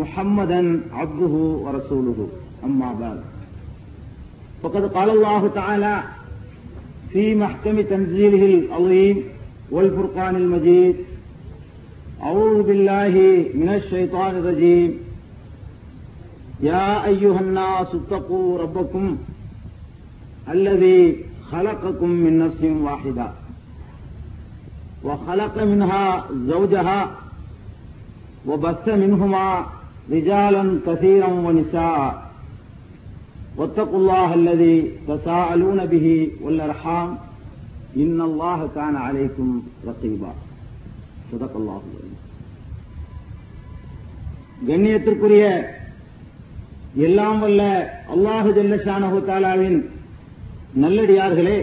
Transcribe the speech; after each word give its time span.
محمدا 0.00 0.80
عبده 0.92 1.34
ورسوله. 1.64 2.28
أما 2.64 2.90
بعد. 3.00 3.20
فقد 4.62 4.84
قال 4.96 5.10
الله 5.10 5.48
تعالى 5.48 6.02
في 7.12 7.34
محكم 7.34 7.80
تنزيله 7.80 8.44
العظيم 8.58 9.16
والفرقان 9.70 10.36
المجيد 10.36 10.96
أعوذ 12.22 12.62
بالله 12.62 13.14
من 13.54 13.68
الشيطان 13.68 14.32
الرجيم. 14.36 14.90
يا 16.60 17.06
أيها 17.06 17.40
الناس 17.40 17.88
اتقوا 17.94 18.58
ربكم 18.58 19.16
الذي 20.48 21.24
خلقكم 21.50 22.10
من 22.10 22.38
نفس 22.38 22.62
واحدة 22.62 23.26
وخلق 25.04 25.62
منها 25.62 26.24
زوجها 26.52 27.00
وبث 28.46 28.88
منهما 28.88 29.66
رجالا 30.11 30.63
كثيرا 30.87 31.27
ونساء 31.45 31.99
واتقوا 33.57 33.99
الله 33.99 34.29
الذي 34.33 34.77
تساءلون 35.07 35.79
به 35.85 36.07
والأرحام 36.43 37.09
إن 37.95 38.21
الله 38.21 38.59
كان 38.75 38.95
عليكم 38.97 39.47
رقيبا 39.87 40.31
صدق 41.31 41.53
الله 41.55 41.81
العظيم 41.89 42.17
கண்ணியத்திற்குரிய 44.67 45.43
எல்லாம் 47.05 47.39
வல்ல 47.43 47.61
அல்லாஹு 48.13 48.49
ஜல்லஷானஹு 48.57 49.19
தாலாவின் 49.29 49.77
நல்லடியார்களே 50.83 51.57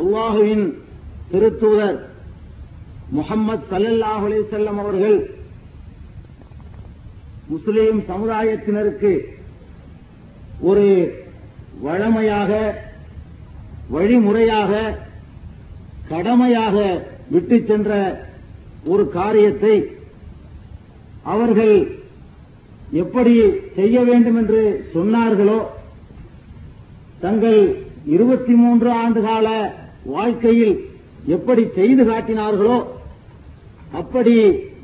அல்லாஹுவின் 0.00 0.64
திருத்தூதர் 1.32 1.98
முகம்மது 3.18 3.66
சல்லல்லாஹு 3.72 4.24
அலைஹிஸ்ஸல்லம் 4.28 4.78
அவர்கள் 4.84 5.16
முஸ்லிம் 7.51 7.99
சமுதாயத்தினருக்கு 8.07 9.13
ஒரு 10.61 10.85
வழமையாக 11.81 12.51
வழிமுறையாக 13.89 14.71
கடமையாக 16.09 16.75
விட்டு 17.29 17.57
சென்ற 17.63 17.91
ஒரு 18.85 19.03
காரியத்தை 19.09 19.75
அவர்கள் 21.25 21.75
எப்படி 23.01 23.33
செய்ய 23.75 23.97
வேண்டும் 24.03 24.37
என்று 24.37 24.61
சொன்னார்களோ 24.93 25.59
தங்கள் 27.19 27.59
இருபத்தி 28.05 28.53
மூன்று 28.53 28.89
ஆண்டுகால 29.01 29.47
வாழ்க்கையில் 30.07 30.75
எப்படி 31.27 31.63
செய்து 31.75 32.03
காட்டினார்களோ 32.03 32.77
அப்படி 33.93 34.35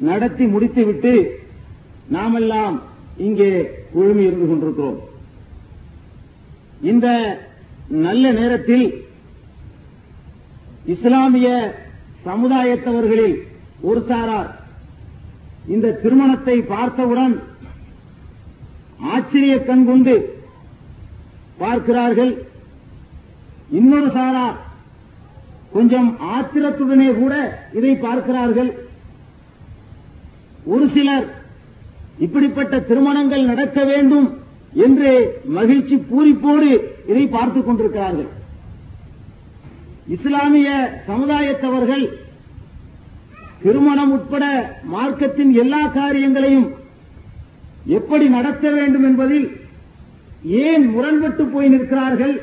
நடத்தி 0.02 0.46
முடித்துவிட்டு 0.46 1.14
நாமெல்லாம் 2.16 2.76
இங்கே 3.26 3.50
குழுமி 3.94 4.24
இருந்து 4.28 4.48
கொண்டிருக்கிறோம். 4.48 5.00
இந்த 6.92 7.08
நல்ல 8.06 8.32
நேரத்தில் 8.40 8.86
இஸ்லாமிய 10.94 11.50
சமுதாயத்தவர்களில் 12.28 13.38
ஒரு 13.90 14.02
சாரார் 14.10 14.50
இந்த 15.76 15.88
திருமணத்தை 16.04 16.58
பார்த்தவுடன் 16.74 17.36
ஆச்சரிய 19.14 19.56
கண் 19.70 19.86
கொண்டு 19.90 20.16
பார்க்கிறார்கள். 21.64 22.34
இன்னொரு 23.80 24.10
சாரார் 24.18 24.58
கொஞ்சம் 25.76 26.10
ஆத்திரத்துடனே 26.36 27.10
கூட 27.22 27.34
இதை 27.78 27.94
பார்க்கிறார்கள். 28.06 28.72
ஒரு 30.74 30.86
சிலர் 30.96 31.28
இப்படிப்பட்ட 32.20 32.80
திருமணங்கள் 32.80 33.46
நடக்க 33.46 33.84
வேண்டும் 33.84 34.38
என்று 34.74 35.42
மகிழ்ச்சி 35.46 35.96
பூரிப்போடு 35.96 36.96
இதை 37.08 37.28
பார்த்துக் 37.28 37.66
கொண்டிருக்கிறார்கள். 37.66 38.28
இஸ்லாமிய 40.08 41.02
சமுதாயத்தவர்கள் 41.08 42.10
திருமணம் 43.62 44.12
உட்பட 44.12 44.76
மார்க்கத்தின் 44.94 45.52
எல்லா 45.52 45.88
காரியங்களையும் 45.88 46.74
எப்படி 47.86 48.28
நடத்த 48.28 48.70
வேண்டும் 48.70 49.04
என்பதில் 49.04 49.52
ஏன் 50.46 50.90
முரண்பட்டு 50.90 51.46
போய் 51.46 51.68
நிற்கிறார்கள்? 51.68 52.42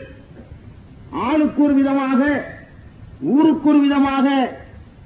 ஆளுக்கு 1.11 1.63
ஒரு 1.63 1.75
விதமாக 1.75 2.45
ஊருக்கு 3.21 3.69
ஒரு 3.69 3.81
விதமாக 3.81 4.57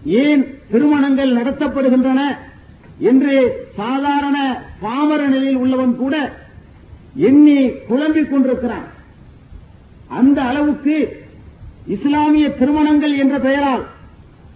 ஏன் 0.05 0.47
திருமணங்கள் 0.71 1.37
நடத்தப்படுகின்றன? 1.37 2.21
என்று 3.11 3.35
சாதாரண 3.79 4.37
பாமர 4.81 5.21
நிலையில் 5.27 5.61
உள்ளவன் 5.63 5.95
கூட 5.97 6.15
எண்ணி 7.29 7.59
குழம்பிக் 7.89 8.31
கொண்டிருக்கிறான். 8.31 8.87
அந்த 10.19 10.39
அளவுக்கு 10.51 10.97
இஸ்லாமிய 11.95 12.47
திருமணங்கள் 12.61 13.15
என்ற 13.23 13.37
பெயரால் 13.47 13.85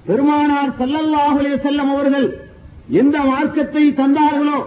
பெருமானார் 0.06 0.70
செல்லல்லாஹுலே 0.78 1.52
செல்லம் 1.64 1.91
அவர்கள் 1.94 2.28
எந்த 3.00 3.16
மார்க்கத்தை 3.31 3.84
தந்தார்களோ 4.00 4.58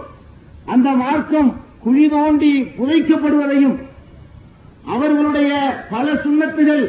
அந்த 0.74 0.88
மார்க்கம் 1.02 1.50
குழி 1.84 2.06
தோண்டி 2.14 2.52
புதைக்கப்படுவதையும் 2.78 3.76
அவர்களுடைய 4.94 5.50
பல 5.90 6.06
சுண்ணத்துகள் 6.24 6.84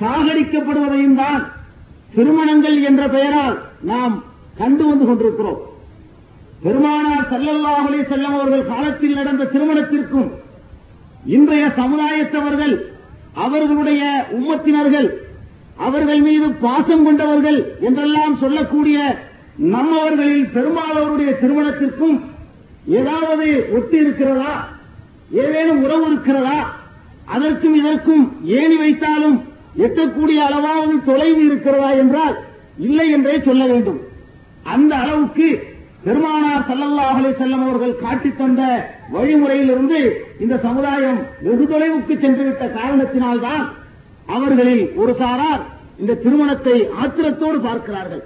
சாகடிக்கப்படுவதையும் 0.00 1.18
தான் 1.22 1.42
திருமணங்கள் 2.14 2.78
என்ற 2.90 3.02
பெயரால் 3.08 3.56
நாம் 3.90 4.14
கண்டு 4.60 4.84
வந்து 4.90 5.04
கொண்டிருக்கிறோம். 5.08 5.60
பெருமானார் 6.62 7.28
சல்லல்லாஹுலே 7.32 8.00
செல்லம் 8.10 8.36
அவர்கள் 8.38 8.66
காலத்தில் 8.66 9.14
நடந்த 9.14 9.44
திருமணத்திற்கும் 9.44 10.30
இன்றைய 11.26 11.72
சமுதாயத்தவர்கள் 11.76 12.74
அவர்களுடைய 13.34 14.02
உம்மத்தினர்கள் 14.30 15.08
அவர்கள் 15.76 16.20
மீது 16.20 16.46
பாசம் 16.64 17.04
கொண்டவர்கள் 17.04 17.58
என்றெல்லாம் 17.80 18.36
சொல்லக்கூடிய 18.38 18.98
நம்மவர்களில் 19.74 20.46
பெருமாளவருடைய 20.54 21.30
திருமணத்திற்கும் 21.40 22.18
ஏதாவது 22.98 23.46
ஒட்டி 23.76 23.96
இருக்கிறதா? 23.96 24.52
ஏதேனும் 25.30 25.82
உறவு 25.82 26.06
இருக்கிறதா? 26.06 26.58
அதற்கும் 27.26 27.74
இதற்கும் 27.74 28.22
ஏணி 28.44 28.76
வைத்தாலும் 28.76 29.36
எட்டக்கூடிய 29.76 30.38
அளவாவது 30.48 30.94
தொலைவு 31.04 31.44
இருக்கிறதா 31.44 31.90
என்றால் 31.90 32.36
இல்லை 32.76 33.10
என்றே 33.10 33.40
சொல்ல 33.40 33.66
வேண்டும். 33.66 34.00
அந்த 34.64 34.96
அளவுக்கு 34.96 35.48
பெருமானார் 36.04 36.64
சல்லல்லாஹலை 36.68 37.30
செல்லம் 37.38 37.62
அவர்கள் 37.62 37.96
காட்டித் 37.96 38.38
தந்த 38.38 38.90
வழிமுறையிலிருந்து 39.12 40.24
இந்த 40.40 40.58
சமுதாயம் 40.58 41.26
வெகு 41.40 41.64
தொலைவுக்கு 41.64 42.20
சென்றுவிட்ட 42.20 42.66
காரணத்தினால்தான் 42.66 43.68
அவர்களில் 44.26 44.92
ஒரு 44.94 45.14
சாரார் 45.14 45.60
இந்த 45.98 46.14
திருமணத்தை 46.14 46.88
ஆத்திரத்தோடு 47.04 47.60
பார்க்கிறார்கள். 47.60 48.22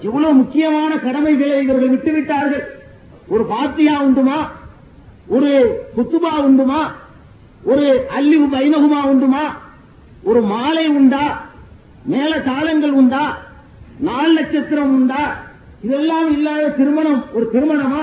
எவ்வளவு 0.00 0.34
முக்கியமான 0.34 0.98
கடமைகளை 0.98 1.62
இவர்கள் 1.62 1.90
விட்டுவிட்டார்கள். 1.90 2.62
ஒரு 3.28 3.44
பாத்தியா 3.44 4.02
உண்டுமா? 4.02 4.48
ஒரு 5.26 5.80
குத்துபா 5.96 6.40
உண்டுமா? 6.40 6.90
ஒரு 7.62 8.06
அல்லி 8.08 8.38
ஐநகுமா 8.38 9.06
உண்டுமா? 9.06 9.44
ஒரு 10.22 10.42
மாலை 10.42 10.88
உண்டா? 10.88 11.44
மேல 12.04 12.40
தாளங்கள் 12.40 12.90
உண்டா? 12.90 13.38
நாலு 13.98 14.32
நட்சத்திரம் 14.32 14.94
உண்டா? 14.94 15.52
இதெல்லாம் 15.84 16.30
இல்லாத 16.32 16.68
திருமணம் 16.68 17.24
ஒரு 17.32 17.46
திருமணமா? 17.52 18.02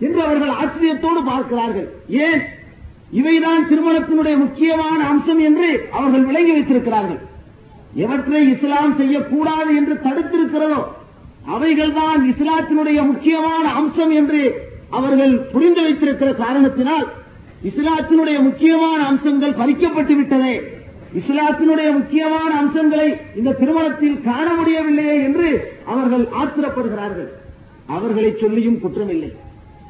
என்று 0.00 0.20
அவர்கள் 0.22 0.48
ஆச்சரியத்தோடு 0.48 1.20
பார்க்கிறார்கள். 1.24 1.88
ஏன்? 2.08 2.42
இவைதான் 3.12 3.64
திருமணத்தினுடைய 3.70 4.36
முக்கியமான 4.36 5.06
அம்சம் 5.06 5.38
என்று 5.38 5.68
அவர்கள் 5.90 6.24
விளங்கி 6.24 6.52
வைத்திருக்கிறார்கள். 6.52 7.20
எவற்றை 7.94 8.40
இஸ்லாம் 8.50 8.96
செய்யக்கூடாது 8.96 9.76
என்று 9.76 9.94
தடுத்திருக்கிறதோ 10.04 10.80
அவைகள்தான் 11.54 12.20
இஸ்லாத்தினுடைய 12.32 12.98
முக்கியமான 13.06 13.64
அம்சம் 13.72 14.10
என்று 14.10 14.40
அவர்கள் 14.90 15.34
புரிந்து 15.52 15.82
வைத்திருக்கிற 15.82 16.30
காரணத்தினால் 16.34 17.06
இஸ்லாத்தினுடைய 17.64 18.38
முக்கியமான 18.42 19.00
அம்சங்கள் 19.06 19.58
பறிக்கப்பட்டு 19.60 20.14
விட்டதே 20.16 20.54
இஸ்லாத்தினுடைய 21.14 21.92
முக்கியமான 21.92 22.54
அம்சங்களை 22.54 23.16
இந்த 23.36 23.52
திருமணத்தில் 23.52 24.22
காண 24.22 24.54
முடியவில்லையே 24.54 25.22
என்று 25.22 25.72
அவர்கள் 25.86 26.28
ஆத்திரப்படுகிறார்கள். 26.42 27.28
அவர்களை 27.86 28.36
சொல்லியும் 28.40 28.78
குற்றமில்லை. 28.78 29.32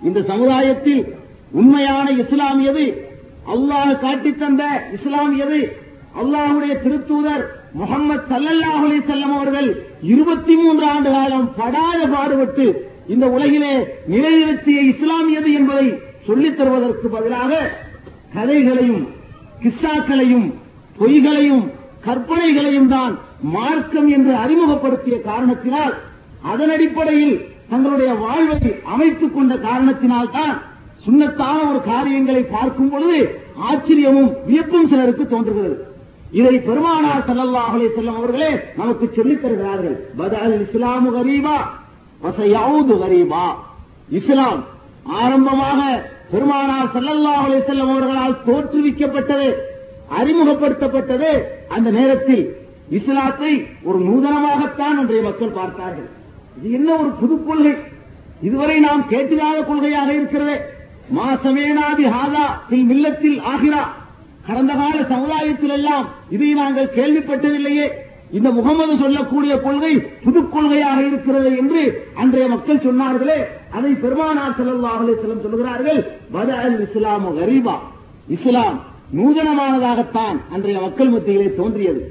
இந்த 0.02 0.22
சமுதாயத்தில் 0.22 1.14
உண்மையான 1.50 2.11
இஸ்லாம் 2.11 2.64
எது? 2.64 3.08
அல்லாஹ் 3.55 3.99
காட்டித் 3.99 4.38
தந்த 4.38 4.88
இஸ்லாம் 4.93 5.37
எது? 5.37 5.76
அல்லாஹுடைய 6.22 6.82
திருத்தூதர் 6.82 7.44
முகமது 7.73 8.23
சல்லல்லாஹு 8.31 8.87
அலைஹி 8.87 9.32
அவர்கள் 9.32 9.84
இருபத்தி 10.02 10.55
மூன்று 10.55 10.87
ஆண்டு 10.87 11.11
காலம் 11.11 11.52
படாத 11.56 12.06
பாடுபட்டு 12.06 12.88
இந்த 13.08 13.26
உலகிலே 13.26 13.87
நிலைநிறுத்திய 14.11 14.81
இஸ்லாமியது 14.93 15.52
என்பதை 15.52 15.94
சொல்லித் 16.26 16.56
தருவதற்கு 16.56 17.08
பதிலாக 17.08 17.70
கதைகளையும் 18.34 19.08
கிஸ்ஸாக்களையும் 19.62 20.52
பொய்களையும் 21.00 21.64
கற்பனைகளையும் 22.06 22.91
தான் 22.97 23.14
மார்க்கம் 23.55 24.08
என்று 24.17 24.32
அறிமுகப்படுத்திய 24.44 25.17
காரணத்தினால் 25.29 25.94
அதன் 26.50 26.73
அடிப்படையில் 26.76 27.37
தங்களுடைய 27.70 28.12
வாழ்வை 28.25 28.70
அமைத்துக் 28.94 29.35
கொண்ட 29.35 29.55
காரணத்தினால் 29.69 30.35
தான் 30.38 30.55
சுண்ணத்தான 31.05 31.58
ஒரு 31.70 31.81
காரியங்களை 31.91 32.43
பார்க்கும் 32.55 32.91
பொழுது 32.93 33.20
ஆச்சரியமும் 33.69 34.32
வியப்பும் 34.49 34.88
சிலருக்கு 34.91 35.25
தோன்றுகிறது. 35.26 35.76
இதை 36.38 36.55
பெருமானார் 36.67 37.25
ஸல்லல்லாஹு 37.29 37.73
அலைஹி 37.76 37.91
வஸல்லம் 37.91 38.19
அவர்களே 38.20 38.50
நமக்கு 38.76 39.06
சொல்லித் 39.17 39.43
தருகிறார்கள். 39.43 39.97
பதல் 40.19 40.55
இஸ்லாமு 40.64 41.11
கரீபா 41.17 41.56
வசையாவது 42.23 42.94
கரீபா. 43.02 43.44
இஸ்லாம் 44.19 44.61
ஆரம்பமாக 45.23 45.81
பெருமானார் 46.32 46.93
ஸல்லல்லாஹு 46.97 47.44
அலைஹி 47.47 47.62
வஸல்லம் 47.62 47.93
அவர்களால் 47.94 48.41
தோற்றுவிக்கப்பட்டது. 48.49 49.49
அறிமுகப்படுத்தப்பட்டது 50.19 51.31
அந்த 51.69 51.91
நேரத்தில். 51.91 52.45
இஸ்லாத்தை 52.99 53.53
ஒரு 53.89 53.99
நூதனமாகத்தான் 53.99 54.99
அன்றைய 55.01 55.23
மக்கள் 55.23 55.57
பார்த்தார்கள். 55.61 56.09
இது 56.59 56.71
என்ன 56.73 56.91
ஒரு 56.97 57.11
புது 57.21 57.45
கொள்கை? 57.45 57.75
இதுவரை 58.43 58.77
நாம் 58.81 59.03
கேட்டிராத 59.11 59.59
கொள்கையாக 59.71 60.09
இருக்கிறது. 60.19 60.57
மாசமேனாதி 61.17 62.05
ஹாதா 62.17 62.45
பில் 62.69 62.87
மில்லத்தில் 62.91 63.41
ஆகிறா 63.53 63.83
கடந்த 64.47 64.73
கால 64.75 64.99
சமுதாயத்தில் 65.15 65.75
எல்லாம் 65.79 66.07
இதை 66.35 66.51
நாங்கள் 66.61 66.95
கேள்விப்பட்டதில்லையே. 66.99 67.87
இந்த 68.37 68.49
முகமது 68.51 68.95
சொல்லக்கூடிய 68.99 69.55
கொள்கை 69.61 69.93
புது 70.25 70.41
கொள்கையாக 70.41 70.99
இருக்கிறது 71.07 71.51
என்று 71.57 71.81
அன்றைய 72.15 72.49
மக்கள் 72.49 72.85
சொன்னார்களே. 72.87 73.39
அதை 73.77 73.93
பெருமானார் 74.05 74.57
செலவு 74.59 74.87
அலைஹி 74.87 75.15
வஸல்லம் 75.17 75.45
சொல்கிறார்கள். 75.47 76.01
பதல் 76.33 76.79
இஸ்லாமு 76.87 77.31
கரீபா. 77.39 77.77
இஸ்லாம் 78.37 78.79
நூதனமானதாகத்தான் 79.17 80.37
அன்றைய 80.53 80.81
மக்கள் 80.81 81.09
மத்தியிலே 81.09 81.55
தோன்றியது. 81.55 82.03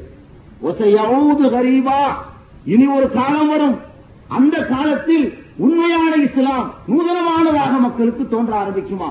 ஒசையாவது 0.63 1.45
கரீபா. 1.55 1.99
இனி 2.65 2.87
ஒரு 2.87 3.11
காலம் 3.11 3.47
வரும். 3.47 3.77
அந்த 4.27 4.65
காலத்தில் 4.65 5.37
உண்மையான 5.57 6.15
இஸ்லாம் 6.15 6.73
நூதனமானதாக 6.87 7.79
மக்களுக்கு 7.79 8.27
தோன்ற 8.27 8.53
ஆரம்பிக்குமா? 8.63 9.09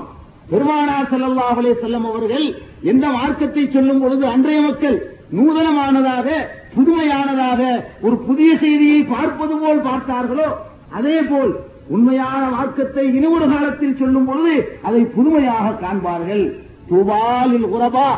பெருமானார் 0.49 1.09
செல்லல்லா 1.09 1.47
அலைஹி 1.55 1.73
வஸல்லம் 1.73 2.07
அவர்கள் 2.11 2.45
எந்த 2.81 3.07
மார்க்கத்தை 3.07 3.69
சொல்லும் 3.69 4.01
பொழுது 4.01 4.25
அன்றைய 4.25 4.61
மக்கள் 4.61 4.97
நூதனமானதாக 5.37 6.29
புதுமையானதாக 6.75 7.61
ஒரு 8.01 8.17
புதிய 8.17 8.57
செய்தியை 8.57 9.01
பார்ப்பது 9.03 9.57
போல் 9.57 9.83
பார்த்தார்களோ 9.83 10.47
அதே 10.91 11.21
போல் 11.21 11.51
உண்மையான 11.87 12.49
மார்க்கத்தை 12.49 13.05
ஒரு 13.27 13.49
காலத்தில் 13.49 13.97
சொல்லும் 13.97 14.25
பொழுது 14.25 14.79
அதை 14.81 15.01
புதுமையாக 15.01 15.77
காண்பார்கள். 15.85 16.43
துவாலில் 16.89 17.67
உறவா 17.75 18.09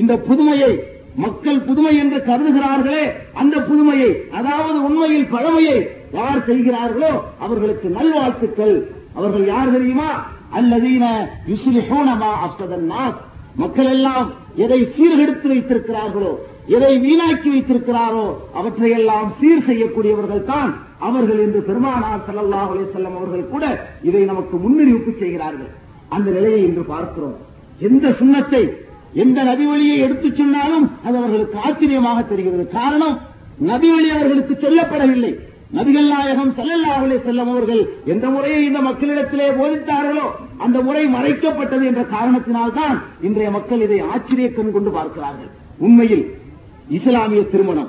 இந்த 0.00 0.14
புதுமையை 0.28 0.72
மக்கள் 1.24 1.58
புதுமை 1.68 1.94
என்று 2.02 2.18
கருதுகிறார்களே 2.28 3.04
அந்த 3.40 3.54
புதுமையை 3.60 4.10
அதாவது 4.38 4.78
உண்மையில் 4.84 5.32
பழமையை 5.34 5.78
யார் 6.18 6.40
செய்கிறார்களோ 6.46 7.10
அவர்களுக்கு 7.44 7.88
நல்வாழ்த்துக்கள். 7.88 8.76
அவர்கள் 9.18 9.44
யார் 9.46 9.74
தெரியுமா? 9.74 10.10
அல்லதீன 10.58 11.04
மக்கள் 13.62 13.88
எல்லாம் 13.94 14.28
எதை 14.64 14.78
சீர்கெடுத்து 14.96 15.46
வைத்திருக்கிறார்களோ 15.52 16.32
எதை 16.76 16.92
வீணாக்கி 17.04 17.48
வைத்திருக்கிறாரோ 17.54 18.24
அவற்றையெல்லாம் 18.58 19.28
சீர் 19.38 19.66
செய்யக்கூடியவர்கள் 19.68 20.44
தான் 20.44 20.70
அவர்கள் 20.98 21.40
என்று 21.46 21.60
பெருமானார் 21.68 22.26
சல்லாஹ் 22.28 22.70
அலைஹி 22.72 22.86
வஸல்லம் 22.88 23.16
அவர்கள் 23.20 23.50
கூட 23.54 23.64
இதை 24.02 24.22
நமக்கு 24.24 24.56
முன்னறிவிப்பு 24.56 25.12
செய்கிறார்கள். 25.22 25.72
அந்த 26.08 26.28
நிலையை 26.30 26.60
இன்று 26.68 26.84
பார்க்கிறோம். 26.92 27.36
எந்த 27.78 28.08
சுண்ணத்தை 28.08 28.72
எந்த 29.12 29.42
நபி 29.42 29.64
வழியை 29.64 29.98
எடுத்துச் 29.98 30.36
சொன்னாலும் 30.36 30.90
அது 31.04 31.16
அவர்களுக்கு 31.16 31.58
ஆச்சரியமாக 31.58 32.22
தெரிகிறது. 32.22 32.68
காரணம் 32.68 33.20
நபி 33.58 33.90
வழி 33.90 34.10
அவர்களுக்கு 34.10 34.58
சொல்லப்படவில்லை. 34.60 35.38
நபிகள் 35.74 36.08
நாயகம் 36.08 36.54
செல்லல்லாவிலே 36.56 37.22
செல்லும் 37.22 37.50
அவர்கள் 37.50 37.88
எந்த 38.04 38.28
முறையை 38.28 38.64
இந்த 38.64 38.80
மக்களிடத்திலே 38.80 39.48
போதித்தார்களோ 39.50 40.26
அந்த 40.58 40.80
முறை 40.80 41.06
மறைக்கப்பட்டது 41.06 41.84
என்ற 41.84 42.02
காரணத்தினால்தான் 42.02 43.02
இன்றைய 43.20 43.50
மக்கள் 43.50 43.80
இதை 43.80 44.00
ஆச்சரிய 44.00 44.50
கண் 44.50 44.72
கொண்டு 44.72 44.90
பார்க்கிறார்கள். 44.90 45.50
உண்மையில் 45.78 46.34
இஸ்லாமிய 46.88 47.42
திருமணம் 47.42 47.88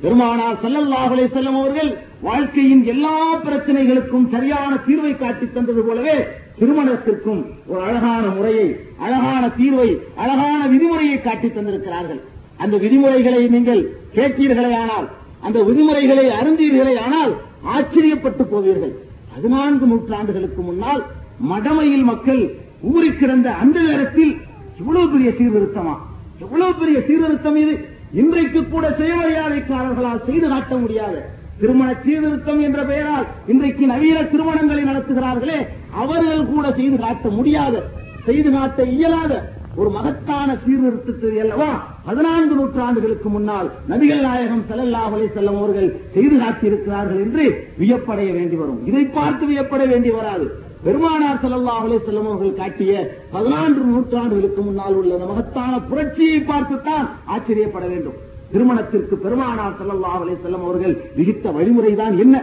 பெருமானார் 0.00 0.56
ஸல்லல்லாஹு 0.62 1.28
செல்லும் 1.32 1.60
அவர்கள் 1.60 1.98
வாழ்க்கையின் 2.20 2.84
எல்லா 2.84 3.36
பிரச்சனைகளுக்கும் 3.44 4.30
சரியான 4.30 4.78
தீர்வை 4.86 5.18
காட்டித் 5.18 5.54
தந்தது 5.54 5.82
போலவே 5.82 6.26
திருமணத்திற்கும் 6.58 7.46
ஒரு 7.66 7.82
அழகான 7.82 8.26
முறையை 8.26 8.76
அழகான 8.98 9.50
தீர்வை 9.58 9.98
அழகான 10.16 10.66
விதிமுறையை 10.66 11.22
காட்டித் 11.22 11.56
தந்திருக்கிறார்கள். 11.56 12.20
அந்த 12.56 12.76
விதிமுறைகளை 12.76 13.48
நீங்கள் 13.48 13.92
கேட்டீர்களேயானால் 14.14 15.08
அந்த 15.40 15.62
விதிமுறைகளை 15.62 16.26
அருந்தீர்களே 16.26 16.98
ஆனால் 16.98 17.32
ஆச்சரியப்பட்டு 17.74 18.42
போவீர்கள். 18.42 18.92
பதினான்கு 19.34 19.86
நூற்றாண்டுகளுக்கு 19.86 20.56
முன்னால் 20.56 21.04
மடமையில் 21.50 22.02
மக்கள் 22.02 22.54
ஊறி 22.82 23.12
கிடந்த 23.12 23.50
அந்த 23.50 23.80
நேரத்தில் 23.80 24.36
இவ்வளவு 24.78 25.10
பெரிய 25.10 25.30
சீர்திருத்தமா? 25.30 25.94
எவ்வளவு 26.40 26.74
பெரிய 26.74 27.00
சீர்திருத்தம் 27.00 27.56
இது? 27.56 27.92
இன்றைக்கு 28.20 28.60
கூட 28.74 28.86
சுயமரியாதைக்காரர்களால் 28.98 30.24
செய்து 30.26 30.46
காட்ட 30.48 30.74
முடியாது. 30.82 31.18
திருமண 31.60 31.88
சீர்திருத்தம் 32.04 32.60
என்ற 32.66 32.80
பெயரால் 32.90 33.26
இன்றைக்கு 33.52 33.84
நவீன 33.92 34.18
திருமணங்களை 34.32 34.82
நடத்துகிறார்களே 34.90 35.58
அவர்கள் 36.02 36.42
கூட 36.52 36.66
செய்து 36.78 36.96
காட்ட 37.04 37.28
முடியாது. 37.38 37.80
செய்து 38.26 38.50
காட்ட 38.56 38.82
இயலாத 38.96 39.32
ஒரு 39.80 39.90
மகத்தான 39.90 40.48
சீர்திருத்தத்தை 40.64 41.38
அல்லவா? 41.44 41.70
பதினான்கு 42.06 42.54
நூற்றாண்டுகளுக்கு 42.58 43.28
முன்னால் 43.36 43.68
நபிகள் 43.92 44.22
நாயகம் 44.26 44.64
ஸல்லல்லாஹு 44.68 45.22
செல்லும் 45.36 45.58
அவர்கள் 45.60 45.88
செய்து 46.14 46.36
காட்டியிருக்கிறார்கள் 46.42 47.22
என்று 47.24 47.44
வியப்படைய 47.80 48.28
வேண்டி 48.38 48.56
வரும். 48.62 48.80
இதை 48.90 49.04
பார்த்து 49.18 49.46
வியப்பட 49.52 49.84
வேண்டி 49.92 50.12
வராது. 50.18 50.46
பெருமானார் 50.84 51.40
செல்லல்லா 51.42 51.74
அலைஹி 51.82 51.98
வஸல்லம் 52.00 52.28
அவர்கள் 52.30 52.58
காட்டிய 52.60 52.92
பதினான்கு 53.34 53.82
நூற்றாண்டுகளுக்கு 53.92 54.60
முன்னால் 54.66 54.96
உள்ள 55.00 55.12
அந்த 55.16 55.26
மகத்தான 55.30 55.80
புரட்சியை 55.90 56.38
பார்த்துத்தான் 56.50 57.06
ஆச்சரியப்பட 57.34 57.84
வேண்டும். 57.92 58.18
திருமணத்திற்கு 58.52 59.14
பெருமானார் 59.24 59.78
செல்லல்லா 59.80 60.12
அலைஹி 60.18 60.36
வஸல்லம் 60.38 60.66
அவர்கள் 60.66 60.94
விதித்த 61.16 61.52
வழிமுறைதான் 61.56 62.16
என்ன? 62.24 62.36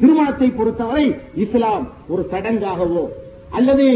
திருமணத்தை 0.00 0.48
பொறுத்தவரை 0.58 1.06
இஸ்லாம் 1.44 1.84
ஒரு 2.12 2.22
சடங்காகவோ 2.32 3.04
அல்லது 3.58 3.86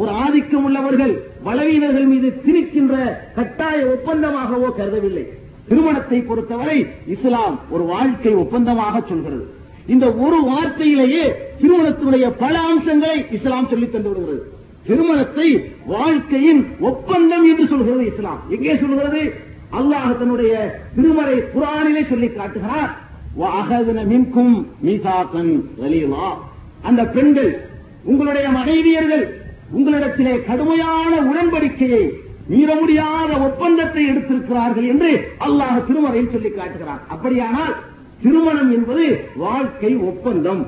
ஒரு 0.00 0.10
ஆதிக்கம் 0.24 0.64
உள்ளவர்கள் 0.64 1.14
பலவீனர்கள் 1.46 2.06
மீது 2.12 2.28
திணிக்கின்ற 2.44 2.94
கட்டாய 3.38 3.78
ஒப்பந்தமாகவோ 3.94 4.68
கருதவில்லை. 4.78 5.24
திருமணத்தை 5.68 6.20
பொறுத்தவரை 6.30 6.78
இஸ்லாம் 7.14 7.56
ஒரு 7.74 7.84
வாழ்க்கை 7.92 8.32
ஒப்பந்தமாக 8.34 8.94
சொல்கிறது. 9.10 9.44
இந்த 9.86 10.12
ஒரு 10.12 10.42
வார்த்தையிலேயே 10.50 11.32
திருமணத்தினுடைய 11.60 12.32
பல 12.38 12.58
அம்சங்களை 12.58 13.24
இஸ்லாம் 13.32 13.68
சொல்லித் 13.68 13.92
தந்து 13.92 14.08
விடுகிறது. 14.08 14.52
திருமணத்தை 14.86 15.64
வாழ்க்கையின் 15.86 16.66
ஒப்பந்தம் 16.80 17.50
என்று 17.50 17.66
சொல்கிறது 17.66 18.06
இஸ்லாம். 18.06 18.42
எங்கே 18.48 18.76
சொல்கிறது? 18.76 19.32
அல்லாஹ் 19.72 20.18
தன்னுடைய 20.18 20.80
திருமறை 20.96 21.34
குரானிலே 21.34 22.08
சொல்லி 22.08 22.28
காட்டுகிறார். 22.28 23.00
மின்கும் 24.08 24.66
மீசாக்கன் 24.84 25.62
வலியுலா 25.80 26.28
அந்த 26.82 27.04
பெண்கள் 27.04 27.66
உங்களுடைய 28.04 28.48
மனைவியர்கள் 28.48 29.28
உங்களிடத்திலே 29.72 30.44
கடுமையான 30.44 31.20
உடன்படிக்கையை 31.20 32.10
மீற 32.48 32.74
முடியாத 32.74 33.36
ஒப்பந்தத்தை 33.38 34.06
எடுத்திருக்கிறார்கள் 34.10 34.88
என்று 34.88 35.28
அல்லாஹ் 35.40 35.84
திருமறையில் 35.86 36.30
சொல்லி 36.30 36.48
காட்டுகிறார் 36.48 37.00
அப்படியானால் 37.08 37.74
திருமணம் 38.22 38.70
என்பது 38.76 39.06
வாழ்க்கை 39.44 39.92
ஒப்பந்தம். 40.10 40.62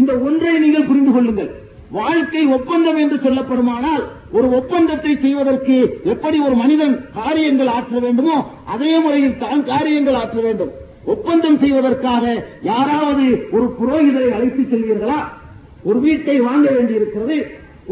இந்த 0.00 0.12
ஒன்றை 0.26 0.52
நீங்கள் 0.64 0.88
புரிந்து 0.90 1.12
கொள்ளுங்கள். 1.12 1.50
வாழ்க்கை 1.98 2.42
ஒப்பந்தம் 2.56 2.98
என்று 3.02 3.16
சொல்லப்படுமானால் 3.24 4.02
ஒரு 4.36 4.46
ஒப்பந்தத்தை 4.58 5.12
செய்வதற்கு 5.22 5.76
எப்படி 6.12 6.38
ஒரு 6.46 6.56
மனிதன் 6.62 6.94
காரியங்கள் 7.14 7.70
ஆற்ற 7.76 8.00
வேண்டுமோ 8.04 8.36
அதே 8.74 8.92
முறையில் 9.04 9.40
தான் 9.44 9.62
காரியங்கள் 9.70 10.18
ஆற்ற 10.22 10.38
வேண்டும். 10.46 10.72
ஒப்பந்தம் 11.14 11.58
செய்வதற்காக 11.58 12.24
யாராவது 12.70 13.26
ஒரு 13.56 13.66
புரோகிதரை 13.78 14.30
அழைத்து 14.36 14.62
செல்வீர்களா? 14.72 15.18
ஒரு 15.88 15.98
வீட்டை 16.06 16.36
வாங்க 16.40 16.66
வேண்டியிருக்கிறது. 16.70 17.38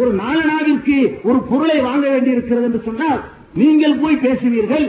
ஒரு 0.00 0.10
நாளனாவிற்கு 0.22 0.96
ஒரு 1.28 1.38
பொருளை 1.50 1.78
வாங்க 1.80 2.06
வேண்டியிருக்கிறது 2.14 2.66
என்று 2.68 2.80
சொன்னால் 2.88 3.20
நீங்கள் 3.60 4.00
போய் 4.02 4.22
பேசுவீர்கள். 4.24 4.86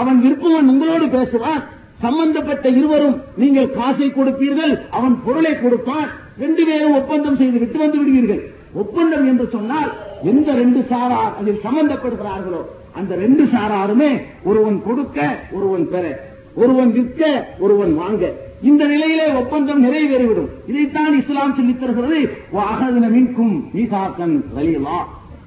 அவன் 0.00 0.18
விருப்பவன் 0.24 0.70
உங்களோடு 0.72 1.06
பேசுவான். 1.18 1.62
சம்பந்தப்பட்ட 2.00 2.68
இருவரும் 2.68 3.16
நீங்கள் 3.36 3.70
காசை 3.70 4.06
கொடுப்பீர்கள் 4.06 4.72
அவன் 4.90 5.18
பொருளை 5.24 5.52
கொடுப்பான். 5.60 6.08
ரெண்டு 6.38 6.64
பேரும் 6.64 6.94
ஒப்பந்தம் 6.94 7.36
செய்து 7.36 7.58
விட்டு 7.58 7.78
வந்து 7.78 7.98
விடுவீர்கள். 7.98 8.42
ஒப்பந்தம் 8.74 9.26
என்று 9.26 9.48
சொன்னால் 9.52 9.92
எந்த 10.24 10.54
ரெண்டு 10.54 10.80
சாரார் 10.90 11.36
அதில் 11.38 11.60
சம்பந்தப்படுகிறார்களோ 11.64 12.62
அந்த 12.92 13.14
ரெண்டு 13.14 13.44
சாராருமே 13.44 14.10
ஒருவன் 14.44 14.82
கொடுக்க 14.82 15.38
ஒருவன் 15.52 15.88
பெற. 15.88 16.04
ஒருவன் 16.54 16.92
விற்க 16.92 17.48
ஒருவன் 17.58 17.94
வாங்க. 17.94 18.32
இந்த 18.62 18.84
நிலையிலே 18.84 19.26
ஒப்பந்தம் 19.32 19.84
நிறைவேறிவிடும். 19.84 20.48
இதைத்தான் 20.66 21.18
இஸ்லாம் 21.18 21.54
சொல்லித் 21.54 21.80
தருகிறது. 21.80 22.20
மீன்கும் 23.14 23.54
மீசாக்கன் 23.74 24.36
வலியலா 24.56 24.98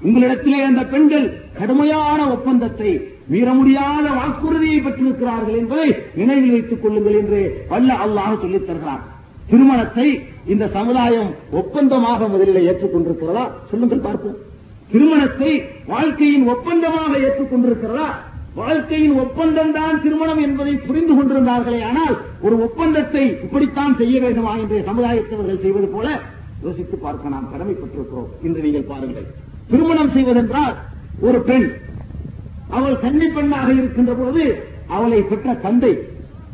உங்களிடத்திலே 0.06 0.60
அந்த 0.70 0.82
பெண்கள் 0.84 1.28
கடுமையான 1.58 2.32
ஒப்பந்தத்தை 2.32 2.92
மீற 3.28 3.54
முடியாத 3.54 4.06
வாக்குறுதியை 4.10 4.80
பெற்றிருக்கிறார்கள் 4.82 5.56
என்பதை 5.56 5.90
நினைவில் 6.16 6.52
வைத்துக் 6.52 6.82
கொள்ளுங்கள் 6.82 7.14
என்று 7.14 7.66
வல்ல 7.70 7.94
அல்லாஹ் 7.94 8.40
சொல்லித் 8.40 8.68
தருகிறார் 8.68 9.04
திருமணத்தை 9.50 10.08
இந்த 10.46 10.68
சமுதாயம் 10.68 11.30
ஒப்பந்தமாக 11.52 12.28
முதலில் 12.28 12.66
ஏற்றுக்கொண்டிருக்கிறதா? 12.70 13.44
சொல்லுங்கள் 13.70 14.00
பார்ப்போம். 14.00 14.38
திருமணத்தை 14.92 15.52
வாழ்க்கையின் 15.86 16.48
ஒப்பந்தமாக 16.48 17.12
ஏற்றுக்கொண்டிருக்கிறதா? 17.18 18.08
வாழ்க்கையின் 18.56 19.20
ஒப்பந்தம் 19.20 19.72
தான் 19.72 20.02
திருமணம் 20.02 20.38
என்பதை 20.38 20.74
புரிந்து 20.74 21.14
கொண்டிருந்தார்களே 21.14 21.84
ஆனால் 21.84 22.16
ஒரு 22.42 22.62
ஒப்பந்தத்தை 22.62 23.40
இப்படித்தான் 23.44 23.98
செய்ய 23.98 24.22
வேண்டுமா 24.22 24.56
என்று 24.56 24.84
சமுதாயத்தவர்கள் 24.88 25.62
செய்வது 25.62 25.88
போல 25.88 26.22
யோசித்து 26.64 26.98
பார்க்க 26.98 27.30
நாம் 27.30 27.50
கடமைப்பட்டிருக்கிறோம். 27.54 28.30
என்று 28.44 28.62
நீங்கள் 28.62 28.82
பாருங்கள். 28.82 29.26
திருமணம் 29.70 30.12
செய்வதென்றால் 30.12 30.76
ஒரு 31.22 31.42
பெண் 31.42 31.72
அவள் 32.78 33.02
கன்னி 33.04 33.28
பெண்ணாக 33.28 33.70
இருக்கின்ற 33.80 34.14
பொழுது 34.14 34.46
அவளை 34.96 35.20
பெற்ற 35.22 35.54
தந்தை 35.66 35.94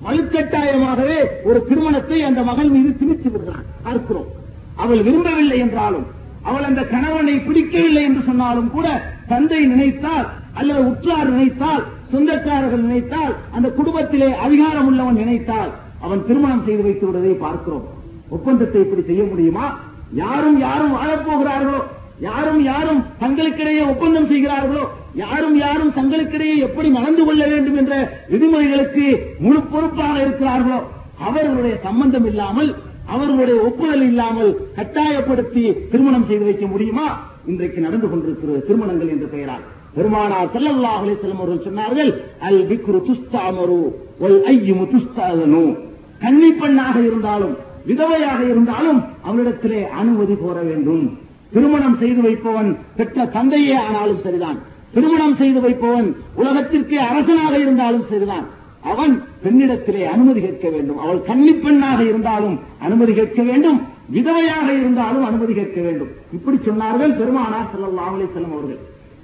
வலுக்கட்டாயமாகவே 0.05 1.19
ஒரு 1.43 1.59
திருமணத்தை 1.69 2.17
அந்த 2.27 2.41
மகள் 2.49 2.69
மீது 2.75 2.91
திணித்து 2.99 3.29
விடுகிறான். 3.31 3.65
பார்க்கிறோம். 3.83 4.29
அவள் 4.75 5.01
விரும்பவில்லை 5.07 5.57
என்றாலும் 5.65 6.05
அவள் 6.49 6.67
அந்த 6.67 6.81
கணவனை 6.93 7.35
பிடிக்கவில்லை 7.39 8.03
என்று 8.03 8.21
சொன்னாலும் 8.27 8.69
கூட 8.75 8.88
தந்தை 9.27 9.61
நினைத்தால் 9.65 10.27
அல்லது 10.53 10.81
உற்றார் 10.91 11.29
நினைத்தால் 11.31 11.83
சொந்தக்காரர்கள் 12.11 12.85
நினைத்தால் 12.88 13.33
அந்த 13.55 13.67
குடும்பத்திலே 13.69 14.29
அதிகாரம் 14.45 14.88
உள்ளவன் 14.91 15.19
நினைத்தால் 15.23 15.71
அவன் 16.05 16.25
திருமணம் 16.27 16.65
செய்து 16.65 16.83
வைத்து 16.83 17.05
விடுவதை 17.07 17.33
பார்க்கிறோம். 17.45 17.85
ஒப்பந்தத்தை 18.29 18.81
இப்படி 18.81 19.03
செய்ய 19.09 19.23
முடியுமா? 19.23 19.67
யாரும் 20.23 20.57
யாரும் 20.59 20.95
வாழப்போகிறார்களோ? 20.97 21.81
யாரும் 22.27 22.61
யாரும் 22.71 23.01
தங்களுக்கிடையே 23.21 23.81
ஒப்பந்தம் 23.91 24.29
செய்கிறார்களோ 24.31 24.83
யாரும் 25.23 25.57
யாரும் 25.65 25.93
தங்களுக்கிடையே 25.97 26.55
எப்படி 26.67 26.88
நடந்து 26.97 27.23
கொள்ள 27.27 27.43
வேண்டும் 27.51 27.77
என்ற 27.81 27.93
விதிமுறைகளுக்கு 28.31 29.05
முழு 29.45 29.59
பொறுப்பாக 29.73 30.15
இருக்கிறார்களோ 30.25 30.79
அவர்களுடைய 31.27 31.75
சம்பந்தம் 31.88 32.27
இல்லாமல் 32.31 32.69
அவர்களுடைய 33.13 33.57
ஒப்புதல் 33.67 34.03
இல்லாமல் 34.09 34.51
கட்டாயப்படுத்தி 34.77 35.63
திருமணம் 35.91 36.27
செய்து 36.29 36.47
வைக்க 36.49 36.65
முடியுமா? 36.73 37.07
இன்றைக்கு 37.51 37.79
நடந்து 37.85 38.07
கொண்டிருக்கிறது 38.09 38.59
திருமணங்கள் 38.67 39.13
என்ற 39.15 39.27
பெயரால். 39.35 39.63
பெருமானார் 39.95 40.51
ஸல்லல்லாஹு 40.55 41.01
அலைஹி 41.05 41.31
அவர்கள் 41.38 41.65
சொன்னார்கள் 41.67 42.11
அல் 42.49 42.61
பிக்ரு 42.71 42.99
துஸ்தாமரு 43.07 43.79
வல் 44.21 44.39
ஐயுமு 44.53 44.85
துஸ்தாதனு. 44.93 45.63
கன்னி 46.23 46.51
பெண்ணாக 46.61 46.95
இருந்தாலும் 47.07 47.55
விதவையாக 47.89 48.41
இருந்தாலும் 48.51 48.99
அவனிடத்திலே 49.27 49.81
அனுமதி 50.01 50.35
கோர 50.43 50.57
வேண்டும். 50.69 51.03
திருமணம் 51.53 51.97
செய்து 51.99 52.21
வைப்பவன் 52.21 52.77
பெற்ற 52.95 53.25
தந்தையே 53.25 53.75
ஆனாலும் 53.75 54.21
சரிதான். 54.23 54.57
திருமணம் 54.93 55.35
செய்து 55.35 55.61
வைப்பவன் 55.61 56.15
உலகத்திற்கே 56.35 56.95
அரசனாக 56.95 57.57
இருந்தாலும் 57.57 58.05
சரிதான். 58.09 58.45
அவன் 58.83 59.23
பெண்ணிடத்திலே 59.43 60.03
அனுமதி 60.05 60.39
கேட்க 60.39 60.69
வேண்டும். 60.69 60.97
அவள் 60.97 61.17
கன்னிப்பெண்ணாக 61.17 61.99
இருந்தாலும் 61.99 62.59
அனுமதி 62.79 63.13
கேட்க 63.13 63.41
வேண்டும். 63.41 63.79
விதவையாக 64.13 64.67
இருந்தாலும் 64.67 65.25
அனுமதி 65.25 65.53
கேட்க 65.53 65.81
வேண்டும். 65.81 66.07
இப்படி 66.33 66.57
சொன்னார்கள் 66.57 67.17
பெருமானார் 67.17 67.71
செல்லல்லா 67.71 68.05
அலைஹி 68.11 68.27
வஸல்லம் 68.27 68.53
அவர்கள். 68.57 68.79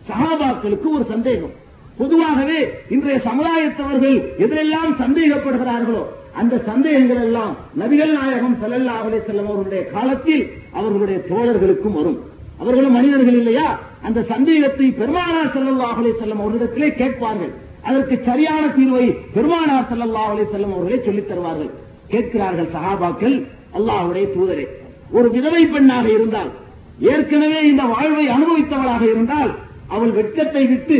சகாபாக்களுக்கு 0.10 0.88
ஒரு 0.96 1.06
சந்தேகம். 1.10 1.54
பொதுவாகவே 1.98 2.60
இன்றைய 2.90 3.22
சமுதாயத்தவர்கள் 3.26 4.18
எதிரெல்லாம் 4.38 4.94
சந்தேகப்படுகிறார்களோ 5.00 6.04
அந்த 6.36 6.62
சந்தேகங்கள் 6.66 7.22
எல்லாம் 7.22 7.56
நபிகள் 7.80 8.12
நாயகம் 8.12 8.58
செல்லல்லா 8.62 8.94
அலைஹி 9.02 9.20
வஸல்லம் 9.20 9.46
அவர்களுடைய 9.46 9.88
காலத்தில் 9.88 10.44
அவர்களுடைய 10.74 11.20
தோழர்களுக்கும் 11.30 11.94
வரும். 11.94 12.20
அவர்களும் 12.60 12.92
மனிதர்கள் 12.92 13.34
இல்லையா? 13.34 13.80
அந்த 14.02 14.24
சந்தேகத்தை 14.24 14.92
பெருமானார் 14.92 15.54
செல்லல்லா 15.54 15.98
அலைஹி 15.98 16.12
வஸல்லம் 16.12 16.42
அவர்களிடத்திலே 16.44 16.96
கேட்பார்கள். 16.96 17.52
அதற்கு 17.84 18.22
சரியான 18.26 18.68
தீர்வை 18.68 19.16
பெருமானார் 19.34 19.88
செல்லல்லா 19.90 20.24
அலைஹி 20.32 20.52
செல்லும் 20.52 20.74
அவர்களே 20.74 21.02
சொல்லித் 21.06 21.28
தருவார்கள். 21.28 21.72
கேட்கிறார்கள் 22.08 22.70
சஹாபாக்கள் 22.74 23.36
அல்லாஹுடைய 23.78 24.26
தூதரே. 24.36 24.66
ஒரு 25.12 25.30
விதவை 25.30 25.66
பெண்ணாக 25.66 26.10
இருந்தால் 26.10 26.52
ஏற்கனவே 27.00 27.68
இந்த 27.68 27.84
வாழ்வை 27.84 28.28
அனுபவித்தவளாக 28.28 29.02
இருந்தால் 29.02 29.52
அவள் 29.88 30.12
வெட்கத்தை 30.12 30.66
விட்டு 30.66 30.98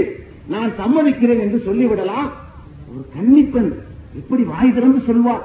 நான் 0.48 0.72
சம்மதிக்கிறேன் 0.80 1.44
என்று 1.46 1.62
சொல்லிவிடலாம். 1.66 2.30
ஒரு 2.92 3.04
கன்னிப்பெண் 3.16 3.72
எப்படி 4.22 4.44
வாய் 4.54 4.76
திறந்து 4.78 5.00
சொல்வார். 5.10 5.44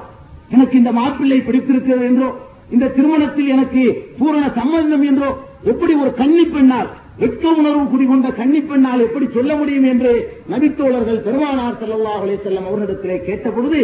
எனக்கு 0.49 0.75
இந்த 0.77 0.91
மாப்பிள்ளை 0.91 1.39
பிடித்திருக்கிறது 1.47 2.05
என்றோ 2.11 2.29
இந்த 2.75 2.91
திருமணத்தில் 2.95 3.53
எனக்கு 3.55 3.81
பூரண 4.19 4.43
சம்பந்தம் 4.59 5.05
என்றோ 5.11 5.29
எப்படி 5.71 5.93
ஒரு 6.03 6.11
கன்னி 6.19 6.45
பெண்ணால் 6.53 6.89
வெட்க 7.21 7.45
உணர்வு 7.59 7.83
குடிகொண்ட 7.93 8.27
கன்னி 8.39 8.59
பெண்ணால் 8.69 9.03
எப்படி 9.05 9.25
சொல்ல 9.35 9.51
முடியும் 9.55 9.87
என்று 9.93 10.11
நபித்தோழர்கள் 10.51 11.19
பெருமானார் 11.25 11.77
ஸல்லல்லாஹு 11.81 12.21
அலைஹி 12.25 12.37
வஸல்லம் 12.39 12.67
அவர்களிடத்திலே 12.69 13.17
கேட்ட 13.27 13.49
பொழுது 13.49 13.81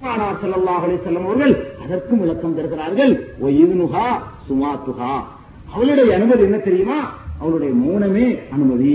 பெருமானார் 0.00 0.40
ஸல்லல்லாஹு 0.42 0.84
அலைஹி 0.86 1.16
அவர்கள் 1.24 1.54
அதற்கும் 1.84 2.20
விளக்கம் 2.20 2.56
தருகிறார்கள். 2.56 3.12
ஒ 3.40 3.48
இதுனுஹா 3.62 4.06
சுமாத்துஹா. 4.48 5.12
அவளுடைய 5.74 6.10
அனுமதி 6.16 6.42
என்ன 6.42 6.58
தெரியுமா? 6.58 6.98
அவளுடைய 7.40 7.72
மௌனமே 7.74 8.26
அனுமதி. 8.54 8.94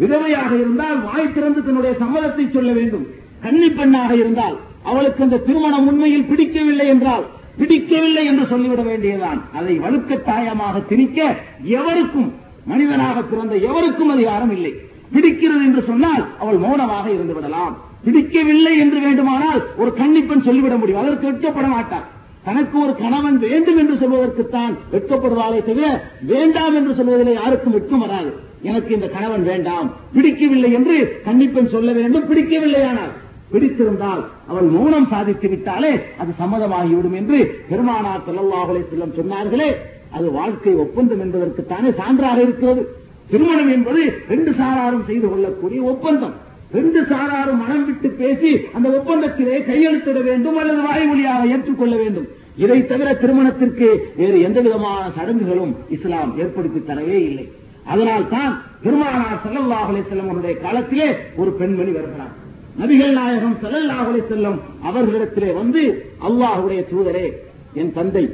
விதவையாக 0.00 0.50
இருந்தால் 0.60 0.98
வாய் 1.02 1.32
திறந்து 1.32 1.64
தன்னுடைய 1.64 1.94
சம்மதத்தை 2.02 2.44
சொல்ல 2.50 2.72
வேண்டும். 2.72 3.06
கன்னி 3.44 3.68
பெண்ணாக 3.70 4.12
இருந்தால் 4.14 4.56
அவளுக்கு 4.90 5.22
அந்த 5.26 5.42
திருமணம் 5.46 5.86
உண்மையில் 5.90 6.28
பிடிக்கவில்லை 6.30 6.86
என்றால் 6.94 7.24
பிடிக்கவில்லை 7.60 8.24
என்று 8.30 8.44
சொல்லிவிட 8.46 8.82
வேண்டியதுதான். 8.82 9.40
அதை 9.58 9.74
வழுக்க 9.84 10.20
தாயமாக 10.28 10.82
திணிக்க 10.90 11.18
எவருக்கும் 11.78 12.28
மனிதனாக 12.70 13.22
பிறந்த 13.22 13.54
எவருக்கும் 13.68 14.12
அதிகாரம் 14.14 14.52
இல்லை. 14.56 14.72
பிடிக்கிறது 15.14 15.62
என்று 15.68 15.82
சொன்னால் 15.90 16.24
அவள் 16.38 16.58
மௌனமாக 16.64 17.06
இருந்து 17.14 17.34
விடலாம். 17.34 17.74
பிடிக்கவில்லை 18.04 18.74
என்று 18.78 18.98
வேண்டுமானால் 19.00 19.60
ஒரு 19.80 19.90
கன்னிப்பெண் 20.00 20.46
சொல்லிவிட 20.48 20.74
முடியும். 20.76 21.00
அதற்கு 21.02 21.26
வெட்கப்பட 21.30 21.68
மாட்டார் 21.74 22.06
தனக்கு 22.44 22.76
ஒரு 22.82 22.92
கணவன் 22.96 23.38
வேண்டும் 23.38 23.78
என்று 23.82 23.94
சொல்வதற்குத்தான் 24.02 24.74
வெட்கப்படுவாளே 24.92 25.58
தவிர 25.64 25.86
வேண்டாம் 26.32 26.76
என்று 26.80 26.92
சொல்வதில் 26.94 27.38
யாருக்கும் 27.40 27.72
வெட்கம் 27.72 28.04
வராது. 28.04 28.30
எனக்கு 28.62 28.94
இந்த 28.94 29.08
கணவன் 29.16 29.44
வேண்டாம். 29.44 29.88
பிடிக்கவில்லை 30.14 30.70
என்று 30.72 30.96
கன்னிப்பெண் 31.26 31.72
சொல்ல 31.74 31.92
வேண்டும். 31.92 32.28
பிடிக்கவில்லையானால் 32.30 33.12
பிடித்திருந்தால் 33.52 34.22
அவள் 34.50 34.68
மௌனம் 34.76 35.10
சாதித்து 35.12 35.48
விட்டாலே 35.52 35.92
அது 36.22 36.30
சம்மதமாகிவிடும் 36.40 37.16
என்று 37.20 37.38
பெருமானார் 37.70 38.24
ஸல்லல்லாஹு 38.26 38.80
செல்லம் 38.90 39.16
சொன்னார்களே. 39.18 39.70
அது 40.16 40.26
வாழ்க்கை 40.38 40.74
ஒப்பந்தம் 40.84 41.22
என்பதற்குத்தானே 41.24 41.90
சான்றாக 42.00 42.38
இருக்கிறது. 42.46 42.82
திருமணம் 43.30 43.70
என்பது 43.76 44.02
ரெண்டு 44.32 44.50
சாராரும் 44.58 45.06
செய்து 45.08 45.26
கொள்ளக்கூடிய 45.30 45.80
ஒப்பந்தம். 45.92 46.34
ரெண்டு 46.76 47.00
சாராரும் 47.10 47.60
மனம் 47.64 47.84
விட்டு 47.88 48.08
பேசி 48.20 48.50
அந்த 48.76 48.88
ஒப்பந்தத்திலே 48.98 49.58
கையெழுத்திட 49.68 50.18
வேண்டும் 50.28 50.58
அல்லது 50.62 50.80
வாய்மொழியாக 50.88 51.42
ஏற்றுக்கொள்ள 51.54 51.94
வேண்டும். 52.02 52.26
இதை 52.64 52.78
தவிர 52.90 53.08
திருமணத்திற்கு 53.22 53.88
வேறு 54.20 54.38
எந்த 54.48 54.58
விதமான 54.66 55.02
சடங்குகளும் 55.16 55.72
இஸ்லாம் 55.96 56.32
ஏற்படுத்தி 56.42 56.80
தரவே 56.90 57.18
இல்லை. 57.28 57.46
அதனால் 57.92 58.26
தான் 58.34 58.52
பெருமானார் 58.84 59.40
ஸல்லல்லாஹு 59.44 59.88
அலைஹி 59.92 60.20
அவருடைய 60.26 60.54
காலத்திலே 60.66 61.08
ஒரு 61.40 61.50
பெண்மணி 61.60 61.92
வருகிறார். 61.98 62.34
நபிகள் 62.80 63.14
நாயகம் 63.18 63.56
ஸல்லல்லாஹு 63.62 64.20
செல்லும் 64.30 64.58
அவர்களிடத்திலே 64.88 65.50
வந்து 65.60 65.82
அல்லாஹுடைய 66.28 66.80
தூதரே 66.90 67.26
என் 67.80 67.94
தந்தை 67.98 68.24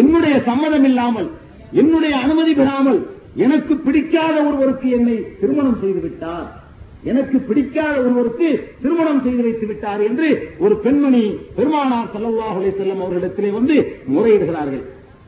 என்னுடைய 0.00 0.34
சம்மதம் 0.48 0.86
இல்லாமல் 0.90 1.28
என்னுடைய 1.80 2.14
அனுமதி 2.24 2.52
பெறாமல் 2.60 3.00
எனக்கு 3.44 3.74
பிடிக்காத 3.86 4.36
ஒருவருக்கு 4.48 4.88
என்னை 4.98 5.16
திருமணம் 5.40 5.80
செய்து 5.82 6.00
விட்டார். 6.04 6.46
எனக்கு 7.10 7.36
பிடிக்காத 7.48 7.94
ஒருவருக்கு 8.04 8.48
திருமணம் 8.82 9.22
செய்து 9.24 9.42
வைத்து 9.46 9.66
விட்டார் 9.70 10.00
என்று 10.08 10.28
ஒரு 10.64 10.74
பெண்மணி 10.84 11.22
பெருமானார் 11.56 12.08
ஸல்லல்லாஹு 12.14 12.72
செல்லும் 12.78 13.02
அவர்களிடத்திலே 13.02 13.50
வந்து 13.58 13.76
முறையிடுகிறார்கள். 14.14 14.82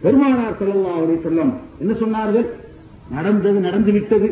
பெருமானார் 0.04 0.58
ஸல்லல்லாஹு 0.60 1.18
செல்லும் 1.26 1.52
என்ன 1.82 1.92
சொன்னார்கள்? 2.02 2.46
நடந்தது 3.16 3.58
நடந்து 3.68 3.92
விட்டது 3.96 4.28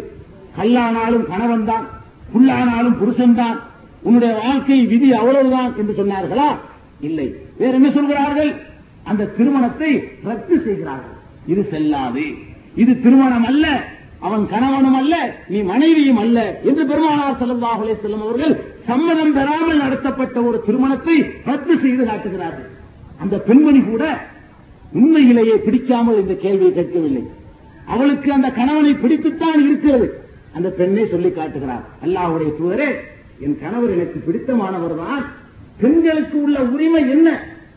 கல்லானாலும் 0.59 1.27
கணவன் 1.33 1.67
தான் 1.71 1.87
புல்லானாலும் 2.33 2.99
புருஷன் 3.01 3.39
தான் 3.41 3.59
உன்னுடைய 4.03 4.35
வாழ்க்கை 4.35 4.87
விதி 4.87 5.13
அவ்வளவுதான் 5.13 5.75
என்று 5.77 6.05
சொன்னார்களா? 6.05 6.57
இல்லை. 7.01 7.35
வேற 7.59 7.73
என்ன 7.73 7.91
சொல்கிறார்கள்? 7.91 8.55
அந்த 9.05 9.25
திருமணத்தை 9.25 10.09
ரத்து 10.25 10.63
செய்கிறார்கள். 10.65 11.17
இது 11.47 11.67
செல்லாது. 11.71 12.23
இது 12.75 13.01
திருமணம் 13.01 13.45
அல்ல. 13.45 13.85
அவன் 14.21 14.49
கணவனும் 14.49 14.95
அல்ல 14.95 15.41
நீ 15.49 15.61
மனைவியும் 15.61 16.17
அல்ல 16.17 16.61
என்று 16.65 16.87
பெருமானார் 16.87 17.37
ஸல்லல்லாஹு 17.41 18.01
செல்லும் 18.01 18.23
அவர்கள் 18.23 18.65
சம்மதம் 18.87 19.33
பெறாமல் 19.33 19.79
நடத்தப்பட்ட 19.79 20.43
ஒரு 20.43 20.63
திருமணத்தை 20.67 21.25
ரத்து 21.45 21.79
செய்து 21.79 22.05
காட்டுகிறார்கள். 22.05 22.69
அந்த 23.19 23.39
பெண்மணி 23.39 23.81
கூட 23.81 24.19
உண்மையிலேயே 24.93 25.57
பிடிக்காமல் 25.57 26.21
இந்த 26.21 26.35
கேள்வியை 26.35 26.73
கேட்கவில்லை. 26.73 27.23
அவளுக்கு 27.87 28.33
அந்த 28.33 28.51
கணவனை 28.51 28.93
பிடித்துத்தான் 28.93 29.65
இருக்கிறது. 29.65 30.23
அந்த 30.55 30.69
பெண்ணை 30.69 31.07
சொல்லி 31.07 31.31
காட்டுகிறார். 31.31 31.85
அல்லாஹுடைய 32.05 32.51
தூதரே 32.59 32.95
என் 33.41 33.59
கணவர் 33.61 33.91
எனக்கு 33.91 34.19
பிடித்தமானவர் 34.27 34.97
தான். 34.97 35.25
பெண்களுக்கு 35.81 36.43
உள்ள 36.43 36.59
உரிமை 36.63 37.03
என்ன? 37.11 37.29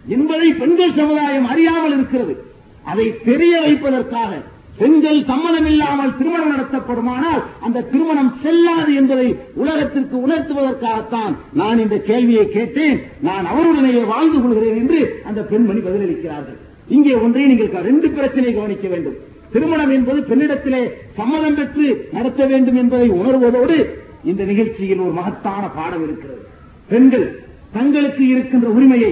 என்பதை 0.07 0.53
பெண்கள் 0.53 0.93
சமுதாயம் 0.93 1.45
அறியாமல் 1.45 1.93
இருக்கிறது. 1.93 2.33
அதை 2.83 3.05
தெரிய 3.23 3.61
வைப்பதற்காக 3.61 4.31
பெண்கள் 4.77 5.23
சம்மதம் 5.25 5.65
இல்லாமல் 5.65 6.17
திருமணம் 6.17 6.53
நடத்தப்படுமானால் 6.53 7.41
அந்த 7.59 7.81
திருமணம் 7.81 8.31
செல்லாது 8.43 8.95
என்பதை 8.95 9.35
உலகத்திற்கு 9.55 10.15
உணர்த்துவதற்காகத்தான் 10.27 11.33
நான் 11.53 11.79
இந்த 11.79 11.97
கேள்வியை 11.97 12.49
கேட்டேன். 12.49 12.99
நான் 13.21 13.45
அவருடனேயே 13.45 14.03
வாழ்ந்து 14.05 14.41
கொள்கிறேன் 14.41 14.77
என்று 14.77 15.21
அந்த 15.23 15.41
பெண்மணி 15.41 15.79
பதிலளிக்கிறார்கள். 15.79 16.57
இங்கே 16.87 17.13
ஒன்றை 17.13 17.45
நீங்கள் 17.45 17.83
ரெண்டு 17.83 18.09
பிரச்சனை 18.09 18.53
கவனிக்க 18.53 18.87
வேண்டும். 18.87 19.17
திருமணம் 19.51 19.91
என்பது 19.91 20.19
பெண்ணிடத்திலே 20.21 20.81
சம்மதம் 21.13 21.55
பெற்று 21.55 22.07
நடத்த 22.13 22.45
வேண்டும் 22.45 22.75
என்பதை 22.75 23.09
உணர்வதோடு 23.09 23.77
இந்த 24.29 24.41
நிகழ்ச்சியில் 24.51 25.03
ஒரு 25.05 25.13
மகத்தான 25.19 25.63
பாடம் 25.77 26.03
இருக்கிறது. 26.07 26.41
பெண்கள் 26.91 27.27
தங்களுக்கு 27.77 28.23
இருக்கின்ற 28.33 28.67
உரிமையை 28.77 29.11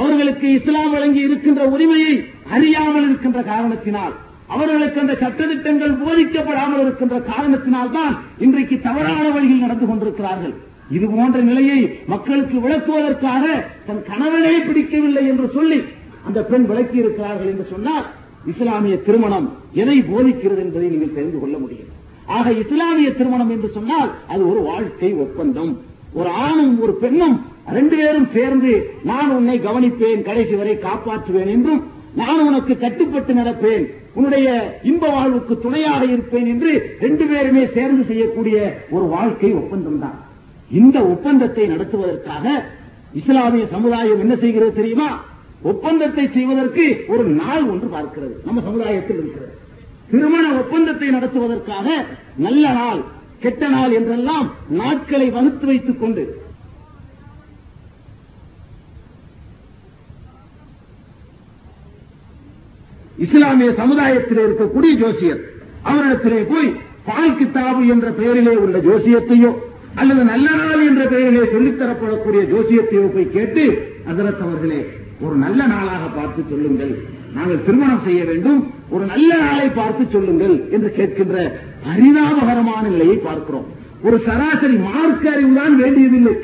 அவர்களுக்கு 0.00 0.46
இஸ்லாம் 0.58 0.92
வழங்கி 0.94 1.20
இருக்கின்ற 1.26 1.62
உரிமையை 1.74 2.14
அறியாமல் 2.56 3.06
இருக்கின்ற 3.08 3.40
காரணத்தினால் 3.52 4.14
அவர்களுக்கு 4.54 4.98
அந்த 5.02 5.14
சட்டத்திட்டங்கள் 5.22 5.94
போதிக்கப்படாமல் 6.02 6.82
இருக்கின்ற 6.84 7.16
காரணத்தினால் 7.30 7.92
தான் 7.96 8.14
இன்றைக்கு 8.44 8.76
தவறான 8.86 9.26
வழியில் 9.36 9.64
நடந்து 9.64 9.86
கொண்டிருக்கிறார்கள். 9.86 10.54
இது 10.96 11.06
போன்ற 11.14 11.38
நிலையை 11.50 11.80
மக்களுக்கு 12.12 12.56
விளக்குவதற்காக 12.66 13.44
தன் 13.88 14.02
கணவனே 14.10 14.54
பிடிக்கவில்லை 14.68 15.24
என்று 15.32 15.48
சொல்லி 15.56 15.80
அந்த 16.28 16.40
பெண் 16.50 16.66
விளக்கி 16.70 16.98
இருக்கிறார்கள் 17.02 17.50
என்று 17.52 17.66
சொன்னால் 17.72 18.06
இஸ்லாமிய 18.52 18.96
திருமணம் 19.06 19.48
எதை 19.82 19.98
போதிக்கிறது 20.10 20.62
என்பதை 20.66 20.88
நீங்கள் 20.94 21.16
தெரிந்து 21.18 21.38
கொள்ள 21.40 21.56
முடியும். 21.64 21.90
ஆக 22.36 22.52
இஸ்லாமிய 22.52 23.10
திருமணம் 23.12 23.50
என்று 23.50 23.68
சொன்னால் 23.76 24.10
அது 24.28 24.42
ஒரு 24.50 24.60
வாழ்க்கை 24.60 25.10
ஒப்பந்தம். 25.24 25.72
ஒரு 26.12 26.30
ஆணும் 26.46 26.80
ஒரு 26.80 26.92
பெண்ணும் 27.02 27.36
ரெண்டு 27.76 27.96
பேரும் 27.96 28.28
சேர்ந்து 28.32 28.72
நான் 29.02 29.30
உன்னை 29.30 29.56
கவனிப்பேன் 29.58 30.22
கடைசி 30.22 30.54
வரை 30.54 30.74
காப்பாற்றுவேன் 30.86 31.50
என்றும் 31.54 31.80
நான் 32.14 32.40
உனக்கு 32.46 32.78
கட்டுப்பட்டு 32.78 33.32
நடப்பேன் 33.34 33.84
உன்னுடைய 34.14 34.48
இன்ப 34.82 35.08
வாழ்வுக்கு 35.08 35.54
துணையாக 35.58 36.02
இருப்பேன் 36.04 36.46
என்று 36.46 36.70
ரெண்டு 37.00 37.24
பேருமே 37.26 37.64
சேர்ந்து 37.76 38.04
செய்யக்கூடிய 38.04 38.58
ஒரு 38.90 39.04
வாழ்க்கை 39.04 39.50
ஒப்பந்தம் 39.52 39.98
தான். 39.98 40.16
இந்த 40.70 40.98
ஒப்பந்தத்தை 41.04 41.66
நடத்துவதற்காக 41.66 42.46
இஸ்லாமிய 43.12 43.66
சமுதாயம் 43.66 44.20
என்ன 44.20 44.36
செய்கிறது 44.36 44.72
தெரியுமா? 44.72 45.10
ஒப்பந்தத்தை 45.62 46.24
செய்வதற்கு 46.36 47.04
ஒரு 47.08 47.24
நாள் 47.42 47.64
ஒன்று 47.64 47.88
பார்க்கிறது. 47.96 48.34
நம்ம 48.44 48.60
சமுதாயத்தில் 48.60 49.16
இருக்கிறது. 49.16 49.54
திருமண 50.10 50.44
ஒப்பந்தத்தை 50.60 51.08
நடத்துவதற்காக 51.10 51.86
நல்ல 52.46 52.72
நாள் 52.72 53.00
கெட்ட 53.42 53.68
நாள் 53.68 53.92
என்றெல்லாம் 53.92 54.46
நாட்களை 54.80 55.26
வகுத்து 55.30 55.66
வைத்துக் 55.66 56.00
கொண்டு. 56.00 56.22
இஸ்லாமிய 63.24 63.70
சமுதாயத்தில் 63.80 64.42
இருக்கக்கூடிய 64.46 64.92
ஜோசியர் 65.02 65.40
அவரிடத்திலே 65.90 66.40
போய் 66.50 66.68
பால் 67.08 67.36
கித்தாபு 67.38 67.82
என்ற 67.94 68.08
பெயரிலே 68.18 68.54
உள்ள 68.64 68.78
ஜோசியத்தையோ 68.78 69.50
அல்லது 70.00 70.24
நல்ல 70.24 70.48
நாள் 70.62 70.86
என்ற 70.88 71.04
பெயரிலே 71.14 71.44
சொல்லித்தரப்படக்கூடிய 71.54 72.42
ஜோசியத்தையோ 72.52 73.04
போய் 73.14 73.34
கேட்டு 73.36 73.64
அதரத் 74.10 74.42
அவர்களே 74.46 74.80
ஒரு 75.20 75.36
நல்ல 75.36 75.60
நாளாக 75.66 76.04
பார்த்து 76.18 76.42
சொல்லுங்கள். 76.50 76.92
நாங்கள் 77.34 77.64
திருமணம் 77.64 78.04
செய்ய 78.04 78.24
வேண்டும். 78.24 78.60
ஒரு 78.90 79.04
நல்ல 79.04 79.30
நாளை 79.36 79.68
பார்த்து 79.70 80.04
சொல்லுங்கள் 80.10 80.54
என்று 80.70 80.90
கேட்கின்ற 80.98 81.36
பரிதாபகரமான 81.86 82.84
நிலையை 82.88 83.16
பார்க்கிறோம். 83.16 83.66
ஒரு 84.02 84.16
சராசரி 84.26 84.76
மார்க்க 84.76 85.30
அறிவுதான் 85.30 85.74
வேண்டியதில்லை. 85.74 86.34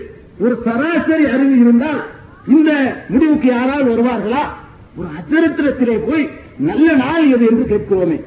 ஒரு 0.40 0.54
சராசரி 0.64 1.24
அறிவு 1.26 1.56
இருந்தால் 1.58 2.00
இந்த 2.48 2.70
முடிவுக்கு 3.08 3.48
யாராவது 3.48 3.88
வருவார்களா? 3.90 4.42
ஒரு 4.96 5.08
அச்சரித்திரத்திலே 5.18 5.96
போய் 6.08 6.30
நல்ல 6.58 6.92
நாள் 6.92 7.30
எது 7.30 7.46
என்று 7.50 7.64
கேட்கிறோமே. 7.72 8.18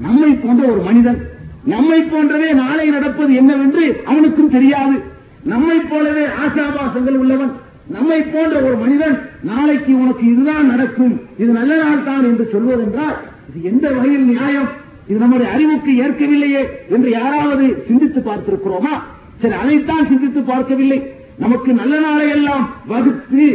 நம்மை 0.00 0.30
போன்ற 0.30 0.62
ஒரு 0.66 0.80
மனிதன் 0.80 1.20
நம்மை 1.64 2.00
போன்றவே 2.02 2.48
நாளை 2.54 2.86
நடப்பது 2.90 3.34
என்னவென்று 3.34 3.84
அவனுக்கும் 4.04 4.50
தெரியாது. 4.50 4.96
நம்மை 5.44 5.78
போலவே 5.78 6.24
ஆசாபாசங்கள் 6.42 7.16
உள்ளவன் 7.22 7.52
நம்மை 7.94 8.20
போன்ற 8.22 8.54
ஒரு 8.66 8.76
மனிதன் 8.76 9.16
நாளைக்கு 9.50 9.92
உனக்கு 10.02 10.24
இதுதான் 10.32 10.70
நடக்கும். 10.72 11.20
இது 11.42 11.50
நல்ல 11.58 11.72
நாள் 11.82 12.06
தான் 12.08 12.24
என்று 12.30 12.44
சொல்வதென்றால் 12.54 13.16
இது 13.48 13.68
எந்த 13.70 13.86
வகையில் 13.96 14.26
நியாயம்? 14.32 14.68
இது 15.08 15.18
நம்முடைய 15.18 15.48
அறிவுக்கு 15.52 15.92
ஏற்கவில்லையே 16.04 16.62
என்று 16.94 17.10
யாராவது 17.10 17.66
சிந்தித்து 17.88 18.20
பார்த்திருக்கிறோமா? 18.20 18.94
சரி 19.42 19.54
அதைத்தான் 19.62 20.08
சிந்தித்து 20.10 20.40
பார்க்கவில்லை. 20.40 20.98
நமக்கு 21.44 21.70
நல்ல 21.80 21.94
நாளை 22.06 22.26
எல்லாம் 22.36 22.64
வகுத்து 22.92 23.46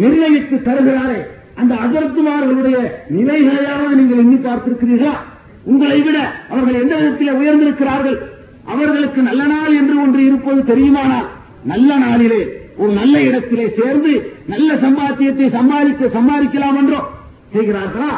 நிர்ணயித்து 0.00 0.56
தருகிறாரே. 0.68 1.20
அந்த 1.60 1.72
அகர்த்துமார்களுடைய 1.84 2.76
நிலைகளையாவது 3.16 3.94
நீங்கள் 4.00 4.22
எண்ணி 4.24 4.38
பார்த்திருக்கிறீர்களா? 4.46 5.14
உங்களை 5.64 5.98
விட 6.02 6.18
அவர்கள் 6.52 6.80
எந்த 6.82 6.94
விதத்தில் 6.96 7.38
உயர்ந்திருக்கிறார்கள்? 7.40 8.18
அவர்களுக்கு 8.72 9.20
நல்ல 9.22 9.42
நாள் 9.54 9.74
என்று 9.80 9.94
ஒன்று 10.02 10.20
இருப்பது 10.28 10.60
தெரியுமானால் 10.72 11.28
நல்ல 11.64 11.96
நாளிலே 12.06 12.42
ஒரு 12.80 12.92
நல்ல 12.98 13.14
இடத்திலே 13.28 13.64
சேர்ந்து 13.78 14.12
நல்ல 14.52 14.68
சம்பாத்தியத்தை 14.84 15.46
சம்பாதிக்க 15.56 16.12
சம்பாதிக்கலாம் 16.18 16.78
என்றோ 16.82 17.00
செய்கிறார்களா? 17.54 18.12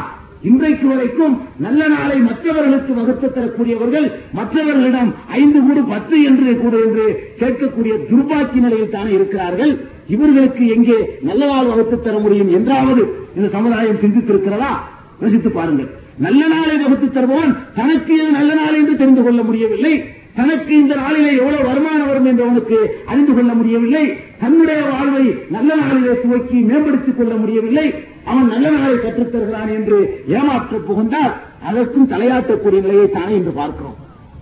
இன்றைக்கு 0.49 0.85
வரைக்கும் 0.91 1.35
நல்ல 1.65 1.81
நாளை 1.93 2.15
மற்றவர்களுக்கு 2.27 2.91
வகுத்து 2.99 3.27
தரக்கூடியவர்கள் 3.35 4.07
மற்றவர்களிடம் 4.37 5.11
ஐந்து 5.39 5.59
கூடு 5.65 5.81
பத்து 5.91 6.15
என்று 6.29 6.53
கூட 6.63 6.73
என்று 6.85 7.05
கேட்கக்கூடிய 7.41 7.93
துர்பாக்கி 8.09 8.59
நிலையில் 8.65 8.95
தானே 8.95 9.11
இருக்கிறார்கள். 9.17 9.73
இவர்களுக்கு 10.15 10.63
எங்கே 10.75 10.97
நல்ல 11.29 11.43
நாள் 11.51 11.69
வகுத்து 11.71 11.97
தர 12.07 12.17
முடியும் 12.25 12.51
என்றாவது 12.57 13.03
இந்த 13.37 13.49
சமுதாயம் 13.57 14.01
சிந்தித்திருக்கிறதா? 14.03 14.73
யோசித்து 15.21 15.51
பாருங்கள். 15.59 15.89
நல்ல 16.25 16.41
நாளை 16.55 16.75
வகுத்து 16.83 17.07
தருபவன் 17.17 17.53
தனக்கு 17.79 18.17
நல்ல 18.37 18.51
நாள் 18.61 18.79
என்று 18.81 18.95
தெரிந்து 19.01 19.23
கொள்ள 19.27 19.41
முடியவில்லை. 19.49 19.95
தனக்கு 20.35 20.73
இந்த 20.75 20.95
நாளிலே 20.95 21.31
எவ்வளவு 21.37 21.63
வருமானம் 21.63 22.07
வரும் 22.07 22.25
என்று 22.25 22.43
அவனுக்கு 22.43 22.77
அறிந்து 23.05 23.33
கொள்ள 23.33 23.53
முடியவில்லை. 23.53 24.05
தன்னுடைய 24.39 24.81
வாழ்வை 24.91 25.25
நல்ல 25.49 25.75
நாளிலே 25.75 26.13
துவக்கி 26.21 26.57
மேம்படுத்திக் 26.59 27.17
கொள்ள 27.17 27.33
முடியவில்லை. 27.35 27.93
அவன் 28.25 28.47
நல்ல 28.47 28.69
நாளை 28.69 28.95
கற்றுத்தருகிறான் 28.95 29.71
என்று 29.77 30.25
ஏமாற்ற 30.27 30.77
புகுந்தால் 30.77 31.33
அதற்கும் 31.63 32.09
தலையாட்டக்கூடிய 32.09 32.81
நிலையை 32.81 33.09
தானே 33.09 33.33
என்று 33.33 33.51
பார்க்கிறோம். 33.51 33.97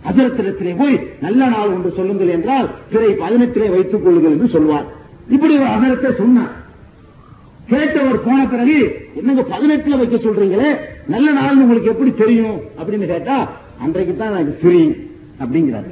அதிரத்திடத்திலே 0.10 0.77
போய் 0.77 0.95
நல்ல 1.19 1.41
நாள் 1.45 1.73
ஒன்று 1.73 1.91
சொல்லுங்கள் 1.91 2.27
என்றால் 2.27 2.69
பிறை 2.91 3.12
பதினெட்டிலே 3.23 3.69
வைத்துக் 3.69 4.04
கொள்ளுங்கள் 4.04 4.32
என்று 4.32 4.47
சொல்வார். 4.47 4.88
இப்படி 5.30 5.54
ஒரு 5.58 5.69
அகரத்தை 5.75 6.12
சொன்னார். 6.12 6.54
கேட்டவர் 7.71 8.23
போன 8.25 8.39
பிறகு 8.47 8.80
என்னங்க 9.15 9.43
பதினெட்டுல 9.54 9.97
வைக்க 9.97 10.17
சொல்றீங்களே? 10.17 10.71
நல்ல 11.08 11.32
நாள் 11.32 11.62
உங்களுக்கு 11.63 11.89
எப்படி 11.89 12.12
தெரியும் 12.13 12.58
அப்படின்னு 12.80 13.06
கேட்டா 13.06 13.38
அன்றைக்கு 13.84 14.15
தான் 14.15 14.34
எனக்கு 14.34 14.58
தெரியும் 14.63 14.95
அப்படிங்கிறார். 15.43 15.89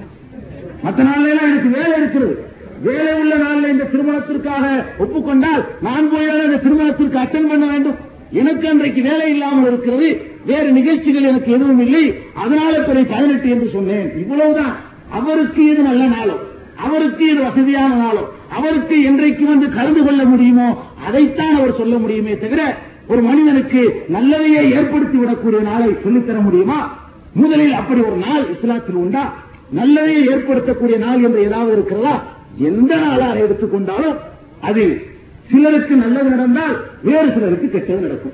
மற்ற 0.83 1.03
நாள்ல 1.03 1.29
எனக்கு 1.29 1.69
வேலை 1.69 1.91
இருக்கிறது. 1.97 2.43
வேலை 2.83 3.13
உள்ள 3.13 3.35
நாளில் 3.35 3.71
இந்த 3.71 3.83
திருமணத்திற்காக 3.83 4.85
ஒப்புக்கொண்டால் 4.99 5.65
நான் 5.81 6.09
போயாலும் 6.11 6.45
இந்த 6.45 6.57
திருமணத்திற்கு 6.57 7.17
அட்டன் 7.17 7.47
பண்ண 7.47 7.65
வேண்டும். 7.65 7.95
எனக்கு 8.31 8.69
அன்றைக்கு 8.69 9.01
வேலை 9.01 9.29
இல்லாமல் 9.29 9.67
இருக்கிறது. 9.67 10.21
வேறு 10.45 10.71
நிகழ்ச்சிகள் 10.71 11.23
எனக்கு 11.23 11.51
எதுவும் 11.51 11.79
இல்லை. 11.79 12.15
அதனால 12.33 12.79
பிறகு 12.79 13.05
பதினெட்டு 13.05 13.49
என்று 13.49 13.69
சொன்னேன். 13.69 14.17
இவ்வளவுதான். 14.17 14.75
அவருக்கு 15.11 15.71
இது 15.71 15.81
நல்ல 15.81 16.05
நாளும் 16.05 16.47
அவருக்கு 16.75 17.31
இது 17.31 17.41
வசதியான 17.41 17.95
நாளும் 17.95 18.27
அவருக்கு 18.53 19.03
என்றைக்கு 19.03 19.45
வந்து 19.45 19.73
கலந்து 19.73 20.03
கொள்ள 20.03 20.23
முடியுமோ? 20.23 20.83
அதைத்தான் 21.07 21.55
அவர் 21.55 21.77
சொல்ல 21.77 21.97
முடியுமே 21.97 22.37
தவிர 22.37 22.77
ஒரு 23.07 23.21
மனிதனுக்கு 23.21 24.03
நல்லதையே 24.13 24.61
ஏற்படுத்தி 24.75 25.17
விடக்கூடிய 25.17 25.61
நாளை 25.61 25.87
சொல்லித்தர 25.87 26.41
முடியுமா? 26.41 27.08
முதலில் 27.33 27.73
அப்படி 27.73 28.01
ஒரு 28.01 28.15
நாள் 28.15 28.43
இஸ்லாத்தில் 28.43 28.95
உண்டா? 28.95 29.33
நல்லதையே 29.75 30.21
ஏற்படுத்தக்கூடிய 30.33 30.97
நாள் 30.97 31.23
என்று 31.23 31.41
ஏதாவது 31.41 31.71
இருக்கிறதா? 31.71 32.23
எந்த 32.57 32.95
நாளாக 32.95 33.39
எடுத்துக்கொண்டாலும் 33.39 34.15
அது 34.59 35.01
சிலருக்கு 35.43 35.95
நல்லது 35.95 36.29
நடந்தால் 36.29 36.75
வேறு 37.01 37.31
சிலருக்கு 37.33 37.69
கெட்டது 37.69 38.01
நடக்கும். 38.01 38.33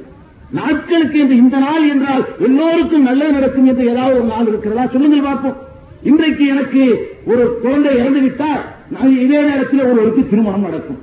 நாட்களுக்கு 0.52 1.20
என்று 1.20 1.36
இந்த 1.36 1.58
நாள் 1.58 1.90
என்றால் 1.90 2.26
எல்லோருக்கும் 2.40 3.04
நல்லது 3.04 3.32
நடக்கும் 3.32 3.66
என்று 3.66 3.90
ஏதாவது 3.90 4.20
ஒரு 4.20 4.28
நாள் 4.28 4.48
இருக்கிறதா? 4.48 4.88
சொல்லுங்கள் 4.88 5.22
பார்ப்போம். 5.22 5.58
இன்றைக்கு 6.04 6.48
எனக்கு 6.48 7.10
ஒரு 7.26 7.60
குழந்தை 7.62 7.98
இறந்து 7.98 8.20
விட்டால் 8.20 8.64
நான் 8.90 9.20
இதே 9.20 9.42
நேரத்தில் 9.42 9.84
ஒருவருக்கு 9.84 10.30
திருமணம் 10.30 10.62
நடக்கும். 10.62 10.98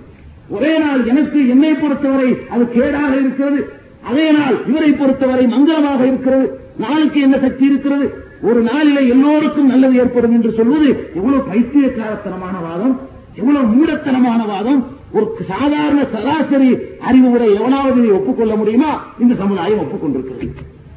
ஒரே 0.49 0.79
நாள் 0.79 1.05
எனக்கு 1.05 1.49
என்னை 1.49 1.73
பொறுத்தவரை 1.73 2.37
அது 2.49 2.65
கேடாக 2.65 3.13
இருக்கிறது. 3.21 3.73
அதே 4.03 4.31
நாள் 4.31 4.57
இவரை 4.67 4.91
பொறுத்தவரை 4.93 5.47
மங்களமாக 5.47 6.01
இருக்கிறது. 6.07 6.61
நாளுக்கு 6.79 7.21
என்ன 7.21 7.39
சக்தி 7.39 7.65
இருக்கிறது? 7.67 8.07
ஒரு 8.43 8.63
நாளில 8.63 8.99
எல்லோருக்கும் 9.09 9.67
நல்லது 9.67 9.97
ஏற்படும் 9.97 10.33
என்று 10.33 10.53
சொல்வது 10.53 10.89
எவ்வளவு 11.15 11.43
பைத்தியக்காரத்தனமான 11.51 12.55
வாதம் 12.69 13.01
எவ்வளவு 13.37 13.67
மூடத்தனமான 13.75 14.47
வாதம் 14.47 14.87
ஒரு 15.13 15.27
சாதாரண 15.49 16.07
சராசரி 16.13 16.79
அறிவு 17.01 17.31
உடைய 17.31 17.55
எவனாவது 17.61 18.15
ஒப்புக்கொள்ள 18.15 18.55
முடியுமா? 18.57 19.05
இந்த 19.19 19.35
சமுதாயம் 19.35 19.79
ஒப்புக்கொண்டிருக்கிறது. 19.79 20.49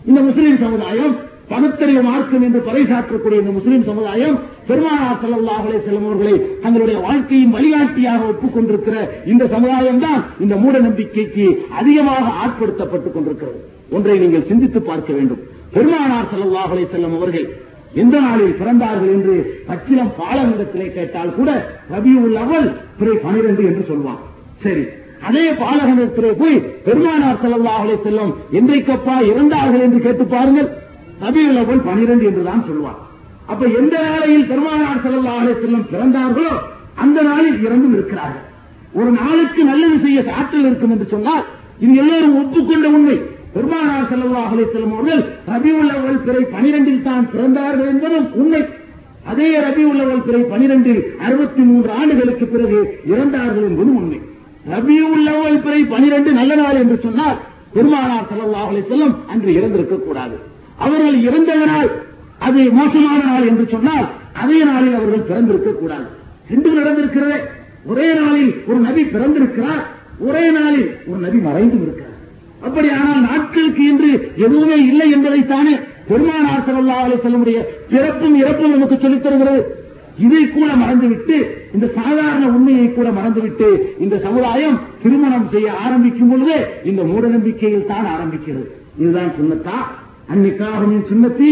இந்த 0.06 0.22
முஸ்லீம் 0.22 0.58
சமுதாயம் 0.58 1.16
பகுத்தறிவு 1.50 2.02
மார்க்கம் 2.02 2.42
என்று 2.42 2.60
பறைசாற்றக்கூடிய 2.60 3.40
இந்த 3.40 3.52
முஸ்லிம் 3.52 3.84
சமுதாயம் 3.84 4.40
பெருமானார் 4.68 5.20
ஸல்லல்லாஹு 5.24 5.66
அலைஹி 5.68 5.80
வஸல்லம் 5.82 6.06
அவர்களை 6.06 6.60
தங்களுடைய 6.62 7.00
வாழ்க்கையின் 7.00 7.52
வழிகாட்டியாக 7.52 8.24
ஒப்புக்கொண்டிருக்கிற 8.32 8.96
இந்த 9.26 9.48
சமுதாயம் 9.48 10.00
தான் 10.00 10.26
இந்த 10.40 10.56
மூட 10.56 10.80
நம்பிக்கைக்கு 10.80 11.66
அதிகமாக 11.70 12.32
ஆட்படுத்தப்பட்டுக் 12.44 13.12
கொண்டிருக்கிறது. 13.12 13.60
ஒன்றை 13.92 14.20
நீங்கள் 14.20 14.44
சிந்தித்து 14.44 14.82
பார்க்க 14.82 15.14
வேண்டும். 15.14 15.40
பெருமானார் 15.76 16.30
ஸல்லல்லாஹு 16.32 16.84
செல்லும் 16.94 17.16
அவர்கள் 17.20 17.48
எந்த 18.02 18.16
நாளில் 18.26 18.58
பிறந்தார்கள்? 18.60 19.12
என்று 19.16 19.34
பச்சிலம் 19.68 20.14
பாலகத்திலே 20.20 20.88
கேட்டால் 20.98 21.36
கூட 21.38 21.50
ரபியுல் 21.94 22.38
அவல் 22.44 22.68
பிறை 23.00 23.16
பனிரெண்டு 23.26 23.64
என்று 23.70 23.84
சொல்வான். 23.90 24.22
சரி 24.64 24.84
அதே 25.28 25.46
பாலகத்திலே 25.62 26.32
போய் 26.42 26.58
பெருமானார் 26.88 27.42
ஸல்லல்லாஹு 27.44 27.96
செல்லும் 28.08 28.34
என்றைக்கப்பா 28.60 29.16
இறந்தார்கள்? 29.32 29.84
என்று 29.88 30.00
கேட்டு 30.08 30.26
பாருங்கள். 30.36 30.70
ரபியுல் 31.26 31.62
அவல் 31.64 31.86
பனிரெண்டு 31.90 32.26
என்றுதான் 32.30 32.64
சொல்வான். 32.70 33.00
அப்ப 33.52 33.64
எந்த 33.80 33.96
நாளையில் 34.08 34.50
பெருமானார் 34.52 35.04
ஸல்லல்லாஹு 35.06 35.54
செல்லும் 35.64 35.88
பிறந்தார்களோ 35.94 36.54
அந்த 37.04 37.20
நாளில் 37.30 37.58
இறந்தும் 37.66 37.96
இருக்கிறார்கள். 37.98 38.46
ஒரு 39.00 39.10
நாளுக்கு 39.22 39.62
நல்லது 39.70 39.98
செய்ய 40.04 40.20
சாற்றல் 40.30 40.68
இருக்கும் 40.68 40.94
என்று 40.96 41.08
சொன்னால் 41.14 41.44
இது 41.84 41.94
எல்லோரும் 42.02 42.38
ஒப்புக்கொண்ட 42.42 42.88
உண்மை. 42.98 43.18
பெருமானார் 43.56 44.08
செல்லவா 44.12 44.42
அலைஹி 44.52 44.70
செல்லும் 44.72 44.96
அவர்கள் 44.96 45.22
ரவி 45.52 45.72
உள்ளவர்கள் 45.80 46.24
பிறை 46.28 46.42
12 46.56 46.96
தான் 47.08 47.26
பிறந்தார்கள் 47.34 47.90
என்பதும் 47.94 48.28
உண்மை. 48.42 48.62
அதே 49.32 49.48
ரபியுல் 49.66 49.92
உள்ளவர்கள் 49.92 50.26
பிறை 50.28 50.42
12 50.54 50.96
63 51.28 51.94
ஆண்டுகளுக்கு 52.00 52.46
பிறகு 52.54 52.80
இறந்தார்கள் 53.12 53.68
என்பதும் 53.70 53.98
உண்மை. 54.02 54.20
ரவி 54.74 54.98
உள்ளவர்கள் 55.12 55.62
பிறை 55.66 55.82
12 55.94 56.34
நல்ல 56.40 56.52
நாள் 56.62 56.82
என்று 56.84 56.98
சொன்னால் 57.06 57.38
பெருமானார் 57.76 58.28
செல்லவா 58.32 58.62
அலைஹி 58.70 58.86
செல்லும் 58.92 59.16
அன்று 59.34 59.50
இறந்திருக்க 59.60 59.96
கூடாது. 60.08 60.36
அவர்கள் 60.86 61.18
இறந்ததனால் 61.28 61.90
அது 62.48 62.62
மோசமான 62.80 63.20
நாள் 63.32 63.48
என்று 63.52 63.66
சொன்னால் 63.74 64.08
அதே 64.44 64.58
நாளில் 64.70 64.98
அவர்கள் 65.00 65.28
பிறந்திருக்க 65.30 65.72
கூடாது. 65.82 66.08
ரெண்டும் 66.52 66.80
நடந்திருக்கிறதே. 66.80 67.38
ஒரே 67.92 68.08
நாளில் 68.20 68.52
ஒரு 68.70 68.80
நபி 68.88 69.04
பிறந்திருக்கிறார். 69.16 69.84
ஒரே 70.28 70.44
நாளில் 70.58 70.88
ஒரு 71.10 71.20
நபி 71.26 71.40
மறைந்தும் 71.48 71.84
இருக்கிறார் 71.86 72.05
அப்படியானால் 72.66 73.26
நாட்களுக்கு 73.30 73.84
இன்று 73.92 74.12
எதுவுமே 74.46 74.78
இல்லை 74.90 75.08
என்பதைத்தானே 75.16 75.74
பெருமானார் 76.10 76.66
ஸல்லல்லாஹு 76.68 77.06
அலைஹி 77.06 77.18
வஸல்லமுடைய 77.20 77.60
பிறப்பும் 77.92 78.36
இறப்பும் 78.42 78.74
நமக்கு 78.76 78.98
சொல்லித் 79.04 79.26
தருகிறது. 79.26 79.62
இதை 80.26 80.42
கூட 80.50 80.70
மறந்துவிட்டு 80.82 81.38
இந்த 81.76 81.88
சாதாரண 81.96 82.44
உண்மையை 82.58 82.86
கூட 82.98 83.08
மறந்துவிட்டு 83.18 83.70
இந்த 84.04 84.16
சமுதாயம் 84.26 84.78
திருமணம் 85.02 85.48
செய்ய 85.54 85.72
ஆரம்பிக்கும் 85.86 86.30
பொழுது 86.30 86.58
இந்த 86.90 87.02
மூட 87.04 87.24
நம்பிக்கையில் 87.28 87.90
தான் 87.92 88.08
ஆரம்பிக்கிறது. 88.16 88.68
இதுதான் 89.02 89.34
சுண்ணத்தா 89.40 89.80
அந்நிக்காகவின் 90.34 91.04
சுண்ணத்தி 91.10 91.52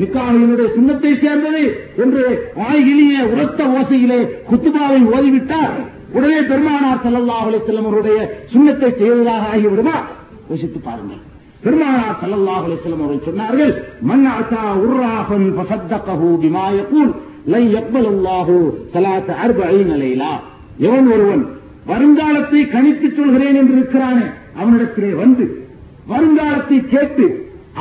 நிக்காகினுடைய 0.00 0.68
சுண்ணத்தை 0.76 1.12
சேர்ந்தது 1.24 1.62
என்று 2.02 2.24
வாய்கிலிய 2.60 3.24
உரத்த 3.32 3.60
ஓசையிலே 3.78 4.18
குத்துபாவை 4.50 5.00
ஓதிவிட்டார். 5.14 5.74
உடனே 6.16 6.40
பெருமானார் 6.50 7.02
செல்லல்லா 7.04 7.36
அலைஹி 7.44 7.60
வஸல்லம் 7.60 7.88
அவருடைய 7.88 8.18
சுண்ணத்தை 8.52 8.90
செய்வதாக 9.00 9.44
ஆகிவிடுமா? 9.54 9.96
யோசித்து 10.50 10.80
பாருங்கள். 10.88 11.22
பெருமானார் 11.64 12.18
ஸல்லல்லாஹு 12.22 12.64
அலிஸ்லம் 12.68 13.02
அவர்கள் 13.04 13.26
சொன்னார்கள் 13.28 13.72
மன் 14.10 14.26
அத்தா 14.38 14.62
உர்ராஃபன் 14.84 15.48
ஃபஸத்தகஹு 15.56 16.28
பிமா 16.42 16.66
லை 17.54 17.62
யக்பலுல்லாஹு 17.76 18.56
ஸலாத்த 18.94 19.30
அர்பஈன 19.44 19.90
லைலா. 20.02 20.32
எவன் 20.86 21.08
ஒருவன் 21.14 21.44
வருங்காலத்தை 21.90 22.62
கணித்துச் 22.74 23.18
சொல்கிறேன் 23.18 23.58
என்று 23.60 23.74
இருக்கிறானே 23.78 24.26
அவனிடத்திலே 24.60 25.10
வந்து 25.22 25.44
வருங்காலத்தை 26.12 26.78
கேட்டு 26.94 27.26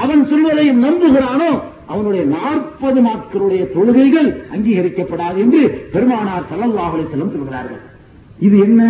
அவன் 0.03 0.23
சொல்வதை 0.31 0.65
நம்புகிறானோ 0.85 1.51
அவனுடைய 1.93 2.23
நாற்பது 2.35 2.99
நாட்களுடைய 3.07 3.61
தொழுகைகள் 3.75 4.29
அங்கீகரிக்கப்படாது 4.55 5.37
என்று 5.43 5.61
பெருமானார் 5.93 6.47
ஸல்லல்லாஹு 6.51 6.93
அலைஹி 6.95 7.09
சொல்கிறார்கள். 7.11 7.81
இது 8.47 8.55
என்ன? 8.67 8.81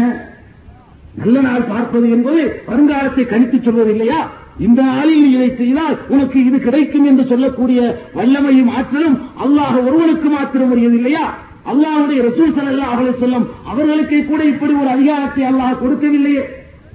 நல்ல 1.17 1.37
நாள் 1.41 1.69
பார்ப்பது 1.69 2.07
என்பது 2.15 2.41
வருங்காலத்தை 2.67 3.23
கணித்து 3.31 3.57
சொல்வது 3.59 3.91
இல்லையா 3.95 4.19
இந்த 4.65 4.81
நாளில் 4.89 5.23
நீ 5.23 5.29
இதை 5.37 5.49
செய்தால் 5.55 5.95
உனக்கு 6.13 6.37
இது 6.47 6.57
கிடைக்கும் 6.59 7.07
என்று 7.09 7.23
சொல்லக்கூடிய 7.31 7.79
வல்லமையும் 8.17 8.71
ஆற்றலும் 8.77 9.17
அல்லாஹ் 9.45 9.77
ஒருவனுக்கு 9.87 10.29
மாத்திரம் 10.29 10.71
உரியது 10.75 10.97
இல்லையா 10.99 11.25
அல்லாஹுடைய 11.71 12.19
ரசூல் 12.27 12.55
ஸல்லல்லாஹு 12.57 13.13
சொல்லும் 13.21 13.47
அவர்களுக்கே 13.71 14.21
கூட 14.29 14.41
இப்படி 14.53 14.73
ஒரு 14.81 14.89
அதிகாரத்தை 14.89 15.43
அல்லாஹ் 15.49 15.81
கொடுக்கவில்லையே. 15.81 16.43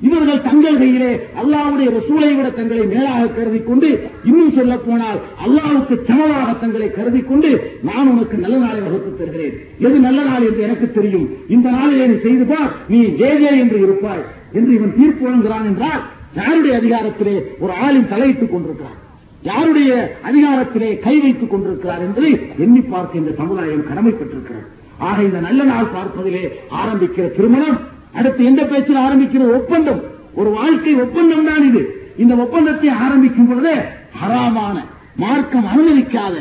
இவர்கள் 0.06 0.42
தங்கள் 0.42 0.78
கையிலே 0.78 1.10
அல்லாவுடைய 1.40 1.88
ரசூலை 1.98 2.30
விட 2.34 2.48
தங்களை 2.50 2.84
மேலாக 2.86 3.26
கருதி 3.26 3.60
கொண்டு 3.62 3.88
இன்னும் 4.24 4.54
சொல்ல 4.56 4.76
போனால் 4.76 5.20
அல்லாவுக்கு 5.44 5.94
சமமாக 6.08 6.48
தங்களை 6.62 6.88
கருதி 6.90 7.20
கொண்டு 7.20 7.50
நான் 7.82 8.10
உனக்கு 8.12 8.36
நல்ல 8.38 8.56
நாளை 8.56 8.80
வகுத்து 8.80 9.12
தருகிறேன். 9.16 9.54
எது 9.78 9.98
நல்ல 9.98 10.22
நாள் 10.22 10.46
என்று 10.48 10.62
எனக்கு 10.62 10.92
தெரியும். 10.92 11.28
இந்த 11.48 11.70
நாளிலே 11.70 12.06
நீ 12.06 12.16
செய்துபார் 12.26 12.72
நீ 12.88 13.00
ஜேஜே 13.20 13.52
என்று 13.62 13.78
இருப்பாய் 13.80 14.24
என்று 14.52 14.74
இவன் 14.74 14.96
தீர்ப்பு 14.98 15.24
வழங்குகிறான் 15.26 15.64
என்றால் 15.64 16.02
யாருடைய 16.34 16.74
அதிகாரத்திலே 16.80 17.36
ஒரு 17.60 17.72
ஆளின் 17.84 18.10
தலையிட்டுக் 18.12 18.52
கொண்டிருக்கிறார் 18.52 18.98
யாருடைய 19.42 19.92
அதிகாரத்திலே 20.28 20.90
கை 20.98 21.14
வைத்துக் 21.20 21.50
கொண்டிருக்கிறார் 21.50 22.00
என்பதை 22.00 22.32
எண்ணி 22.58 22.80
பார்க்க 22.80 23.18
இந்த 23.18 23.32
சமுதாயம் 23.32 23.88
கடமைப்பட்டிருக்கிறது. 23.90 24.66
ஆக 24.98 25.22
இந்த 25.22 25.38
நல்ல 25.40 25.62
நாள் 25.64 25.92
பார்ப்பதிலே 25.94 26.44
ஆரம்பிக்கிற 26.80 27.24
திருமணம் 27.36 27.78
அடுத்து 28.18 28.44
எந்த 28.50 28.62
பேச்சில் 28.70 29.02
ஆரம்பிக்கிற 29.06 29.42
ஒப்பந்தம். 29.58 30.00
ஒரு 30.40 30.50
வாழ்க்கை 30.58 30.94
ஒப்பந்தம் 31.04 31.46
தான் 31.50 31.64
இது. 31.70 31.82
இந்த 32.22 32.34
ஒப்பந்தத்தை 32.44 32.90
ஆரம்பிக்கும் 33.04 33.48
பொழுது 33.50 33.74
ஹராமான 34.20 34.76
மார்க்கம் 35.22 35.68
அனுமதிக்காத 35.72 36.36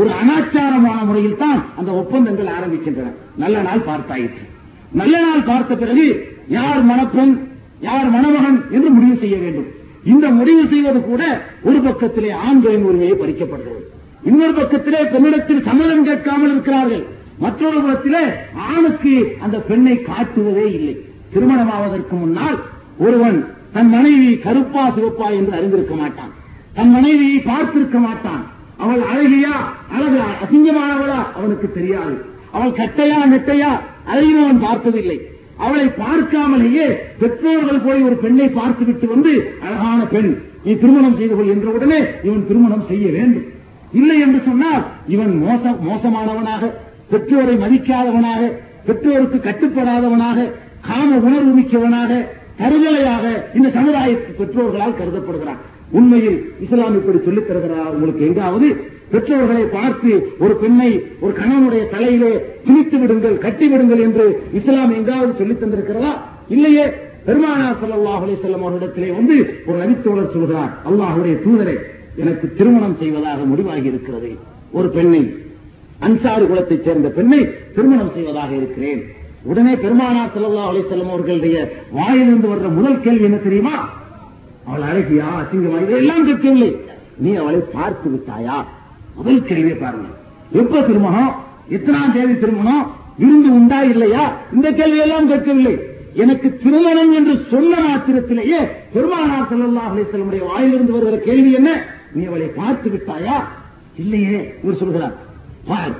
ஒரு 0.00 0.10
அனாச்சாரமான 0.20 0.98
முறையில் 1.08 1.40
தான் 1.44 1.60
அந்த 1.78 1.90
ஒப்பந்தங்கள் 2.00 2.50
ஆரம்பிக்கின்றன. 2.58 3.12
நல்ல 3.42 3.56
நாள் 3.62 3.86
பார்த்தாயிற்று. 3.90 4.44
நல்ல 5.00 5.14
நாள் 5.26 5.48
பார்த்த 5.50 5.74
பிறகு 5.82 6.06
யார் 6.58 6.82
மணப்பெண் 6.90 7.34
யார் 7.88 8.08
மணமகன் 8.10 8.58
என்று 8.70 8.90
முடிவு 8.90 9.16
செய்ய 9.22 9.36
வேண்டும். 9.36 9.68
இந்த 10.12 10.26
முடிவு 10.38 10.62
செய்வது 10.72 11.00
கூட 11.02 11.22
ஒரு 11.68 11.78
பக்கத்திலே 11.80 12.30
ஆண்களின் 12.46 12.86
உரிமையை 12.88 13.16
பறிக்கப்படுகிறது. 13.20 13.84
இன்னொரு 14.28 14.54
பக்கத்திலே 14.60 15.00
பெண்ணிடத்தில் 15.14 15.66
சம்மதம் 15.68 16.06
கேட்காமல் 16.08 16.52
இருக்கிறார்கள். 16.52 17.04
மற்றொரு 17.44 17.78
புறத்திலே 17.84 18.24
ஆணுக்கு 18.72 19.14
அந்த 19.44 19.56
பெண்ணை 19.68 19.94
காட்டுவதே 20.10 20.66
இல்லை. 20.78 20.94
திருமணமாவதற்கு 21.34 22.14
முன்னால் 22.22 22.58
ஒருவன் 23.06 23.38
தன் 23.74 23.90
மனைவி 23.94 24.30
கருப்பா 24.46 24.82
சிவப்பா 24.96 25.28
என்று 25.38 25.52
அறிந்திருக்க 25.58 25.94
மாட்டான். 26.02 26.32
தன் 26.76 26.92
மனைவியை 26.96 27.38
பார்த்திருக்க 27.50 27.98
மாட்டான். 28.08 28.42
அவள் 28.84 29.02
அழகியா 29.12 29.54
அழகு 29.94 30.18
அசிங்கமானவளா 30.44 31.20
அவனுக்கு 31.38 31.68
தெரியாது. 31.78 32.14
அவள் 32.56 32.76
கட்டையா 32.80 33.20
நெட்டையா 33.32 33.70
அதையும் 34.10 34.42
அவன் 34.44 34.60
பார்த்ததில்லை. 34.66 35.18
அவளை 35.64 35.86
பார்க்காமலேயே 36.02 36.86
பெற்றோர்கள் 37.20 37.84
போய் 37.86 38.00
ஒரு 38.06 38.16
பெண்ணை 38.22 38.48
பார்த்து 38.58 38.84
விட்டு 38.88 39.06
வந்து 39.14 39.32
அழகான 39.64 40.00
பெண் 40.14 40.30
நீ 40.64 40.72
திருமணம் 40.82 41.16
செய்து 41.18 41.34
கொள் 41.36 41.52
என்ற 41.54 41.68
உடனே 41.76 42.00
இவன் 42.26 42.46
திருமணம் 42.48 42.86
செய்ய 42.90 43.06
வேண்டும். 43.16 43.46
இல்லை 44.00 44.16
என்று 44.26 44.40
சொன்னால் 44.48 44.84
இவன் 45.14 45.34
மோசமானவனாக 45.88 46.70
பெற்றோரை 47.10 47.54
மதிக்காதவனாக 47.64 48.42
பெற்றோருக்கு 48.86 49.38
கட்டுப்படாதவனாக 49.48 50.38
காம 50.88 51.16
உணர்வு 51.16 51.50
மிக்கவனாக 51.50 52.26
தருதலையாக 52.58 53.24
இந்த 53.54 53.68
சமுதாயத்து 53.68 54.42
பெற்றோர்களால் 54.42 54.94
கருதப்படுகிறான். 54.94 55.60
உண்மையில் 55.90 56.52
இஸ்லாம் 56.60 56.94
இப்படி 56.94 57.18
சொல்லித் 57.24 57.48
தருகிறார் 57.48 57.94
உங்களுக்கு 57.94 58.26
எங்காவது 58.26 58.76
பெற்றோர்களை 59.10 59.64
பார்த்து 59.64 60.32
ஒரு 60.38 60.56
பெண்ணை 60.56 61.02
ஒரு 61.20 61.32
கணவனுடைய 61.32 61.90
தலையிலே 61.90 62.44
திணித்து 62.64 62.98
விடுங்கள் 62.98 63.38
கட்டி 63.38 63.68
விடுங்கள் 63.68 64.00
என்று 64.00 64.42
இஸ்லாம் 64.52 64.94
எங்காவது 64.94 65.32
சொல்லித் 65.38 65.62
தந்திருக்கிறதா? 65.62 66.12
இல்லையே. 66.48 66.84
பெருமானா 67.26 67.68
சல்லாஹ் 67.68 68.24
அலைஹி 68.24 68.36
வஸல்லம் 68.42 68.62
அவர்களிடத்திலே 68.62 69.12
வந்து 69.12 69.62
ஒரு 69.66 69.78
நபித்தோழர் 69.78 70.32
சொல்கிறார் 70.32 70.78
அல்லாஹுடைய 70.90 71.40
தூதரை 71.46 71.76
எனக்கு 72.16 72.52
திருமணம் 72.56 72.96
செய்வதாக 72.98 73.42
முடிவாகி 73.42 73.84
இருக்கிறது. 73.84 74.30
ஒரு 74.72 74.88
பெண்ணை 74.88 75.34
அன்சாறு 76.00 76.46
குலத்தைச் 76.46 76.84
சேர்ந்த 76.84 77.08
பெண்ணை 77.08 77.48
திருமணம் 77.74 78.10
செய்வதாக 78.14 78.54
இருக்கிறேன். 78.54 79.02
உடனே 79.44 79.74
பெருமானா 79.74 80.32
செல்லல்லா 80.32 80.66
அலை 80.66 80.84
செல்லும் 80.88 81.08
அவர்களுடைய 81.08 81.84
வாயிலிருந்து 81.92 82.48
வர்ற 82.48 82.74
முதல் 82.74 83.00
கேள்வி 83.00 83.24
என்ன 83.24 83.36
தெரியுமா? 83.36 83.88
அவள் 84.66 84.80
அழகியா 84.80 85.24
அசிங்கமா? 85.40 85.82
இதெல்லாம் 85.82 86.24
கேட்கவில்லை. 86.24 86.76
நீ 87.16 87.34
அவளை 87.34 87.60
பார்த்து 87.72 88.10
விட்டாயா? 88.10 88.64
முதல் 89.14 89.44
கேள்வியை 89.44 89.76
பாருங்க. 89.76 90.08
எப்ப 90.52 90.80
திருமணம்? 90.80 91.34
எத்தனாம் 91.70 92.12
தேதி 92.12 92.38
திருமணம்? 92.38 92.90
விருந்து 93.18 93.54
உண்டா 93.54 93.82
இல்லையா? 93.82 94.36
இந்த 94.52 94.70
கேள்வியெல்லாம் 94.70 95.26
கேட்கவில்லை. 95.26 95.78
எனக்கு 96.14 96.60
திருமணம் 96.62 97.12
என்று 97.12 97.46
சொன்ன 97.50 97.96
ஆத்திரத்திலேயே 97.96 98.58
பெருமானா 98.94 99.48
செல்லல்லா 99.48 99.82
அலை 99.90 100.02
செல்லமுடைய 100.02 100.46
வாயிலிருந்து 100.46 100.92
வருகிற 100.92 101.18
கேள்வி 101.18 101.52
என்ன? 101.52 101.84
நீ 102.12 102.24
அவளை 102.24 102.46
பார்த்து 102.46 102.90
விட்டாயா? 102.90 103.44
இல்லையே 103.96 104.54
இவர் 104.64 104.76
சொல்கிறார். 104.76 105.14
பார். 105.66 105.94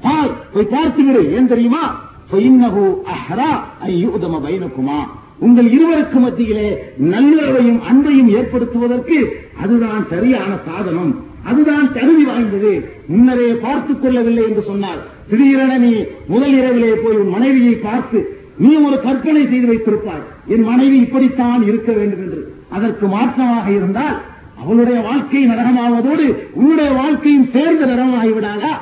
பார் 0.00 0.52
போய் 0.52 0.64
பார்த்து 0.64 1.04
விடு. 1.04 1.34
ஏன் 1.34 1.46
தெரியுமா? 1.46 2.04
أحرى 3.07 3.51
أن 3.81 3.91
يؤدم 4.03 4.33
بينكما 4.41 4.99
உங்கள் 5.41 5.67
இருவருக்கு 5.75 6.17
மத்தியிலே 6.19 6.67
நல்லுறவையும் 7.11 7.79
அன்பையும் 7.89 8.31
ஏற்படுத்துவதற்கு 8.37 9.17
அதுதான் 9.61 10.03
சரியான 10.11 10.51
சாதனம் 10.65 11.13
அதுதான் 11.45 11.87
தகுதி 11.95 12.23
வாய்ந்தது 12.25 12.73
முன்னரே 13.07 13.47
பார்த்துக் 13.63 14.01
கொள்ளவில்லை 14.01 14.43
என்று 14.49 14.63
சொன்னால் 14.63 14.99
திடீரென 15.29 15.77
நீ 15.83 15.93
முதல் 16.29 16.55
இரவிலே 16.59 16.91
போய் 16.99 17.19
உன் 17.21 17.33
மனைவியை 17.35 17.73
பார்த்து 17.79 18.19
நீ 18.59 18.71
ஒரு 18.85 18.97
கற்பனை 18.99 19.43
செய்து 19.45 19.67
வைத்திருப்பாய் 19.71 20.23
என் 20.53 20.65
மனைவி 20.69 20.97
இப்படித்தான் 21.05 21.63
இருக்க 21.69 21.91
வேண்டும் 21.97 22.23
என்று 22.25 22.41
அதற்கு 22.71 23.07
மாற்றமாக 23.15 23.67
இருந்தால் 23.77 24.17
அவளுடைய 24.61 24.99
வாழ்க்கை 25.07 25.43
நரகமாவதோடு 25.51 26.27
உன்னுடைய 26.59 26.89
வாழ்க்கையும் 26.99 27.51
சேர்ந்து 27.53 27.83
நரகமாகிவிடாதா 27.85 28.73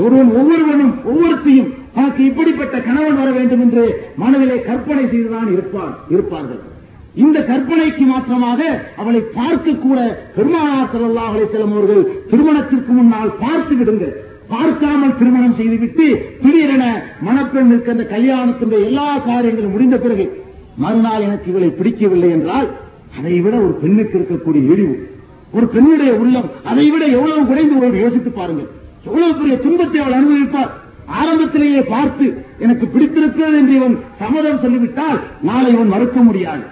ஒருவன் 0.00 0.30
ஒவ்வொருவனும் 0.38 0.94
ஒவ்வொருத்தையும் 1.10 1.70
தனக்கு 1.95 2.21
இப்படிப்பட்ட 2.29 2.75
கணவன் 2.87 3.19
வர 3.21 3.29
வேண்டும் 3.37 3.63
என்று 3.65 3.83
மனதிலே 4.23 4.57
கற்பனை 4.69 5.05
செய்துதான் 5.13 5.49
இருப்பார் 5.55 5.93
இருப்பார்கள். 6.13 6.61
இந்த 7.23 7.37
கற்பனைக்கு 7.51 8.03
மாற்றமாக 8.11 8.59
அவளை 9.01 9.21
பார்க்க 9.37 9.71
கூட 9.85 9.99
பெருமானார் 10.35 10.91
ஸல்லல்லாஹு 10.91 11.33
அலைஹி 11.35 11.63
அவர்கள் 11.63 12.03
திருமணத்திற்கு 12.31 12.91
முன்னால் 12.99 13.31
பார்த்து 13.41 13.73
விடுங்கள். 13.79 14.13
பார்க்காமல் 14.53 15.17
திருமணம் 15.19 15.57
செய்துவிட்டு 15.57 16.05
திடீரென 16.43 16.85
மணப்பெண்ணுக்கு 17.27 17.91
அந்த 17.93 18.05
கல்யாணத்தினுடைய 18.13 18.87
எல்லா 18.89 19.09
காரியங்களும் 19.27 19.73
முடிந்த 19.75 19.97
பிறகு 20.05 20.25
மறுநாள் 20.83 21.25
எனக்கு 21.27 21.47
இவளை 21.51 21.69
பிடிக்கவில்லை 21.79 22.29
என்றால் 22.37 22.67
அதை 23.19 23.35
விட 23.45 23.55
ஒரு 23.65 23.73
பெண்ணுக்கு 23.83 24.15
இருக்கக்கூடிய 24.19 24.61
இழிவு. 24.73 24.95
ஒரு 25.57 25.65
பெண்ணுடைய 25.75 26.11
உள்ளம் 26.23 26.49
அதை 26.71 26.85
விட 26.93 27.03
எவ்வளவு 27.17 27.41
குறைந்து 27.49 27.75
ஒரு 27.87 27.97
யோசித்து 28.03 28.31
பாருங்கள். 28.39 28.69
எவ்வளவு 29.07 29.33
பெரிய 29.39 29.55
துன்பத்தை 29.65 29.99
அவள் 30.01 30.17
அனுபவிப்பார் 30.19 30.71
ஆரம்பத்திலேயே 31.19 31.81
பார்த்து 31.93 32.25
எனக்கு 32.65 32.85
பிடித்திருக்கிறது 32.93 33.57
என்று 33.61 33.73
இவன் 33.79 33.95
சம்மதம் 34.21 34.61
சொல்லிவிட்டால் 34.63 35.19
நாளை 35.49 35.69
இவன் 35.75 35.93
மறுக்க 35.93 36.19
முடியாது. 36.29 36.63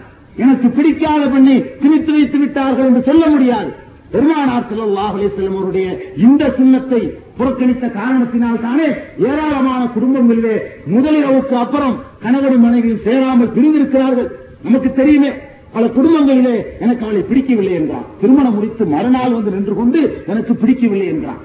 எனக்கு 0.44 0.68
பிடிக்காத 0.78 1.24
பெண்ணை 1.34 1.56
திணித்து 1.82 2.12
வைத்து 2.18 2.38
விட்டார்கள் 2.42 2.90
என்று 2.90 3.02
சொல்ல 3.10 3.24
முடியாது. 3.34 3.72
பெருமானார் 4.14 4.68
ஸல்லல்லாஹு 4.70 5.16
அலைஹி 5.18 5.48
அவருடைய 5.48 5.88
இந்த 6.28 6.44
சின்னத்தை 6.60 7.02
புறக்கணித்த 7.40 7.86
காரணத்தினால் 7.98 8.64
தானே 8.64 8.88
ஏராளமான 9.30 9.82
குடும்பங்களிலே 9.96 10.56
முதலிரவுக்கு 10.94 11.56
அப்புறம் 11.64 11.96
கணவரும் 12.24 12.66
மனைவியும் 12.68 13.04
சேராமல் 13.06 13.54
பிரிந்திருக்கிறார்கள். 13.58 14.30
நமக்கு 14.66 14.90
தெரியுமே 15.00 15.30
பல 15.76 15.86
குடும்பங்களிலே 15.98 16.56
எனக்கு 16.84 17.04
அவளை 17.06 17.22
பிடிக்கவில்லை 17.30 17.74
என்றான். 17.80 18.08
திருமணம் 18.22 18.56
முடித்து 18.58 18.84
மறுநாள் 18.94 19.36
வந்து 19.38 19.54
நின்று 19.56 19.74
கொண்டு 19.80 20.00
எனக்கு 20.32 20.54
பிடிக்கவில்லை 20.62 21.08
என்றான். 21.14 21.40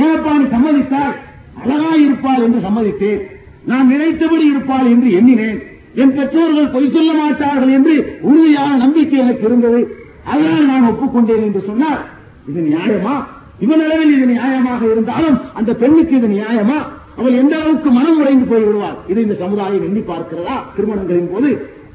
ஏனப்பா 0.00 0.32
நீ 0.40 0.44
சம்மதித்தால் 0.56 1.14
அழகா 1.60 1.92
இருப்பாள் 1.94 2.42
என்று 2.42 2.58
சம்மதித்தேன். 2.58 3.20
நான் 3.64 3.86
நினைத்தபடி 3.86 4.44
இருப்பாள் 4.46 4.86
என்று 4.86 5.10
எண்ணினேன். 5.12 5.58
என் 5.94 6.14
பெற்றோர்கள் 6.14 6.70
பொய் 6.70 6.90
சொல்ல 6.90 7.12
மாட்டார்கள் 7.12 7.68
என்று 7.68 8.18
உறுதியான 8.20 8.76
நம்பிக்கை 8.76 9.18
எனக்கு 9.18 9.44
இருந்தது. 9.46 9.80
அதனால் 10.24 10.64
நான் 10.64 10.88
ஒப்புக்கொண்டேன் 10.90 11.42
என்று 11.42 11.62
சொன்னார். 11.66 12.00
இது 12.48 12.60
நியாயமா? 12.60 13.14
இவன் 13.58 13.80
அளவில் 13.80 14.16
இது 14.16 14.26
நியாயமாக 14.32 14.82
இருந்தாலும் 14.90 15.40
அந்த 15.54 15.74
பெண்ணுக்கு 15.74 16.16
இது 16.16 16.28
நியாயமா? 16.28 16.78
அவள் 17.18 17.32
எந்த 17.32 17.56
அளவுக்கு 17.56 17.90
மனம் 17.90 18.18
உடைந்து 18.20 18.46
போய்விடுவார் 18.52 18.96
இது 19.06 19.22
இந்த 19.22 19.34
சமுதாயம் 19.34 19.84
எண்ணி 19.88 20.00
பார்க்கிறதா? 20.00 20.54
திருமணங்களின் 20.76 21.32
போது? 21.32 21.50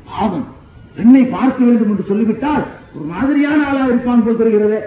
பாவம். 0.09 0.45
பெண்ணை 0.97 1.23
பார்க்க 1.23 1.63
வேண்டும் 1.63 1.89
என்று 1.89 2.03
சொல்லிவிட்டால் 2.07 2.63
ஒரு 2.95 3.05
மாதிரியான 3.05 3.65
ஆளா 3.67 3.85
இருப்பான் 3.85 4.23
போல் 4.23 4.37
தெரிகிறது. 4.37 4.79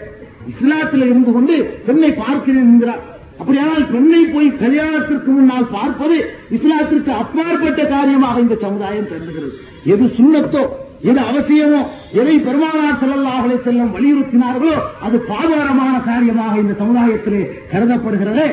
இஸ்லாத்தில் 0.49 1.05
இருந்து 1.11 1.33
கொண்டு 1.33 1.57
பெண்ணை 1.87 2.13
பார்க்கிறேன் 2.13 2.69
என்கிறார். 2.73 3.03
அப்படியானால் 3.41 3.91
பெண்ணை 3.93 4.23
போய் 4.35 4.49
கல்யாணத்திற்கு 4.63 5.31
முன்னால் 5.37 5.73
பார்ப்பது 5.77 6.17
இஸ்லாத்திற்கு 6.57 7.13
அப்பாற்பட்ட 7.23 7.83
காரியமாக 7.95 8.41
இந்த 8.45 8.57
சமுதாயம் 8.65 9.11
கருதுகிறது. 9.13 9.51
எது 9.93 10.07
சுண்ணத்தோ 10.19 10.63
எது 11.11 11.21
அவசியமோ 11.29 11.79
எதை 12.21 12.35
பெருமானார் 12.47 12.99
ஸல்லல்லாஹு 13.03 13.45
செல்லும் 13.45 13.63
செல்லம் 13.67 13.93
வலியுறுத்தினார்களோ 13.95 14.75
அது 15.07 15.17
பாதாரமான 15.31 15.95
காரியமாக 16.09 16.55
இந்த 16.63 16.75
சமுதாயத்திலே 16.83 17.41
கருதப்படுகிறதே. 17.73 18.49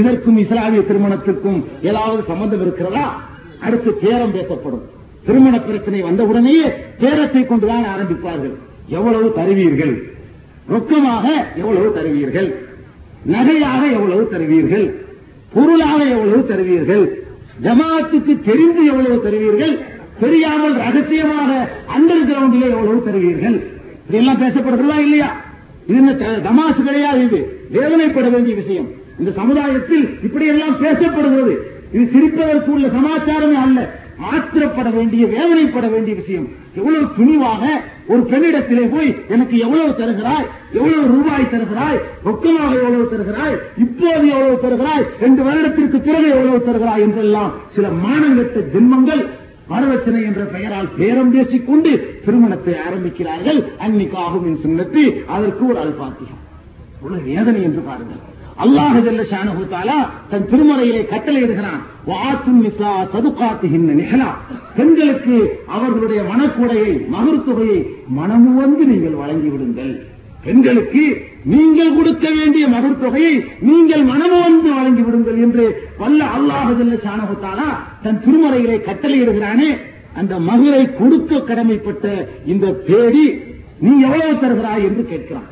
இதற்கும் 0.00 0.38
இஸ்லாமிய 0.44 0.82
திருமணத்திற்கும் 0.90 1.58
ஏதாவது 1.88 2.22
சம்பந்தம் 2.30 2.62
இருக்கிறதா? 2.66 3.06
அடுத்து 3.64 3.92
பேரம் 4.04 4.36
பேசப்படும். 4.36 4.84
திருமண 5.26 5.54
பிரச்சனை 5.60 6.02
வந்தவுடனேயே 6.02 6.66
பேரத்தை 7.02 7.42
கொண்டுதான் 7.46 7.90
ஆரம்பிப்பார்கள். 7.94 8.54
எவ்வளவு 8.96 9.28
தருவீர்கள்? 9.40 9.94
ரொக்கமாக 10.74 11.26
எவ்வளவு 11.62 11.88
தருவீர்கள்? 11.98 12.48
நகையாக 13.28 13.82
எவ்வளவு 13.92 14.28
தருவீர்கள்? 14.28 14.86
பொருளாக 15.54 16.04
எவ்வளவு 16.04 16.46
தருவீர்கள்? 16.46 17.04
ஜமாத்துக்கு 17.62 18.40
தெரிந்து 18.40 18.84
எவ்வளவு 18.84 19.22
தருவீர்கள்? 19.22 19.78
தெரியாமல் 20.20 20.74
ரகசியமாக 20.74 21.68
அண்டர் 21.86 22.26
கிரவுண்டில் 22.26 22.70
எவ்வளவு 22.70 23.02
தருவீர்கள்? 23.02 23.56
இதெல்லாம் 24.08 24.40
பேசப்படுகிறதா 24.42 24.98
இல்லையா? 24.98 25.40
இது 25.86 26.16
தமாசு 26.42 26.82
கிடையாது 26.82 27.24
இது. 27.24 27.40
வேதனைப்பட 27.72 28.30
வேண்டிய 28.30 28.54
விஷயம். 28.54 28.88
இந்த 29.18 29.30
சமுதாயத்தில் 29.30 30.18
இப்படியெல்லாம் 30.22 30.76
பேசப்படுகிறது. 30.82 31.54
இது 31.92 32.10
சிரிப்பதற்கு 32.12 32.70
உள்ள 32.70 32.86
சமாச்சாரமே 32.86 33.54
அல்ல. 33.54 34.00
ஆத்திரப்பட 34.22 34.94
வேண்டிய 34.94 35.26
வேதனைப்பட 35.26 35.90
வேண்டிய 35.90 36.16
விஷயம். 36.16 36.48
எவ்வளவு 36.74 37.04
துணிவாக 37.18 37.66
ஒரு 38.06 38.20
பெண்ணிடத்திலே 38.20 38.94
போய் 38.94 39.16
எனக்கு 39.28 39.58
எவ்வளவு 39.58 39.88
தருகிறாய்? 39.88 40.46
எவ்வளவு 40.72 41.06
ரூபாய் 41.06 41.50
தருகிறாய்? 41.50 42.00
ரொக்கமாக 42.24 42.72
எவ்வளவு 42.72 43.08
தருகிறாய்? 43.10 43.56
இப்போது 43.78 44.28
எவ்வளவு 44.28 44.60
தருகிறாய்? 44.62 45.06
ரெண்டு 45.20 45.42
வருடத்திற்கு 45.42 46.00
பிறகு 46.00 46.28
எவ்வளவு 46.28 46.64
தருகிறாய்? 46.64 47.00
என்றெல்லாம் 47.00 47.52
சில 47.68 47.88
மானங்கட்ட 47.88 48.58
ஜென்மங்கள் 48.74 49.28
வரதட்சணை 49.70 50.22
என்ற 50.24 50.44
பெயரால் 50.44 50.88
பேரம் 50.98 51.30
பேசிக் 51.30 51.66
கொண்டு 51.66 52.20
திருமணத்தை 52.24 52.74
ஆரம்பிக்கிறார்கள். 52.74 53.64
அன்னிக்காகும் 53.86 54.44
என் 54.44 54.60
சின்னத்து. 54.62 55.24
அதற்கு 55.26 55.66
ஒரு 55.66 55.78
அல்பாத்தியம் 55.80 57.22
வேதனை 57.24 57.62
என்று 57.62 57.80
பாருங்கள். 57.80 58.36
அல்லாஹ் 58.64 58.96
ஜல்ல 59.06 59.24
தன் 60.30 60.46
திருமறையிலே 60.50 61.02
கட்டளையிடுகிறான். 61.10 61.80
வாத்துன் 62.10 62.60
நிசா 62.64 62.92
சதுகாத்துகின்ற 63.12 63.90
நிகழா 64.00 64.30
பெண்களுக்கு 64.76 65.36
அவர்களுடைய 65.66 66.20
மனக்குடையை 66.32 66.92
மகர் 67.08 67.44
மனமு 68.18 68.50
வந்து 68.60 68.84
நீங்கள் 68.84 69.16
வழங்கி 69.22 69.48
விடுங்கள் 69.48 69.92
பெண்களுக்கு 70.44 71.04
நீங்கள் 71.52 71.94
கொடுக்க 71.96 72.26
வேண்டிய 72.30 72.64
மகர் 72.68 72.98
தொகையை 72.98 73.34
நீங்கள் 73.60 74.04
மனமோந்து 74.12 74.70
வழங்கி 74.78 75.02
விடுங்கள் 75.02 75.38
என்று 75.44 75.66
வல்ல 75.98 76.20
அல்லாஹ் 76.36 76.72
ஜல்ல 76.80 76.98
தன் 78.02 78.22
திருமறையிலே 78.24 78.76
கட்டளையிடுகிறானே. 78.88 79.70
அந்த 80.14 80.34
மகரை 80.48 80.82
கொடுக்க 81.00 81.40
கடமைப்பட்ட 81.48 82.04
இந்த 82.52 82.66
பேடி 82.88 83.24
நீ 83.84 83.92
எவ்வளவு 84.06 84.34
தருகிறாய் 84.42 84.86
என்று 84.88 85.02
கேட்கிறான். 85.10 85.48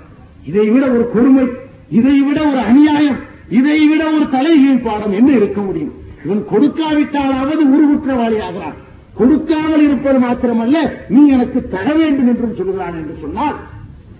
இதை 0.49 0.66
விட 0.71 0.85
ஒரு 0.87 1.05
கொடுமை 1.14 1.45
இதை 1.90 2.16
விட 2.22 2.38
ஒரு 2.49 2.59
அநியாயம் 2.59 3.18
இதை 3.49 3.79
விட 3.88 4.03
ஒரு 4.11 4.25
தலைகீழ் 4.31 4.85
பாடம் 4.85 5.12
என்ன 5.12 5.31
இருக்க 5.33 5.61
முடியும்? 5.61 5.94
இவன் 6.25 6.42
கொடுக்காவிட்டாலாவது 6.51 7.62
உருவுற்றவாளி 7.75 8.38
ஆகிறான் 8.40 8.77
கொடுக்காமல் 9.14 9.83
இருப்பது 9.83 10.18
மாத்திரமல்ல 10.18 10.79
நீ 11.09 11.29
எனக்கு 11.29 11.68
தர 11.68 11.87
வேண்டும் 11.94 12.29
என்றும் 12.29 12.55
சொல்கிறான் 12.55 12.96
என்று 12.96 13.14
சொன்னால் 13.20 13.57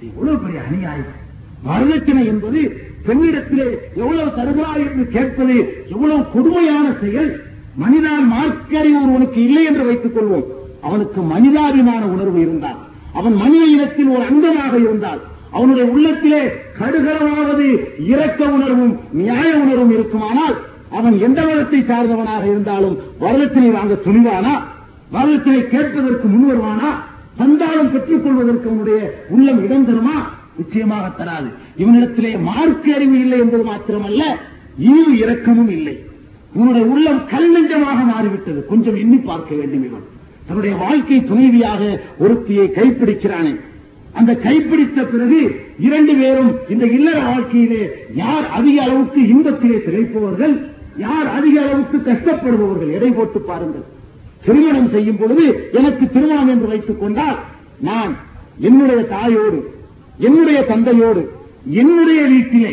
இவ்வளவு 0.01 0.09
எவ்வளவு 0.09 0.43
பெரிய 0.45 0.61
அநியாயம்? 0.69 1.13
வரதட்சணை 1.67 2.27
என்பது 2.27 2.61
பெண்ணிடத்திலே 3.07 3.67
எவ்வளவு 3.95 4.31
தருகிறாய் 4.39 4.85
என்று 4.87 5.09
கேட்பது 5.09 5.57
எவ்வளவு 5.89 6.31
கொடுமையான 6.33 6.87
செயல்? 7.01 7.31
மனிதான் 7.77 8.27
மார்க்கறிவு 8.33 8.99
ஒருவனுக்கு 9.03 9.43
இல்லை 9.45 9.65
என்று 9.65 9.85
வைத்துக் 9.85 10.17
கொள்வோம். 10.17 10.47
அவனுக்கு 10.83 11.21
மனிதாபிமான 11.23 12.07
உணர்வு 12.07 12.41
இருந்தால் 12.41 12.79
அவன் 13.13 13.35
மனித 13.35 13.65
இனத்தில் 13.65 14.09
ஒரு 14.09 14.25
அங்கமாக 14.31 14.75
இருந்தால் 14.77 15.21
அவனுடைய 15.57 15.85
உள்ளத்திலே 15.91 16.43
கடுகளவாவது 16.79 17.67
இரக்க 18.07 18.45
உணர்வும் 18.45 18.95
நியாய 19.13 19.51
உணர்வும் 19.57 19.91
இருக்குமானால் 19.91 20.57
அவன் 20.91 21.21
எந்த 21.21 21.43
மதத்தை 21.43 21.81
சார்ந்தவனாக 21.81 22.45
இருந்தாலும் 22.45 22.97
வரதட்சணை 23.21 23.71
வாங்க 23.71 23.95
துணிவானா? 24.05 24.55
வரதட்சணை 25.13 25.61
கேட்பதற்கு 25.67 26.29
முன்வருவானா 26.29 26.91
தந்தாலும் 27.37 27.93
பெற்றுக் 27.93 28.25
கொள்வதற்கு 28.25 28.69
அவனுடைய 28.69 29.25
உள்ளம் 29.29 29.63
இடம் 29.65 29.87
தருமா? 29.87 30.17
நிச்சயமாக 30.57 31.09
தராது. 31.09 31.49
இவனிடத்திலே 31.79 32.41
மார்க்க 32.41 32.95
அறிவு 32.95 33.19
இல்லை 33.21 33.39
என்பது 33.39 33.65
மாத்திரமல்ல 33.65 34.23
ஈவு 34.81 35.13
இரக்கமும் 35.17 35.71
இல்லை. 35.71 36.05
இவனுடைய 36.57 36.87
உள்ளம் 36.87 37.21
கல் 37.31 37.51
நெஞ்சமாக 37.53 38.05
மாறிவிட்டது. 38.13 38.67
கொஞ்சம் 38.67 38.97
எண்ணி 38.97 39.17
பார்க்க 39.17 39.55
வேண்டும் 39.55 39.85
இவன். 39.85 40.05
தன்னுடைய 40.47 40.77
வாழ்க்கை 40.77 41.25
துணைவியாக 41.25 42.01
ஒருத்தியை 42.19 42.67
கைப்பிடிக்கிறானே. 42.71 43.53
அந்த 44.19 44.33
கைப்பிடித்த 44.45 44.99
பிறகு 45.11 45.41
இரண்டு 45.81 46.13
பேரும் 46.15 46.53
இந்த 46.69 46.85
இல்லற 46.97 47.19
வாழ்க்கையிலே 47.23 47.83
யார் 48.15 48.47
அதிக 48.59 48.77
அளவுக்கு 48.83 49.21
இன்பத்திலே 49.21 49.79
திளைப்பவர்கள் 49.85 50.55
யார் 50.99 51.29
அதிக 51.39 51.55
அளவுக்கு 51.63 51.99
கஷ்டப்படுபவர்கள்? 51.99 52.93
எடை 52.93 53.11
போட்டு 53.11 53.41
பாருங்கள். 53.41 53.87
திருமணம் 54.45 54.89
செய்யும் 54.89 55.19
பொழுது 55.19 55.71
எனக்கு 55.73 56.05
திருமணம் 56.11 56.49
என்று 56.49 56.69
வைத்துக் 56.69 57.01
கொண்டால் 57.01 57.39
நான் 57.81 58.13
என்னுடைய 58.61 59.01
தாயோடு 59.15 59.59
என்னுடைய 60.19 60.59
தந்தையோடு 60.63 61.23
என்னுடைய 61.81 62.21
வீட்டிலே 62.33 62.73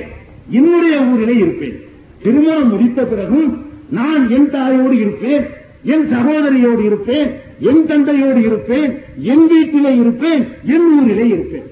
என்னுடைய 0.50 0.96
ஊரிலே 1.12 1.36
இருப்பேன். 1.38 1.78
திருமணம் 2.24 2.70
முடித்த 2.70 3.02
பிறகும் 3.04 3.50
நான் 3.90 4.30
என் 4.30 4.50
தாயோடு 4.50 4.96
இருப்பேன். 5.00 5.46
என் 5.84 6.06
சகோதரியோடு 6.12 6.86
இருப்பேன் 6.86 7.32
என் 7.60 7.86
தந்தையோடு 7.86 8.42
இருப்பேன் 8.42 8.98
என் 9.18 9.48
வீட்டிலே 9.48 9.96
இருப்பேன் 9.96 10.48
என் 10.66 11.02
ஊரிலே 11.02 11.28
இருப்பேன். 11.28 11.68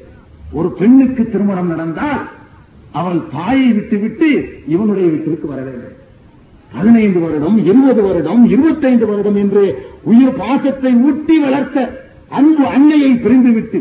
ஒரு 0.53 0.71
பெண்ணுக்கு 0.71 1.29
திருமணம் 1.29 1.67
நடந்தால் 1.67 2.21
அவன் 2.91 3.23
தாயை 3.31 3.67
விட்டுவிட்டு 3.71 4.49
இவனுடைய 4.67 5.09
வீட்டிற்கு 5.09 5.47
வர 5.47 5.61
வேண்டும். 5.61 5.99
பதினைந்து 6.73 7.19
வருடம் 7.19 7.65
இருபது 7.65 8.01
வருடம் 8.01 8.49
இருபத்தைந்து 8.49 9.05
வருடம் 9.05 9.35
என்று 9.35 9.83
உயிர் 10.03 10.37
பாசத்தை 10.37 10.93
ஊட்டி 10.93 11.39
வளர்த்த 11.39 12.03
அன்பு 12.29 12.65
அன்னையை 12.65 13.11
பிரிந்துவிட்டு 13.11 13.79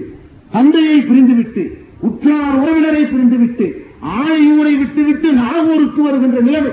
தந்தையை 0.51 0.99
பிரிந்துவிட்டு 1.01 1.73
உற்றார் 2.01 2.57
உறவினரை 2.61 3.03
பிரிந்துவிட்டு 3.03 3.67
ஆலையூரை 4.05 4.79
விட்டுவிட்டு 4.79 5.33
நாகூருக்கு 5.33 6.03
வருகின்ற 6.03 6.41
நிலைமை. 6.41 6.71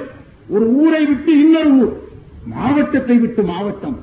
ஒரு 0.50 0.67
ஊரை 0.76 1.06
விட்டு 1.06 1.32
இன்னொரு 1.39 1.72
ஊர். 1.72 2.06
மாவட்டத்தை 2.53 3.17
விட்டு 3.23 3.43
மாவட்டம் 3.43 3.97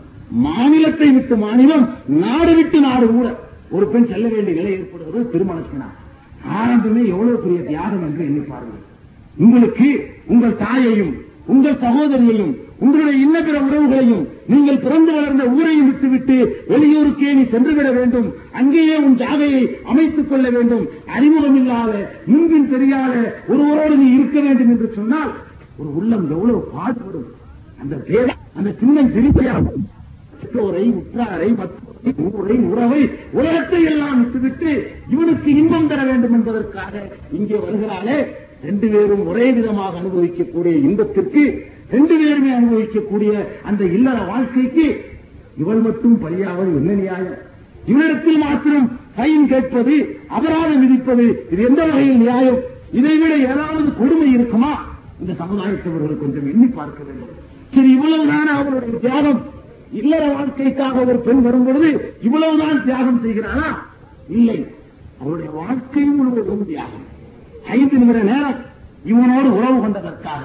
மாநிலத்தை 0.44 1.09
விட்டு 1.16 1.35
மாநிலம் 1.37 1.85
நாடு 2.22 2.52
விட்டு 2.54 2.78
நாடு 2.80 3.07
கூட. 3.07 3.28
ஒரு 3.70 3.87
பெண் 3.92 4.09
செல்ல 4.11 4.26
வேண்டிய 4.28 4.54
நிலை 4.61 4.72
ஏற்படுகிறது 4.78 5.30
திருமணத்தினால் 5.33 5.94
ஆரம்பமே 6.61 7.02
எவ்வளவு 7.12 7.37
பெரிய 7.44 7.61
தியாகம் 7.68 8.04
என்று 8.07 8.24
எண்ணி 8.24 8.42
பாருங்கள். 8.48 8.83
உங்களுக்கு 9.44 9.88
உங்கள் 10.26 10.57
தாயையும் 10.57 11.14
உங்கள் 11.46 11.80
சகோதரியையும் 11.85 12.52
உங்களுடைய 12.78 13.16
இன்னபிற 13.24 13.57
உறவுகளையும் 13.66 14.22
நீங்கள் 14.46 14.83
பிறந்து 14.85 15.12
வளர்ந்த 15.12 15.44
ஊரையும் 15.57 15.88
விட்டுவிட்டு 15.90 16.37
வெளியூருக்கே 16.70 17.35
நீ 17.35 17.42
சென்றுவிட 17.54 17.88
வேண்டும். 17.90 18.28
அங்கேயே 18.52 18.96
உன் 18.96 19.16
ஜாகையை 19.16 19.62
அமைத்துக் 19.85 20.30
கொள்ள 20.30 20.46
வேண்டும். 20.50 20.85
அறிமுகம் 21.16 21.57
இல்லாத 21.57 21.92
முன்பின் 22.26 22.70
தெரியாத 22.70 23.14
ஒருவரோடு 23.48 23.96
நீ 23.96 24.09
இருக்க 24.18 24.40
வேண்டும் 24.40 24.68
என்று 24.68 24.90
சொன்னால் 24.98 25.33
ஒரு 25.78 25.90
உள்ளம் 26.00 26.26
எவ்வளவு 26.30 26.61
பாடுபடும். 26.74 27.28
அந்த 27.85 27.97
பேர 28.09 28.29
அந்த 28.59 28.70
சின்னம் 28.81 29.11
சிரிப்பையாக 29.14 29.62
பெற்றோரை 30.40 30.85
உற்றாரை 31.01 31.49
ஊரை 32.38 32.57
உறவை 32.70 33.03
உலகத்தை 33.38 33.81
எல்லாம் 33.90 34.18
விட்டுவிட்டு 34.20 34.70
இவனுக்கு 35.12 35.49
இன்பம் 35.61 35.88
தர 35.90 36.01
வேண்டும் 36.09 36.35
என்பதற்காக 36.38 36.94
இங்கே 37.38 37.57
வருகிறாளே. 37.64 38.16
ரெண்டு 38.68 38.87
பேரும் 38.92 39.25
ஒரே 39.31 39.47
விதமாக 39.57 39.99
அனுபவிக்கக்கூடிய 40.01 40.75
இன்பத்திற்கு 40.88 41.42
ரெண்டு 41.94 42.14
பேருமே 42.20 42.53
அனுபவிக்கக்கூடிய 42.59 43.33
அந்த 43.70 43.83
இல்லற 43.97 44.18
வாழ்க்கைக்கு 44.31 44.87
இவள் 45.62 45.83
மட்டும் 45.87 46.16
பலியாவது 46.25 46.70
என்ன 46.81 46.94
நியாயம்? 47.03 47.40
இவனிடத்தில் 47.90 48.42
மாத்திரம் 48.44 48.87
ஃபைன் 49.16 49.47
கேட்பது 49.53 49.97
அபராதம் 50.37 50.83
விதிப்பது 50.85 51.27
இது 51.53 51.61
எந்த 51.70 51.81
வகையில் 51.88 52.23
நியாயம்? 52.25 52.61
இதைவிட 52.99 53.35
ஏதாவது 53.51 53.88
கொடுமை 54.01 54.29
இருக்குமா? 54.37 54.73
இந்த 55.23 55.33
சமுதாயத்தவர்கள் 55.42 56.23
கொஞ்சம் 56.23 56.49
எண்ணி 56.53 56.68
பார்க்க 56.79 57.01
வேண்டும். 57.09 57.35
சரி 57.75 57.99
இவ்வளவுதான 57.99 58.43
அவருடைய 58.43 58.99
தியாகம்? 58.99 59.43
இல்லற 59.93 60.29
வாழ்க்கைக்காக 60.29 61.05
ஒரு 61.05 61.19
பெண் 61.19 61.43
வரும்பொழுது 61.43 62.15
இவ்வளவுதான் 62.23 62.85
தியாகம் 62.85 63.21
செய்கிறானா? 63.25 63.77
இல்லை. 64.29 64.67
அவருடைய 65.21 65.51
வாழ்க்கை 65.51 66.03
முழுவதும் 66.03 66.67
தியாகம். 66.67 67.05
ஐந்து 67.69 67.99
நிமிட 67.99 68.19
நேரம் 68.19 68.55
இவனோடு 69.05 69.51
உறவு 69.51 69.87
கொண்டதற்காக 69.87 70.43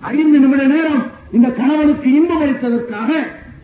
ஐந்து 0.00 0.38
நிமிட 0.38 0.62
நேரம் 0.62 1.02
இந்த 1.32 1.48
கணவனுக்கு 1.48 2.14
இன்பம் 2.14 2.42
அளித்ததற்காக 2.42 3.10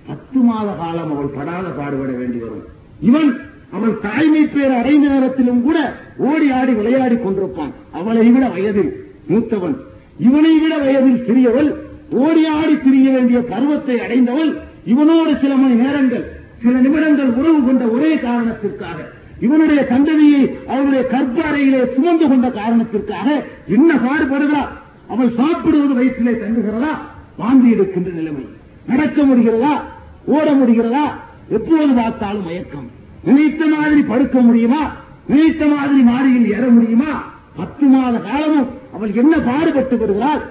பத்து 0.06 0.38
மாத 0.38 0.70
காலம் 0.72 1.12
அவள் 1.14 1.26
படாத 1.26 1.68
பாடுபட 1.68 2.12
வேண்டி 2.12 2.38
வரும். 2.38 2.64
இவன் 3.00 3.40
அவள் 3.72 4.00
தாய்மை 4.00 4.46
பேர் 4.46 4.72
அடைந்த 4.72 5.08
நேரத்திலும் 5.08 5.62
கூட 5.62 5.96
ஓடி 6.16 6.50
ஆடி 6.50 6.72
விளையாடி 6.72 7.14
கொண்டிருப்பான். 7.14 7.72
அவளை 7.92 8.30
விட 8.30 8.48
வயதில் 8.48 9.06
மூத்தவன். 9.28 9.76
இவனை 10.18 10.58
விட 10.58 10.78
வயதில் 10.78 11.24
சிறியவள் 11.26 11.74
ஓடி 12.10 12.46
ஆடி 12.46 12.78
திரிய 12.78 13.10
வேண்டிய 13.10 13.40
பருவத்தை 13.40 14.00
அடைந்தவள் 14.00 14.56
இவனோடு 14.86 15.40
சில 15.40 15.54
மணி 15.54 15.74
நேரங்கள் 15.74 16.32
சில 16.62 16.78
நிமிடங்கள் 16.78 17.28
உறவு 17.28 17.64
கொண்ட 17.64 17.84
ஒரே 17.84 18.16
காரணத்திற்காக 18.16 19.16
இவனுடைய 19.40 19.86
சந்ததியை 19.90 20.66
அவனுடைய 20.66 21.06
கற்பாறையிலே 21.10 21.94
சுமந்து 21.94 22.28
கொண்ட 22.28 22.50
காரணத்திற்காக 22.50 23.44
என்ன 23.66 23.94
பாடுபடுகிறார் 23.94 24.68
அவள் 25.08 25.34
சாப்பிடுவது 25.34 25.94
வயிற்றிலே 25.94 26.30
தங்குகிறதா? 26.30 26.98
வாந்தி 27.36 27.70
எடுக்கின்ற 27.70 28.10
நிலைமை. 28.10 28.46
நடக்க 28.86 29.22
முடிகிறதா? 29.22 29.80
ஓட 30.26 30.52
முடிகிறதா? 30.52 31.04
எப்போது 31.48 31.94
பார்த்தாலும் 31.94 32.44
மயக்கம். 32.44 32.90
நினைத்த 33.24 33.66
மாதிரி 33.66 34.02
படுக்க 34.02 34.40
முடியுமா? 34.40 34.92
நினைத்த 35.26 35.66
மாதிரி 35.66 36.00
மாடியில் 36.02 36.52
ஏற 36.52 36.66
முடியுமா? 36.68 37.32
பத்து 37.56 37.86
மாத 37.86 38.18
காலமும் 38.18 38.68
அவள் 38.92 39.12
என்ன 39.12 39.38
பாடுபட்டு 39.38 39.98
வருகிறாள்? 39.98 40.42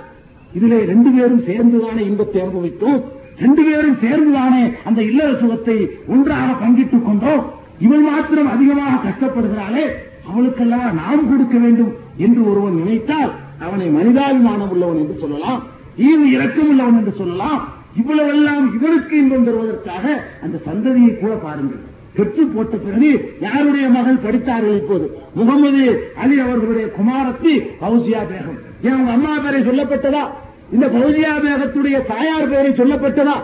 இதிலே 0.54 0.80
ரெண்டு 0.84 1.10
பேரும் 1.10 1.46
சேர்ந்துதானே 1.50 2.02
இன்பத்தை 2.10 2.42
அனுபவித்தோம்? 2.42 3.00
ரெண்டு 3.40 3.64
பேரும் 3.64 3.98
சேர்ந்துதானே 4.04 4.74
அந்த 4.84 5.02
இல்லற 5.02 5.36
சுகத்தை 5.36 5.78
ஒன்றாக 6.08 6.54
பங்கிட்டுக் 6.54 7.06
கொண்டோம்? 7.06 7.44
இவள் 7.80 8.00
மாத்திரம் 8.00 8.48
அதிகமாக 8.48 9.02
கஷ்டப்படுகிறாளே 9.08 9.86
அவளுக்கெல்லாம் 10.30 10.94
நாம் 10.94 11.30
கொடுக்க 11.30 11.58
வேண்டும் 11.58 11.92
என்று 12.18 12.50
ஒருவன் 12.52 12.76
நினைத்தால் 12.76 13.32
அவனை 13.60 13.88
மனிதாபிமானம் 13.90 14.70
உள்ளவன் 14.70 14.98
என்று 14.98 15.18
சொல்லலாம் 15.20 15.64
ஈவு 15.98 16.26
இரக்கம் 16.36 16.70
உள்ளவன் 16.70 16.98
என்று 16.98 17.12
சொல்லலாம். 17.12 17.62
இவ்வளவெல்லாம் 17.96 18.66
இவனுக்கு 18.76 19.18
இன்பம் 19.18 19.46
தருவதற்காக 19.46 20.06
அந்த 20.44 20.58
சந்ததியை 20.66 21.20
கூட 21.20 21.34
பாருங்கள். 21.36 21.84
பெற்று 22.14 22.48
போட்ட 22.48 22.78
பிறகு 22.78 23.32
யாருடைய 23.40 23.90
மகள் 23.90 24.24
படித்தார்கள் 24.26 24.78
இப்போது? 24.78 25.18
முகமது 25.36 26.12
அலி 26.16 26.40
அவர்களுடைய 26.40 26.88
குமாரத்தி 26.98 27.54
பௌசியா 27.82 28.22
பேகம். 28.32 28.60
என் 28.82 29.08
அம்மா 29.16 29.40
பேரை 29.44 29.60
சொல்லப்பட்டதா? 29.62 30.24
இந்த 30.72 30.86
பௌசியா 30.88 31.34
மேகத்துடைய 31.46 32.06
தாயார் 32.06 32.50
பேரை 32.50 32.72
சொல்லப்பட்டதா? 32.72 33.36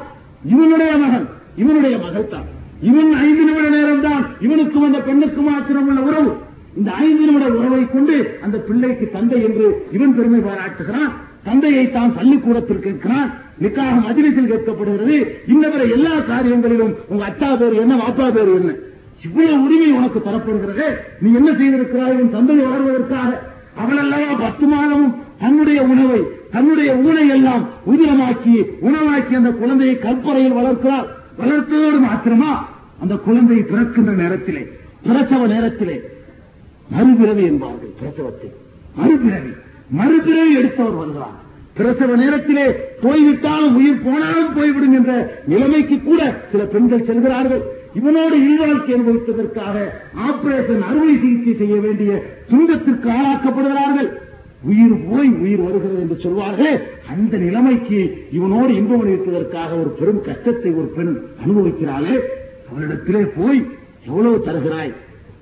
இவனுடைய 0.53 0.97
மகன் 0.97 1.27
இவனுடைய 1.55 1.97
மகள் 1.97 2.27
தான் 2.27 2.47
இவன் 2.81 3.13
ஐந்து 3.25 3.43
நிமிட 3.45 3.69
நேரம் 3.69 4.01
தான் 4.01 4.23
இவனுக்கும் 4.39 4.83
அந்த 4.83 4.99
பெண்ணுக்கும் 4.99 5.43
மாத்திரம் 5.43 5.87
உள்ள 5.87 6.01
உறவு. 6.01 6.31
இந்த 6.75 6.91
ஐந்து 6.91 7.25
நிமிட 7.25 7.45
உறவை 7.45 7.89
கொண்டு 7.89 8.39
அந்த 8.43 8.57
பிள்ளைக்கு 8.57 9.09
தந்தை 9.11 9.43
என்று 9.43 9.85
இவன் 9.91 10.15
பெருமை 10.15 10.39
பாராட்டுகிறான். 10.39 11.11
தந்தையை 11.43 11.91
தான் 11.91 12.13
பள்ளிக்கூடத்தில் 12.17 12.83
கேட்கிறான். 12.85 13.29
நிக்காக 13.61 13.95
மஜிலிசில் 14.07 14.51
கேட்கப்படுகிறது. 14.51 15.17
இன்னவரை 15.47 15.89
எல்லா 15.91 16.11
காரியங்களிலும் 16.11 16.93
உங்க 17.07 17.25
அத்தா 17.25 17.57
பேர் 17.57 17.73
என்ன 17.73 17.95
வாப்பா 17.95 18.29
பேர் 18.29 18.51
என்ன? 18.59 18.73
இவ்வளவு 19.21 19.63
உரிமை 19.63 19.91
உனக்கு 19.91 20.19
தரப்படுகிறது. 20.19 20.87
நீ 21.21 21.33
என்ன 21.33 21.51
செய்திருக்கிறாய்? 21.51 22.17
உன் 22.21 22.29
தந்தை 22.29 22.55
வளர்வதற்காக. 22.55 23.31
அவளெல்லாம் 23.81 24.39
பத்து 24.39 24.65
மாதமும் 24.65 25.13
தன்னுடைய 25.41 25.79
உணவை 25.93 26.21
தன்னுடைய 26.55 26.89
ஊனை 27.07 27.25
எல்லாம் 27.35 27.63
உதிரமாக்கி 27.91 28.55
உணவாக்கி 28.87 29.33
அந்த 29.39 29.51
குழந்தையை 29.61 29.95
கற்பறையில் 30.05 30.57
வளர்க்கிறார். 30.59 31.07
வளர்த்ததோடு 31.41 31.99
மாத்திரமா 32.07 32.51
அந்த 33.01 33.15
குழந்தை 33.27 33.59
பிறக்கின்ற 33.71 34.11
நேரத்திலே 34.23 34.63
பிரசவ 35.05 35.47
நேரத்திலே 35.53 35.95
மறுபிறவி 36.95 37.43
என்பார்கள் 37.51 37.93
பிரசவத்தை 38.01 38.49
மறுபிறவி 38.99 39.53
மறுபிறவி 39.99 40.53
எடுத்தவர் 40.59 40.99
வருகிறார். 40.99 41.37
பிரசவ 41.77 42.15
நேரத்திலே 42.15 42.65
போய்விட்டாலும் 43.03 43.75
உயிர் 43.75 44.03
போனாலும் 44.07 44.51
போய்விடும் 44.57 44.95
என்ற 44.99 45.13
நிலைமைக்கு 45.51 45.97
கூட 46.01 46.21
சில 46.51 46.63
பெண்கள் 46.73 47.07
செல்கிறார்கள். 47.07 47.63
இவனோடு 47.99 48.35
இல்வாழ்க்கை 48.47 48.93
அனுபவித்ததற்காக 48.95 49.75
ஆபரேஷன் 50.27 50.83
அறுவை 50.89 51.15
சிகிச்சை 51.23 51.53
செய்ய 51.61 51.75
வேண்டிய 51.85 52.11
துன்பத்திற்கு 52.51 53.09
ஆளாக்கப்படுகிறார். 53.17 53.82
உயிர் 54.73 55.09
போய் 55.09 55.29
உயிர் 55.29 55.61
வருகிறது 55.61 55.99
என்று 55.99 56.15
சொல்வார்களே 56.15 56.73
அந்த 57.09 57.37
நிலைமைக்கு 57.37 58.27
இவனோடு 58.31 58.69
இன்பம் 58.69 59.03
அளிப்பதற்காக 59.05 59.79
ஒரு 59.79 59.89
பெரும் 59.99 60.21
கஷ்டத்தை 60.21 60.71
ஒரு 60.71 60.85
பெண் 60.85 61.21
அனுபவிக்கிறாளே 61.45 62.19
அவனிடத்திலே 62.69 63.31
போய் 63.37 63.65
எவ்வளவு 64.07 64.43
தருகிறாய்? 64.45 64.93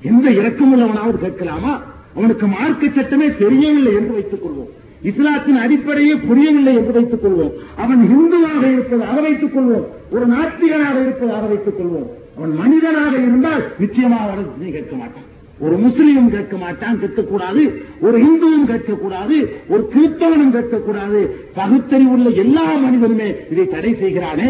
எந்த 0.01 0.29
இரக்கமுள்ளவனாவது 0.29 1.17
கேட்கலாமா? 1.17 1.81
அவனுக்கு 2.15 2.47
மார்க்க 2.47 2.87
சட்டமே 2.95 3.35
தெரியவில்லை 3.35 3.93
என்று 3.93 4.13
வைத்துக் 4.13 4.45
கொள்வோம். 4.45 4.69
இஸ்லாத்தின் 5.01 5.55
அடிப்படையே 5.55 6.15
புரியவில்லை 6.15 6.75
என்று 6.75 6.91
வைத்துக் 6.91 7.25
கொள்வோம். 7.25 7.51
அவன் 7.77 7.99
இந்துவாக 7.99 8.71
இருப்பதாக 8.71 9.21
வைத்துக் 9.21 9.57
கொள்வோம். 9.57 9.85
ஒரு 10.11 10.27
நாத்திகனாக 10.27 11.01
இருப்பதாக 11.01 11.45
வைத்துக் 11.47 11.79
கொள்வோம். 11.79 12.09
அவன் 12.37 12.53
மனிதனாக 12.55 13.17
இருந்தால் 13.17 13.63
நிச்சயமாக 13.79 14.31
அவனை 14.31 14.71
கேட்க 14.71 14.95
மாட்டான். 14.95 15.29
ஒரு 15.61 15.75
முஸ்லீமும் 15.77 16.29
கேட்க 16.29 16.57
மாட்டான் 16.57 16.99
கேட்கக்கூடாது 17.01 17.63
ஒரு 17.99 18.17
இந்துவும் 18.27 18.67
கேட்கக்கூடாது 18.71 19.35
ஒரு 19.67 19.83
கிறிஸ்தவனும் 19.93 20.53
கேட்கக்கூடாது 20.55 21.19
பகுத்தறிவுள்ள 21.55 22.29
எல்லா 22.43 22.65
மனிதனுமே 22.83 23.29
இதை 23.51 23.65
தடை 23.67 23.91
செய்கிறானே. 23.93 24.47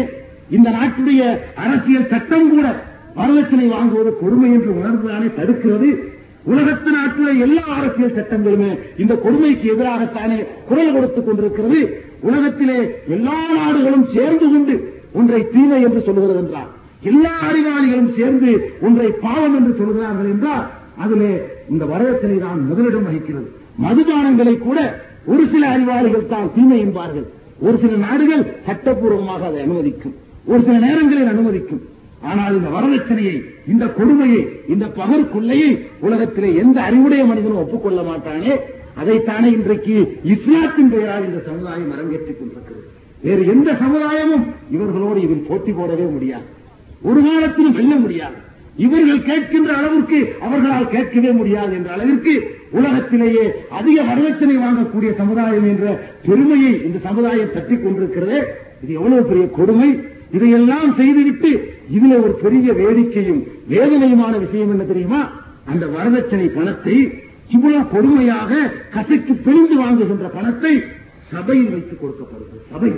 இந்த 0.50 0.68
நாட்டுடைய 0.70 1.22
அரசியல் 1.54 2.10
சட்டம் 2.10 2.48
கூட 2.50 2.66
வரதட்சணை 3.16 3.66
வாங்குவது 3.74 4.10
கொடுமை 4.20 4.48
என்று 4.52 4.70
உணர்ந்துதானே 4.78 5.28
தடுக்கிறது? 5.38 5.90
உலகத்து 6.44 6.90
நாட்டில் 6.90 7.40
எல்லா 7.40 7.64
அரசியல் 7.78 8.16
சட்டங்களுமே 8.16 8.70
இந்த 8.98 9.14
கொடுமைக்கு 9.14 9.66
எதிராகத்தானே 9.74 10.38
குரல் 10.68 10.94
கொடுத்துக் 10.94 11.26
கொண்டிருக்கிறது. 11.26 11.80
உலகத்திலே 12.20 12.78
எல்லா 13.08 13.38
நாடுகளும் 13.56 14.06
சேர்ந்து 14.14 14.46
கொண்டு 14.52 14.74
ஒன்றை 15.12 15.40
தீமை 15.54 15.80
என்று 15.82 16.00
சொல்கிறது 16.00 16.40
என்றார் 16.42 16.70
எல்லா 17.10 17.32
அறிவாளிகளும் 17.48 18.12
சேர்ந்து 18.18 18.50
ஒன்றை 18.80 19.08
பாவம் 19.24 19.56
என்று 19.58 19.72
சொல்கிறார்கள் 19.78 20.30
என்றால் 20.34 20.66
அதிலே 21.02 21.30
இந்த 21.72 21.84
வரதட்சணை 21.92 22.38
தான் 22.46 22.60
முதலிடம் 22.70 23.06
வகிக்கிறது. 23.08 23.48
மதுபானங்களை 23.84 24.54
கூட 24.66 24.78
ஒரு 25.32 25.44
சில 25.52 25.62
அறிவாளிகள் 25.74 26.30
தான் 26.34 26.52
தீமை 26.54 26.78
என்பார்கள். 26.86 27.26
ஒரு 27.66 27.76
சில 27.82 27.96
நாடுகள் 28.06 28.44
சட்டப்பூர்வமாக 28.66 29.42
அதை 29.48 29.58
அனுமதிக்கும். 29.66 30.14
ஒரு 30.50 30.60
சில 30.66 30.76
நேரங்களில் 30.86 31.32
அனுமதிக்கும். 31.32 31.82
ஆனால் 32.30 32.56
இந்த 32.58 32.68
வரதட்சணையை 32.76 33.36
இந்த 33.72 33.84
கொடுமையை 33.98 34.42
இந்த 34.74 34.86
பகற்கொள்ளையை 35.00 35.70
உலகத்திலே 36.06 36.50
எந்த 36.62 36.78
அறிவுடைய 36.88 37.22
மனிதனும் 37.30 37.62
ஒப்புக்கொள்ள 37.62 38.00
மாட்டானே. 38.10 38.52
அதைத்தானே 39.00 39.48
இன்றைக்கு 39.58 39.94
இஸ்லாத்தின் 40.34 40.90
பெயரால் 40.94 41.26
இந்த 41.28 41.40
சமுதாயம் 41.48 41.92
அரங்கேற்றிக் 41.94 42.38
கொண்டிருக்கிறது. 42.40 42.84
வேறு 43.26 43.42
எந்த 43.54 43.70
சமுதாயமும் 43.82 44.44
இவர்களோடு 44.76 45.18
இதில் 45.26 45.46
போட்டி 45.48 45.72
போடவே 45.72 46.06
முடியாது. 46.14 46.48
ஒரு 47.08 47.20
காலத்திலும் 47.26 47.76
வெல்ல 47.78 47.94
முடியாது. 48.04 48.38
இவர்கள் 48.76 49.18
கேட்கின்ற 49.18 49.68
அளவிற்கு 49.68 50.34
அவர்களால் 50.40 50.88
கேட்கவே 50.88 51.30
முடியாது 51.30 51.72
என்ற 51.74 51.92
அளவிற்கு 51.92 52.56
உலகத்திலேயே 52.70 53.52
அதிக 53.70 54.02
வரதட்சணை 54.02 54.56
வாங்கக்கூடிய 54.58 55.14
சமுதாயம் 55.14 55.64
என்ற 55.64 56.08
பெருமையை 56.26 56.84
இந்த 56.84 56.98
சமுதாயம் 56.98 57.52
தட்டிக் 57.52 57.82
கொண்டிருக்கிறது. 57.82 58.54
இது 58.82 58.92
எவ்வளவு 58.92 59.22
பெரிய 59.22 59.46
கொடுமை? 59.46 60.00
இதையெல்லாம் 60.32 60.94
செய்துவிட்டு 60.94 61.74
இதுல 61.92 62.22
ஒரு 62.22 62.38
பெரிய 62.42 62.72
வேடிக்கையும் 62.72 63.42
வேதனையுமான 63.70 64.38
விஷயம் 64.38 64.70
என்ன 64.70 64.82
தெரியுமா? 64.82 65.40
அந்த 65.64 65.86
வரதட்சணை 65.86 66.46
பணத்தை 66.46 67.12
இவ்வளவு 67.48 67.82
கொடுமையாக 67.82 68.70
கசைக்கு 68.94 69.42
பிழிந்து 69.42 69.78
வாங்குகின்ற 69.78 70.28
பணத்தை 70.32 70.82
சபையில் 71.32 71.70
வைத்துக் 71.70 72.00
கொடுக்கப்படுகிறது. 72.00 72.62
சபை. 72.70 72.92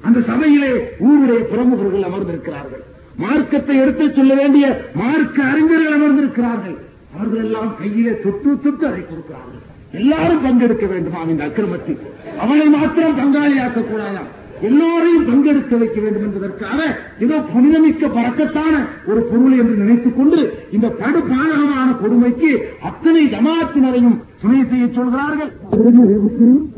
அந்த 0.00 0.20
சபையிலே 0.20 0.70
ஊருடைய 1.00 1.40
பிரமுகர்கள் 1.42 2.02
அமர்ந்திருக்கிறார்கள். 2.02 2.96
மார்க்கத்தை 3.22 3.76
எடுத்துச் 3.82 4.16
சொல்ல 4.18 4.34
வேண்டிய 4.34 4.66
மார்க்க 4.94 5.44
அறிஞர்கள் 5.52 5.96
அமர்ந்திருக்கிறார்கள். 5.96 6.76
அவர்கள் 7.14 7.44
எல்லாம் 7.44 7.70
கையிலே 7.78 8.12
தொட்டு 8.24 8.50
தொட்டு 8.64 8.86
அதை 8.86 9.00
கொடுக்கிறார்கள். 9.10 9.62
எல்லாரும் 9.92 10.42
பங்கெடுக்க 10.44 10.86
வேண்டுமா 10.86 11.20
இந்த 11.32 11.44
அக்கிரமத்தில். 11.44 12.00
அவனை 12.40 12.66
மாத்திரம் 12.68 13.18
பங்காளியாக்க 13.20 13.80
கூடாதாம் 13.84 14.28
எல்லோரையும் 14.68 15.26
பங்கெடுக்க 15.28 15.78
வைக்க 15.78 15.98
வேண்டும் 16.00 16.22
என்பதற்காக 16.22 16.78
ஏதோ 17.24 17.36
புனிதமிக்க 17.52 18.06
பறக்கத்தான 18.06 18.74
ஒரு 19.06 19.20
பொருள் 19.30 19.58
என்று 19.58 19.74
நினைத்துக் 19.82 20.16
கொண்டு 20.16 20.38
இந்த 20.76 20.86
படுபாதகமான 21.00 21.88
கொடுமைக்கு 22.00 22.50
அத்தனை 22.88 23.22
ஜமாத்தினரையும் 23.34 24.18
துணை 24.42 24.62
செய்ய 24.70 24.86
சொல்கிறார்கள். 24.94 25.52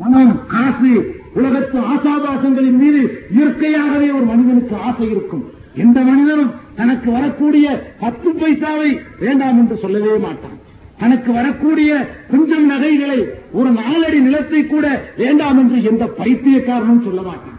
மனம் 0.03 0.35
காசு 0.55 0.93
உலகத்து 1.35 1.79
ஆசாபாசங்களின் 1.93 2.79
மீது 2.83 3.03
இயற்கையாகவே 3.37 4.11
ஒரு 4.11 4.25
மனிதனுக்கு 4.25 4.77
ஆசை 4.77 5.11
இருக்கும். 5.11 5.45
எந்த 5.75 6.01
மனிதனும் 6.01 6.51
தனக்கு 6.77 7.11
வரக்கூடிய 7.11 7.93
பத்து 8.01 8.31
பைசாவை 8.31 9.01
வேண்டாம் 9.19 9.59
என்று 9.59 9.77
சொல்லவே 9.77 10.17
மாட்டான். 10.17 10.59
தனக்கு 10.99 11.33
வரக்கூடிய 11.33 12.09
கொஞ்சம் 12.31 12.67
நகைகளை 12.67 13.29
ஒரு 13.53 13.71
நாலடி 13.71 14.19
நிலத்தை 14.21 14.67
கூட 14.67 15.03
வேண்டாம் 15.17 15.59
என்று 15.59 15.83
எந்த 15.83 16.05
பைத்தியக்காரனும் 16.19 17.05
சொல்ல 17.05 17.23
மாட்டான். 17.23 17.59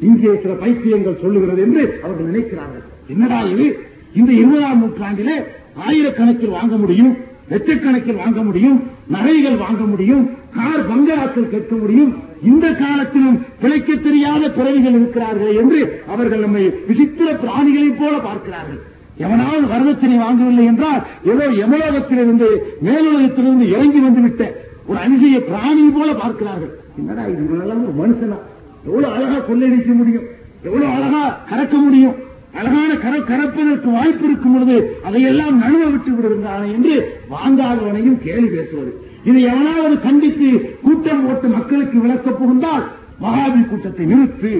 இங்கே 0.00 0.28
சில 0.42 0.54
பைத்தியங்கள் 0.54 1.20
சொல்லுகிறது 1.20 1.62
என்று 1.62 2.00
அவர்கள் 2.02 2.26
நினைக்கிறார்கள். 2.26 2.84
என்னடா 3.08 3.42
இது? 3.42 3.78
இந்த 4.14 4.32
இருபதாம் 4.32 4.80
நூற்றாண்டிலே 4.80 5.44
ஆயிரக்கணக்கில் 5.88 6.50
வாங்க 6.50 6.76
முடியும். 6.76 7.16
லட்சக்கணக்கில் 7.50 8.16
வாங்க 8.16 8.42
முடியும் 8.42 8.90
நகைகள் 9.06 9.56
வாங்க 9.56 9.82
முடியும் 9.84 10.30
கார் 10.54 10.88
பங்களாக்கள் 10.90 11.48
கேட்க 11.48 11.76
முடியும். 11.76 12.12
இந்த 12.42 12.72
காலத்திலும் 12.72 13.44
பிழைக்க 13.60 13.94
தெரியாத 13.94 14.50
பிறவிகள் 14.50 14.92
இருக்கிறார்கள் 14.92 15.54
என்று 15.54 16.02
அவர்கள் 16.08 16.40
நம்மை 16.40 16.72
விசித்திர 16.86 17.32
பிராணிகளைப் 17.32 17.98
போல 17.98 18.18
பார்க்கிறார்கள். 18.18 18.80
எவனாவது 19.16 19.66
வரதட்சணை 19.66 20.16
வாங்கவில்லை 20.18 20.64
என்றால் 20.64 21.02
ஏதோ 21.24 21.46
யமலோகத்திலிருந்து 21.48 22.48
மேலுலகத்திலிருந்து 22.84 23.68
இறங்கி 23.68 23.98
வந்துவிட்ட 23.98 24.64
ஒரு 24.86 24.98
அதிசய 24.98 25.40
பிராணி 25.40 25.88
போல 25.88 26.14
பார்க்கிறார்கள். 26.14 26.78
என்னடா 26.98 27.24
இது? 27.24 27.42
ஒரு 27.48 27.94
மனுஷனா? 28.02 28.38
எவ்வளவு 28.86 29.14
அழகா 29.14 29.38
கொள்ளையடிக்க 29.38 29.92
முடியும்? 29.92 30.24
எவ்வளவு 30.62 30.92
அழகா 30.92 31.40
கறக்க 31.50 31.76
முடியும்? 31.76 32.14
அழகான 32.54 32.90
கர 33.04 33.14
கறப்பதற்கு 33.30 33.88
வாய்ப்பு 33.92 34.24
இருக்கும் 34.26 34.54
பொழுது 34.54 34.76
அதையெல்லாம் 35.02 35.56
நழுவ 35.62 35.84
விட்டு 35.90 36.10
விடுகிறான் 36.12 36.66
என்று 36.76 36.94
வாங்காதவனையும் 37.30 38.18
கேள்வி 38.18 38.48
பேசுவது. 38.48 38.90
இதை 39.24 39.42
எவனாவது 39.42 40.00
கண்டித்து 40.00 40.48
கூட்டம் 40.82 41.24
போட்டு 41.26 41.48
மக்களுக்கு 41.48 41.98
விளக்கப் 42.00 42.38
புகுந்தால் 42.38 42.84
மகாவி 43.18 43.62
கூட்டத்தை 43.62 44.06
நிறுத்து 44.06 44.52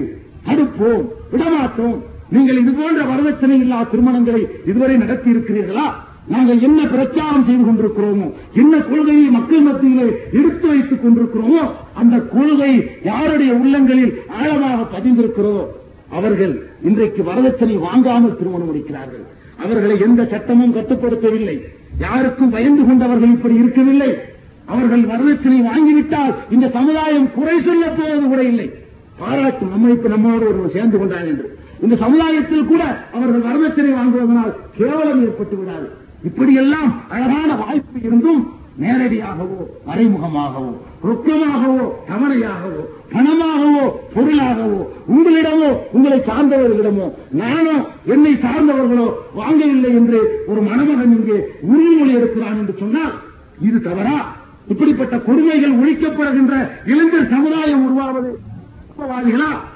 தடுப்போம் 0.47 1.03
விடமாட்டோம். 1.33 1.97
நீங்கள் 2.29 2.59
இது 2.61 2.71
போன்ற 2.71 3.01
வரதட்சணை 3.03 3.57
இல்லா 3.63 3.79
திருமணங்களை 3.83 4.41
இதுவரை 4.65 4.95
நடத்தி 4.97 5.29
இருக்கிறீர்களா 5.29 5.87
நாங்கள் 6.27 6.59
என்ன 6.59 6.81
பிரச்சாரம் 6.85 7.45
செய்து 7.45 7.63
கொண்டிருக்கிறோமோ 7.63 8.27
என்ன 8.53 8.73
கொள்கையை 8.81 9.27
மக்கள் 9.29 9.61
மத்தியிலே 9.61 10.05
எடுத்து 10.31 10.67
வைத்துக் 10.67 11.03
கொண்டிருக்கிறோமோ 11.03 11.63
அந்த 11.93 12.17
கொள்கை 12.33 12.73
யாருடைய 13.03 13.51
உள்ளங்களில் 13.53 14.13
ஆழமாக 14.39 14.79
பதிந்திருக்கிறதோ 14.93 15.63
அவர்கள் 16.17 16.53
இன்றைக்கு 16.83 17.21
வரதட்சணை 17.23 17.75
வாங்காமல் 17.79 18.37
திருமணம் 18.37 18.65
முடிக்கிறார்கள். 18.65 19.23
அவர்களை 19.63 19.95
எந்த 19.99 20.21
சட்டமும் 20.25 20.75
கட்டுப்படுத்தவில்லை. 20.75 21.57
யாருக்கும் 21.99 22.53
பயந்து 22.55 22.83
கொண்டவர்கள் 22.85 23.35
இப்படி 23.37 23.55
இருக்கவில்லை. 23.55 24.11
அவர்கள் 24.65 25.03
வரதட்சணை 25.03 25.59
வாங்கிவிட்டால் 25.69 26.33
இந்த 26.49 26.69
சமுதாயம் 26.69 27.27
குறை 27.33 27.55
சொல்ல 27.61 27.85
போவது 27.89 28.25
கூட 28.27 28.43
இல்லை. 28.43 28.67
பாராட்டும் 29.19 29.69
நம்ம 29.69 29.89
இப்ப 29.89 30.09
நம்மோடு 30.09 30.47
ஒருவர் 30.47 30.75
சேர்ந்து 30.75 30.97
கொண்டார் 30.97 31.27
என்று. 31.31 31.47
இந்த 31.81 31.95
சமுதாயத்தில் 31.95 32.69
கூட 32.71 32.83
அவர்கள் 33.13 33.45
வரதட்சணை 33.49 33.91
வாங்குவதனால் 33.99 34.53
கேவலம் 34.77 35.21
ஏற்பட்டு 35.21 35.57
விடாது. 35.57 35.87
இப்படியெல்லாம் 36.23 36.91
அழகான 37.09 37.49
வாய்ப்பு 37.55 37.99
இருந்தும் 38.01 38.43
நேரடியாகவோ 38.77 39.57
மறைமுகமாகவோ 39.87 40.71
ரொக்கமாகவோ 41.03 41.83
தவணையாகவோ 42.09 42.81
பணமாகவோ 43.13 43.83
பொருளாகவோ 44.15 44.79
உங்களிடமோ 45.07 45.69
உங்களை 45.91 46.19
சார்ந்தவர்களிடமோ 46.19 47.07
நானோ 47.31 47.75
என்னை 48.05 48.33
சார்ந்தவர்களோ 48.35 49.07
வாங்கவில்லை 49.35 49.91
என்று 49.93 50.21
ஒரு 50.47 50.61
மணமகன் 50.61 51.13
இங்கே 51.17 51.37
உறுதிமொழி 51.67 52.13
எடுக்கிறான் 52.15 52.57
என்று 52.57 52.75
சொன்னால் 52.79 53.13
இது 53.61 53.81
தவறா? 53.81 54.17
இப்படிப்பட்ட 54.67 55.17
கொடுமைகள் 55.17 55.73
ஒழிக்கப்படுகின்ற 55.73 56.55
இளைஞர் 56.85 57.29
சமுதாயம் 57.29 57.85
உருவாவது 57.85 58.31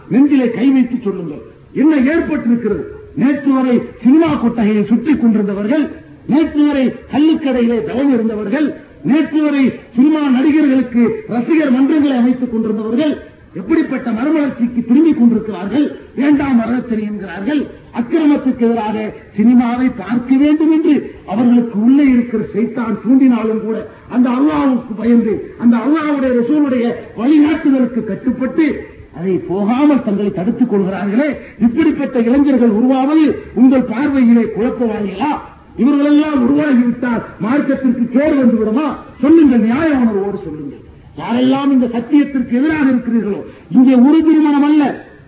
நெஞ்சிலே 0.08 0.52
கை 0.52 0.72
வைத்து 0.72 0.98
சொல்லுங்கள். 1.04 1.41
என்ன 1.74 1.95
ஏற்பட்டிருக்கிறது? 2.12 2.84
நேற்று 3.16 3.52
வரை 3.54 3.82
சினிமா 4.04 4.34
கொட்டகையை 4.34 4.84
சுற்றிக் 4.86 5.22
கொண்டிருந்தவர்கள் 5.22 5.86
நேற்று 6.28 6.68
வரை 6.68 6.84
கல்லுக்கடையிலே 7.12 7.84
தவம் 7.84 8.14
இருந்தவர்கள் 8.14 8.68
நேற்று 9.04 9.41
வரை 9.41 9.64
சினிமா 9.95 10.30
நடிகர்களுக்கு 10.30 11.04
ரசிகர் 11.28 11.72
மன்றங்களை 11.72 12.18
அமைத்துக் 12.18 12.52
கொண்டிருந்தவர்கள் 12.52 13.14
எப்படிப்பட்ட 13.54 14.12
மறுமலர்ச்சிக்கு 14.12 14.86
திரும்பிக் 14.86 15.20
கொண்டிருக்கிறார்கள் 15.20 15.86
வேண்டாம் 16.16 16.60
வரதட்சணை 16.60 17.02
என்கிறார்கள் 17.02 17.62
அக்கிரமத்துக்கு 17.93 18.66
எதிராக 18.66 19.14
சினிமாவை 19.38 19.91
பார்க்க 19.98 20.38
வேண்டும் 20.38 20.72
என்று 20.72 20.93
அவர்களுக்கு 21.26 21.80
உள்ளே 21.80 22.04
இருக்கிற 22.04 22.43
செய்தான் 22.54 22.98
தூண்டினாலும் 23.06 23.64
கூட 23.66 23.78
அந்த 24.10 24.30
அல்லாவுக்கு 24.30 24.93
பயந்து 24.95 25.34
அந்த 25.60 25.78
அல்லாவுடைய 25.78 26.32
ரசூலுடைய 26.41 26.86
வழிகாட்டுதலுக்கு 27.18 28.04
கட்டுப்பட்டு 28.04 28.68
அதை 29.16 29.38
போகாமல் 29.48 30.04
தங்களை 30.04 30.32
தடுத்துக் 30.32 30.70
கொள்கிறார்களே. 30.70 31.38
இப்படிப்பட்ட 31.60 32.20
இளைஞர்கள் 32.20 32.70
உருவாவது 32.70 33.24
உங்கள் 33.56 33.82
பார்வையிலே 33.82 34.41
குழப்பவாதிகளா 34.41 35.32
இவர்களெல்லாம் 35.82 36.39
உருவாகிவிட்டால் 36.45 37.23
மார்க்கத்திற்கு 37.45 38.03
கேடு 38.15 38.36
வந்து 38.41 38.57
விடுமா 38.61 38.88
சொல்லுங்கள் 39.23 39.65
நியாய 39.67 39.89
உணர்வோடு 40.01 40.39
சொல்லுங்கள். 40.47 40.84
யாரெல்லாம் 41.21 41.71
இந்த 41.75 41.88
சத்தியத்திற்கு 41.95 42.57
எதிராக 42.59 42.88
இருக்கிறீர்களோ 42.93 43.39
இங்கே 43.75 43.95
ஒரு 44.07 44.19
திருமணம் 44.28 44.67
அல்ல. 44.69 44.84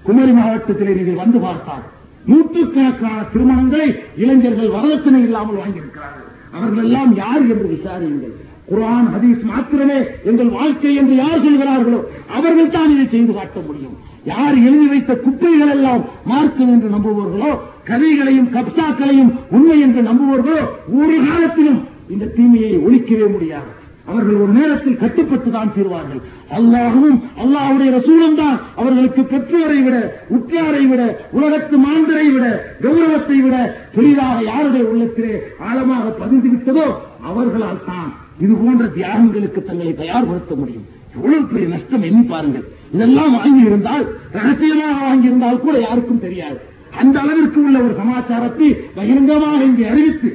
குமரி 0.08 0.34
மாவட்டத்திலே 0.40 0.92
நீங்கள் 1.00 1.22
வந்து 1.24 1.40
பார்த்தால் 1.46 1.86
நூற்றுக்கணக்கான 2.30 3.20
திருமணங்களை 3.34 3.88
இளைஞர்கள் 4.24 4.76
வரதட்சணை 4.76 5.22
இல்லாமல் 5.28 5.60
வாங்கியிருக்கிறார்கள். 5.62 6.28
அவர்கள் 6.56 6.86
எல்லாம் 6.88 7.12
யார் 7.24 7.44
என்று 7.54 7.68
விசாரியுங்கள். 7.76 8.36
குரான் 8.70 9.08
ஹதீஸ் 9.14 9.44
மாத்திரமே 9.52 10.00
எங்கள் 10.30 10.52
வாழ்க்கை 10.58 10.92
என்று 11.02 11.16
யார் 11.24 11.44
சொல்கிறார்களோ 11.46 12.00
அவர்கள் 12.38 12.74
தான் 12.76 12.94
இதை 12.96 13.06
செய்து 13.14 13.34
காட்ட 13.38 13.60
முடியும். 13.68 13.98
யார் 14.32 14.58
எழுதி 14.68 14.88
வைத்த 14.94 15.14
குப்பைகள் 15.26 15.74
எல்லாம் 15.76 16.04
மார்க்கம் 16.32 16.72
என்று 16.76 16.90
நம்புவார்களோ 16.96 17.52
கதைகளையும் 17.90 18.50
கப்சாக்களையும் 18.56 19.34
உண்மை 19.58 19.78
என்று 19.88 20.02
நம்புவார்களோ 20.10 20.62
ஒரு 21.00 21.18
காலத்திலும் 21.28 21.80
இந்த 22.14 22.32
தீமையை 22.38 22.74
ஒழிக்கவே 22.86 23.28
முடியாது. 23.36 23.70
அவர்கள் 24.10 24.38
ஒரு 24.44 24.52
நேரத்தில் 24.58 25.02
கட்டுப்பட்டு 25.02 25.50
தான் 25.56 25.74
தீர்வார்கள். 25.76 26.22
அல்லாகவும் 26.58 27.18
அல்லாஹுடைய 27.44 27.90
ரசூலும் 27.98 28.38
தான் 28.40 28.56
அவர்களுக்கு 28.80 29.22
பெற்றோரை 29.34 29.78
விட 29.88 29.98
உற்றாரை 30.36 30.84
விட 30.92 31.02
உலகத்து 31.38 31.78
மாந்தரை 31.86 32.28
விட 32.36 32.46
கௌரவத்தை 32.86 33.38
விட 33.46 33.56
பெரிதாக 33.96 34.38
யாருடைய 34.52 34.86
உள்ளத்திலே 34.94 35.36
ஆழமாக 35.68 36.06
பதிந்து 36.22 36.50
விட்டதோ 36.54 36.88
அவர்களால் 37.28 37.86
தான் 37.86 38.10
இது 38.44 38.54
போன்ற 38.54 38.86
தியாகங்களுக்கு 38.98 39.62
தங்களை 39.70 39.94
தயார்படுத்த 40.02 40.54
முடியும். 40.56 40.86
எவ்வளவு 41.16 41.46
பெரிய 41.52 41.68
நஷ்டம் 41.76 42.06
எண்ணி 42.10 42.24
பாருங்கள். 42.34 42.66
இதெல்லாம் 42.96 43.34
வாங்கி 43.38 43.64
இருந்தால் 43.70 44.06
ரகசியமாக 44.38 44.98
வாங்கியிருந்தால் 45.08 45.64
கூட 45.66 45.76
யாருக்கும் 45.80 46.22
தெரியாது. 46.26 46.60
அந்த 47.02 47.16
அளவிற்கு 47.24 47.60
உள்ள 47.66 47.78
ஒரு 47.86 47.94
சமாச்சாரத்தை 48.02 48.70
பகிரங்கமாக 49.00 49.60
இங்கே 49.72 49.88
அறிவித்து 49.94 50.30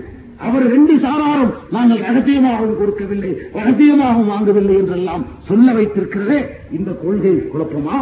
அவர் 0.47 0.65
ரெண்டு 0.75 0.95
சாராரும் 1.05 1.53
நாங்கள் 1.75 2.05
ரகசியமாகவும் 2.07 2.79
கொடுக்கவில்லை 2.81 3.31
ரகசியமாகவும் 3.59 4.31
வாங்கவில்லை 4.33 4.77
என்றெல்லாம் 4.83 5.25
சொல்ல 5.49 5.67
வைத்திருக்கிறதே 5.73 6.39
இந்த 6.77 6.91
கொள்கை 7.03 7.35
குழப்பமா? 7.53 7.99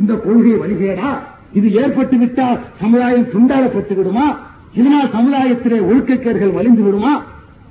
இந்த 0.00 0.12
கொள்கை 0.26 0.54
வழிகேடா? 0.62 1.10
இது 1.58 1.68
ஏற்பட்டு 1.82 2.16
விட்டால் 2.16 2.58
சமுதாயம் 2.82 3.30
துண்டாடப்பட்டு 3.34 3.94
விடுமா? 3.98 4.26
இதனால் 4.78 5.14
சமுதாயத்திலே 5.16 5.78
ஒழுக்கக்கேடுகள் 5.90 6.56
வலிந்து 6.58 6.82
விடுமா? 6.82 7.12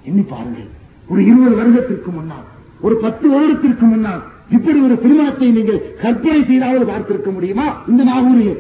எண்ணி 0.08 0.24
பாருங்கள். 0.34 0.70
ஒரு 1.12 1.22
இருபது 1.30 1.56
வருடத்திற்கு 1.56 2.12
முன்னால் 2.18 2.46
ஒரு 2.86 2.96
பத்து 3.04 3.26
வருடத்திற்கு 3.34 3.86
முன்னால் 3.86 4.22
இப்படி 4.56 4.80
ஒரு 4.88 4.96
திருமணத்தை 5.04 5.48
நீங்கள் 5.58 5.80
கற்பனை 6.02 6.40
செய்தாவது 6.50 6.86
பார்த்திருக்க 6.92 7.30
முடியுமா? 7.34 7.68
இந்த 7.88 8.04
நாகூரில். 8.04 8.58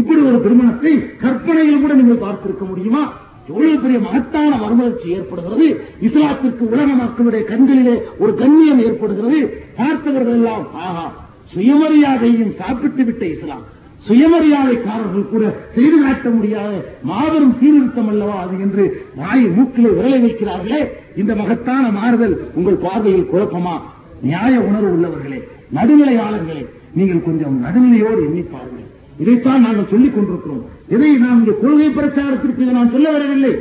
இப்படி 0.00 0.20
ஒரு 0.30 0.38
திருமணத்தை 0.44 0.92
கற்பனையில் 1.24 1.82
கூட 1.84 1.94
நீங்கள் 2.00 2.22
பார்த்திருக்க 2.24 2.64
முடியுமா? 2.70 3.02
எவ்வளவு 3.48 3.80
பெரிய 3.80 3.98
மகத்தான 3.98 4.50
வரமலர்ச்சி 4.62 5.08
ஏற்படுகிறது. 5.16 5.66
இஸ்லாத்திற்கு 6.06 6.64
உலக 6.74 6.88
மக்களுடைய 7.02 7.42
கண்களிலே 7.50 7.94
ஒரு 8.22 8.32
கண்ணியம் 8.42 8.82
ஏற்படுகிறது. 8.86 9.40
பார்த்தவர்கள் 9.80 10.38
எல்லாம் 10.38 10.64
ஆஹா 10.84 11.06
சுயமரியாதையும் 11.54 12.54
சாப்பிட்டு 12.60 13.04
விட்ட 13.04 13.24
இஸ்லாம். 13.26 13.64
சுயமரியாதைக்காரர்கள் 14.06 15.30
கூட 15.32 15.44
செய்து 15.74 15.98
காட்ட 16.02 16.30
முடியாத 16.30 16.72
மாபெரும் 17.10 17.54
சீர்திருத்தம் 17.60 18.08
அல்லவா 18.08 18.36
அது 18.44 18.56
என்று 18.66 18.84
வாய் 19.20 19.44
மூக்கிலே 19.56 19.90
விரலை 19.98 20.18
வைக்கிறார்களே. 20.24 20.80
இந்த 21.16 21.34
மகத்தான 21.34 21.84
மாறுதல் 21.98 22.36
உங்கள் 22.54 22.82
பார்வையில் 22.86 23.30
குழப்பமா? 23.32 23.76
நியாய 24.22 24.54
உணர்வு 24.60 24.90
உள்ளவர்களே 24.96 25.38
நடுநிலையாளர்களே 25.76 26.64
நீங்கள் 26.98 27.22
கொஞ்சம் 27.22 27.56
நடுநிலையோடு 27.64 28.20
எண்ணி 28.28 28.42
பாருங்கள். 28.54 28.90
இதைத்தான் 29.22 29.64
நாங்கள் 29.66 29.90
சொல்லிக் 29.92 30.14
கொண்டிருக்கிறோம். 30.14 30.64
இதை 30.94 31.10
நாம் 31.24 31.40
இந்த 31.42 31.52
கொள்கை 31.62 31.88
பிரச்சாரத்திற்கு 31.88 32.62
இதை 32.64 32.74
நான் 32.74 32.92
சொல்ல 32.94 33.08
வரவில்லை. 33.10 33.52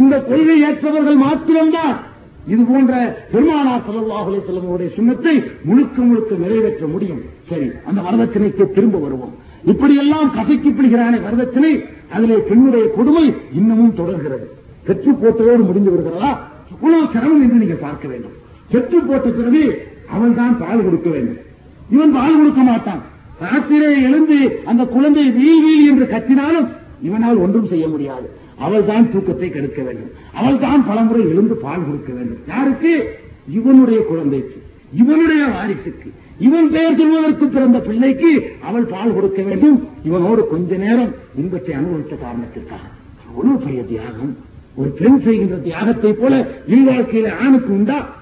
இந்த 0.00 0.14
கொள்கை 0.30 0.56
ஏற்றவர்கள் 0.68 1.18
மாத்திரம்தான். 1.26 1.96
இது 2.52 2.62
போன்ற 2.64 2.92
பெருமானா 3.32 3.74
செலவாகலை 3.86 4.38
செல்வங்களுடைய 4.46 4.88
சுண்ணத்தை 4.96 5.34
முழுக்க 5.68 6.02
முழுக்க 6.02 6.36
நிறைவேற்ற 6.44 6.86
முடியும். 6.86 7.22
சரி 7.50 7.66
அந்த 7.88 8.00
வரதட்சணைக்கு 8.06 8.64
திரும்ப 8.76 8.98
வருவோம். 8.98 9.34
இப்படியெல்லாம் 9.64 10.32
கசைக்கப்படுகிறானே 10.36 11.18
வரதட்சணை 11.26 11.72
அதிலே 12.14 12.36
பெண்ணுடைய 12.36 12.84
கொடுமை 12.96 13.34
இன்னமும் 13.52 13.94
தொடர்கிறது. 13.94 14.46
பெற்று 14.86 15.10
போட்டதோடு 15.12 15.62
முடிந்து 15.66 15.90
விடுகிறதா? 15.90 16.30
இவ்வளவு 16.70 17.06
சிரமம் 17.12 17.42
என்று 17.42 17.56
நீங்கள் 17.56 17.84
பார்க்க 17.86 18.08
வேண்டும். 18.08 18.32
பெற்று 18.70 19.00
போட்ட 19.00 19.28
பிறகு 19.28 19.64
அவன் 20.10 20.34
தான் 20.34 20.58
பால் 20.58 20.84
கொடுக்க 20.84 21.08
வேண்டும். 21.10 21.38
இவன் 21.90 22.12
பால் 22.12 22.36
கொடுக்க 22.36 22.62
மாட்டான். 22.62 23.02
ராத்திரே 23.42 23.90
எழுந்து 24.02 24.62
அந்த 24.64 24.84
குழந்தை 24.84 25.30
வீல் 25.30 25.62
வீல் 25.64 25.88
என்று 25.90 26.06
கத்தினாலும் 26.06 26.68
இவனால் 27.02 27.36
ஒன்றும் 27.36 27.68
செய்ய 27.68 27.88
முடியாது. 27.88 28.30
அவள் 28.58 28.84
தான் 28.84 29.10
தூக்கத்தை 29.10 29.50
கெடுக்க 29.50 29.82
வேண்டும். 29.82 30.10
அவள் 30.32 30.58
தான் 30.58 30.86
பலமுறை 30.86 31.22
எழுந்து 31.28 31.54
பால் 31.54 31.86
கொடுக்க 31.86 32.12
வேண்டும். 32.12 32.38
யாருக்கு? 32.46 33.14
இவனுடைய 33.48 34.04
குழந்தைக்கு. 34.04 34.62
இவனுடைய 34.92 35.46
வாரிசுக்கு. 35.46 36.12
இவன் 36.40 36.70
பெயர் 36.70 36.96
சொல்வதற்கு 36.96 37.46
பிறந்த 37.46 37.78
பிள்ளைக்கு 37.78 38.50
அவள் 38.62 38.82
பால் 38.82 39.14
கொடுக்க 39.14 39.42
வேண்டும். 39.42 39.88
இவனோடு 40.08 40.46
கொஞ்ச 40.46 40.76
நேரம் 40.76 41.14
இன்பத்தை 41.36 41.74
அனுபவித்த 41.74 42.16
காரணத்திற்காக. 42.16 42.84
அவ்வளவு 43.28 43.58
பெரிய 43.58 43.82
தியாகம். 43.82 44.36
ஒரு 44.74 44.90
பெண் 44.90 45.20
செய்கின்ற 45.20 45.56
தியாகத்தை 45.56 46.12
போல 46.12 46.48
இல்வாழ்க்கையில 46.68 47.38
ஆணுக்கு 47.40 47.72
உண்டா? 47.72 48.14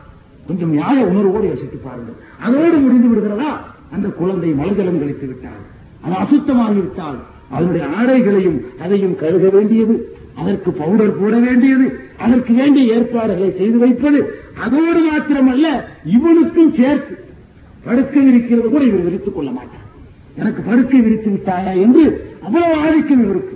கொஞ்சம் 0.47 0.71
நியாய 0.71 1.05
உணர்வோடு 1.05 1.49
யோசித்து 1.49 1.77
பாருங்கள். 1.77 2.14
அதோடு 2.43 2.77
முடிந்து 2.79 3.09
விடுகிறதா? 3.09 3.51
அந்த 3.93 4.09
குழந்தை 4.09 4.53
மலஜலம் 4.53 4.99
கழித்து 4.99 5.27
விட்டால் 5.27 5.64
அது 6.03 6.14
அசுத்தமாகிவிட்டால் 6.23 7.19
அதனுடைய 7.51 7.87
ஆடைகளையும் 7.87 8.59
அதையும் 8.81 9.16
கழுக 9.16 9.53
வேண்டியது. 9.53 10.16
அதற்கு 10.37 10.71
பவுடர் 10.73 11.21
போட 11.21 11.37
வேண்டியது. 11.37 11.99
அதற்கு 12.19 12.55
வேண்டிய 12.55 12.95
ஏற்பாடுகளை 12.95 13.55
செய்து 13.57 13.79
வைப்பது. 13.79 14.35
அதோடு 14.64 15.01
மாத்திரமல்ல 15.12 15.66
இவனுக்கும் 16.05 16.75
சேர்த்து 16.75 17.27
படுக்கை 17.87 18.22
விரிக்கிறது 18.26 18.68
கூட 18.74 18.83
இவர் 18.91 19.07
விரித்துக் 19.09 19.37
கொள்ள 19.37 19.51
மாட்டார் 19.59 19.85
எனக்கு 20.41 20.61
படுக்கை 20.68 21.01
விரித்து 21.05 21.29
விட்டாயா 21.35 21.72
என்று 21.85 22.05
அவ்வளவு 22.47 22.74
ஆதிக்கம் 22.87 23.22
இவருக்கு. 23.24 23.55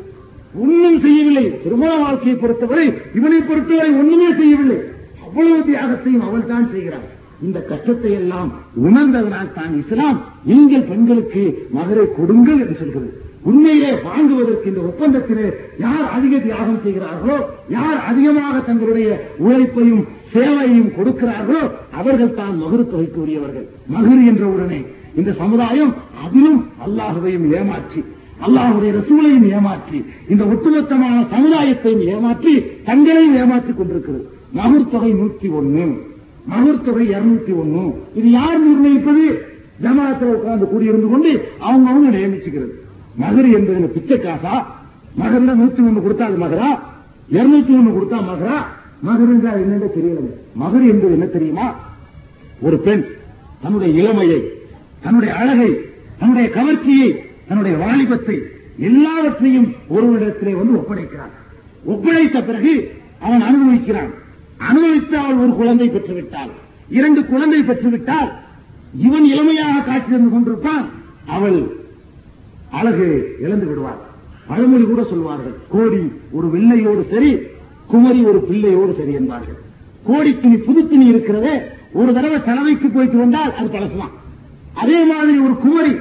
ஒன்றும் 0.63 0.99
செய்யவில்லை. 1.05 1.45
திருமண 1.63 1.91
வாழ்க்கையை 2.03 2.37
பொறுத்தவரை 2.39 2.87
இவனை 3.19 3.39
பொறுத்தவரை 3.51 3.91
ஒண்ணுமே 4.01 4.31
செய்யவில்லை. 4.41 4.79
அவ்வளவு 5.27 5.59
தியாகத்தையும் 5.69 6.25
அவள் 6.29 6.51
தான் 6.53 6.67
செய்கிறார் 6.73 7.09
இந்த 7.47 7.59
கஷ்டத்தை 7.71 8.11
எல்லாம் 8.21 8.51
உணர்ந்ததனால் 8.89 9.55
தான் 9.59 9.73
இஸ்லாம் 9.81 10.19
நீங்கள் 10.51 10.89
பெண்களுக்கு 10.91 11.43
மகரை 11.77 12.05
கொடுங்கள் 12.19 12.61
என்று 12.65 12.77
சொல்கிறது. 12.81 13.11
உண்மையிலே 13.51 13.93
வாங்குவதற்கு 14.05 14.69
இந்த 14.73 14.83
ஒப்பந்தத்திலே 14.91 15.47
யார் 15.85 16.05
அதிக 16.17 16.35
தியாகம் 16.45 16.83
செய்கிறார்களோ 16.85 17.39
யார் 17.77 17.99
அதிகமாக 18.11 18.57
தங்களுடைய 18.69 19.09
உழைப்பையும் 19.45 20.05
சேவையும் 20.35 20.91
கொடுக்கிறார்களோ 20.97 21.63
அவர்கள் 22.01 22.37
தான் 22.41 22.55
மகுரு 22.63 22.85
தொகைக்கு 22.93 23.19
உரியவர்கள் 23.25 23.67
மகுரு 23.95 24.23
என்ற 24.33 24.45
உடனே 24.55 24.81
இந்த 25.21 25.31
சமுதாயம் 25.43 25.93
அதிலும் 26.25 26.61
அல்லாஹுவையும் 26.85 27.47
ஏமாற்றி 27.59 28.03
அல்லாஹுடைய 28.47 28.91
ரசூலையும் 28.99 29.49
ஏமாற்றி 29.57 29.99
இந்த 30.33 30.43
ஒட்டுமொத்தமான 30.53 31.17
சமுதாயத்தையும் 31.35 32.05
ஏமாற்றி 32.15 32.53
தங்களையும் 32.89 33.37
ஏமாற்றிக் 33.43 33.79
கொண்டிருக்கிறது. 33.79 34.25
மகுர் 34.59 34.91
தொகை 34.95 35.11
நூத்தி 35.21 35.49
ஒன்னு 35.59 35.85
மகுர் 36.53 36.85
தொகை 36.87 37.05
இருநூத்தி 37.15 37.53
ஒன்னு 37.63 37.83
இது 38.19 38.29
யார் 38.39 38.59
நிர்ணயிப்பது? 38.67 39.27
ஜமாத்தில் 39.85 40.33
உட்கார்ந்து 40.37 40.67
கூடியிருந்து 40.73 41.09
கொண்டு 41.13 41.31
அவங்க 41.67 41.87
அவங்க 41.93 42.09
நியமிச்சுக்கிறது. 42.17 42.73
மகர் 43.23 43.49
என்பது 43.59 43.89
பிச்சை 43.95 44.17
காசா? 44.25 44.55
மகர்ல 45.21 45.55
நூத்தி 45.61 45.81
ஒண்ணு 45.89 46.05
கொடுத்தா 46.07 46.27
அது 46.31 46.39
மகரா? 46.45 46.71
இருநூத்தி 47.37 47.73
ஒண்ணு 47.79 47.97
கொடுத்தா 47.97 48.19
மகரா? 48.31 48.59
மகர் 49.03 49.33
என்றால் 49.35 49.61
என்னென்ன 49.63 49.87
தெரியாது 49.97 50.31
மகர் 50.55 50.85
என்பது 50.93 51.13
என்ன 51.13 51.27
தெரியுமா? 51.37 51.67
ஒரு 52.61 52.77
பெண் 52.87 53.05
தன்னுடைய 53.63 53.91
இளமையை 54.01 54.41
தன்னுடைய 55.05 55.35
அழகை 55.35 55.71
தன்னுடைய 56.19 56.49
கவர்ச்சியை 56.57 57.11
தன்னுடைய 57.49 57.77
வாலிபத்தை 57.85 58.37
எல்லாவற்றையும் 58.89 59.69
ஒருவரிடத்திலே 59.91 60.53
வந்து 60.59 60.79
ஒப்படைக்கிறான். 60.81 61.33
ஒப்படைத்த 61.87 62.39
பிறகு 62.43 62.75
அவன் 63.21 63.43
அனுபவிக்கிறான். 63.49 64.13
அனுபவித்து 64.69 65.17
அவள் 65.17 65.41
ஒரு 65.45 65.53
குழந்தை 65.55 65.89
பெற்றுவிட்டாள். 65.89 66.53
இரண்டு 66.99 67.21
குழந்தை 67.27 67.61
பெற்றுவிட்டால் 67.61 68.31
இவன் 69.07 69.27
இளமையாக 69.33 69.85
காட்சி 69.89 70.11
தந்து 70.11 70.31
கொண்டிருப்பான். 70.35 70.87
அவள் 71.27 71.59
அழகு 72.71 73.09
இழந்து 73.41 73.67
விடுவார் 73.67 74.01
பழமொழி 74.49 74.85
கூட 74.85 75.03
சொல்வார்கள் 75.11 75.57
கோடி 75.69 76.01
ஒரு 76.33 76.47
வெள்ளையோடு 76.55 77.03
சரி 77.11 77.31
குமரி 77.87 78.21
ஒரு 78.25 78.39
பிள்ளையோடு 78.51 78.93
சரி 78.99 79.13
என்பார்கள். 79.13 79.59
கோடி 80.07 80.31
துணி 80.43 80.57
புது 80.57 80.89
துணி 80.89 81.07
இருக்கிறதே 81.07 81.55
ஒரு 81.93 82.13
தடவை 82.13 82.39
செலவைக்கு 82.45 82.89
போயிட்டு 82.89 83.17
வந்தால் 83.17 83.55
அது 83.55 83.69
பழசுதான் 83.69 84.15
அதே 84.75 85.05
மாதிரி 85.05 85.39
ஒரு 85.39 85.55
குமரி 85.65 85.93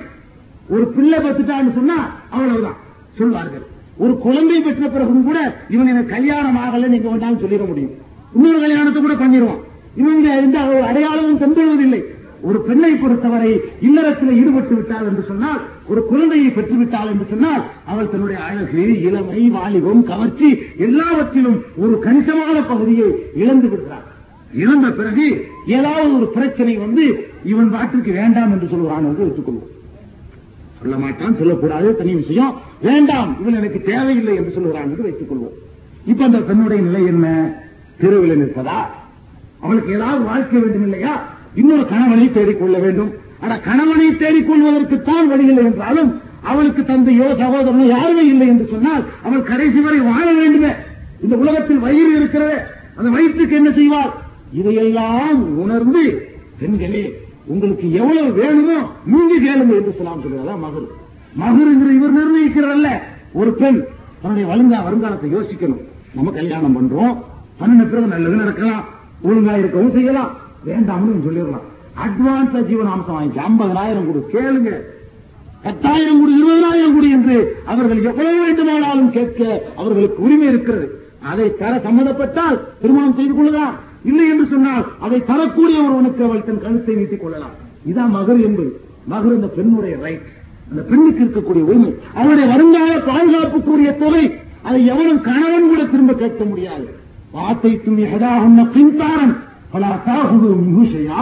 ஒரு 0.70 0.88
பிள்ளை 0.88 1.20
பெற்றுட்டான்னு 1.20 1.74
சொன்னா 1.74 1.98
அவ்வளவுதான் 2.30 2.78
சொல்வார்கள். 3.18 3.66
ஒரு 3.98 4.18
குழந்தை 4.18 4.62
பெற்ற 4.62 4.88
பிறகும் 4.88 5.24
கூட 5.24 5.40
இவன் 5.70 5.88
எனக்கு 5.88 6.10
கல்யாணம் 6.10 6.58
ஆகல 6.58 6.88
நீங்க 6.88 7.10
வேண்டாம்னு 7.10 7.44
சொல்லிட 7.44 7.68
முடியும். 7.68 7.96
இன்னொரு 8.36 8.60
கல்யாணத்தை 8.60 9.02
கூட 9.02 9.14
பண்ணிடுவான். 9.14 9.62
இவங்க 9.96 10.36
எந்த 10.36 10.60
அடையாளமும் 10.60 11.40
தந்துவதில்லை 11.40 12.02
ஒரு 12.44 12.62
பெண்ணை 12.62 12.92
பொறுத்தவரை 12.94 13.52
இல்லறத்தில் 13.82 14.38
ஈடுபட்டு 14.38 14.76
விட்டாள் 14.76 15.08
என்று 15.08 15.24
சொன்னால் 15.28 15.60
ஒரு 15.88 16.06
குழந்தையை 16.06 16.52
பெற்றுவிட்டாள் 16.52 17.10
என்று 17.10 17.26
சொன்னால் 17.30 17.64
அவள் 17.86 18.10
தன்னுடைய 18.10 18.44
அழகு 18.44 18.96
இளமை 19.02 19.50
வாலிபம் 19.50 20.04
கவர்ச்சி 20.04 20.50
எல்லாவற்றிலும் 20.78 21.66
ஒரு 21.78 22.00
கணிசமான 22.00 22.62
பகுதியை 22.62 23.10
இழந்து 23.34 23.68
விடுகிறார் 23.68 24.08
இழந்த 24.54 24.88
பிறகு 24.92 25.26
ஏதாவது 25.66 26.16
ஒரு 26.16 26.28
பிரச்சனை 26.28 26.78
வந்து 26.78 27.04
இவன் 27.44 27.70
பாட்டுக்கு 27.70 28.12
வேண்டாம் 28.12 28.52
என்று 28.52 28.68
சொல்கிறான் 28.68 29.06
என்று 29.06 29.24
வைத்துக்கொள்வோம். 29.24 29.68
சொல்ல 30.80 30.98
மாட்டான் 30.98 31.38
சொல்லக்கூடாது 31.38 31.96
தனி 31.96 32.16
விஷயம். 32.16 32.54
வேண்டாம் 32.82 33.38
இவன் 33.42 33.54
எனக்கு 33.54 33.82
தேவையில்லை 33.82 34.36
என்று 34.36 34.52
சொல்லுகிறான் 34.52 34.84
என்று 34.84 35.04
வைத்துக் 35.04 35.32
கொள்வோம் 35.32 35.58
இப்ப 36.06 36.24
அந்த 36.24 36.38
பெண்ணுடைய 36.38 36.82
நிலை 36.82 37.06
என்ன? 37.06 37.56
தெருவில் 37.98 38.42
நிற்பதா? 38.42 38.80
அவளுக்கு 39.62 39.94
ஏதாவது 39.94 40.24
வாழ்க்கை 40.24 40.60
வேண்டும் 40.60 40.84
இல்லையா? 40.84 41.31
இன்னொரு 41.60 41.84
கணவனை 41.94 42.28
தேடிக்கொள்ள 42.32 42.76
வேண்டும். 42.86 43.12
ஆனா 43.44 43.56
கணவனை 43.68 44.08
தேடிக்கொள்வதற்குத்தான் 44.24 45.30
வழியில்லை 45.32 45.64
என்றாலும் 45.70 46.12
அவளுக்கு 46.52 46.82
தந்தையோ 46.84 47.28
சகோதரனோ 47.42 47.86
யாருமே 47.96 48.24
இல்லை 48.34 48.48
என்று 48.48 48.66
சொன்னால் 48.74 49.04
அவள் 49.26 49.50
கடைசி 49.50 49.80
வரை 49.80 50.00
வாழ 50.10 50.26
வேண்டுமே. 50.40 50.72
இந்த 51.24 51.36
உலகத்தில் 51.44 51.84
வயிறு 51.86 52.12
இருக்கிறது. 52.20 52.58
அந்த 52.98 53.10
வயிற்றுக்கு 53.16 53.56
என்ன 53.60 53.70
செய்வாள்? 53.80 54.12
இதையெல்லாம் 54.60 55.42
உணர்ந்து 55.64 56.04
பெண்களே 56.62 57.04
உங்களுக்கு 57.54 57.86
எவ்வளவு 58.00 58.30
வேணுமோ 58.40 58.78
நீங்க 59.12 59.34
கேளுங்க 59.46 59.74
என்று 59.80 59.94
சொல்லாம் 60.00 60.24
சொல்லுவதா 60.24 60.56
மகள் 60.66 60.88
மகர். 61.42 61.72
என்று 61.74 61.90
இவர் 61.98 62.18
நிர்ணயிக்கிறல்ல 62.18 62.90
ஒரு 63.40 63.52
பெண் 63.62 63.80
தன்னுடைய 64.22 64.46
வழுங்கா 64.52 64.80
வருங்காலத்தை 64.88 65.30
யோசிக்கணும். 65.36 65.82
நம்ம 66.16 66.32
கல்யாணம் 66.32 66.76
பண்றோம் 66.78 67.14
பண்ணின 67.60 67.84
பிறகு 67.92 68.08
நல்லது 68.14 68.36
நடக்கலாம் 68.44 68.84
ஒழுங்கா 69.28 69.54
இருக்கவும் 69.62 69.96
செய்யலாம். 69.98 70.32
வேண்டாம்னு 70.66 71.22
சொல்லிடலாம். 71.26 71.68
அட்வான்ஸா 72.04 72.60
ஜீவனாம்சம் 72.70 73.12
வாங்கி 73.12 73.40
ஐம்பதனாயிரம் 73.40 74.06
கொடு. 74.06 74.30
கேளுங்க. 74.34 74.72
பத்தாயிரம் 75.64 76.20
கொடு 76.20 76.34
இருபதாயிரம் 76.38 76.94
கொடு 76.94 77.10
என்று 77.10 77.58
அவர்கள் 77.66 78.04
எவ்வளவு 78.04 78.46
வேண்டுமானாலும் 78.46 79.12
கேட்க 79.12 79.62
அவர்களுக்கு 79.76 80.24
உரிமை 80.24 80.48
இருக்கிறது. 80.48 81.06
அதை 81.22 81.56
தர 81.56 81.76
சம்மதப்பட்டால் 81.78 82.60
திருமணம் 82.82 83.16
செய்து 83.16 83.36
கொள்ளலாம் 83.36 83.76
இல்லை 84.06 84.30
என்று 84.30 84.46
சொன்னால் 84.46 84.86
அதை 85.00 85.26
தரக்கூடிய 85.26 85.82
ஒருவனுக்கு 85.82 86.24
அவள் 86.24 86.44
தன் 86.44 86.62
கழுத்தை 86.62 86.96
நீட்டிக் 86.96 87.22
கொள்ளலாம். 87.22 87.56
இதான் 87.92 88.10
மகர் 88.10 88.42
என்பது. 88.42 88.82
மகர் 89.06 89.34
இந்த 89.34 89.48
பெண்ணுடைய 89.48 89.98
ரைட் 90.02 90.28
அந்த 90.70 90.82
பெண்ணுக்கு 90.82 91.24
இருக்கக்கூடிய 91.24 91.62
உரிமை. 91.62 91.96
அவருடைய 92.14 92.50
வருங்கால 92.50 92.98
பாதுகாப்புக்குரிய 92.98 93.98
தொகை. 93.98 94.38
அதை 94.62 94.86
எவனும் 94.86 95.22
கணவன் 95.22 95.68
கூட 95.68 95.84
திரும்ப 95.86 96.14
கேட்க 96.14 96.44
முடியாது. 96.44 96.90
வார்த்தை 97.32 97.82
துணி 97.84 98.04
ஹதாகுன்ன 98.04 98.72
பின்தாரன் 98.72 99.38
பல 99.72 99.86
மிகுஷையா 100.68 101.22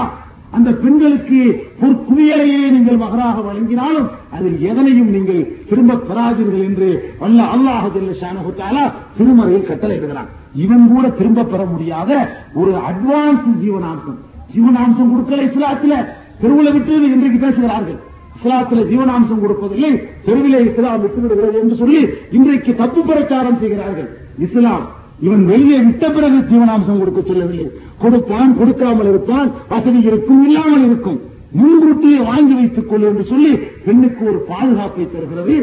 அந்த 0.52 0.72
பெண்களுக்கு 0.72 1.40
ஒரு 1.82 1.96
குவியலையே 2.08 2.62
நீங்கள் 2.72 2.98
மகராக 2.98 3.42
வழங்கினாலும் 3.42 4.08
அதில் 4.36 4.58
எதனையும் 4.70 5.12
நீங்கள் 5.16 5.42
திரும்ப 5.70 5.98
பெறாதீர்கள் 6.10 6.64
என்று 6.64 6.88
வல்ல 7.20 7.44
அல்லாஹாலா 7.56 8.84
திருமறையில் 9.18 9.68
கட்டளையிடுகிறான். 9.70 10.30
இவன் 10.56 10.88
கூட 10.94 11.10
திரும்ப 11.10 11.44
பெற 11.44 11.66
முடியாத 11.66 12.12
ஒரு 12.54 12.72
அட்வான்ஸ் 12.72 13.46
ஜீவனாம்சம். 13.64 14.20
ஜீவனாம்சம் 14.54 15.12
கொடுக்கல 15.14 15.44
இஸ்லாத்துல. 15.50 16.06
தெருவில் 16.42 16.74
விட்டு 16.74 16.94
இன்றைக்கு 17.12 17.40
பேசுகிறார்கள். 17.40 18.00
இஸ்லாத்துல 18.38 18.84
ஜீவனாம்சம் 18.92 19.44
கொடுப்பதில்லை. 19.44 19.92
தெருவிலே 20.26 20.60
இஸ்லாம் 20.70 21.02
விட்டு 21.02 21.22
விடுகிறது 21.22 21.60
என்று 21.60 21.76
சொல்லி 21.76 22.08
இன்றைக்கு 22.32 22.76
தப்பு 22.76 23.02
பிரச்சாரம் 23.02 23.60
செய்கிறார்கள். 23.60 24.10
இஸ்லாம் 24.40 24.86
இவன் 25.20 25.46
வெளியே 25.46 25.78
விட்ட 25.78 26.10
பிறகு 26.10 26.38
ஜீவனாம்சம் 26.38 26.98
கொடுக்க 26.98 27.22
சொல்லவில்லை. 27.22 27.72
கொடுப்பான் 28.04 28.52
கொடுக்காமல் 28.60 29.10
இருப்பான் 29.12 29.50
வசதி 29.72 30.00
இருக்கும் 30.10 30.44
இல்லாமல் 30.48 30.86
இருக்கும். 30.90 31.20
முன்கூட்டியே 31.60 32.18
வாங்கி 32.30 32.54
வைத்துக் 32.54 32.90
கொள் 32.90 33.06
என்று 33.10 33.24
சொல்லி 33.32 33.52
பெண்ணுக்கு 33.86 34.24
ஒரு 34.32 34.40
பாதுகாப்பை 34.50 35.06
தருகிறது. 35.14 35.56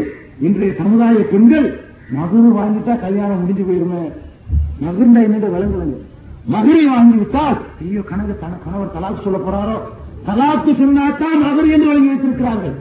இன்றைய 0.47 0.73
சமுதாய 0.81 1.19
பெண்கள் 1.33 1.69
மகுரு 2.17 2.49
வாங்கிட்டா 2.59 2.95
கல்யாணம் 3.05 3.41
முடிஞ்சு 3.41 3.65
போயிருமே. 3.69 4.03
மகிழ்ந்த 4.85 5.19
என்னென்று 5.27 5.49
விளங்குங்க 5.55 5.97
மகிழை 6.55 6.83
வாங்கி 6.87 7.17
விட்டால் 7.21 7.57
ஐயோ 7.85 8.03
கணக்கு 8.11 8.35
தன 8.41 8.59
கணவர் 8.65 8.93
தலாக்கு 8.97 9.25
சொல்ல 9.27 9.39
போறாரோ? 9.47 9.77
தலாக்கு 10.29 10.73
சொன்னாத்தான் 10.83 11.39
மகர் 11.47 11.73
என்று 11.75 11.89
வழங்கி 11.91 12.11
வைத்திருக்கிறார்கள். 12.11 12.77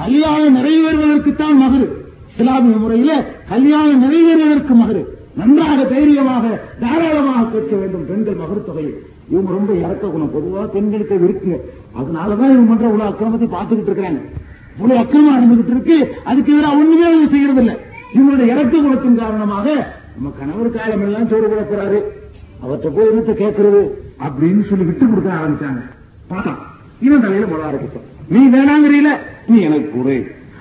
கல்யாணம் 0.00 0.56
நிறைவேறுவதற்குத்தான் 0.56 1.56
மகரு. 1.62 1.86
இஸ்லாமிய 2.32 2.76
முறையில 2.76 3.12
கல்யாணம் 3.52 4.02
நிறைவேறுவதற்கு 4.04 4.74
மகரு. 4.82 5.02
நன்றாக 5.38 5.78
தைரியமாக 5.92 6.44
தாராளமாக 6.82 7.44
கேட்க 7.52 7.72
வேண்டும். 7.80 8.04
பெண்கள் 8.10 8.40
மகர் 8.42 8.66
தொகையை. 8.68 8.92
இவங்க 9.32 9.50
ரொம்ப 9.58 9.72
இறக்க 9.84 10.04
குணம். 10.14 10.32
பொதுவாக 10.36 10.66
பெண்களுக்கு 10.74 11.14
இருக்குங்க 11.26 11.58
அதனாலதான் 11.98 12.52
இவங்க 12.54 12.68
பண்ற 12.72 12.86
இவ்வளவு 12.90 13.10
அக்கிரமத்தை 13.10 13.48
பார்த்துக்கிட்டு 13.56 13.90
இருக்கிறாங்க. 13.90 14.22
இவ்வளவு 14.76 15.00
அக்கிரமம் 15.02 15.36
நடந்துகிட்டு 15.36 15.74
இருக்கு. 15.74 15.98
அதுக்கு 16.30 16.52
எதிராக 16.54 16.78
ஒண்ணுமே 16.80 17.06
அவங்க 17.08 17.28
செய்யறது 17.34 17.62
இல்ல 17.64 17.74
இவங்களுடைய 18.16 18.48
இறக்க 18.54 18.74
குணத்தின் 18.76 19.20
காரணமாக 19.22 19.66
நம்ம 20.14 20.32
கணவர் 20.38 20.74
காலம் 20.76 21.04
எல்லாம் 21.06 21.28
சோறு 21.30 21.46
கொடுக்கிறாரு 21.52 21.70
போறாரு. 21.72 21.98
அவற்றை 22.64 22.90
போய் 22.96 23.08
என்னத்தை 23.10 23.34
கேட்கறது 23.42 23.80
அப்படின்னு 24.26 24.62
சொல்லி 24.68 24.84
விட்டு 24.88 25.04
கொடுக்க 25.06 25.30
ஆரம்பிச்சாங்க. 25.38 25.80
பார்த்தான் 26.30 26.60
இவன் 27.06 27.24
தலையில 27.24 27.48
முழ 27.52 27.62
ஆரம்பிச்சான் 27.70 28.06
நீ 28.34 28.40
வேணாங்கிறீல? 28.54 29.10
நீ 29.50 29.56
எனக்கு 29.68 29.90
கொடு 29.96 30.16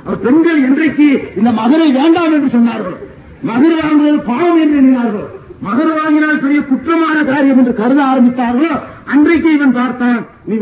அவர் 0.06 0.24
பெண்கள் 0.26 0.60
இன்றைக்கு 0.68 1.08
இந்த 1.40 1.52
மகரை 1.60 1.88
வேண்டாம் 2.00 2.34
என்று 2.38 2.50
சொன்னார்கள். 2.58 2.98
மகர் 3.46 3.76
வாங்குவது 3.78 4.20
பாவம் 4.26 4.62
என்று 4.62 4.78
எண்ணினார்கள்? 4.82 5.28
மகர் 5.62 6.02
வாங்கினால் 6.02 6.40
பெரிய 6.40 6.60
குற்றமான 6.60 7.26
காரியம் 7.26 7.58
என்று 7.58 7.74
கருத 7.74 8.02
ஆரம்பித்தார்களோ? 8.04 8.80
அன்றைக்கு 9.06 9.54
இவன் 9.54 9.72
பார்த்தான் 9.72 10.26
நீ 10.46 10.56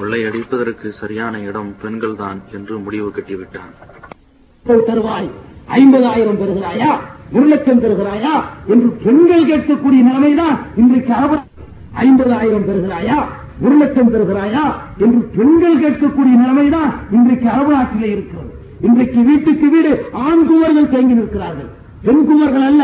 கொள்ளையடிப்பதற்கு 0.00 0.88
சரியான 0.88 1.40
இடம் 1.40 1.74
பெண்கள்தான் 1.82 2.38
என்று 2.52 2.78
முடிவு 2.78 3.12
கட்டிவிட்டான். 3.14 3.72
தருவாய். 4.66 5.30
ஐம்பதாயிரம் 5.68 6.40
தருகிறாயா? 6.42 6.90
ஒரு 7.32 7.46
லட்சம் 7.46 7.82
தருகிறாயா? 7.82 8.34
என்று 8.66 8.88
பெண்கள் 9.04 9.46
கேட்கக்கூடிய 9.46 10.02
நிலைமைதான் 10.02 10.58
இன்றைக்கு 10.76 11.12
அரபு 11.12 11.36
ஐம்பதாயிரம் 12.00 12.68
தருகிறாயா? 12.68 13.24
ஒரு 13.60 13.76
லட்சம் 13.76 14.14
தருகிறாயா? 14.14 14.64
என்று 14.98 15.28
பெண்கள் 15.36 15.78
கேட்கக்கூடிய 15.78 16.36
நிலைமைதான் 16.36 16.94
இன்றைக்கு 17.10 17.48
அரபு 17.48 17.72
நாட்டிலே 17.72 18.10
இருக்கிறது. 18.12 18.54
இன்றைக்கு 18.80 19.20
வீட்டுக்கு 19.20 19.70
வீடு 19.70 20.04
ஆண் 20.12 20.46
குமர்கள் 20.46 20.90
தேங்கி 20.90 21.14
நிற்கிறார்கள். 21.14 21.80
பெண்குமர்கள் 22.06 22.66
அல்ல 22.70 22.82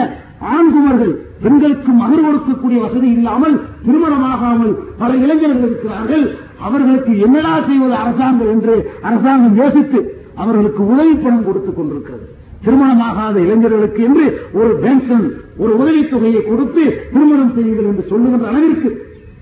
ஆண்குமர்கள் 0.57 1.15
பெண்களுக்கு 1.43 1.91
மகர் 2.03 2.25
கொடுக்கக்கூடிய 2.27 2.79
வசதி 2.85 3.09
இல்லாமல் 3.17 3.57
திருமணமாகாமல் 3.87 4.73
பல 5.01 5.11
இளைஞர்கள் 5.25 5.65
இருக்கிறார்கள். 5.69 6.25
அவர்களுக்கு 6.67 7.13
என்னடா 7.27 7.55
செய்வது 7.69 7.95
அரசாங்கம் 8.03 8.51
என்று 8.55 8.75
அரசாங்கம் 9.09 9.57
யோசித்து 9.63 10.01
அவர்களுக்கு 10.43 10.83
உதவி 10.93 11.15
பணம் 11.25 11.47
கொடுத்துக் 11.49 11.79
கொண்டிருக்கிறது. 11.79 12.27
திருமணமாகாத 12.65 13.37
இளைஞர்களுக்கு 13.47 14.01
என்று 14.09 14.25
ஒரு 14.61 14.71
பென்ஷன் 14.85 15.27
ஒரு 15.63 15.73
உதவித்தொகையை 15.83 16.41
கொடுத்து 16.51 16.85
திருமணம் 17.13 17.53
செய்யுங்கள் 17.57 17.91
என்று 17.93 18.05
சொல்லுகின்ற 18.13 18.47
அளவிற்கு 18.53 18.91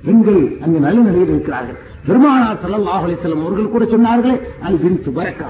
பெண்கள் 0.06 0.42
அங்கு 0.64 0.80
நல்ல 0.86 0.98
நிலையில் 1.08 1.32
இருக்கிறார்கள். 1.34 1.78
பெருமானார் 2.08 2.60
ஸல்லல்லாஹு 2.64 3.04
அலைஹி 3.06 3.32
அவர்கள் 3.44 3.72
கூட 3.76 3.84
சொன்னார்களே 3.94 4.36
அல் 4.66 4.80
பின்து 4.82 5.12
பரக்கா. 5.18 5.48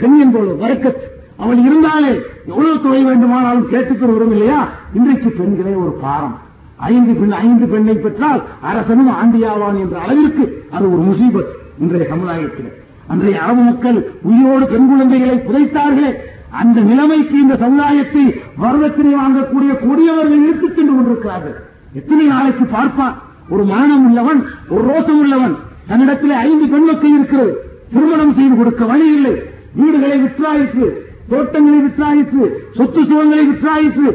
பெண் 0.00 0.18
என்பது 0.24 0.54
வரக்கத்து 0.64 1.06
அவள் 1.36 1.58
இருந்தாலே 1.58 2.20
எவ்வளவு 2.46 2.82
தொகை 2.82 3.04
வேண்டுமானாலும் 3.04 3.70
கேட்டுக்கிற 3.70 4.12
வரும் 4.12 4.30
இல்லையா? 4.30 4.68
இன்றைக்கு 4.94 5.30
பெண்களே 5.30 5.74
ஒரு 5.74 5.98
பாரம். 6.00 6.38
ஐந்து 6.76 7.14
பெண் 7.14 7.32
ஐந்து 7.32 7.66
பெண்ணை 7.66 7.94
பெற்றால் 7.94 8.42
அரசனும் 8.60 9.08
ஆண்டியாவான் 9.08 9.78
என்ற 9.78 9.98
அளவிற்கு 9.98 10.64
அது 10.70 10.92
ஒரு 10.92 11.02
முசீபத் 11.02 11.80
இன்றைய 11.80 12.06
சமுதாயத்தில். 12.08 12.72
அன்றைய 13.06 13.42
அரபு 13.42 13.62
மக்கள் 13.62 14.10
உயிரோடு 14.22 14.66
பெண் 14.66 14.88
குழந்தைகளை 14.88 15.36
புதைத்தார்களே. 15.36 16.14
அந்த 16.50 16.80
நிலைமைக்கு 16.80 17.40
இந்த 17.40 17.56
சமுதாயத்தை 17.56 18.40
வரதட்சணை 18.62 19.14
வாங்கக்கூடிய 19.14 19.88
கொடியவர்கள் 19.88 20.38
இழுத்துச் 20.38 20.74
சென்று 20.74 20.94
கொண்டிருக்கிறார்கள். 20.94 21.62
எத்தனை 21.92 22.26
நாளைக்கு 22.26 22.64
பார்ப்பான்? 22.64 23.22
ஒரு 23.48 23.64
மானம் 23.64 24.06
உள்ளவன் 24.06 24.44
ஒரு 24.68 24.82
ரோசம் 24.82 25.18
உள்ளவன் 25.18 25.56
தன்னிடத்திலே 25.88 26.34
ஐந்து 26.34 26.68
பெண் 26.68 26.84
மக்கள் 26.84 27.10
இருக்கிறது. 27.10 27.58
திருமணம் 27.92 28.34
செய்து 28.34 28.56
கொடுக்க 28.56 28.84
வழி 28.84 29.14
இல்லை. 29.14 29.42
வீடுகளை 29.74 30.18
விற்றாயிற்று. 30.22 31.10
தோட்டங்களை 31.28 31.78
விற்றாயிற்று 31.78 32.44
சொத்து 32.74 33.02
சுகங்களை 33.02 33.44
விற்றாயிற்று. 33.50 34.08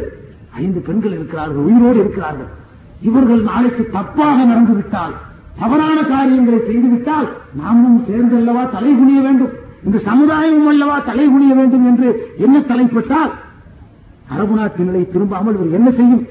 ஐந்து 0.51 0.79
பெண்கள் 0.79 1.11
இருக்கிறார்கள் 1.11 1.63
உயிரோடு 1.67 1.99
இருக்கிறார்கள். 1.99 2.47
இவர்கள் 3.01 3.41
நாளைக்கு 3.41 3.89
தப்பாக 3.93 4.37
நடந்துவிட்டால் 4.45 5.13
தவறான 5.59 6.03
காரியங்களை 6.03 6.59
செய்துவிட்டால் 6.59 7.27
நாமும் 7.53 8.03
சேர்ந்தல்லவா 8.07 8.71
தலை 8.71 8.91
குனிய 8.95 9.21
வேண்டும்? 9.21 9.53
இந்த 9.85 9.97
சமுதாயமும் 9.97 10.67
அல்லவா 10.67 10.99
தலை 10.99 11.27
குனிய 11.27 11.53
வேண்டும் 11.53 11.85
என்று 11.85 12.31
என்ன 12.37 12.59
தலைப்பட்டால் 12.59 13.31
அரபு 14.29 14.55
நாட்டு 14.55 14.83
நிலை 14.83 15.07
திரும்பாமல் 15.13 15.57
இவர் 15.57 15.71
என்ன 15.71 15.91
செய்யும்? 15.91 16.27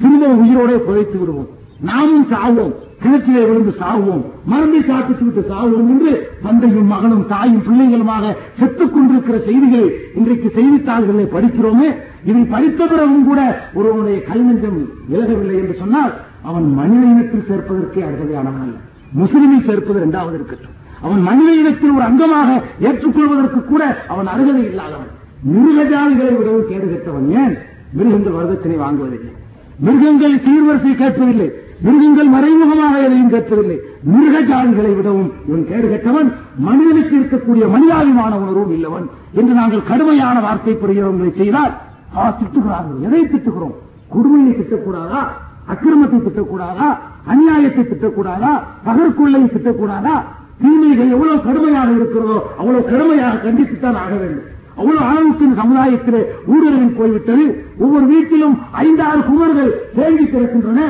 திரும்ப 0.00 0.26
உயிரோட 0.26 0.76
புதைத்து 0.76 1.18
விடுவோம். 1.18 1.48
நாமும் 1.80 2.26
சாவோம். 2.30 2.74
கிணற்றிலே 3.02 3.46
விழுந்து 3.48 3.74
சாவோம் 3.78 4.22
மருந்தை 4.44 4.82
சாப்பிட்டு 4.82 5.24
விட்டு 5.24 5.54
சாவோம் 5.54 5.88
என்று 5.88 6.30
தந்தையும் 6.42 6.86
மகனும் 6.86 7.26
தாயும் 7.26 7.62
பிள்ளைகளுமாக 7.62 8.36
செத்துக் 8.58 8.92
கொண்டிருக்கிற 8.92 9.38
செய்திகளை 9.38 9.90
இன்றைக்கு 10.14 10.50
செய்தித்தாள்களை 10.50 11.24
படிக்கிறோமே. 11.24 11.96
இதை 12.24 12.42
படித்த 12.42 12.86
பிறகும் 12.86 13.26
கூட 13.26 13.70
ஒருவனுடைய 13.74 14.20
கல்நெஞ்சம் 14.20 14.78
விலகவில்லை 15.10 15.54
என்று 15.54 15.76
சொன்னால் 15.78 16.12
அவன் 16.42 16.74
மனித 16.74 17.06
இனத்தில் 17.06 17.46
சேர்ப்பதற்கே 17.48 18.00
அருகதையானவன் 18.08 18.62
அல்ல. 18.62 18.76
முஸ்லிமில் 19.18 19.66
சேர்ப்பது 19.66 19.98
இரண்டாவது 19.98 20.34
இருக்கட்டும். 20.34 20.70
அவன் 21.02 21.22
மனித 21.22 21.54
இனத்தில் 21.54 21.90
ஒரு 21.90 22.04
அங்கமாக 22.04 22.62
ஏற்றுக்கொள்வதற்கு 22.80 23.64
கூட 23.64 24.04
அவன் 24.08 24.26
அருகதை 24.26 24.64
இல்லாதவன். 24.64 25.10
மிருகஜாதிகளை 25.48 26.38
விடவும் 26.38 26.70
கேடுகட்டவன். 26.70 27.28
ஏன்? 27.28 27.58
மிருகங்கள் 27.92 28.32
வரதட்சணை 28.32 28.76
வாங்குவதில்லை. 28.76 29.32
மிருகங்கள் 29.78 30.34
சீர்வரிசை 30.36 30.94
கேட்பதில்லை. 30.94 31.52
மிருகங்கள் 31.78 32.28
மறைமுகமாக 32.28 32.94
எதையும் 32.98 33.30
கேட்பதில்லை. 33.30 33.76
மிருக 34.04 34.36
ஜாதிகளை 34.42 34.92
விடவும் 34.94 35.28
இவன் 35.48 35.66
கேடு 35.66 35.88
கெட்டவன் 35.88 36.28
மனிதனுக்கு 36.58 37.14
இருக்கக்கூடிய 37.16 37.64
மனிதாபிமான 37.68 38.32
உணர்வும் 38.38 38.72
இல்லவன் 38.72 39.06
என்று 39.32 39.52
நாங்கள் 39.54 39.88
கடுமையான 39.90 40.40
வார்த்தை 40.40 40.74
புரியவங்களை 40.76 41.32
செய்தால் 41.32 41.74
ஆ, 42.16 42.22
திட்டுகிறார்கள். 42.38 43.00
எதை 43.06 43.22
திட்டுகிறோம்? 43.24 43.74
கொடுமையை 44.08 44.52
திட்டக்கூடாதா? 44.52 45.22
அக்கிரமத்தை 45.68 46.18
திட்டக்கூடாதா? 46.18 46.86
அநியாயத்தை 47.26 47.82
திட்டக்கூடாதா? 47.84 48.52
பகற்கொள்ளையை 48.86 49.48
திட்டக்கூடாதா? 49.48 50.14
தீமைகள் 50.60 51.10
எவ்வளவு 51.10 51.42
கடுமையாக 51.42 51.90
இருக்கிறதோ 51.92 52.38
அவ்வளவு 52.58 52.84
கடுமையாக 52.84 53.42
கண்டித்துத்தான் 53.44 53.98
ஆக 54.04 54.14
வேண்டும். 54.14 54.46
அவ்வளவு 54.76 55.04
அளவுக்கு 55.04 55.44
சமுதாயத்திலே 55.60 56.20
ஊடுருவில் 56.46 56.96
போய்விட்டது. 56.96 57.44
ஒவ்வொரு 57.78 58.06
வீட்டிலும் 58.06 58.56
ஐந்தாறு 58.82 59.20
குமர்கள் 59.22 59.70
தேங்கி 59.94 60.24
கிடக்கின்றன. 60.24 60.80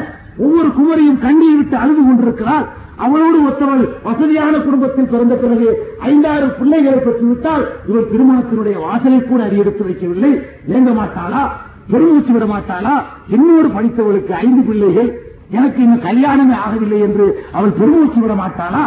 ஒவ்வொரு 0.44 0.68
குமரியும் 0.78 1.22
கண்ணீர் 1.26 1.56
விட்டு 1.56 1.76
அழுது 1.76 2.02
கொண்டிருக்கிறார் 2.02 2.66
அவளோடு 3.04 3.38
ஒத்தவள் 3.48 3.82
வசதியான 4.06 4.54
குடும்பத்தில் 4.58 5.10
பிறந்த 5.12 5.34
பிறகு 5.34 5.68
ஐந்தாறு 6.10 6.46
பிள்ளைகளை 6.60 6.98
பெற்றுவிட்டால் 6.98 7.64
இவர் 7.88 8.10
திருமணத்தினுடைய 8.12 8.76
வாசலை 8.86 9.18
கூட 9.22 9.40
அடியெடுத்து 9.44 9.84
வைக்கவில்லை. 9.88 10.32
இயங்க 10.66 10.92
மாட்டாளா? 11.00 11.42
பெருமூச்சு 11.90 12.32
விட 12.32 12.46
மாட்டாளா? 12.54 12.94
என்னோடு 13.28 13.68
படித்தவளுக்கு 13.76 14.32
ஐந்து 14.44 14.62
பிள்ளைகள். 14.62 15.10
எனக்கு 15.50 15.78
இன்னும் 15.82 16.06
கல்யாணமே 16.08 16.56
ஆகவில்லை 16.64 16.98
என்று 17.00 17.26
அவள் 17.52 17.76
பெருமூச்சு 17.80 18.20
விட 18.20 18.34
மாட்டாளா? 18.34 18.84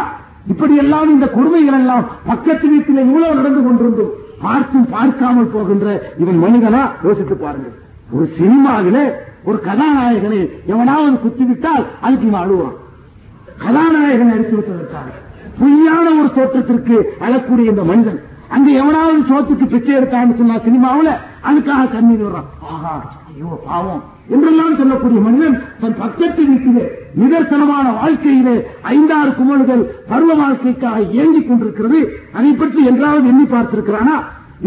இப்படியெல்லாம் 0.52 1.08
இந்த 1.08 1.26
கொடுமைகள் 1.26 1.78
எல்லாம் 1.80 2.04
பக்கத்து 2.26 2.68
வீட்டில் 2.68 3.04
இவ்வளவு 3.06 3.34
நடந்து 3.34 3.62
கொண்டிருந்தும் 3.62 4.12
பார்த்தும் 4.42 4.86
பார்க்காமல் 4.90 5.52
போகின்ற 5.56 6.14
இவன் 6.18 6.38
மனிதனா? 6.44 6.82
யோசித்து 7.04 7.36
பாருங்கள். 7.36 7.76
ஒரு 8.14 8.24
சினிமாவிலே 8.38 9.04
ஒரு 9.44 9.58
கதாநாயகனை 9.68 10.40
எவனாவது 10.66 11.16
குத்திவிட்டால் 11.24 11.84
அதுக்கு 12.00 12.26
இவன் 12.26 12.42
அழுவான் 12.44 12.76
கதாநாயகன் 13.64 14.34
அடித்து 14.34 14.54
விட்டதற்காக. 14.56 15.08
பொய்யான 15.60 16.06
ஒரு 16.18 16.28
தோற்றத்திற்கு 16.36 16.96
அழக்கூடிய 17.26 17.66
இந்த 17.72 17.82
மனிதன். 17.90 18.20
அங்க 18.48 18.70
எவனாவது 18.70 19.20
சோத்துக்கு 19.28 19.66
பிச்சை 19.66 19.92
எடுத்தான்னு 19.96 20.38
சொன்னா 20.38 20.56
சினிமாவுல 20.66 21.10
அதுக்காக 21.48 21.84
கண்ணீர் 21.92 22.24
வர்றான் 22.24 22.48
ஆஹா 22.72 22.94
ஐயோ 23.28 23.52
பாவம். 23.66 24.02
என்றெல்லாம் 24.28 24.76
சொல்லக்கூடிய 24.76 25.20
மனிதன் 25.20 25.56
தன் 25.80 25.96
பக்கத்து 25.98 26.42
வீட்டிலே 26.48 26.84
நிதர்சனமான 27.20 27.86
வாழ்க்கையிலே 28.00 28.56
ஐந்தாறு 28.82 29.30
குமல்கள் 29.38 29.82
பருவ 30.10 30.34
வாழ்க்கைக்காக 30.34 31.00
இயங்கிக் 31.14 31.48
கொண்டிருக்கிறது. 31.48 32.00
அதை 32.32 32.52
பற்றி 32.52 32.84
என்றாவது 32.84 33.26
எண்ணி 33.28 33.44
பார்த்திருக்கிறானா? 33.44 34.16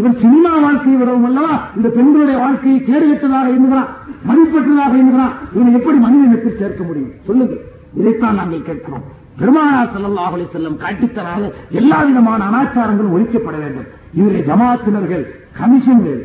இவன் 0.00 0.16
சினிமா 0.22 0.52
வாழ்க்கையை 0.64 0.96
விடவும் 1.00 1.26
அல்லவா 1.28 1.54
இந்த 1.76 1.88
பெண்களுடைய 1.96 2.36
வாழ்க்கையை 2.44 2.78
கேடுகட்டதாக 2.88 3.52
எண்ணுகிறான் 3.56 3.90
மதிப்பற்றதாக 4.28 4.92
எண்ணுகிறான். 5.02 5.34
இவனை 5.54 5.72
எப்படி 5.78 5.98
மனிதனுக்கு 6.06 6.50
சேர்க்க 6.60 6.82
முடியும்? 6.88 7.12
சொல்லுங்கள். 7.28 7.62
இதைத்தான் 8.00 8.38
நாங்கள் 8.40 8.66
கேட்கிறோம். 8.68 9.04
பெருமானா 9.40 9.80
ஸல்லல்லாஹு 9.94 10.34
அலைஹி 10.36 10.50
செல்லம் 10.56 10.76
காட்டித்தராத 10.82 11.44
எல்லா 11.80 11.98
விதமான 12.08 12.40
அனாச்சாரங்களும் 12.50 13.14
ஒழிக்கப்பட 13.16 13.56
வேண்டும். 13.64 13.88
இவரை 14.20 14.40
ஜமாத்தினர்கள் 14.50 15.24
கமிஷன்கள் 15.60 16.20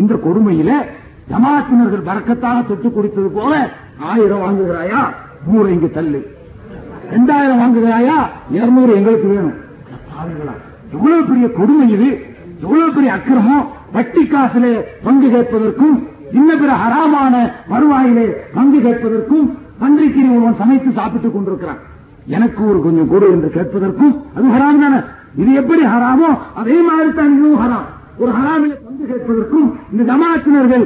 இந்த 0.00 0.14
கொடுமையில 0.26 0.70
ஜமாத்தினர்கள் 1.32 2.06
பறக்கத்தாக 2.08 2.58
தொட்டு 2.68 2.88
கொடுத்தது 2.92 3.28
போல 3.38 3.52
ஆயிரம் 4.10 4.42
வாங்குகிறாயா? 4.44 5.00
நூறு 5.48 5.68
இங்கு 5.74 5.90
தள்ளு. 5.96 6.20
ரெண்டாயிரம் 7.14 7.60
வாங்குகிறாயா? 7.62 8.18
இருநூறு 8.56 8.92
எங்களுக்கு 8.98 9.28
வேணும். 9.34 9.56
எவ்வளவு 10.96 11.22
பெரிய 11.30 11.46
கொடுமை 11.58 11.86
இது? 11.96 12.10
எவ்வளவு 12.62 12.92
பெரிய 12.92 13.12
அக்கிரமம்? 13.12 13.64
வட்டி 13.92 14.22
காசிலே 14.24 14.72
பங்கு 15.04 15.26
கேட்பதற்கும் 15.28 15.96
இன்ன 16.32 16.56
பிற 16.56 16.72
ஹராமான 16.82 17.34
வருவாயிலே 17.72 18.26
பங்கு 18.54 18.78
கேட்பதற்கும் 18.78 19.46
பன்றிக்கறி 19.80 20.30
ஒருவன் 20.34 20.60
சமைத்து 20.60 20.90
சாப்பிட்டுக் 20.98 21.34
கொண்டிருக்கிறான். 21.34 21.80
எனக்கு 22.26 22.68
ஒரு 22.68 22.82
கொஞ்சம் 22.82 23.10
கொடு 23.12 23.26
என்று 23.30 23.48
கேட்பதற்கும் 23.54 24.14
அது 24.36 24.46
ஹராம் 24.48 24.82
தானே? 24.82 25.00
இது 25.36 25.52
எப்படி 25.54 25.82
ஹராமோ? 25.84 26.30
அதே 26.54 26.76
மாதிரி 26.88 27.10
தான் 27.16 27.34
இதுவும் 27.36 27.60
ஹராம். 27.64 27.86
ஒரு 28.18 28.32
ஹராமில 28.32 28.72
பங்கு 28.86 29.04
கேட்பதற்கும் 29.10 29.66
இந்த 29.92 30.02
ஜமாத்தினர்கள் 30.10 30.84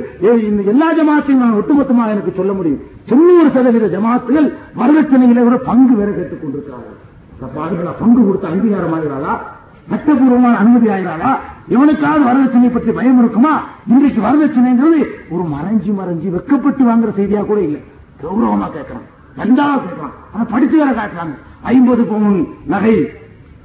இந்த 0.48 0.62
எல்லா 0.72 0.88
ஜமாத்தையும் 0.98 1.42
நான் 1.42 1.58
ஒட்டுமொத்தமாக 1.60 2.14
எனக்கு 2.14 2.32
சொல்ல 2.36 2.52
முடியும். 2.52 2.80
தொண்ணூறு 3.08 3.50
சதவீத 3.54 3.86
ஜமாத்துகள் 3.96 4.48
வரதட்சணையில 4.80 5.44
விட 5.44 5.56
பங்கு 5.70 5.94
வேற 6.00 6.10
கேட்டுக் 6.10 6.42
கொண்டிருக்கிறார்கள். 6.42 7.94
பங்கு 8.00 8.26
கொடுத்த 8.26 8.48
அங்கீகாரம் 8.48 8.94
ஆகிறாளா? 8.94 9.34
சட்டபூர்வமான 9.90 10.54
அனுமதி 10.62 10.88
ஆகிறாளா 10.94 11.32
இவனுக்காவது 11.74 12.22
வரதட்சணை 12.28 12.68
பற்றி 12.72 12.92
பயம் 12.92 13.18
இருக்குமா? 13.18 13.52
இன்றைக்கு 13.92 14.20
வரதட்சணைங்கிறது 14.26 15.00
ஒரு 15.34 15.44
மறைஞ்சி 15.54 15.90
மறைஞ்சி 16.00 16.28
வெக்கப்பட்டு 16.36 16.82
வாங்குற 16.88 17.10
செய்தியா 17.18 17.44
கூட 17.46 17.60
இல்லை. 17.60 17.80
கௌரவமா 18.22 18.66
கேட்கறான் 18.76 19.06
நன்றாக 19.38 19.76
கேட்கறான் 19.84 20.14
ஆனா 20.32 20.44
படிச்சு 20.44 20.76
வேற 20.76 20.90
காட்டுறாங்க. 20.90 21.34
ஐம்பது 21.62 22.04
பவுன் 22.04 22.48
நகை 22.66 22.94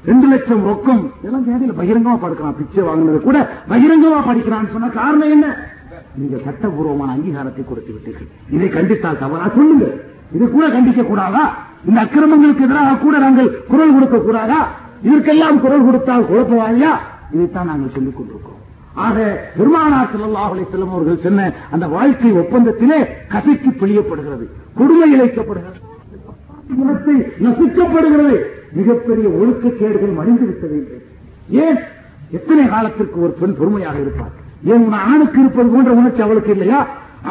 ரெண்டு 0.06 0.28
லட்சம் 0.28 0.64
ரொக்கம். 0.68 1.02
இதெல்லாம் 1.20 1.46
தேவையில்லை. 1.46 1.76
பகிரங்கமா 1.82 2.16
படுக்கிறான். 2.24 2.56
பிச்சை 2.60 2.84
வாங்கினது 2.84 3.20
கூட 3.22 3.38
பகிரங்கமா 3.72 4.20
படிக்கிறான்னு 4.30 4.72
சொன்ன 4.72 4.90
காரணம் 5.00 5.34
என்ன? 5.36 5.48
நீங்க 6.20 6.38
சட்டபூர்வமான 6.46 7.12
அங்கீகாரத்தை 7.16 7.64
கொடுத்து 7.66 7.92
விட்டீர்கள். 7.96 8.30
இதை 8.56 8.70
கண்டித்தால் 8.70 9.22
தவறா? 9.24 9.50
சொல்லுங்க. 9.58 9.86
இதை 10.36 10.48
கூட 10.48 10.66
கண்டிக்க 10.68 11.04
கூடாதா? 11.04 11.44
இந்த 11.88 12.00
அக்கிரமங்களுக்கு 12.02 12.64
எதிராக 12.64 12.98
கூட 13.06 13.18
நாங்கள் 13.18 13.50
குரல் 13.68 13.94
கொடுக்க 13.94 14.18
கூடாதா? 14.18 14.60
இதற்கெல்லாம் 15.02 15.62
குரல் 15.62 15.86
கொடுத்தால் 15.86 16.28
குழப்பவாதியா 16.32 16.92
இதைத்தான் 17.36 17.70
நாங்கள் 17.72 17.94
சொல்லிக் 17.96 18.18
கொண்டிருக்கிறோம். 18.18 18.58
ஆக 19.06 19.18
பெருமானா 19.58 20.00
ஸல்லல்லாஹு 20.14 20.52
அலைஹி 20.54 20.66
வஸல்லம் 20.68 20.94
அவர்கள் 20.96 21.24
சொன்ன 21.26 21.46
அந்த 21.72 21.86
வாழ்க்கை 21.88 22.32
ஒப்பந்தத்திலே 22.42 23.00
கசைக்கு 23.34 23.70
பிழியப்படுகிறது 23.82 24.46
கொடுமை 24.80 25.08
இழைக்கப்படுகிறது 25.16 25.80
நசுக்கப்படுகிறது. 27.46 28.36
மிகப்பெரிய 28.80 29.28
ஒழுக்கக்கேடுகள் 29.40 30.14
மடிந்து 30.20 30.46
விட்டது 30.46 30.76
என்று. 30.80 30.98
ஏன்? 31.64 31.80
எத்தனை 32.38 32.66
காலத்திற்கு 32.68 33.18
ஒரு 33.22 33.34
பெண் 33.40 33.56
பொறுமையாக 33.60 33.98
இருப்பார் 34.00 34.36
ஏன் 34.72 34.84
உன் 34.86 35.00
ஆணுக்கு 35.12 35.40
இருப்பது 35.40 35.70
போன்ற 35.70 35.92
உணர்ச்சி 35.92 36.22
அவளுக்கு 36.22 36.52
இல்லையா? 36.52 36.80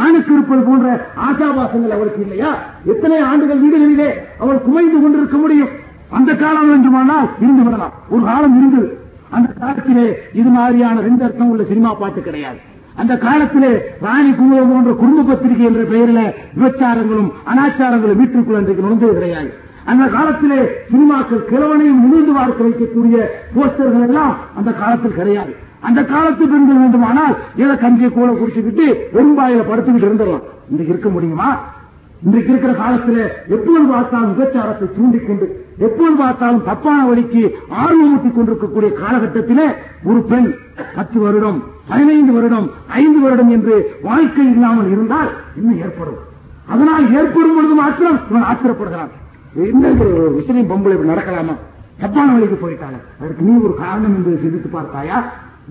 ஆணுக்கு 0.05 0.33
இருப்பது 0.33 0.63
போன்ற 0.63 0.89
ஆசாபாசங்கள் 1.29 1.95
அவளுக்கு 1.97 2.21
இல்லையா? 2.21 2.51
எத்தனை 2.85 3.19
ஆண்டுகள் 3.31 3.63
வீடுகளிலே 3.65 4.09
அவள் 4.39 4.65
குமைந்து 4.67 4.99
கொண்டிருக்க 5.03 5.37
முடியும்? 5.37 5.73
அந்த 6.11 6.35
காலம் 6.35 6.69
வேண்டுமானால் 6.69 7.29
இருந்து 7.41 7.63
விடலாம். 7.63 7.93
ஒரு 8.09 8.25
காலம் 8.25 8.57
இருந்தது. 8.59 8.99
அந்த 9.31 9.49
காலத்திலே 9.61 10.19
இது 10.33 10.49
மாதிரியான 10.49 11.01
ரெண்டு 11.01 11.25
அர்த்தம் 11.25 11.49
உள்ள 11.49 11.65
சினிமா 11.65 11.95
பாட்டு 11.95 12.21
கிடையாது. 12.23 12.59
அந்த 12.97 13.19
காலத்திலே 13.19 13.71
ராணி 14.01 14.31
குமுதம் 14.31 14.71
போன்ற 14.73 14.93
குடும்ப 14.93 15.23
பத்திரிகை 15.23 15.65
என்ற 15.65 15.83
பெயரில் 15.83 16.35
விபச்சாரங்களும் 16.59 17.31
அனாச்சாரங்களும் 17.47 18.17
வீட்டிற்குள் 18.17 18.57
அன்றைக்கு 18.57 18.83
நுழைந்தது 18.83 19.13
கிடையாது. 19.13 19.51
அந்த 19.85 20.05
காலத்திலே 20.07 20.59
சினிமாக்கள் 20.91 21.49
கிழவனையும் 21.51 22.03
நிமிர்ந்து 22.05 22.33
பார்க்க 22.33 22.65
வைக்கக்கூடிய 22.65 23.17
போஸ்டர்கள் 23.55 24.07
எல்லாம் 24.07 24.37
அந்த 24.57 24.73
காலத்தில் 24.73 25.15
கிடையாது. 25.15 25.57
அந்த 25.81 26.05
காலத்து 26.05 26.49
பெண்கள் 26.49 26.77
வேண்டுமானால் 26.77 27.37
ஏதோ 27.57 27.75
கஞ்சியை 27.75 28.11
கூட 28.13 28.31
குடிச்சுக்கிட்டு 28.33 28.87
வெறும்பாயில 29.15 29.63
படுத்துக்கிட்டு 29.71 30.09
இருந்துடலாம். 30.09 30.47
இன்னைக்கு 30.69 30.93
இருக்க 30.95 31.09
முடியுமா? 31.09 31.61
இன்றைக்கு 32.27 32.51
இருக்கிற 32.53 32.73
காலத்துல 32.81 33.19
எப்போது 33.57 33.85
பார்த்தாலும் 33.93 34.33
விபச்சாரத்தை 34.33 34.87
தூண்டிக்கொண்டு 34.97 35.47
எப்போது 35.87 36.15
பார்த்தாலும் 36.23 36.65
தப்பான 36.69 36.99
வழிக்கு 37.11 37.43
ஆர்வமூட்டிக் 37.83 38.35
கொண்டிருக்கக்கூடிய 38.37 38.91
காலகட்டத்திலே 39.03 39.67
ஒரு 40.09 40.21
பெண் 40.31 40.49
பத்து 40.97 41.19
வருடம் 41.25 41.59
பதினைந்து 41.91 42.33
வருடம் 42.33 42.67
ஐந்து 43.03 43.21
வருடம் 43.21 43.53
என்று 43.57 43.77
வாழ்க்கை 44.03 44.45
இல்லாமல் 44.55 44.91
இருந்தால் 44.95 45.31
இன்னும் 45.59 45.81
ஏற்படும். 45.87 46.19
அதனால் 46.73 47.07
ஏற்படும் 47.19 47.55
பொழுது 47.55 47.75
மாத்திரம் 47.75 48.19
இவன் 48.31 48.47
ஆத்திரப்படுகிறான். 48.51 49.11
என்ன 49.71 49.93
ஒரு 50.03 50.13
முஸ்லீம் 50.37 50.71
பொம்பளை 50.73 50.95
இப்படி 50.97 51.13
நடக்கலாமா? 51.13 51.55
தப்பான 52.03 52.29
வழிக்கு 52.35 52.59
போயிட்டாங்க 52.65 52.99
அதற்கு 53.21 53.47
நீ 53.49 53.55
ஒரு 53.67 53.75
காரணம் 53.83 54.15
என்று 54.19 54.39
சிந்தித்து 54.43 54.69
பார்த்தாயா? 54.77 55.19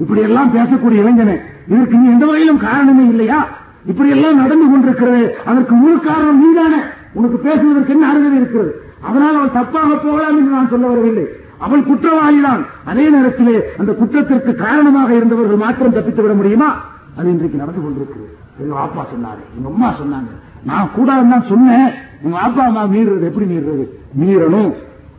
இப்படி 0.01 0.21
எல்லாம் 0.21 0.53
பேசக்கூடிய 0.57 1.03
இளைஞனே 1.03 1.37
இதற்கு 1.71 1.95
நீ 2.01 2.07
எந்த 2.15 2.25
வகையிலும் 2.25 2.63
காரணமே 2.67 3.05
இல்லையா? 3.13 3.39
இப்படி 3.85 4.09
எல்லாம் 4.09 4.35
நடந்து 4.35 4.69
கொண்டிருக்கிறது. 4.69 5.35
அதற்கு 5.45 5.75
முழு 5.75 5.99
காரணம் 5.99 6.39
நீதானே. 6.39 6.83
உனக்கு 7.13 7.37
பேசுவதற்கு 7.37 7.93
என்ன 7.93 8.09
அருகதை 8.09 8.37
இருக்கிறது? 8.37 8.81
அதனால் 9.01 9.35
அவள் 9.35 9.63
தப்பாக 9.63 10.05
போகலாம் 10.05 10.37
என்று 10.37 10.51
நான் 10.51 10.67
சொல்ல 10.67 10.87
வரவில்லை. 10.87 11.27
அவள் 11.57 11.79
குற்றவாளிதான். 11.79 12.65
அதே 12.85 13.09
நேரத்திலே 13.09 13.61
அந்த 13.77 13.91
குற்றத்திற்கு 13.91 14.55
காரணமாக 14.55 15.13
இருந்தவர்கள் 15.13 15.55
மாத்திரம் 15.55 15.93
தப்பித்து 15.93 16.21
விட 16.21 16.33
முடியுமா? 16.33 16.85
அது 17.17 17.29
இன்றைக்கு 17.29 17.57
நடந்து 17.57 17.81
கொண்டிருக்கிறது. 17.81 18.37
எங்க 18.61 18.79
அப்பா 18.79 19.01
சொன்னாரு 19.01 19.43
எங்க 19.57 19.69
அம்மா 19.69 19.89
சொன்னாங்க. 19.89 20.29
நான் 20.63 20.89
கூட 20.95 21.11
சொன்னேன். 21.49 21.91
உங்க 22.21 22.37
அப்பா 22.37 22.63
அம்மா 22.63 22.83
மீறுறது 22.83 23.21
எப்படி 23.21 23.45
மீறுறது? 23.45 23.89
மீறணும். 24.19 24.73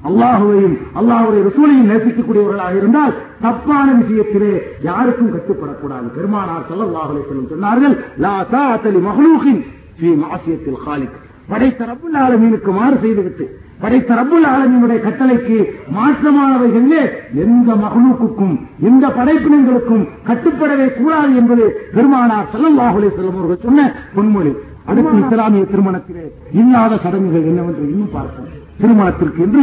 அல்லாஹுவையும் 0.09 0.77
அல்லாஹுடைய 1.01 1.41
ரசூலையும் 1.49 1.89
நேசிக்கக்கூடியவர்களாக 1.91 2.75
இருந்தால் 2.81 3.13
தப்பான 3.45 3.87
விஷயத்திலே 4.01 4.53
யாருக்கும் 4.89 5.33
கட்டுப்படக்கூடாது. 5.35 6.07
பெருமானார் 6.17 6.69
ஸல்லல்லாஹு 6.71 7.25
செல்லும் 7.31 7.51
சொன்னார்கள் 7.55 7.97
லா 8.25 8.37
தாஅத 8.55 8.93
லி 8.95 9.03
மஹ்லூகின் 9.09 9.61
ஃபீ 9.99 10.11
மஅசியத்தில் 10.23 11.09
படைத்த 11.53 11.87
ரப்புல் 11.91 12.17
ஆலமீனுக்கு 12.25 12.71
மாறு 12.77 12.97
செய்துவிட்டு 13.05 13.45
படைத்த 13.83 14.17
ரப்புல் 14.19 14.47
ஆலமீனுடைய 14.53 14.99
கட்டளைக்கு 15.07 15.57
மாற்றமானவைகளிலே 15.97 17.03
எந்த 17.45 17.71
மகனூக்குக்கும் 17.85 18.55
எந்த 18.91 19.05
படைப்பினங்களுக்கும் 19.19 20.05
கட்டுப்படவே 20.29 20.87
கூடாது 20.99 21.33
என்பது 21.41 21.67
பெருமானார் 21.97 22.51
ஸல்லல்லாஹு 22.55 23.01
செல்லும் 23.17 23.39
அவர்கள் 23.41 23.65
சொன்ன 23.67 23.89
பொன்மொழி. 24.17 24.53
அடுத்து 24.91 25.17
இஸ்லாமிய 25.25 25.65
திருமணத்திலே 25.73 26.25
இல்லாத 26.61 27.01
சடங்குகள் 27.05 27.49
என்னவென்று 27.51 27.85
இன்னும் 27.91 28.15
பார்ப்போம். 28.17 28.49
திருமணத்திற்கு 28.81 29.43
என்று 29.43 29.63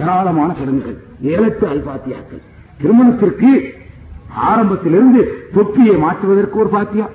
ஏராளமான 0.00 0.54
சடங்குகள் 0.58 0.98
ஏழெட்டு 1.22 1.66
அல்பாத்தியாக்கள். 1.66 2.42
திருமணத்திற்கு 2.82 3.50
ஆரம்பத்திலிருந்து 4.50 5.20
தொப்பியை 5.54 5.96
மாற்றுவதற்கு 5.96 6.58
ஒரு 6.58 6.68
பாத்தியா 6.68 7.06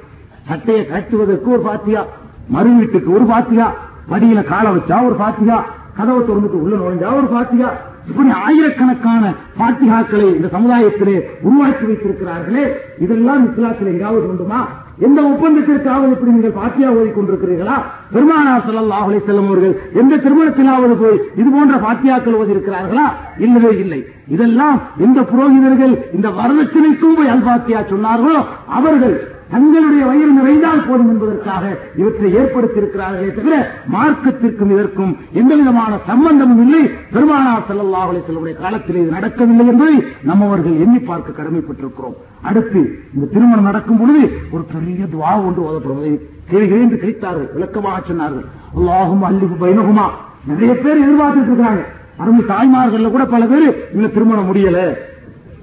சட்டையை 0.49 0.85
கட்டுவதற்கு 0.87 1.51
ஒரு 1.51 1.61
பாத்தியா 1.61 2.05
மறு 2.49 2.69
வீட்டுக்கு 2.69 3.13
ஒரு 3.13 3.25
பாத்தியா 3.25 3.67
படியில 4.11 4.43
காலை 4.43 4.71
வச்சா 4.71 5.05
ஒரு 5.05 5.15
பாத்தியா 5.15 5.57
கதவை 5.97 6.19
திறந்துட்டு 6.21 6.59
உள்ள 6.63 6.75
நுழைஞ்சா 6.75 7.09
ஒரு 7.17 7.27
பாத்தியா 7.27 7.69
இப்படி 8.09 8.29
ஆயிரக்கணக்கான 8.29 9.33
பாத்திகாக்களை 9.59 10.27
இந்த 10.35 10.47
சமுதாயத்திலே 10.47 11.15
உருவாக்கி 11.41 11.85
வைத்திருக்கிறார்களே. 11.85 12.65
இதெல்லாம் 12.99 13.43
இஸ்லாத்தில் 13.47 13.91
எங்காவது 13.93 14.27
உண்டுமா? 14.31 14.59
எந்த 14.97 15.21
ஒப்பந்தத்திற்காவது 15.21 16.11
இப்படி 16.11 16.31
நீங்கள் 16.31 16.51
பாத்தியா 16.51 16.89
ஓதி 16.89 17.09
கொண்டிருக்கிறீர்களா? 17.11 17.75
பெருமானா 18.13 18.53
ஸல்லல்லாஹு 18.67 19.07
அலைஹி 19.09 19.21
வஸல்லம் 19.23 19.47
அவர்கள் 19.47 19.73
எந்த 19.93 20.17
திருமணத்திலாவது 20.17 20.95
போய் 20.95 21.17
இது 21.35 21.49
போன்ற 21.49 21.75
பாத்தியாக்கள் 21.77 22.33
ஓதி 22.33 22.55
இருக்கிறார்களா 22.55 23.05
இல்லவே 23.37 23.71
இல்லை. 23.77 23.99
இதெல்லாம் 24.27 24.77
எந்த 24.97 25.21
புரோகிதர்கள் 25.21 25.93
இந்த 26.13 26.29
வரதட்சணைக்கும் 26.29 27.15
போய் 27.15 27.33
அல்பாத்தியா 27.35 27.81
சொன்னார்களோ 27.89 28.39
அவர்கள் 28.67 29.15
தங்களுடைய 29.51 30.03
வயிறு 30.09 30.31
நிறைந்தால் 30.37 30.85
போதும் 30.87 31.09
என்பதற்காக 31.13 31.63
இவற்றை 31.99 32.29
ஏற்படுத்தியிருக்கிறார்களே 32.39 33.29
தவிர 33.37 33.57
மார்க்கத்திற்கும் 33.95 34.71
இதற்கும் 34.75 35.13
எந்த 35.39 35.51
விதமான 35.59 35.93
சம்பந்தமும் 36.09 36.61
இல்லை. 36.65 36.83
பெருமானார் 37.13 37.67
ஸல்லல்லாஹு 37.69 38.09
அலைஹி 38.13 38.55
காலத்தில் 38.63 38.99
இது 39.01 39.15
நடக்கவில்லை 39.17 39.67
என்பதை 39.73 39.97
நம்மவர்கள் 40.29 40.81
எண்ணி 40.85 40.99
பார்க்க 41.09 41.37
கடமைப்பட்டிருக்கிறோம். 41.39 42.17
அடுத்து 42.49 42.81
இந்த 43.15 43.25
திருமணம் 43.35 43.69
நடக்கும் 43.69 43.99
பொழுது 44.01 44.23
ஒரு 44.53 44.63
பெரிய 44.73 45.05
துவா 45.13 45.33
ஒன்று 45.45 45.67
ஓதப்படுவதை 45.69 46.13
கேள்வி 46.51 46.97
கிடைத்தார்கள் 47.03 47.51
விளக்கமாக 47.55 48.01
சொன்னார்கள். 48.09 48.47
அல்லாஹும் 48.77 49.23
அல்லிபு 49.29 49.55
பைனகுமா 49.63 50.07
நிறைய 50.49 50.73
பேர் 50.83 51.03
எதிர்பார்த்துட்டு 51.05 51.49
இருக்கிறாங்க. 51.51 51.83
அருமை 52.21 52.43
தாய்மார்கள்ல 52.51 53.09
கூட 53.15 53.25
பல 53.33 53.45
பேர் 53.53 53.65
இன்னும் 53.93 54.13
திருமணம் 54.17 54.47
முடியல. 54.49 54.79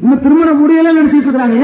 இன்னும் 0.03 0.25
திருமணம் 0.25 0.61
முடியல 0.63 0.97
நினைச்சிட்டு 0.99 1.29
இருக்கிறாங்க. 1.29 1.61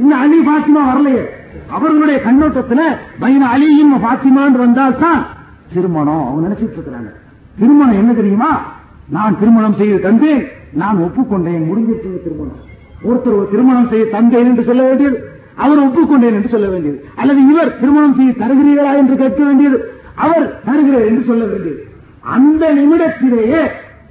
இன்னும் 0.00 0.20
அலி 0.24 0.38
பாத்திமா 0.48 0.82
வரலையே. 0.90 1.22
அவர்களுடைய 1.70 2.20
கண்ணோட்டத்துல 2.24 2.80
பைன 3.20 3.46
அலியும் 3.54 4.04
பாத்திமான் 4.04 4.58
வந்தால் 4.58 4.98
தான் 4.98 5.26
திருமணம் 5.74 6.26
அவங்க 6.26 6.48
நினைச்சிட்டு 6.48 6.78
இருக்கிறாங்க. 6.78 7.10
திருமணம் 7.58 7.98
என்ன 7.98 8.12
தெரியுமா? 8.12 8.72
நான் 9.08 9.38
திருமணம் 9.38 9.74
செய்து 9.74 10.00
தந்தேன். 10.00 10.46
நான் 10.72 10.96
ஒப்புக்கொண்டேன். 10.96 11.66
முடிஞ்சிருச்சு 11.68 12.22
திருமணம். 12.22 12.68
ஒருத்தர் 13.02 13.36
ஒரு 13.36 13.48
திருமணம் 13.50 13.88
செய்ய 13.88 14.04
தந்தேன் 14.04 14.44
என்று 14.44 14.62
சொல்ல 14.62 14.82
வேண்டியது. 14.82 15.28
அவர் 15.56 15.78
ஒப்புக்கொண்டேன் 15.78 16.34
என்று 16.34 16.48
சொல்ல 16.48 16.68
வேண்டியது. 16.68 17.04
அல்லது 17.16 17.48
இவர் 17.48 17.80
திருமணம் 17.80 18.14
செய்ய 18.14 18.32
தருகிறீர்களா 18.32 18.96
என்று 18.96 19.16
கேட்க 19.16 19.44
வேண்டியது. 19.44 19.92
அவர் 20.14 20.60
தருகிறார் 20.64 21.06
என்று 21.06 21.24
சொல்ல 21.26 21.44
வேண்டியது. 21.44 21.84
அந்த 22.20 22.74
நிமிடத்திலேயே 22.74 23.66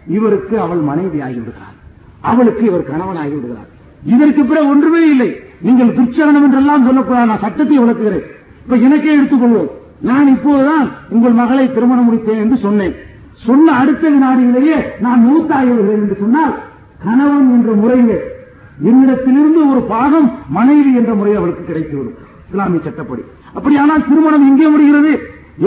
இவருக்கு 0.07 0.59
அவள் 0.59 0.77
மனைவி 0.77 1.19
ஆகிவிடுகிறார் 1.19 1.75
அவளுக்கு 2.21 2.65
இவர் 2.65 2.83
கணவன் 2.83 3.15
ஆகிவிடுகிறார் 3.15 3.69
இதற்கு 4.05 4.45
பிறகு 4.45 4.67
ஒன்றுமே 4.67 5.09
இல்லை. 5.09 5.43
நீங்கள் 5.61 5.95
துர்ச்சரணம் 5.97 6.45
என்றெல்லாம் 6.47 6.85
சொல்லக்கூடாது. 6.85 7.27
நான் 7.27 7.43
சட்டத்தை 7.45 7.77
விளக்குகிறேன். 7.79 8.25
இப்ப 8.63 8.75
எனக்கே 8.75 9.17
எடுத்துக்கொள்வோம். 9.17 9.69
நான் 10.01 10.27
இப்போதுதான் 10.27 10.85
உங்கள் 11.09 11.31
மகளை 11.31 11.71
திருமணம் 11.71 12.07
முடித்தேன் 12.07 12.43
என்று 12.43 12.57
சொன்னேன். 12.57 12.95
சொன்ன 13.47 13.71
அடுத்த 13.71 14.09
வினாடியிலேயே 14.09 14.77
நான் 14.99 15.21
மூத்தாகிவிடுகிறேன் 15.27 16.01
என்று 16.03 16.17
சொன்னால் 16.19 16.53
கணவன் 17.03 17.51
என்ற 17.55 17.73
முறையிலே 17.73 18.19
என்னிடத்திலிருந்து 18.89 19.61
ஒரு 19.71 19.81
பாகம் 19.93 20.27
மனைவி 20.49 20.91
என்ற 20.95 21.13
முறை 21.13 21.35
அவளுக்கு 21.35 21.63
கிடைத்துவிடும். 21.63 22.17
இஸ்லாமிய 22.49 22.81
சட்டப்படி. 22.83 23.23
அப்படியானால் 23.53 24.07
திருமணம் 24.09 24.47
எங்கே 24.49 24.67
முடிகிறது? 24.67 25.11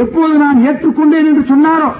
எப்போது 0.02 0.34
நான் 0.34 0.58
ஏற்றுக்கொண்டேன் 0.68 1.28
என்று 1.30 1.44
சொன்னாரோ 1.52 1.90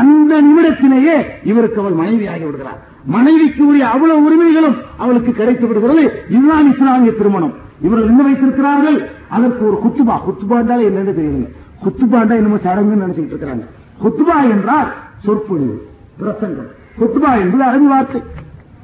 அந்த 0.00 0.32
நிமிடத்திலேயே 0.40 1.16
இவருக்கு 1.44 1.80
அவள் 1.80 1.92
மனைவி 1.92 2.26
ஆகிவிடுகிறார் 2.26 2.80
மனைவிக்கு 3.04 3.66
உரிய 3.66 3.88
அவ்வளவு 3.88 4.24
உரிமைகளும் 4.24 4.76
அவளுக்கு 4.98 5.32
கிடைத்து 5.32 5.66
விடுகிறது. 5.66 6.04
இதுதான் 6.28 6.72
இஸ்லாமிய 6.72 7.12
திருமணம். 7.12 7.54
இவர்கள் 7.86 8.08
என்ன 8.08 8.22
வைத்திருக்கிறார்கள். 8.22 8.98
அதற்கு 9.28 9.62
ஒரு 9.68 9.76
குத்துபா. 9.84 10.16
குத்துபா 10.26 10.56
என்றால் 10.58 10.86
என்னன்னு 10.88 11.14
தெரியல 11.18 11.48
குத்துபாண்டா 11.84 12.34
என்னமோ 12.40 12.56
சடங்குன்னு 12.56 13.04
நினைச்சிட்டு 13.04 13.34
இருக்கிறாங்க. 13.34 13.64
குத்துபா 14.02 14.36
என்றால் 14.54 14.88
சொற்பொழிவு 15.24 15.76
பிரசங்கம். 16.18 16.70
குத்துபா 17.00 17.30
என்பது 17.42 17.64
அரபி 17.70 17.86
வார்த்தை. 17.86 18.22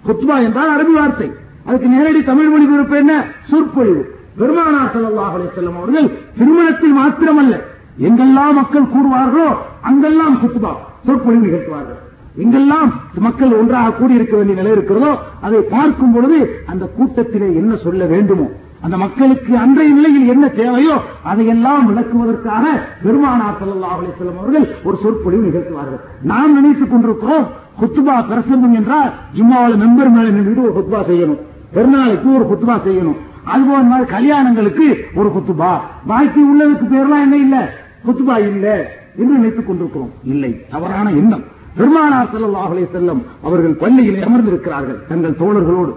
குத்துபா 0.07 0.37
என்றால் 0.47 0.73
அரபி 0.77 0.93
வார்த்தை. 0.93 1.29
அதுக்கு 1.67 1.89
நேரடி 1.89 2.23
தமிழ் 2.23 2.51
மொழிபெயர்ப்பு 2.53 2.97
என்ன? 2.97 3.25
சொற்பொழிவு. 3.51 4.03
பெருமானார் 4.39 4.91
ஸல்லல்லாஹு 4.95 5.45
செல்லும் 5.55 5.79
அவர்கள் 5.83 6.09
திருமணத்தில் 6.39 6.97
மாத்திரமல்ல. 7.01 7.55
எங்கெல்லாம் 7.99 8.55
மக்கள் 8.61 8.91
கூடுவார்களோ 8.95 9.49
அங்கெல்லாம் 9.83 10.41
குத்துபா 10.43 10.73
சொற்பொழிவு 11.07 11.47
நிகழ்த்துவார்கள். 11.47 12.01
எங்கெல்லாம் 12.45 12.91
மக்கள் 13.19 13.53
ஒன்றாக 13.53 13.91
கூடியிருக்க 13.91 14.37
வேண்டிய 14.37 14.57
நிலை 14.63 14.73
இருக்கிறதோ 14.73 15.19
அதை 15.41 15.61
பார்க்கும் 15.61 16.13
பொழுது 16.13 16.61
அந்த 16.67 16.85
கூட்டத்திலே 16.87 17.55
என்ன 17.55 17.77
சொல்ல 17.77 18.05
வேண்டுமோ 18.05 18.51
அந்த 18.81 18.97
மக்களுக்கு 18.97 19.57
அன்றைய 19.57 19.95
நிலையில் 19.95 20.29
என்ன 20.29 20.49
தேவையோ 20.49 20.97
அதையெல்லாம் 21.23 21.85
விளக்குவதற்காக 21.89 22.65
பெருமானார் 23.03 23.57
ஸல்லல்லாஹு 23.61 24.01
அலைஹி 24.01 24.37
அவர்கள் 24.39 24.75
ஒரு 24.85 24.97
சொற்பொழிவு 24.97 25.47
நிகழ்த்துவார்கள். 25.47 26.01
நாம் 26.23 26.53
நினைத்துக் 26.53 26.91
கொண்டிருக்கிறோம் 26.91 27.47
குத்துபா 27.81 28.27
பிரசங்கம் 28.27 28.75
என்றால் 28.75 29.13
ஜிம்மாவில் 29.35 29.81
மெம்பர் 29.83 30.11
மேல 30.11 30.29
நின்று 30.29 30.63
ஒரு 30.63 30.73
குத்துபா 30.73 31.01
செய்யணும். 31.01 31.41
பெருநாளைக்கு 31.75 32.35
ஒரு 32.35 32.45
குத்துபா 32.45 32.77
செய்யணும். 32.77 33.17
அதுபோல 33.45 33.83
மாதிரி 33.83 34.11
கல்யாணங்களுக்கு 34.11 34.97
ஒரு 35.15 35.29
குத்துபா. 35.29 35.81
பாக்கி 36.07 36.41
உள்ளதுக்கு 36.41 36.87
பேர்லாம் 36.93 37.25
என்ன 37.27 37.37
இல்ல? 37.37 37.73
குத்துபா 38.07 38.39
இல்ல 38.39 38.91
என்று 39.17 39.35
நினைத்துக் 39.35 39.67
கொண்டிருக்கிறோம். 39.67 40.11
இல்லை. 40.25 40.65
தவறான 40.71 41.11
எண்ணம். 41.11 41.55
பெருமானார் 41.79 42.31
ஸல்லல்லாஹு 42.33 42.85
செல்லும் 42.93 43.23
அவர்கள் 43.47 43.75
பள்ளியில் 43.83 44.23
அமர்ந்திருக்கிறார்கள் 44.27 44.99
தங்கள் 45.11 45.41
தோழர்களோடு. 45.43 45.93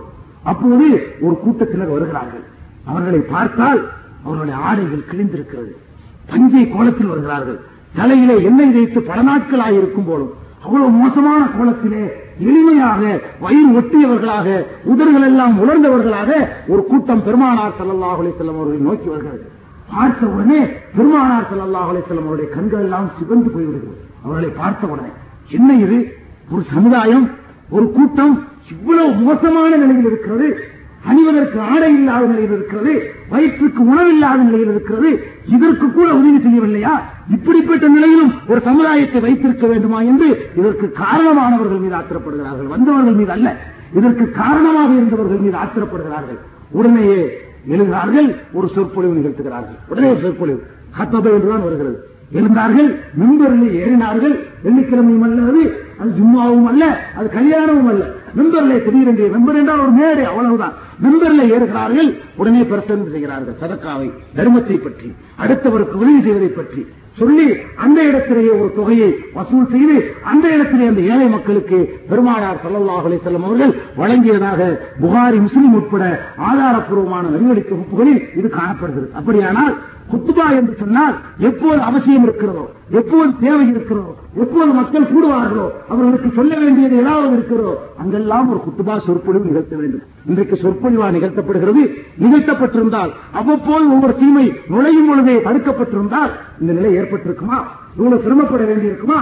அப்போது 0.51 0.87
ஒரு 1.25 1.35
கூட்டத்தினர் 1.43 1.93
வருகிறார்கள். 1.95 2.43
அவர்களை 2.89 3.21
பார்த்தால் 3.33 3.81
அவர்களுடைய 4.23 4.57
ஆடைகள் 4.67 5.07
கிழிந்திருக்கிறது. 5.09 5.71
பஞ்சை 6.31 6.63
கோலத்தில் 6.73 7.11
வருகிறார்கள். 7.11 7.59
தலையிலே 7.97 8.35
எண்ணெய் 8.49 8.75
வைத்து 8.77 8.99
பல 9.09 9.19
நாட்களாக 9.29 9.73
இருக்கும் 9.81 10.07
போலும் 10.09 10.33
அவ்வளவு 10.65 10.89
மோசமான 11.01 11.41
கோலத்திலே 11.57 12.03
எளிமையாக 12.47 13.01
வயிறு 13.43 13.69
ஒட்டியவர்களாக 13.79 14.47
உதடுகள் 14.91 15.27
எல்லாம் 15.29 15.55
உலர்ந்தவர்களாக 15.63 16.31
ஒரு 16.71 16.81
கூட்டம் 16.91 17.23
பெருமானார் 17.27 17.77
ஸல்லல்லாஹு 17.79 18.27
செல்லும் 18.39 18.59
அவர்களை 18.59 18.81
நோக்கி 18.87 19.07
வருகிறது. 19.13 19.45
பார்த்த 19.93 20.27
உடனே 20.33 20.59
பெருமானார் 20.97 21.49
ஸல்லல்லாஹு 21.51 22.03
செல்லும் 22.09 22.27
அவருடைய 22.27 22.49
கண்கள் 22.55 22.85
எல்லாம் 22.87 23.09
சிவந்து 23.19 23.49
போய்விடுகிறது. 23.55 23.97
அவர்களை 24.25 24.51
பார்த்த 24.61 24.91
உடனே 24.93 25.11
என்ன 25.49 25.73
இது? 25.73 26.13
ஒரு 26.51 26.63
சமுதாயம்? 26.73 27.29
ஒரு 27.69 27.91
கூட்டம்? 27.91 28.47
இவ்வளவு 28.71 29.13
மோசமான 29.13 29.75
நிலையில் 29.75 30.05
இருக்கிறது. 30.05 30.57
அணிவதற்கு 31.03 31.59
ஆடை 31.59 31.93
இல்லாத 31.93 32.25
நிலையில் 32.25 32.51
இருக்கிறது. 32.51 33.13
வயிற்றுக்கு 33.29 33.85
உணவில்லாத 33.85 34.41
நிலையில் 34.43 34.69
இருக்கிறது. 34.69 35.23
இதற்கு 35.45 35.91
கூட 35.91 36.13
உதவி 36.13 36.37
செய்யவில்லையா? 36.37 36.91
இப்படிப்பட்ட 37.31 37.87
நிலையிலும் 37.87 38.33
ஒரு 38.47 38.61
சமுதாயத்தை 38.61 39.21
வைத்திருக்க 39.21 39.67
வேண்டுமா 39.67 40.01
என்று 40.01 40.49
இதற்கு 40.55 40.93
காரணமானவர்கள் 40.97 41.79
மீது 41.79 41.95
ஆத்திரப்படுகிறார்கள். 41.95 42.67
வந்தவர்கள் 42.67 43.13
மீது 43.13 43.31
அல்ல. 43.31 43.57
இதற்கு 43.95 44.31
காரணமாக 44.31 44.93
இருந்தவர்கள் 44.93 45.37
மீது 45.37 45.57
ஆத்திரப்படுகிறார்கள். 45.57 46.39
உடனேயே 46.71 47.37
எழுகிறார்கள் 47.67 48.35
ஒரு 48.53 48.67
சொற்பொழிவு 48.67 49.13
நிகழ்த்துகிறார்கள். 49.13 49.77
உடனே 49.87 50.09
ஒரு 50.09 50.19
சொற்பொழிவு. 50.19 50.63
ஹத்தபை 50.99 51.31
என்றுதான் 51.31 51.63
வருகிறது. 51.63 52.08
எழுந்தார்கள் 52.31 52.89
மின்பரில் 53.19 53.69
ஏறினார்கள் 53.81 54.35
வெள்ளிக்கிழமையும் 54.63 55.25
அல்ல 55.27 55.41
அது 55.49 55.61
அது 55.99 56.09
ஜும்மாவும் 56.09 56.67
அல்ல 56.67 56.83
அது 57.15 57.29
கல்யாணமும் 57.29 57.87
அல்ல. 57.87 58.03
மின்பரிலே 58.37 58.83
திடீரென்று 58.83 59.25
மெம்பர் 59.35 59.57
என்றால் 59.57 59.79
ஒரு 59.79 59.91
மேடை 59.91 60.25
அவ்வளவுதான். 60.25 60.73
மின்பரில் 61.03 61.51
ஏறுகிறார்கள் 61.53 62.09
உடனே 62.35 62.61
பிரசனம் 62.61 63.11
செய்கிறார்கள். 63.11 63.55
சதக்காவை 63.61 64.11
தர்மத்தை 64.35 64.77
பற்றி 64.83 65.15
அடுத்தவருக்கு 65.43 66.01
உதவி 66.03 66.21
செய்வதை 66.21 66.47
பற்றி. 66.47 66.87
சொல்லி 67.19 67.47
அந்த 67.85 67.99
இடத்திலேயே 68.09 68.51
ஒரு 68.59 68.69
தொகையை 68.75 69.09
வசூல் 69.37 69.69
செய்து 69.73 69.95
அந்த 70.31 70.45
இடத்திலே 70.55 70.89
அந்த 70.91 71.01
ஏழை 71.13 71.27
மக்களுக்கு 71.35 71.79
பெருமானார் 72.09 72.61
சல்லாஹ் 72.63 73.05
அலைஹி 73.07 73.35
அவர்கள் 73.41 73.73
வழங்கியதாக 74.01 74.59
புகாரி 75.01 75.39
முஸ்லிம் 75.47 75.75
உட்பட 75.79 76.03
ஆதாரப்பூர்வமான 76.49 77.25
வரிவழிக்க 77.35 77.71
வகுப்புகளில் 77.75 78.21
இது 78.39 78.47
காணப்படுகிறது. 78.49 79.09
அப்படியானால் 79.15 79.73
குத்துபா 80.11 80.45
என்று 80.59 80.73
சொன்னால் 80.79 81.15
எப்போது 81.49 81.79
அவசியம் 81.89 82.23
இருக்கிறதோ 82.23 82.65
எப்போது 82.99 83.29
தேவை 83.45 83.65
இருக்கிறதோ 83.73 84.13
எப்போது 84.37 84.73
மக்கள் 84.73 85.03
கூடுவார்களோ 85.03 85.69
அவர்களுக்கு 85.89 86.29
சொல்ல 86.35 86.57
வேண்டியது 86.57 86.97
ஏதாவது 86.97 87.33
இருக்கிறோ 87.33 87.91
அங்கெல்லாம் 87.97 88.49
ஒரு 88.49 88.59
குத்துபா 88.65 89.05
சொற்பொழிவு 89.05 89.45
நிகழ்த்த 89.45 89.75
வேண்டும். 89.75 90.01
இன்றைக்கு 90.25 90.55
சொற்பொழிவா 90.55 91.07
நிகழ்த்தப்படுகிறது. 91.15 91.95
நிகழ்த்தப்பட்டிருந்தால் 92.21 93.11
அவ்வப்போது 93.31 93.91
ஒவ்வொரு 93.91 94.15
தீமை 94.15 94.53
நுழையும் 94.67 95.07
பொழுதே 95.07 95.35
தடுக்கப்பட்டிருந்தால் 95.37 96.31
இந்த 96.61 96.73
நிலை 96.73 96.97
ஏற்பட்டிருக்குமா? 96.97 97.59
இவ்வளவு 97.97 98.21
சிரமப்பட 98.21 98.63
வேண்டியிருக்குமா? 98.63 99.19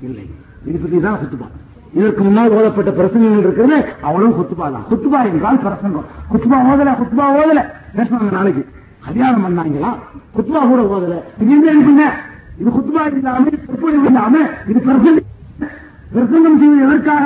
இல்லை. 0.00 0.30
இது 0.66 0.78
பற்றி 0.78 1.00
தான் 1.00 1.18
குத்துபா. 1.18 1.46
இதற்கு 1.92 2.22
முன்னால் 2.22 2.50
ஓதப்பட்ட 2.50 2.90
பிரசங்கங்கள் 2.90 3.38
இருக்கிறது. 3.38 3.84
அவ்வளவு 4.02 4.32
குத்துபா 4.40 4.72
தான். 4.72 4.84
குத்துபா 4.90 5.24
என்றால் 5.24 5.58
பிரசங்கம். 5.58 6.04
குத்துபா 6.32 6.58
ஓதல 6.70 6.96
குத்துபா 7.00 7.26
ஓதல. 7.40 7.64
பேசுவாங்க 7.96 8.32
நாளைக்கு. 8.32 8.66
கல்யாணம் 9.04 9.44
பண்ணாங்களா? 9.44 9.94
குத்துபா 10.36 10.68
கூட 10.68 10.82
ஓதல. 10.82 11.22
இது 11.38 11.66
என்ன? 11.66 12.32
இது 12.60 12.68
குத்துபா 12.76 13.04
இல்லாம 13.18 13.44
சொற்பொழிவு 13.66 14.06
இல்லாம 14.10 14.34
இது 14.70 14.80
பிரசங்கம் 16.14 16.58
செய்வது 16.60 16.84
எதற்காக 16.86 17.24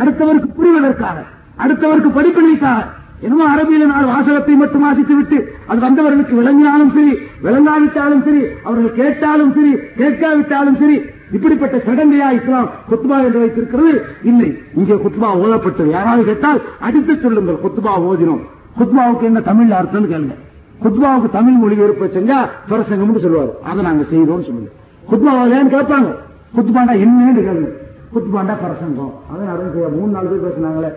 அடுத்தவருக்கு 0.00 0.48
புரிவதற்காக 0.58 1.18
அடுத்தவருக்கு 1.64 2.10
படிப்பதற்காக 2.16 2.80
என்னமோ 3.24 3.44
அரபியில 3.52 3.84
நாள் 3.90 4.10
வாசகத்தை 4.12 4.54
மட்டும் 4.62 4.82
வாசித்து 4.86 5.14
விட்டு 5.18 5.38
அது 5.68 5.78
வந்தவர்களுக்கு 5.84 6.34
விளங்கினாலும் 6.40 6.90
சரி 6.96 7.12
விளங்காவிட்டாலும் 7.46 8.24
சரி 8.26 8.42
அவர்கள் 8.66 8.98
கேட்டாலும் 8.98 9.52
சரி 9.56 9.72
கேட்காவிட்டாலும் 10.00 10.78
சரி 10.82 10.98
இப்படிப்பட்ட 11.36 11.76
சடங்கையா 11.86 12.28
இஸ்லாம் 12.38 12.68
குத்துபா 12.90 13.16
என்று 13.26 13.40
வைத்திருக்கிறது? 13.42 13.92
இல்லை. 14.30 14.50
இங்கே 14.78 14.96
குத்துபா 15.04 15.30
ஓதப்பட்டது. 15.44 15.88
யாராவது 15.96 16.24
கேட்டால் 16.24 16.60
அடித்து 16.80 17.14
சொல்லுங்கள் 17.24 17.62
குத்துபா 17.64 17.94
ஓதினோம். 18.10 18.42
குத்துபாவுக்கு 18.78 19.28
என்ன 19.30 19.40
தமிழ் 19.48 19.78
அர்த்தம்னு 19.78 20.12
கேளுங்க. 20.12 20.36
குத்பாவுக்கு 20.82 21.30
தமிழ் 21.32 21.52
மொழிபெயர்ப்பு 21.52 22.06
செஞ்சா 22.06 22.48
பிரசங்கம்னு 22.68 23.22
சொல்லுவாரு. 23.22 23.50
அதை 23.64 23.82
நாங்க 23.84 24.02
செய்தோம்னு 24.02 24.48
சொல்லுங்க 24.48 24.70
குத்பாவிலேன்னு 25.10 25.74
கேட்பாங்க. 25.74 26.08
குத்பாண்டா 26.56 26.94
என்னன்னு 26.94 27.40
கேளுங்க. 27.40 27.68
குத்பாண்டா 28.14 28.54
பிரசங்கம் 28.64 29.14
அதான் 29.30 29.98
மூணு 29.98 30.12
நாலு 30.12 30.28
பேர் 30.28 30.46
பேசினாங்களே. 30.46 30.92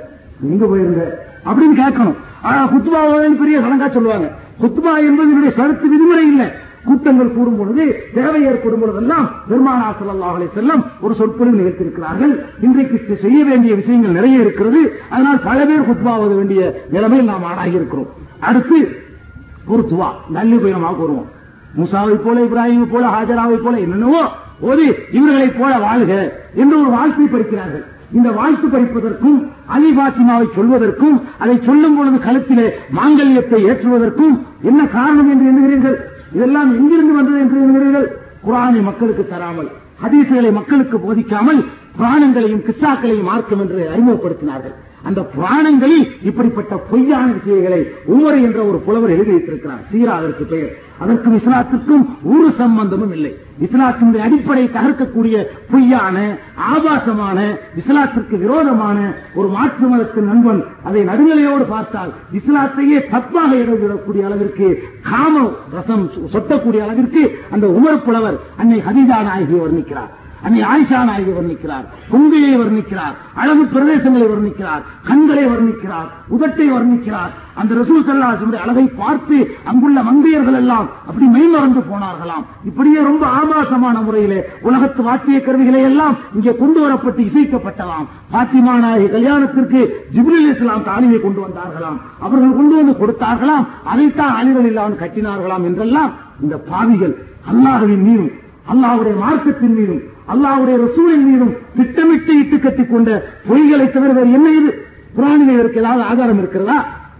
எங்க 0.49 0.65
போயிருங்க. 0.65 1.03
அப்படின்னு 1.49 1.80
கேட்கணும். 1.80 2.13
ஆனா 2.41 2.69
குத்பாவிலேன்னு 2.71 3.39
பெரிய 3.39 3.59
சடங்கா 3.59 3.91
சொல்லுவாங்க. 3.91 4.32
குத்பா 4.61 4.91
என்பது 5.09 5.30
என்னுடைய 5.30 5.51
சருத்து 5.55 5.88
விதிமுறை 5.88 6.27
இல்லை. 6.27 6.45
கூட்டங்கள் 6.86 7.32
கூடும் 7.32 7.57
பொழுது 7.57 8.03
தேவை 8.13 8.43
ஏற்படும் 8.43 8.80
பொழுதெல்லாம் 8.80 9.30
பெருமானா 9.49 9.88
ஸல்லல்லாஹு 9.99 10.84
ஒரு 11.01 11.15
சொற்பொழிவு 11.15 11.57
நிகழ்த்தியிருக்கிறார்கள். 11.57 12.45
இன்றைக்கு 12.61 13.17
செய்ய 13.21 13.43
வேண்டிய 13.43 13.75
விஷயங்கள் 13.75 14.11
நிறைய 14.11 14.39
இருக்கிறது. 14.39 14.93
அதனால் 15.09 15.39
பல 15.43 15.65
பேர் 15.65 15.89
குத்பாவது 15.89 16.36
வேண்டிய 16.36 16.82
நிலைமையில் 16.89 17.25
நாம் 17.25 17.43
ஆளாகி 17.43 17.71
இருக்கிறோம் 17.71 18.07
அடுத்து 18.39 19.07
ஒரு 19.74 19.84
துவா 19.91 20.09
பயணமாக 20.63 20.95
கூறுவோம். 20.99 21.30
முசாவை 21.80 22.15
போல 22.26 22.38
இப்ராஹிமை 22.47 22.88
போல 22.93 23.05
ஹாஜராவை 23.15 23.57
போல 23.63 23.76
என்னென்னவோ 23.86 24.22
ஒரு 24.70 24.86
இவர்களைப் 25.17 25.57
போல 25.59 25.72
வாழ்க 25.88 26.11
என்று 26.61 26.76
ஒரு 26.82 26.89
வாழ்க்கை 26.97 27.26
படிக்கிறார்கள். 27.34 27.86
இந்த 28.17 28.30
வாழ்த்து 28.38 28.67
படிப்பதற்கும் 28.74 29.38
அலி 29.76 29.89
பாத்திமாவை 29.97 30.47
சொல்வதற்கும் 30.55 31.17
அதை 31.43 31.55
சொல்லும் 31.67 31.97
பொழுது 31.97 32.17
கழுத்திலே 32.26 32.67
மாங்கல்யத்தை 32.97 33.59
ஏற்றுவதற்கும் 33.70 34.34
என்ன 34.70 34.82
காரணம் 34.95 35.30
என்று 35.34 35.49
எண்ணுகிறீர்கள்? 35.51 35.97
இதெல்லாம் 36.38 36.72
எங்கிருந்து 36.78 37.13
வந்தது 37.20 37.39
என்று 37.43 37.59
என்கிறீர்கள் 37.65 38.07
குரானை 38.47 38.82
மக்களுக்கு 38.89 39.24
தராமல் 39.34 39.70
ஹதீசுகளை 40.03 40.51
மக்களுக்கு 40.57 40.97
போதிக்காமல் 41.05 41.61
புராணங்களையும் 41.97 42.65
கிஸ்ஸாக்களையும் 42.67 43.30
மார்க்கம் 43.30 43.61
என்று 43.63 43.80
அறிமுகப்படுத்தினார்கள். 43.93 44.76
அந்த 45.03 45.21
புராணங்களில் 45.21 46.05
இப்படிப்பட்ட 46.23 46.75
பொய்யான 46.75 47.31
விஷயங்களை 47.31 47.81
உமர் 48.13 48.43
என்ற 48.43 48.63
ஒரு 48.63 48.77
புலவர் 48.77 49.09
எழுதி 49.09 49.31
வைத்திருக்கிறார் 49.31 49.83
சீரா 49.91 50.13
அதற்கு 50.19 50.43
பெயர். 50.43 50.73
அதற்கும் 50.99 51.37
இஸ்லாத்துக்கும் 51.37 52.03
ஒரு 52.23 52.47
சம்பந்தமும் 52.57 53.11
இல்லை. 53.11 53.31
இஸ்லாத்தினுடைய 53.65 54.17
அடிப்படை 54.17 54.69
தகர்க்கக்கூடிய 54.73 55.45
பொய்யான 55.71 56.17
ஆபாசமான 56.55 57.39
இஸ்லாத்திற்கு 57.81 58.35
விரோதமான 58.39 59.13
ஒரு 59.35 59.47
மாற்று 59.47 59.87
மதத்தின் 59.87 60.25
நண்பன் 60.25 60.61
அதை 60.83 61.03
நடுநிலையோடு 61.03 61.65
பார்த்தால் 61.65 62.13
இஸ்லாத்தையே 62.33 62.99
தப்பாக 63.15 63.51
எழுதக்கூடிய 63.63 64.25
அளவிற்கு 64.25 64.69
காம 65.09 65.51
ரசம் 65.73 66.09
சொட்டக்கூடிய 66.33 66.81
அளவிற்கு 66.81 67.23
அந்த 67.51 67.67
உமர் 67.67 68.03
புலவர் 68.03 68.39
அன்னை 68.57 68.79
ஹதீஜா 68.79 69.23
நாயகி 69.23 69.53
வர்ணிக்கிறார். 69.53 70.11
அன்னை 70.45 70.61
ஆயிஷா 70.71 70.99
நாயகி 71.09 71.31
வர்ணிக்கிறார் 71.37 71.85
கொங்கையை 72.11 72.53
வர்ணிக்கிறார் 72.61 73.15
அழகு 73.41 73.63
பிரதேசங்களை 73.73 74.27
வர்ணிக்கிறார் 74.33 74.83
கண்களை 75.09 75.43
வர்ணிக்கிறார் 75.53 76.09
உதட்டை 76.35 76.67
வர்ணிக்கிறார். 76.75 77.31
அந்த 77.59 77.71
ரசூல் 77.79 78.05
சல்லாசனுடைய 78.07 78.59
அழகை 78.65 78.85
பார்த்து 78.99 79.37
அங்குள்ள 79.69 79.99
மங்கையர்கள் 80.09 80.57
எல்லாம் 80.61 80.87
அப்படி 81.07 81.25
மெய்மறந்து 81.35 81.81
போனார்களாம். 81.89 82.45
இப்படியே 82.69 82.99
ரொம்ப 83.09 83.23
ஆபாசமான 83.39 83.95
முறையிலே 84.07 84.39
உலகத்து 84.67 85.01
வாத்திய 85.07 85.39
கருவிகளை 85.47 85.81
எல்லாம் 85.89 86.15
இங்கே 86.35 86.53
கொண்டு 86.61 86.79
வரப்பட்டு 86.85 87.21
இசைக்கப்பட்டதாம். 87.29 88.07
பாத்திமா 88.33 88.75
நாயகி 88.83 89.07
கல்யாணத்திற்கு 89.15 89.81
ஜிப்ரில் 90.15 90.49
இஸ்லாம் 90.53 90.87
தாலியை 90.89 91.19
கொண்டு 91.25 91.41
வந்தார்களாம். 91.45 91.99
அவர்கள் 92.25 92.57
கொண்டு 92.59 92.75
வந்து 92.79 92.95
கொடுத்தார்களாம். 93.01 93.65
அதைத்தான் 93.93 94.37
அணிகள் 94.39 94.69
இல்லாமல் 94.71 95.01
கட்டினார்களாம் 95.03 95.65
என்றெல்லாம் 95.71 96.13
இந்த 96.43 96.55
பாவிகள் 96.69 97.15
அல்லாஹின் 97.51 98.05
மீதும் 98.07 98.31
அல்லாஹுடைய 98.71 99.15
மார்க்கத்தின் 99.25 99.75
மீதும் 99.79 100.01
அல்லாவுடைய 100.30 100.77
ரசூலின் 100.77 101.25
மீதும் 101.25 101.53
திட்டமிட்டு 101.75 102.39
இட்டு 102.39 102.59
கட்டிக் 102.59 102.89
கொண்ட 102.89 103.09
பொய்களை 103.49 103.91
தவிர 103.91 104.13
வேறு 104.13 104.32
என்ன 104.32 104.49
இது? 104.49 104.71
குரானிலே 105.17 105.53
இதற்கு 105.53 105.80
ஏதாவது 105.80 106.03
ஆதாரம் 106.03 106.38
இருக்கிறதா? 106.38 106.77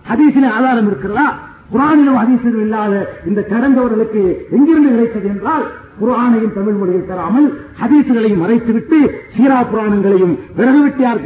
ஹதீஸிலே 0.10 0.50
ஆதாரம் 0.50 0.88
இருக்கிறதா? 0.88 1.28
குரானிலும் 1.74 2.20
ஹதீசிலும் 2.20 2.62
இல்லாத 2.62 2.94
இந்த 3.26 3.42
கடந்தவர்களுக்கு 3.50 4.22
எங்கிருந்து 4.52 4.90
கிடைத்தது 4.90 5.28
என்றால் 5.28 5.66
குரானையும் 6.00 6.54
தமிழ் 6.54 6.74
மொழியில் 6.74 7.08
தராமல் 7.08 7.48
ஹதீசுகளையும் 7.80 8.42
மறைத்துவிட்டு 8.44 8.98
சீரா 9.36 9.58
புராணங்களையும் 9.72 10.36
விறகு 10.56 10.82
வெட்டியார் 10.82 11.22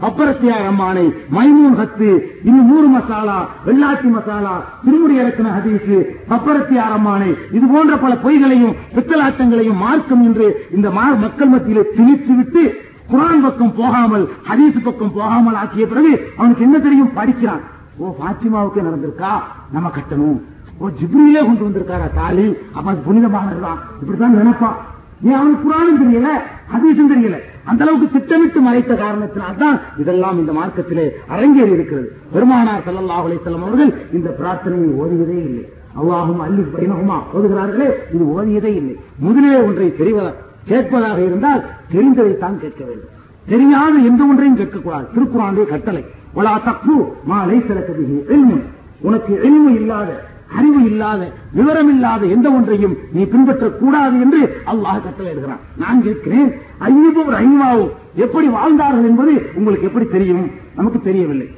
அப்பரத்தியார் 0.00 0.66
அம்மானை 0.68 1.04
மைமூன் 1.30 1.76
ஹத்து 1.76 2.10
இன்னும் 2.44 2.66
நூறு 2.66 2.88
மசாலா 2.88 3.38
வெள்ளாட்டி 3.66 4.08
மசாலா 4.08 4.54
திருமுடி 4.84 5.14
இறக்கின 5.18 5.52
ஹதீசு 5.54 5.98
அப்பரத்தியார் 6.28 6.92
அம்மானை 6.92 7.30
இது 7.50 7.66
போன்ற 7.66 7.96
பல 7.96 8.14
பொய்களையும் 8.16 8.76
பித்தலாட்டங்களையும் 8.96 9.76
மார்க்கம் 9.76 10.22
என்று 10.22 10.46
இந்த 10.70 10.90
மா- 10.90 11.18
மக்கள் 11.18 11.48
மத்தியிலே 11.48 11.84
திணித்துவிட்டு 11.96 12.62
குரான் 13.10 13.42
பக்கம் 13.42 13.74
போகாமல் 13.74 14.24
ஹதீஸ் 14.48 14.84
பக்கம் 14.84 15.12
போகாமல் 15.12 15.54
ஆக்கிய 15.54 15.86
பிறகு 15.86 16.12
அவனுக்கு 16.36 16.64
என்ன 16.64 16.78
தெரியும்? 16.78 17.14
படிக்கிறான். 17.14 17.62
ஓ 17.98 18.14
பாத்திமாவுக்கு 18.20 18.82
நடந்திருக்கா? 18.82 19.32
நம்ம 19.72 19.88
கட்டணும். 19.88 20.38
ஓ 20.78 20.88
ஜிப்ரிலே 20.88 21.44
கொண்டு 21.44 21.64
வந்திருக்காரா 21.64 22.14
தாலி? 22.14 22.54
அப்ப 22.72 22.90
அது 22.90 23.02
புனிதமானதுதான். 23.06 23.78
இப்படித்தான் 24.00 24.36
நினைப்பான் 24.36 24.76
ஏன் 25.22 25.32
அவனுக்கு 25.32 25.64
குரானும் 25.64 26.02
தெரியல? 26.02 26.28
ஹதீஸும் 26.72 27.12
தெரியல. 27.12 27.36
அந்த 27.64 27.84
அளவுக்கு 27.84 28.10
திட்டமிட்டு 28.10 28.60
மறைத்த 28.60 28.94
காரணத்தினால்தான் 28.94 29.80
இதெல்லாம் 29.98 30.38
இந்த 30.38 30.52
மார்க்கத்திலே 30.52 31.08
அரங்கேறி 31.30 31.72
இருக்கிறது. 31.72 32.16
பெருமானார் 32.32 32.82
ஸல்லல்லாஹு 32.86 33.26
அலைஹி 33.28 33.62
அவர்கள் 33.62 33.94
இந்த 34.12 34.36
பிரார்த்தனையை 34.38 34.90
ஓதுவதே 35.02 35.38
இல்லை. 35.44 35.72
அல்லாஹும் 36.00 36.38
அல்லி 36.38 36.62
பைனகுமா 36.62 37.18
ஓதுகிறார்களே 37.34 37.88
இது 38.14 38.24
ஓதியதே 38.24 38.74
இல்லை. 38.74 38.96
முதலிலே 39.18 39.60
ஒன்றை 39.60 39.94
தெரிவதா 39.96 40.32
கேட்பதாக 40.64 41.20
இருந்தால் 41.20 41.62
தெரிந்ததைத்தான் 41.92 42.56
கேட்க 42.56 42.84
வேண்டும். 42.84 43.10
தெரியாத 43.48 43.94
எந்த 43.98 44.24
ஒன்றையும் 44.24 44.58
கேட்கக்கூடாது. 44.58 45.06
திருக்குறானுடைய 45.14 45.64
கட்டளை. 45.64 46.04
உலா 46.32 46.58
தப்பு 46.58 47.12
மா 47.24 47.44
லைசலக்கபிஹி 47.44 48.30
இல்முன். 48.30 48.62
உனக்கு 49.00 49.34
எளிமை 49.34 49.74
இல்லாத 49.74 50.24
அறிவு 50.58 50.84
இல்லாத 50.84 51.32
விவரம் 51.52 51.88
இல்லாத 51.88 52.26
எந்த 52.26 52.50
ஒன்றையும் 52.50 52.96
நீ 53.12 53.22
பின்பற்றக் 53.22 53.78
கூடாது 53.78 54.20
என்று 54.20 54.40
அல்லாஹ் 54.72 55.02
கட்டளையிடுகிறான் 55.06 55.62
நான் 55.76 56.02
கேட்கிறேன் 56.02 56.50
ஐயூபும் 56.80 57.32
ரஹீமாவும் 57.36 57.90
எப்படி 58.14 58.48
வாழ்ந்தார்கள் 58.48 59.04
என்பது 59.04 59.52
உங்களுக்கு 59.54 59.86
எப்படி 59.86 60.06
தெரியும்? 60.06 60.50
நமக்கு 60.76 61.00
தெரியவில்லை. 61.00 61.48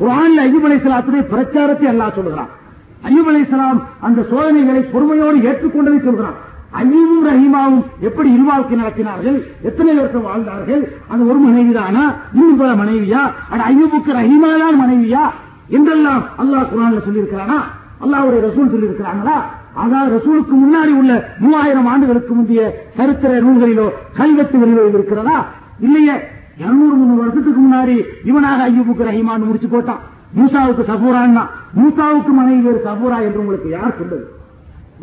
குரான்ல 0.00 0.44
ஐயூப் 0.48 0.66
அலைஹிஸ்ஸலாத்துடைய 0.68 1.22
பிரச்சாரத்தை 1.22 1.88
அல்லாஹ் 1.88 2.14
சொல்கிறான் 2.14 2.50
ஐயூப் 3.04 3.30
அலைஹிஸ்ஸலாம் 3.30 3.80
அந்த 4.00 4.22
சோதனைகளை 4.22 4.82
பொறுமையோடு 4.82 5.38
ஏற்றுக்கொண்டதை 5.38 6.04
சொல்கிறான் 6.04 6.36
ஐயூபும் 6.82 7.26
ரஹீமாவும் 7.30 7.82
எப்படி 8.00 8.28
இருவாழ்க்கை 8.30 8.76
நடத்தினார்கள்? 8.80 9.36
எத்தனை 9.62 9.94
வருஷம் 9.94 10.22
வாழ்ந்தார்கள்? 10.22 10.82
அந்த 11.08 11.24
ஒரு 11.24 11.38
மனைவிதானா? 11.38 12.04
இன்னும் 12.32 12.56
பல 12.56 12.70
மனைவியா? 12.74 13.22
அட 13.50 13.60
ஐயூபுக்கு 13.72 14.12
ரஹீமா 14.20 14.50
தான் 14.58 14.80
மனைவியா? 14.82 15.24
என்றெல்லாம் 15.68 16.22
அல்லாஹ் 16.38 16.70
குரான்ல 16.72 17.02
சொல்லியிருக்கிறானா? 17.06 17.58
அல்லாவுடைய 18.02 18.40
ரசூல் 18.48 18.72
சொல்லியிருக்கிறாங்களா? 18.72 19.36
அதான் 19.82 20.08
ரசூலுக்கு 20.16 20.54
முன்னாடி 20.64 20.92
உள்ள 21.00 21.12
மூவாயிரம் 21.38 21.86
ஆண்டுகளுக்கு 21.86 22.34
முந்தைய 22.34 22.62
சரித்திர 22.96 23.40
நூல்களிலோ 23.40 23.86
கல்வெட்டுகளிலோ 24.18 24.82
இது 24.88 24.98
இருக்கிறதா? 24.98 25.36
இல்லையே. 25.80 26.16
இருநூறு 26.56 26.96
முந்நூறு 26.96 27.20
வருஷத்துக்கு 27.20 27.60
முன்னாடி 27.60 27.94
இவனாக 28.24 28.66
ஐயூபுக்கு 28.70 29.08
ரஹீமான்னு 29.08 29.48
முடிச்சு 29.48 29.68
போட்டான். 29.68 30.02
மூசாவுக்கு 30.38 30.84
சபூரான்னா 30.90 31.42
மூசாவுக்கு 31.78 32.32
மனைவி 32.38 32.60
வேறு 32.60 32.80
சபூரா 32.86 33.18
என்று 33.26 33.40
உங்களுக்கு 33.40 33.68
யார் 33.70 33.96
சொன்னது? 33.98 34.24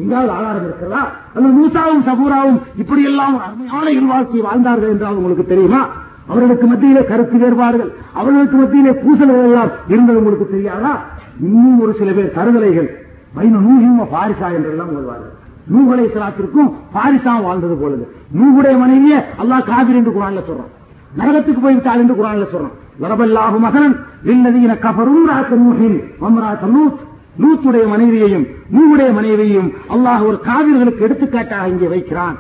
எங்காவது 0.01 0.31
ஆதாரம் 0.31 0.63
இருக்கிறதா 0.63 1.01
அந்த 1.35 1.47
மூசாவும் 1.57 2.03
சபூராவும் 2.09 2.59
இப்படி 2.75 3.03
எல்லாம் 3.03 3.35
அருமையான 3.45 3.91
இல்வாழ்க்கை 3.91 4.41
வாழ்ந்தார்கள் 4.41 4.89
என்றால் 4.89 5.15
உங்களுக்கு 5.15 5.45
தெரியுமா? 5.45 5.81
அவர்களுக்கு 6.27 6.67
மத்தியிலே 6.67 7.01
கருத்து 7.05 7.37
வேறுபாடுகள் 7.37 7.91
அவர்களுக்கு 8.13 8.57
மத்தியிலே 8.57 8.91
பூசல்கள் 9.03 9.47
எல்லாம் 9.49 9.71
இருந்தது 9.87 10.17
உங்களுக்கு 10.17 10.47
தெரியாதா? 10.47 10.93
இன்னும் 11.47 11.79
ஒரு 11.83 11.93
சில 11.99 12.09
பேர் 12.17 12.35
கருதலைகள். 12.37 12.89
பைன 13.35 13.59
நூஹிம் 13.67 13.99
பாரிசா 14.13 14.47
என்றெல்லாம் 14.57 14.91
வருவார்கள் 14.95 15.33
நூகலை 15.73 16.05
சலாத்திற்கும் 16.13 16.69
பாரிசா 16.95 17.33
வாழ்ந்தது 17.45 17.75
போலது. 17.81 18.05
நூகுடைய 18.37 18.75
மனைவிய 18.83 19.15
அல்லாஹ் 19.41 19.67
காபிர் 19.71 19.99
என்று 19.99 20.11
குரான்ல 20.17 20.41
சொல்றான். 20.47 20.71
நரகத்துக்கு 21.19 21.61
போய்விட்டாள் 21.65 22.01
என்று 22.03 22.15
குரான்ல 22.19 22.45
சொல்றான். 22.53 22.75
வரபல்லாஹு 23.01 23.57
மகனன் 23.65 23.95
இல்லதீன 24.31 24.71
கபரும் 24.85 25.25
ராத்த 25.31 25.53
லூத். 26.75 26.99
லூத்துடைய 27.41 27.83
மனைவியையும் 27.91 28.45
நூகுடைய 28.75 29.09
மனைவியையும் 29.17 29.69
அல்லாஹ் 29.93 30.23
ஒரு 30.29 30.37
காவிர்களுக்கு 30.47 31.05
எடுத்துக்காட்டாக 31.07 31.71
இங்கே 31.73 31.87
வைக்கிறான். 31.93 32.37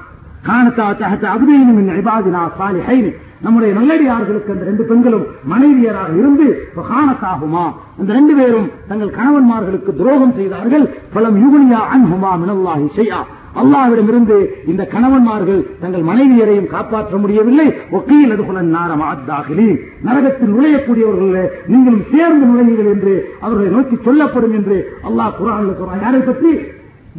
காணத்தா 0.47 0.85
தகத்த 1.01 1.25
அபுதீனும் 1.35 1.79
இபாதினா 2.01 2.41
சாலிஹைனு 2.57 3.11
நம்முடைய 3.43 3.71
நல்லடியார்களுக்கு 3.79 4.53
அந்த 4.53 4.65
ரெண்டு 4.69 4.83
பெண்களும் 4.89 5.25
மனைவியராக 5.51 6.11
இருந்து 6.21 6.47
காணத்தாகுமா 6.91 7.65
அந்த 7.99 8.09
ரெண்டு 8.17 8.33
பேரும் 8.39 8.67
தங்கள் 8.89 9.15
கணவன்மார்களுக்கு 9.19 9.91
துரோகம் 9.99 10.35
செய்தார்கள். 10.39 10.85
பலம் 11.13 11.37
யுகுனியா 11.43 11.79
அன்ஹுமா 11.95 12.31
மினல்லாஹி 12.41 12.87
செய்யா 12.97 13.19
அல்லாவிடமிருந்து 13.61 14.35
இந்த 14.71 14.83
கணவன்மார்கள் 14.91 15.61
தங்கள் 15.81 16.03
மனைவியரையும் 16.09 16.69
காப்பாற்ற 16.73 17.17
முடியவில்லை. 17.23 17.65
ஒக்கையில் 17.97 18.33
அதுகுலன் 18.35 18.71
நாரம் 18.75 19.03
ஆத்தாகிலி 19.07 19.69
நரகத்தில் 20.07 20.53
நுழையக்கூடியவர்கள் 20.53 21.49
நீங்களும் 21.71 22.05
சேர்ந்து 22.13 22.45
நுழையுங்கள் 22.51 22.91
என்று 22.93 23.15
அவர்களை 23.45 23.71
நோக்கி 23.77 23.97
சொல்லப்படும் 24.07 24.55
என்று 24.59 24.77
அல்லாஹ் 25.09 25.35
குரான் 25.39 25.67
சொல்றான். 25.81 26.05
யாரை 26.05 26.21
பற்றி? 26.29 26.53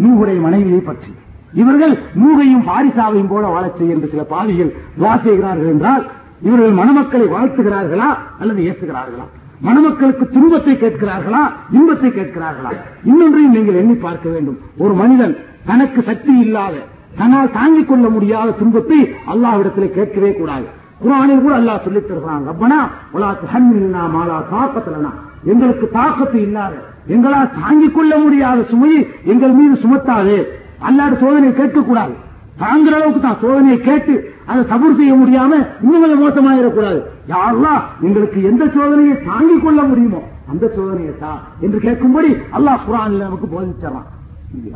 நூகுடைய 0.04 0.38
மனைவியை 0.46 0.80
பற்றி. 0.90 1.12
இவர்கள் 1.54 1.98
மூகையும் 2.14 2.64
பாரிசாவையும் 2.66 3.28
போல 3.28 3.46
வாழச் 3.46 3.80
என்று 3.80 4.08
சில 4.08 4.22
பாவிகள் 4.22 4.74
துவா 5.00 5.22
செய்கிறார்கள் 5.22 5.68
என்றால் 5.68 6.06
இவர்கள் 6.40 6.72
மணமக்களை 6.72 7.26
வாழ்த்துகிறார்களா 7.26 8.18
அல்லது 8.40 8.62
ஏசுகிறார்களா? 8.62 9.26
மணமக்களுக்கு 9.60 10.28
துன்பத்தை 10.28 10.74
கேட்கிறார்களா? 10.74 11.52
இன்பத்தை 11.70 12.10
கேட்கிறார்களா? 12.10 12.70
இன்னொன்றையும் 13.04 13.52
நீங்கள் 13.52 13.74
எண்ணி 13.74 13.94
பார்க்க 13.94 14.28
வேண்டும். 14.28 14.58
ஒரு 14.78 14.94
மனிதன் 14.94 15.36
தனக்கு 15.66 16.02
சக்தி 16.02 16.38
இல்லாத 16.38 16.74
தன்னால் 17.18 17.52
தாங்கிக் 17.52 17.88
கொள்ள 17.88 18.08
முடியாத 18.08 18.50
துன்பத்தை 18.50 19.14
அல்லாவிடத்தில் 19.26 19.90
கேட்கவே 19.90 20.32
கூடாது. 20.32 20.64
குரானில் 21.04 21.40
கூட 21.40 21.56
அல்லாஹ் 21.58 21.80
சொல்லித் 21.80 22.08
தருகிறான் 22.08 22.46
ரப்பனா 22.48 22.88
உலா 23.12 23.34
தஹன்மில்னா 23.34 24.02
மாலா 24.16 24.42
தாக்கத்தலனா. 24.52 25.12
எங்களுக்கு 25.44 25.90
தாக்கத்து 25.94 26.34
இல்லாத 26.34 26.74
எங்களால் 27.06 27.50
தாங்கிக் 27.60 27.94
கொள்ள 27.94 28.18
முடியாத 28.18 28.62
சுமையை 28.62 29.08
எங்கள் 29.24 29.50
மீது 29.50 29.74
சுமத்தாது. 29.74 30.60
அல்லாட 30.88 31.12
சோதனையை 31.22 31.54
கேட்கக்கூடாது. 31.60 32.14
தாங்குற 32.62 32.94
அளவுக்கு 32.96 33.20
தான் 33.20 33.40
சோதனையை 33.42 33.78
கேட்டு 33.88 34.14
அதை 34.50 34.60
சபூர் 34.70 34.98
செய்ய 34.98 35.12
முடியாம 35.20 35.52
இன்னும் 35.84 36.02
கொஞ்சம் 36.02 36.22
மோசமாயிடக்கூடாது 36.24 36.98
யாரெல்லாம் 37.32 37.82
எங்களுக்கு 38.06 38.38
எந்த 38.50 38.64
சோதனையை 38.76 39.14
தாங்கிக் 39.28 39.64
கொள்ள 39.64 39.80
முடியுமோ 39.90 40.20
அந்த 40.52 40.64
சோதனையை 40.76 41.12
தா 41.22 41.32
என்று 41.64 41.78
கேட்கும்படி 41.86 42.30
அல்லாஹ் 42.56 42.82
குரான் 42.86 43.14
நமக்கு 43.26 43.46
போதிச்சிடறான். 43.52 44.08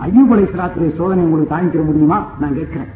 ஐயூப் 0.09 0.33
அலை 0.35 0.45
சலாத்துடைய 0.53 0.93
சோதனை 1.01 1.23
உங்களுக்கு 1.25 1.53
தாங்கிக்கிற 1.55 1.83
முடியுமா? 1.89 2.19
நான் 2.43 2.55
கேட்கிறேன். 2.59 2.91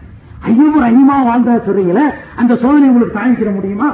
ஐயூப் 0.50 0.78
ரஹிமா 0.84 1.16
வாழ்ந்த 1.28 1.56
சொல்றீங்களே 1.66 2.04
அந்த 2.40 2.52
சோதனை 2.62 2.86
உங்களுக்கு 2.90 3.18
தாங்கிக்கிற 3.18 3.50
முடியுமா? 3.56 3.88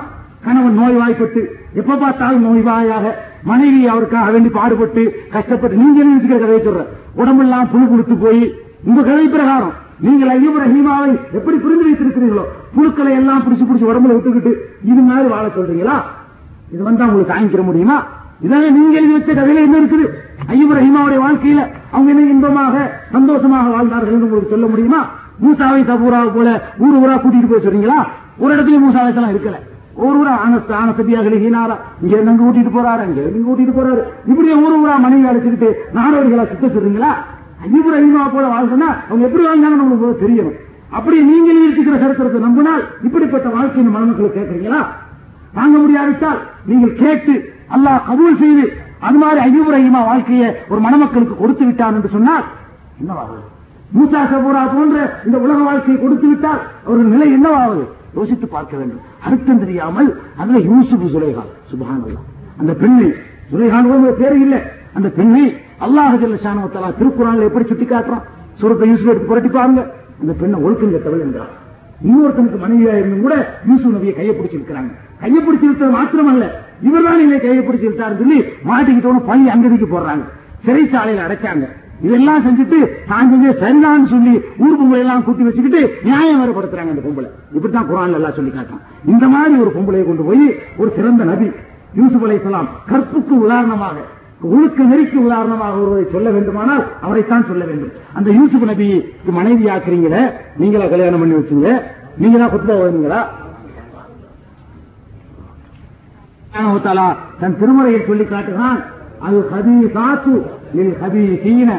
கணவன் 0.45 0.79
நோய்வாய்ப்பட்டு 0.81 1.41
எப்ப 1.81 1.97
பார்த்தாலும் 2.03 2.45
நோய்வாயாக 2.49 3.07
மனைவி 3.51 3.81
அவருக்காக 3.93 4.29
வேண்டி 4.35 4.51
பாடுபட்டு 4.59 5.03
கஷ்டப்பட்டு 5.35 5.81
நீங்க 5.83 5.99
நினைச்சுக்கிற 6.09 6.39
கதையை 6.43 6.61
சொல்ற? 6.67 6.85
உடம்பெல்லாம் 7.21 7.71
புழு 7.73 7.85
கொடுத்து 7.91 8.15
போய் 8.25 8.43
உங்க 8.89 9.01
கதை 9.09 9.27
பிரகாரம். 9.35 9.75
நீங்கள் 10.07 10.31
ஐயூப் 10.37 10.59
ரஹீமாவை 10.63 11.11
எப்படி 11.39 11.57
புரிந்து 11.65 11.85
வைத்திருக்கிறீர்களோ 11.87 12.45
புழுக்களை 12.75 13.13
எல்லாம் 13.21 13.43
பிடிச்சு 13.45 13.65
பிடிச்சு 13.69 13.89
உடம்புல 13.91 14.15
விட்டுக்கிட்டு 14.17 14.53
இது 14.91 15.01
மாதிரி 15.09 15.29
வாழ 15.35 15.45
சொல்றீங்களா? 15.57 15.97
இது 16.75 16.83
வந்தா 16.89 17.07
உங்களுக்கு 17.09 17.33
காய்க்கிற 17.33 17.63
முடியுமா? 17.69 17.97
இதான 18.45 18.71
நீங்க 18.79 18.95
எழுதி 19.01 19.15
வச்ச 19.17 19.31
கதையில 19.39 19.63
என்ன 19.67 19.77
இருக்குது? 19.83 20.07
ஐயூப் 20.55 20.75
ரஹீமாவுடைய 20.79 21.19
வாழ்க்கையில 21.27 21.61
அவங்க 21.95 22.11
என்ன 22.15 22.25
இன்பமாக 22.33 22.75
சந்தோஷமாக 23.15 23.71
வாழ்ந்தார்கள் 23.77 24.15
என்று 24.17 24.27
உங்களுக்கு 24.29 24.53
சொல்ல 24.55 24.67
முடியுமா? 24.73 25.01
மூசாவை 25.45 25.81
சபூராவை 25.91 26.29
போல 26.37 26.51
ஊர் 26.85 26.99
ஊரா 27.03 27.17
கூட்டிட்டு 27.23 27.51
போய் 27.53 27.65
சொல்றீங்களா? 27.65 27.99
ஒரு 28.43 28.51
இடத்துலயும் 28.55 28.91
எல்லாம் 29.13 29.33
இருக்கல. 29.35 29.59
ஒரு 30.07 30.17
ஊரா 30.21 30.33
ஆனஸ்த 30.45 30.73
ஆனசதியாக 30.83 31.29
ஹீனாரா 31.45 31.77
இங்க 32.03 32.13
இருந்து 32.17 32.43
கூட்டிட்டு 32.43 32.73
போறாரு 32.77 33.03
இங்க 33.09 33.21
இருந்து 33.25 33.47
கூட்டிட்டு 33.49 33.75
போறாரு. 33.79 34.03
இப்படியே 34.31 34.55
ஊர் 34.65 34.77
ஊரா 34.83 34.97
மனைவி 35.05 35.29
அழைச்சுக்கிட்டு 35.31 35.69
நாடோடிகளா 35.99 36.45
சுத்த 36.51 36.67
சொல்றீங்களா? 36.75 37.13
ஐயூப் 37.67 37.91
ரஹீமா 37.95 38.25
போல 38.35 38.47
வாழ்க்கைன்னா 38.55 38.89
அவங்க 39.09 39.25
எப்படி 39.29 39.45
வாழ்ந்தாங்க 39.49 39.77
நம்மளுக்கு 39.81 40.23
தெரியணும் 40.25 40.57
அப்படி 40.97 41.17
நீங்கள் 41.31 41.61
இருக்கிற 41.65 41.97
சரித்திரத்தை 42.03 42.41
நம்பினால் 42.41 42.83
இப்படிப்பட்ட 43.07 43.49
வாழ்க்கையின் 43.57 43.95
மனமக்களை 43.97 44.29
மணமக்களை 44.29 44.29
கேட்கறீங்களா? 44.31 44.81
தாங்க 45.55 45.77
முடியாவிட்டால் 45.79 46.41
நீங்கள் 46.71 46.99
கேட்டு 47.03 47.35
அல்லாஹ் 47.75 48.01
கபூல் 48.09 48.41
செய்து 48.43 48.65
அது 49.07 49.19
மாதிரி 49.19 49.41
ஐயூப் 49.41 49.73
ரஹீமா 49.75 50.01
வாழ்க்கையை 50.11 50.49
ஒரு 50.71 50.81
மணமக்களுக்கு 50.81 51.35
கொடுத்து 51.35 51.65
விட்டார் 51.67 51.97
என்று 51.99 52.11
சொன்னால் 52.17 52.45
என்னவாகுது 53.01 53.43
மூசா 53.97 54.21
சபூரா 54.31 54.63
போன்ற 54.75 54.97
இந்த 55.27 55.37
உலக 55.39 55.59
வாழ்க்கையை 55.69 55.99
கொடுத்து 56.01 56.27
விட்டால் 56.29 56.61
ஒரு 56.87 57.03
நிலை 57.13 57.29
என்னவாகுது 57.37 57.85
யோசித்து 58.15 58.47
பார்க்க 58.49 58.75
வேண்டும். 58.77 59.03
அர்த்தம் 59.25 59.59
தெரியாமல் 59.59 60.09
அதுல 60.37 60.59
யூசுப் 60.71 61.05
சுலைகான் 61.15 61.51
சுபஹானல்லாஹ். 61.71 62.25
அந்த 62.61 62.73
பெண்ணை 62.83 63.09
சுலைகான் 63.51 63.89
பேரு 63.91 64.15
பேர் 64.21 64.37
இல்லை. 64.45 64.61
அந்த 64.95 65.09
பெண்ணை 65.09 65.45
அல்லாஹ் 65.85 66.17
ஜல்லஷானவத்தலா 66.23 66.91
திருக்குறான்ல 66.99 67.47
எப்படி 67.49 67.65
சுட்டி 67.71 67.87
காட்டுறான் 67.93 68.25
சுரத்தை 68.61 68.87
யூசுப் 68.91 69.11
எடுத்து 69.13 69.31
புரட்டி 69.31 69.51
பாருங்க. 69.57 69.83
அந்த 70.21 70.33
பெண்ணை 70.41 70.59
ஒழுக்கம் 70.67 70.93
கெட்டவள் 70.95 71.25
என்றார். 71.27 71.53
இன்னொருத்தனுக்கு 72.09 72.59
மனைவியா 72.63 72.95
இருந்தும் 73.01 73.25
கூட 73.27 73.37
யூசுப் 73.69 73.95
நபியை 73.97 74.15
கையை 74.19 74.33
பிடிச்சிருக்கிறாங்க 74.37 74.93
கையை 75.23 75.41
பிடிச்சி 75.47 75.67
இருக்கிறது 75.69 75.97
மாத்திரமல்ல. 75.99 76.47
இவர்தான் 76.89 77.23
என்னை 77.25 77.39
கையை 77.45 77.63
பிடிச்சி 77.67 77.87
விட்டாருன்னு 77.89 78.23
சொல்லி 78.23 78.39
மாட்டிக்கிட்டோன்னு 78.71 79.23
பள்ளி 79.31 79.49
அங்கதிக்கு 79.55 79.89
போடுறாங்க. 79.95 80.25
சிறைச்சாலையில 80.67 81.27
அடைச்சாங்க. 81.27 81.67
இதெல்லாம் 82.07 82.43
செஞ்சுட்டு 82.47 82.79
தான் 83.11 83.31
செஞ்ச 83.33 83.53
சரிதான்னு 83.61 84.09
சொல்லி 84.15 84.35
ஊர் 84.65 84.77
பொம்பளை 84.81 84.99
எல்லாம் 85.05 85.23
கூட்டி 85.27 85.45
வச்சுக்கிட்டு 85.47 85.81
நியாயம் 86.09 86.41
வேறுபடுத்துறாங்க 86.41 86.93
அந்த 86.95 87.05
பொம்பளை. 87.07 87.29
இப்படித்தான் 87.57 87.89
குரான் 87.91 88.19
எல்லாம் 88.19 88.37
சொல்லி 88.39 88.53
காட்டான் 88.57 88.83
இந்த 89.13 89.25
மாதிரி 89.35 89.55
ஒரு 89.65 89.71
பொம்பளையை 89.77 90.05
கொண்டு 90.09 90.27
போய் 90.29 90.45
ஒரு 90.81 90.91
சிறந்த 90.97 91.25
நபி 91.33 91.49
யூசுப் 92.01 92.27
அலை 92.27 92.39
கற்புக்கு 92.91 93.35
உதாரணமாக 93.47 93.97
ஒழுக்க 94.41 94.85
நெறிக்கு 94.85 95.17
உதாரணமாக 95.17 95.79
ஒருவரை 95.79 96.05
சொல்ல 96.13 96.31
வேண்டுமானால் 96.31 96.83
அவரைத்தான் 97.01 97.47
சொல்ல 97.47 97.65
வேண்டும். 97.65 97.93
அந்த 98.15 98.31
யூசுப் 98.31 98.65
நபிக்கு 98.65 99.33
மனைவி 99.39 99.65
ஆக்குறீங்களே 99.65 100.23
நீங்களா 100.57 100.87
கல்யாணம் 100.87 101.21
பண்ணி 101.21 101.35
வச்சீங்க? 101.35 101.83
நீங்களா 102.19 102.47
குத்துபா 102.47 102.77
ஓதுனீங்களா 102.83 103.21
சுப்ஹானஹு 106.57 107.17
தன் 107.41 107.57
திருமறையில் 107.57 108.07
சொல்லி 108.07 108.25
காட்டுகிறான். 108.25 108.79
அது 109.21 109.49
ஹபீசாத்து 109.53 110.43
லில் 110.75 110.95
ஹபீசீன 111.03 111.71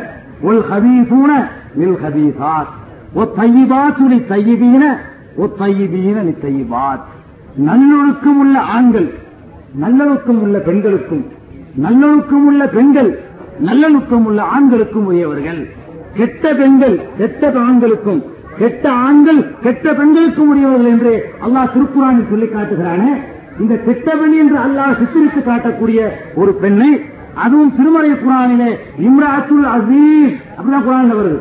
ஒல் 0.43 0.63
ஹபீசூன 0.71 1.31
லில் 1.75 1.97
ஹபீசாத் 2.03 2.73
ஒ 3.13 3.23
தையிபாத்து 3.23 4.07
லி 4.07 4.19
தையிபீன 4.33 4.83
ஒ 5.35 5.47
தையிபீன 5.59 6.23
லி 6.27 6.35
தையிபாத். 6.45 7.05
நல்லொழுக்கம் 7.55 8.39
உள்ள 8.39 8.59
ஆண்கள் 8.59 9.09
நல்லொழுக்கம் 9.75 10.41
உள்ள 10.41 10.57
பெண்களுக்கும் 10.57 11.25
நல்லொழுக்கம் 11.83 12.45
உள்ள 12.45 12.67
பெண்கள் 12.67 13.19
நல்லொழுக்கம் 13.59 14.25
உள்ள 14.25 14.41
ஆண்களுக்கும் 14.41 15.05
உரியவர்கள். 15.05 15.67
கெட்ட 16.13 16.53
பெண்கள் 16.53 16.99
கெட்ட 17.17 17.51
ஆண்களுக்கும் 17.55 18.21
கெட்ட 18.59 18.91
ஆண்கள் 18.91 19.41
கெட்ட 19.59 19.93
பெண்களுக்கும் 19.93 20.49
உரியவர்கள் 20.49 20.91
என்று 20.91 21.13
அல்லாஹ் 21.45 21.71
திருக்குறானில் 21.73 22.29
சொல்லி 22.29 22.45
காட்டுகிறானே. 22.45 23.11
இந்த 23.59 23.75
கெட்ட 23.75 24.15
பெண் 24.15 24.35
என்று 24.37 24.57
அல்லாஹ் 24.57 24.97
சித்தரித்து 24.99 25.41
காட்டக்கூடிய 25.49 25.99
ஒரு 26.35 26.53
பெண்ணை 26.53 27.01
அதுவும் 27.35 27.75
திருமலை 27.75 28.11
குரானிலே 28.11 28.69
இம்ராத்துல் 29.07 29.67
அசீஸ். 29.75 30.35
அப்படிதான் 30.57 30.85
குரான் 30.87 31.13
வருது. 31.19 31.39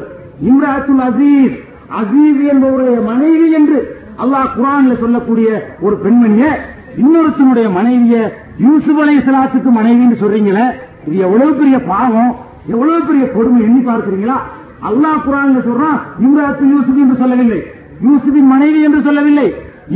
இம்ராத்துல் 0.49 1.05
அசீஸ். 1.09 1.57
அசீஸ் 2.01 2.43
என்பவருடைய 2.53 3.05
மனைவி 3.05 3.53
என்று 3.53 3.79
அல்லாஹ் 4.25 4.55
குரான்ல 4.57 4.99
சொல்லக்கூடிய 5.01 5.49
ஒரு 5.81 5.97
பெண்மணிய 5.97 6.45
இன்னொருத்தனுடைய 7.03 7.69
மனைவிய 7.79 8.33
யூசுப் 8.65 9.01
அலை 9.05 9.17
சலாத்துக்கு 9.27 9.71
மனைவின்னு 9.79 10.17
சொல்றீங்களே 10.23 10.67
இது 11.07 11.17
எவ்வளவு 11.27 11.53
பெரிய 11.61 11.77
பாவம் 11.91 12.33
எவ்வளவு 12.73 13.01
பெரிய 13.09 13.25
கொடுமை 13.35 13.59
எண்ணி 13.67 13.83
பார்க்கிறீங்களா? 13.89 14.37
அல்லாஹ் 14.89 15.25
குரான் 15.27 15.59
சொல்றான் 15.69 15.99
இம்ராத்து 16.25 16.65
யூசுப் 16.75 17.03
என்று 17.05 17.17
சொல்லவில்லை. 17.23 17.61
யூசுபின் 18.07 18.49
மனைவி 18.55 18.81
என்று 18.89 19.01
சொல்லவில்லை. 19.07 19.49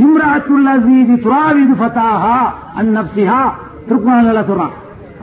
இம்ராத்துல் 0.03 0.69
அசீஸ் 0.73 1.11
துராவிது 1.25 1.75
ஃபதாஹா 1.81 2.37
அன் 2.79 2.91
நப்சிஹா 2.97 3.41
திருக்குறான்ல 3.87 4.43
சொல்றான். 4.51 4.73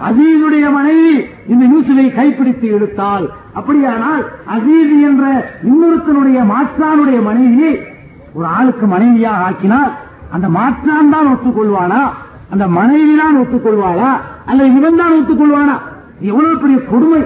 அசீதுடைய 0.08 0.66
மனைவி 0.78 1.14
இந்த 1.52 1.64
யூசுவை 1.74 2.06
கைப்பிடித்து 2.18 2.66
இழுத்தால் 2.76 3.26
அப்படியானால் 3.58 4.22
அசீது 4.54 4.96
என்ற 5.08 5.24
இன்னொருத்தனுடைய 5.70 6.38
மாற்றானுடைய 6.52 7.18
மனைவியை 7.30 7.72
ஒரு 8.36 8.46
ஆளுக்கு 8.58 8.86
மனைவியாக 8.94 9.44
ஆக்கினால் 9.48 9.92
அந்த 10.34 10.46
மாற்றான் 10.58 11.12
தான் 11.14 11.30
ஒத்துக்கொள்வானா? 11.32 12.02
அந்த 12.52 12.64
மனைவி 12.78 13.14
தான் 13.22 13.38
ஒத்துக்கொள்வாளா? 13.42 14.10
அல்ல 14.50 14.62
இவன் 14.78 15.00
தான் 15.00 15.16
ஒத்துக்கொள்வானா? 15.18 15.76
எவ்வளவு 16.30 16.54
பெரிய 16.62 16.78
கொடுமை 16.92 17.20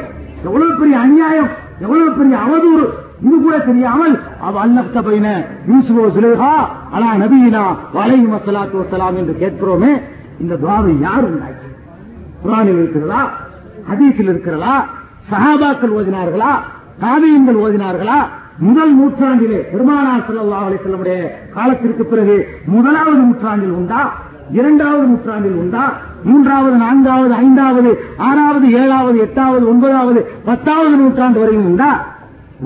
எவ்வளவு 0.46 0.72
பெரிய 0.80 0.94
அநியாயம் 1.04 1.50
எவ்வளவு 1.84 2.10
பெரிய 2.18 2.34
அவதூறு. 2.46 2.86
இது 3.26 3.36
கூட 3.42 3.56
தெரியாமல் 3.66 4.14
அவ 4.46 4.54
அல்லப்த 4.64 4.96
சுலேஹா 6.14 6.54
அலா 6.94 7.10
நபீனா 7.22 7.62
வலை 7.96 8.18
மசலாத்து 8.32 8.76
வசலாம் 8.80 9.18
என்று 9.20 9.34
கேட்கிறோமே 9.42 9.92
இந்த 10.42 10.54
துவாவை 10.62 10.92
யார் 11.06 11.26
உண்டாக்கி? 11.28 11.68
குரானில் 12.42 12.80
இருக்கிறதா? 12.82 13.20
ஹதீஸில் 13.90 14.30
இருக்கிறதா? 14.32 14.74
சஹாபாக்கள் 15.30 15.94
ஓதினார்களா? 15.98 16.52
காவியங்கள் 17.02 17.60
ஓதினார்களா? 17.64 18.18
முதல் 18.66 18.92
நூற்றாண்டிலே 18.98 19.60
பெருமானார் 19.72 20.24
ஸல்லல்லாஹு 20.26 20.66
அலைஹி 20.68 21.20
காலத்திற்கு 21.54 22.04
பிறகு 22.12 22.36
முதலாவது 22.74 23.16
நூற்றாண்டில் 23.22 23.76
உண்டா? 23.80 24.02
இரண்டாவது 24.58 25.06
நூற்றாண்டில் 25.06 25.58
உண்டா? 25.62 25.84
மூன்றாவது 26.24 26.76
நான்காவது 26.76 27.34
ஐந்தாவது 27.34 27.90
ஆறாவது 28.28 28.66
ஏழாவது 28.80 29.18
எட்டாவது 29.18 29.64
ஒன்பதாவது 29.72 30.20
பத்தாவது 30.44 30.96
நூற்றாண்டு 30.96 31.40
வரையும் 31.40 31.64
உண்டா? 31.64 31.90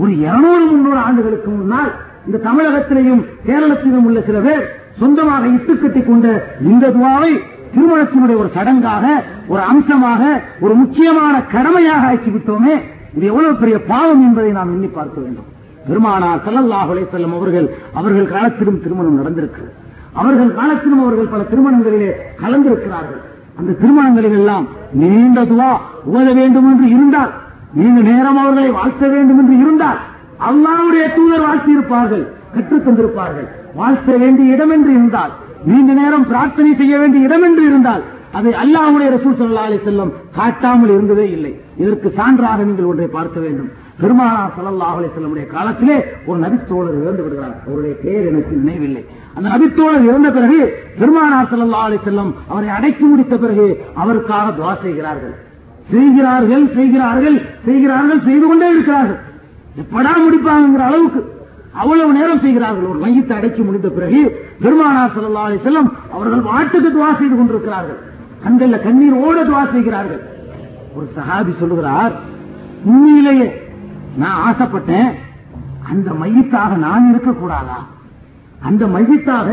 ஒரு 0.01 0.13
இருநூறு 0.19 0.65
முன்னூறு 0.71 0.99
ஆண்டுகளுக்கு 0.99 1.51
முன்னால் 1.51 1.91
இந்த 2.27 2.39
தமிழகத்திலேயும் 2.49 3.23
கேரளத்திலும் 3.47 4.07
உள்ள 4.09 4.21
சில 4.21 4.39
பேர் 4.39 4.65
சொந்தமாக 5.01 5.47
இட்டுக்கட்டி 5.47 6.01
கொண்ட 6.07 6.27
இந்த 6.71 6.87
துவாவை 6.89 7.33
திருமணத்தினுடைய 7.75 8.37
ஒரு 8.43 8.51
சடங்காக 8.57 9.07
ஒரு 9.49 9.63
அம்சமாக 9.63 10.23
ஒரு 10.61 10.75
முக்கியமான 10.75 11.35
கடமையாக 11.55 12.07
ஆக்கிவிட்டோமே. 12.13 12.75
இது 13.17 13.27
எவ்வளவு 13.27 13.55
பெரிய 13.57 13.77
பாவம் 13.93 14.23
என்பதை 14.29 14.51
நாம் 14.51 14.73
எண்ணி 14.75 14.87
பார்க்க 14.87 15.21
வேண்டும். 15.21 15.49
பெருமானார் 15.89 16.45
ஸல்லல்லாஹு 16.47 17.07
செல்லும் 17.11 17.35
அவர்கள் 17.39 17.67
அவர்கள் 17.95 18.33
காலத்திலும் 18.35 18.81
திருமணம் 18.83 19.19
நடந்திருக்கிறது. 19.21 19.73
அவர்கள் 20.21 20.53
காலத்திலும் 20.59 21.03
அவர்கள் 21.05 21.33
பல 21.35 21.43
திருமணங்களிலே 21.53 22.11
கலந்திருக்கிறார்கள். 22.43 23.23
அந்த 23.59 23.73
திருமணங்களில் 23.81 24.37
எல்லாம் 24.41 24.67
நீண்ட 24.93 25.41
துவா 25.43 25.71
ஓத 26.17 26.29
வேண்டும் 26.39 26.69
என்று 26.73 26.87
இருந்தால் 26.97 27.33
நீண்ட 27.73 28.01
நேரம் 28.11 28.39
அவர்களை 28.43 28.71
வாழ்த்த 28.71 29.09
வேண்டும் 29.15 29.39
என்று 29.39 29.55
இருந்தால் 29.63 30.01
அல்லாவுடைய 30.49 31.05
தூதர் 31.17 31.45
வாழ்த்தி 31.47 31.71
இருப்பார்கள் 31.71 32.25
கற்றுத் 32.55 32.87
தந்திருப்பார்கள். 32.87 33.49
வாழ்த்த 33.75 34.17
வேண்டிய 34.17 34.55
இடம் 34.55 34.71
என்று 34.71 34.91
இருந்தால் 34.91 35.33
நீண்ட 35.65 35.93
நேரம் 35.93 36.27
பிரார்த்தனை 36.27 36.75
செய்ய 36.75 36.99
வேண்டிய 36.99 37.25
இடம் 37.25 37.43
என்று 37.43 37.63
இருந்தால் 37.71 38.03
அதை 38.39 38.53
அல்லாஹ்வுடைய 38.63 39.09
ரசூல் 39.17 39.39
சல்லா 39.41 39.67
அலி 39.69 39.79
செல்லம் 39.85 40.13
காட்டாமல் 40.39 40.89
இருந்ததே 40.89 41.27
இல்லை. 41.31 41.53
இதற்கு 41.77 42.09
சான்றாக 42.17 42.65
நீங்கள் 42.65 42.85
ஒன்றை 42.85 43.07
பார்க்க 43.07 43.41
வேண்டும். 43.41 43.71
பெருமானா 44.01 44.41
ஸல்லல்லாஹு 44.57 45.11
செல்லமுடைய 45.13 45.47
காலத்திலே 45.55 45.97
ஒரு 46.29 46.39
நபித்தோழர் 46.45 46.99
இறந்து 47.03 47.23
விடுகிறார். 47.25 47.55
அவருடைய 47.67 47.95
பெயர் 48.05 48.27
எனக்கு 48.31 48.53
நினைவில்லை. 48.63 49.03
அந்த 49.37 49.47
நபித்தோழர் 49.55 50.09
இறந்த 50.11 50.29
பிறகு 50.37 50.59
பெருமானார் 50.99 51.49
ஸல்லல்லாஹு 51.53 52.01
செல்லம் 52.09 52.33
அவரை 52.51 52.69
அடக்கி 52.79 53.05
முடித்த 53.13 53.35
பிறகு 53.45 53.67
அவருக்காக 54.03 54.47
துவா 54.59 54.75
செய்கிறார்கள். 54.85 55.35
செய்கிறார்கள் 55.95 56.65
செய்கிறார்கள் 56.77 57.39
செய்கிறார்கள் 57.67 58.21
செய்து 58.29 58.47
கொண்டே 58.51 58.69
இருக்கிறார்கள். 58.75 59.21
எப்படா 59.83 60.13
முடிப்பாங்கிற 60.27 60.85
அளவுக்கு 60.91 61.21
அவ்வளவு 61.83 62.11
நேரம் 62.19 62.45
செய்கிறார்கள். 62.45 62.87
ஒரு 62.93 62.99
மையத்தை 63.05 63.35
அடக்கி 63.41 63.63
முடிந்த 63.69 63.89
பிறகு 63.99 64.23
பெருமானார் 64.65 65.15
ஸல்லல்லாஹு 65.17 65.67
செல்லம் 65.69 65.91
அவர்கள் 66.15 66.47
வாட்டுக்கு 66.51 66.89
துவா 66.97 67.11
செய்து 67.21 67.37
கொண்டிருக்கிறார்கள். 67.37 68.01
கண்கள்ல 68.45 68.79
கண்ணீர் 68.87 69.21
ஓட 69.27 69.39
துவா 69.51 69.63
செய்கிறார்கள். 69.75 70.23
ஒரு 70.97 71.07
சஹாபி 71.19 71.53
சொல்லுகிறார் 71.61 72.15
உண்மையிலேயே 72.91 73.47
நான் 74.17 74.55
ஆசைப்பட்டேன். 74.55 75.09
அந்த 75.91 76.11
மையத்தாக 76.11 76.77
நான் 76.77 77.15
இருக்கக்கூடாதா? 77.15 77.79
அந்த 78.63 78.87
மையத்தாக 78.87 79.49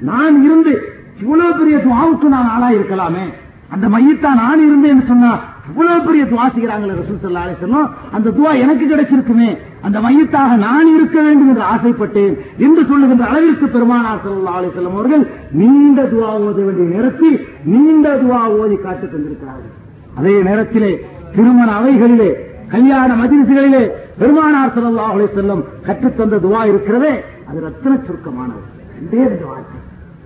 நான் 0.00 0.44
இருந்து 0.44 0.92
இவ்வளவு 1.20 1.58
பெரிய 1.58 1.76
துவாவுக்கு 1.76 2.22
நான் 2.22 2.48
ஆளா 2.48 2.70
இருக்கலாமே. 2.70 3.24
அந்த 3.68 3.88
மையத்தா 3.88 4.34
நான் 4.34 4.60
இருந்தேன்னு 4.60 5.06
சொன்னா 5.06 5.38
இவ்வளவு 5.68 6.04
பெரிய 6.04 6.24
துவா 6.24 6.46
செய்கிறாங்களே 6.54 6.94
ரசூல் 6.96 7.22
சல்லா 7.22 7.44
அலைஹி 7.46 7.88
அந்த 8.12 8.30
துவா 8.30 8.58
எனக்கு 8.58 8.84
கிடைச்சிருக்குமே. 8.86 9.58
அந்த 9.82 10.00
மையத்தாக 10.00 10.56
நான் 10.56 10.94
இருக்க 10.94 11.22
வேண்டும் 11.22 11.48
என்று 11.48 11.62
ஆசைப்பட்டேன் 11.62 12.34
என்று 12.58 12.84
சொல்லுகின்ற 12.84 13.24
அளவிற்கு 13.24 13.68
பெருமானார் 13.68 14.18
சல்லா 14.26 14.54
அலைஹி 14.58 14.70
வஸல்லம் 14.76 14.92
அவர்கள் 14.92 15.30
நீண்ட 15.52 16.02
துவா 16.02 16.30
ஓத 16.38 16.64
வேண்டிய 16.64 16.96
நேரத்தில் 16.96 17.48
நீண்ட 17.64 18.16
துவா 18.16 18.58
ஓதி 18.58 18.76
காத்துக் 18.76 19.14
தந்திருக்கிறார்கள் 19.14 19.74
அதே 20.16 20.42
நேரத்திலே 20.42 21.06
திருமண 21.36 21.72
அவைகளிலே 21.80 22.30
கல்யாண 22.72 23.10
மதிரிசுகளிலே 23.22 23.82
பெருமானார் 24.20 24.74
செல்லல்லாஹுலே 24.76 25.26
செல்லும் 25.36 25.62
கற்றுத்தந்த 25.86 26.36
துவா 26.44 26.60
இருக்கிறதே 26.70 27.12
அது 27.48 27.58
ரத்தன 27.66 27.92
சுருக்கமானது. 28.06 28.62
ரெண்டே 28.96 29.20
ரெண்டு 29.32 29.46
வார்த்தை. 29.50 29.78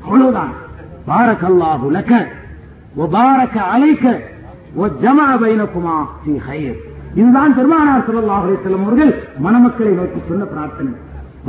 அவ்வளவுதான். 0.05 0.53
பாரக் 1.09 1.45
அல்லாஹு 1.51 1.87
லக்க 1.97 2.13
ஓ 3.01 3.07
பாரக்க 3.17 3.57
அலைக்க 3.75 4.07
ஓ 4.81 4.87
ஜமா 5.03 5.29
பைனகுமா 5.43 5.97
சி 6.23 6.33
ஹைர். 6.47 6.79
இதுதான் 7.21 7.57
பெருமானார் 7.59 8.07
செல்லல்லாஹுலே 8.09 8.57
செல்லும் 8.65 8.85
அவர்கள் 8.87 9.13
மணமக்களை 9.45 9.93
நோக்கி 10.01 10.21
சொன்ன 10.29 10.45
பிரார்த்தனை. 10.55 10.93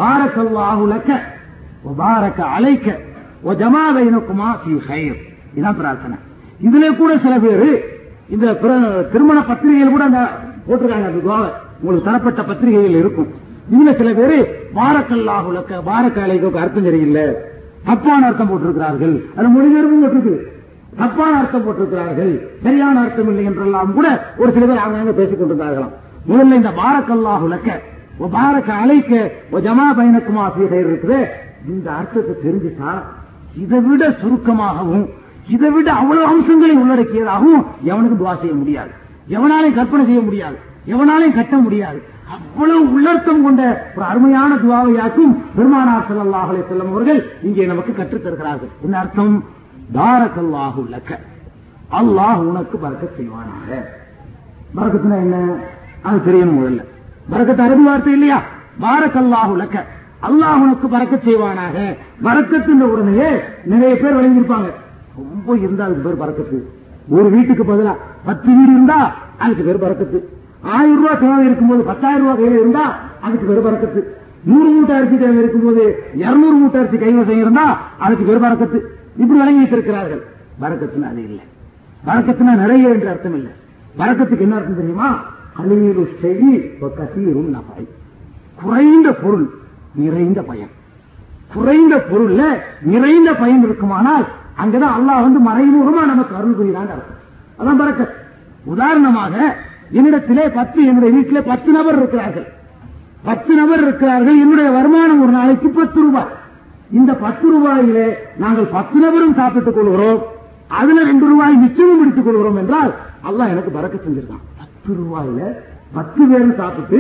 பாரக் 0.01 0.39
அல்லாஹு 0.45 0.84
லக்க 0.93 1.11
ஓ 1.85 1.95
பாரக்க 2.01 2.39
அலைக்க 2.57 2.88
ஓ 3.47 3.53
ஜமா 3.63 3.85
பைனகுமா 3.97 4.49
சி 4.63 4.73
ஹைர். 4.89 5.18
இதுதான் 5.55 5.80
பிரார்த்தனை. 5.81 6.18
இதுல 6.68 6.85
கூட 7.01 7.11
சில 7.26 7.35
பேரு 7.45 7.69
இந்த 8.34 8.47
திருமண 9.13 9.38
பத்திரிகையில் 9.47 9.95
கூட 9.95 10.03
அந்த 10.09 10.22
போட்டிருக்காங்க 10.67 11.07
அந்த 11.11 11.21
துவாவை 11.27 11.49
உங்களுக்கு 11.81 12.07
தரப்பட்ட 12.09 12.41
பத்திரிகைகள் 12.49 12.99
இருக்கும். 13.01 13.29
இதுல 13.73 13.91
சில 13.99 14.09
பேர் 14.19 14.38
பாரக்கல்லாஹு 14.77 15.49
லக்க 15.57 15.81
பாரக்க 15.89 16.17
அர்த்தம் 16.63 16.88
சரியில்லை. 16.88 17.25
தப்பான 17.88 18.25
அர்த்தம் 18.29 18.49
போட்டிருக்கிறார்கள். 18.51 19.15
அது 19.38 19.47
மொழிபெயர்ப்பும் 19.55 20.03
போட்டிருக்கு 20.03 20.35
தப்பான 21.01 21.31
அர்த்தம் 21.41 21.65
போட்டிருக்கிறார்கள். 21.65 22.33
சரியான 22.65 22.95
அர்த்தம் 23.05 23.29
இல்லை 23.31 23.43
என்றெல்லாம் 23.49 23.93
கூட 23.97 24.07
ஒரு 24.41 24.49
சில 24.55 24.65
பேர் 24.69 24.83
அவங்க 24.85 25.13
பேசிக் 25.19 25.39
கொண்டிருந்தார்களாம். 25.41 25.95
முதல்ல 26.29 26.59
இந்த 26.61 26.71
பாரக்கல்லாஹு 26.81 27.47
லக்க 27.53 27.79
ஓ 28.21 28.27
பாரக்க 28.38 28.69
அலைக்க 28.83 29.13
ஓ 29.53 29.59
ஜமா 29.67 29.88
பயணக்குமா 29.99 30.43
சீகர் 30.55 30.88
இருக்குது. 30.89 31.19
இந்த 31.71 31.88
அர்த்தத்தை 31.99 32.33
தெரிஞ்சுட்டா 32.45 32.91
இதை 33.63 33.79
விட 33.88 34.03
சுருக்கமாகவும் 34.21 35.05
இதை 35.55 35.69
விட 35.75 35.88
அவ்வளவு 36.01 36.25
அம்சங்களை 36.31 36.75
உள்ளடக்கியதாகவும் 36.81 37.63
எவனுக்கு 37.91 38.19
துவா 38.21 38.33
செய்ய 38.41 38.55
முடியாது. 38.59 38.91
எவனாலையும் 39.32 39.76
கற்பனை 39.76 40.06
செய்ய 40.06 40.22
முடியாது. 40.22 40.58
எவனாலையும் 40.88 41.36
கட்ட 41.36 41.58
முடியாது. 41.58 42.02
அவ்வளவு 42.30 42.91
உள்ளர்த்தம் 42.91 43.44
கொண்ட 43.44 43.91
ஒரு 43.95 44.06
அருமையான 44.06 44.56
துவாவையாக்கும் 44.56 45.38
பெருமானார் 45.56 46.06
ஸல்லல்லாஹு 46.10 46.68
செல்லும் 46.68 46.91
அவர்கள் 46.91 47.32
இங்கே 47.44 47.66
நமக்கு 47.66 47.94
கற்றுத் 47.94 48.24
தருகிறார்கள். 48.24 48.70
என்ன 48.82 48.99
அர்த்தம்? 48.99 49.44
பாரக்கல்லாஹு 49.94 50.86
லக்க. 50.91 51.20
அல்லாஹ் 51.91 52.36
உனக்கு 52.36 52.78
பறக்க 52.78 53.08
செய்வானாக. 53.18 53.84
பறக்கத்துனா 54.76 55.16
என்ன? 55.16 55.56
அது 56.02 56.18
தெரியணும் 56.18 56.60
முதல்ல. 56.60 56.84
பறக்கத்து 57.30 57.64
அரபி 57.64 57.84
வார்த்தை 57.84 58.14
இல்லையா? 58.14 58.41
பாரக்கல்லாஹு 58.82 59.56
லக்க. 59.58 59.84
அல்லாஹ் 60.22 60.62
உனக்கு 60.62 60.88
பறக்க 60.88 61.16
செய்வானாக. 61.16 61.95
பரக்கத்துன்ற 62.24 62.82
உடனே 62.82 63.30
நிறைய 63.66 63.95
பேர் 63.95 64.16
விளங்கியிருப்பாங்க. 64.16 64.72
ரொம்ப 65.16 65.58
இருந்தால் 65.58 65.88
அதுக்கு 65.88 66.10
பேர் 66.10 66.28
பறக்கத்து. 66.28 66.80
ஒரு 67.17 67.29
வீட்டுக்கு 67.29 67.63
பதிலா 67.63 67.93
பத்து 68.25 68.49
வீடு 68.57 68.71
இருந்தா 68.71 68.99
அதுக்கு 69.38 69.63
பேர் 69.63 69.83
பறக்கத்து 69.83 70.19
ஆயிரம் 70.75 70.95
ரூபாய் 70.95 71.19
தேவை 71.19 71.45
இருக்கும்போது 71.45 71.83
பத்தாயிரம் 71.83 72.23
ரூபாய் 72.23 72.39
கையில 72.41 72.59
இருந்தா 72.59 72.83
அதுக்கு 73.21 73.45
பேர் 73.45 73.65
பறக்கத்து 73.67 74.01
நூறு 74.43 74.69
மூட்டை 74.69 74.95
அரிசி 74.95 75.17
தேவை 75.17 75.38
இருக்கும்போது 75.38 75.83
இருநூறு 76.13 76.55
மூட்டை 76.55 76.79
அரிசி 76.79 76.97
கைவசம் 76.97 77.38
இருந்தா 77.38 77.65
அதுக்கு 77.97 78.25
பேர் 78.25 78.43
பறக்கத்து 78.45 78.79
இப்படி 79.17 79.39
வழங்கி 79.39 79.59
வைத்திருக்கிறார்கள் 79.59 80.21
பறக்கத்துனா 80.61 81.07
அது 81.09 81.23
இல்லை. 81.23 81.45
பறக்கத்துனா 82.05 82.53
நிறைய 82.55 82.89
என்று 82.89 83.09
அர்த்தம் 83.09 83.35
இல்லை. 83.35 83.51
பறக்கத்துக்கு 83.97 84.39
என்ன 84.39 84.55
அர்த்தம் 84.55 84.75
தெரியுமா? 84.75 85.09
கலீரு 85.57 86.03
செடி 86.21 86.51
கசீரும் 86.81 87.49
நபாய் 87.55 87.88
குறைந்த 88.61 89.13
பொருள் 89.13 89.47
நிறைந்த 89.95 90.41
பயன். 90.41 90.71
குறைந்த 91.53 91.95
பொருள்ல 92.11 92.41
நிறைந்த 92.81 93.33
பயன் 93.33 93.63
இருக்குமானால் 93.63 94.25
அங்கதான் 94.61 94.95
அல்லாஹ் 94.97 95.25
வந்து 95.25 95.39
மறைமுகமா 95.49 96.01
நமக்கு 96.13 96.33
அருள் 96.39 96.57
புரிகிறான் 96.59 96.89
அதான் 97.59 97.79
பறக்க. 97.81 98.03
உதாரணமாக 98.73 99.33
என்னிடத்திலே 99.97 100.45
பத்து 100.57 100.79
என்னுடைய 100.89 101.11
வீட்டிலே 101.15 101.41
பத்து 101.51 101.69
நபர் 101.77 101.97
இருக்கிறார்கள். 101.99 102.47
பத்து 103.27 103.51
நபர் 103.59 103.81
இருக்கிறார்கள் 103.85 104.38
என்னுடைய 104.43 104.69
வருமானம் 104.77 105.21
ஒரு 105.23 105.33
நாளைக்கு 105.38 105.69
பத்து 105.79 105.99
ரூபாய். 106.05 106.31
இந்த 106.99 107.11
பத்து 107.25 107.45
ரூபாயிலே 107.55 108.07
நாங்கள் 108.43 108.69
பத்து 108.77 108.97
நபரும் 109.03 109.35
சாப்பிட்டுக் 109.39 109.77
கொள்கிறோம். 109.77 110.21
அதுல 110.79 111.03
ரெண்டு 111.11 111.25
ரூபாய் 111.31 111.61
மிச்சமும் 111.63 111.99
பிடித்துக் 112.01 112.27
கொள்கிறோம் 112.27 112.59
என்றால் 112.61 112.91
அல்லாஹ் 113.29 113.53
எனக்கு 113.53 113.71
பறக்க 113.77 113.95
செஞ்சிருக்கான். 114.05 114.43
பத்து 114.61 114.91
ரூபாயில 115.01 115.41
பத்து 115.97 116.21
பேரும் 116.31 116.57
சாப்பிட்டு 116.61 116.99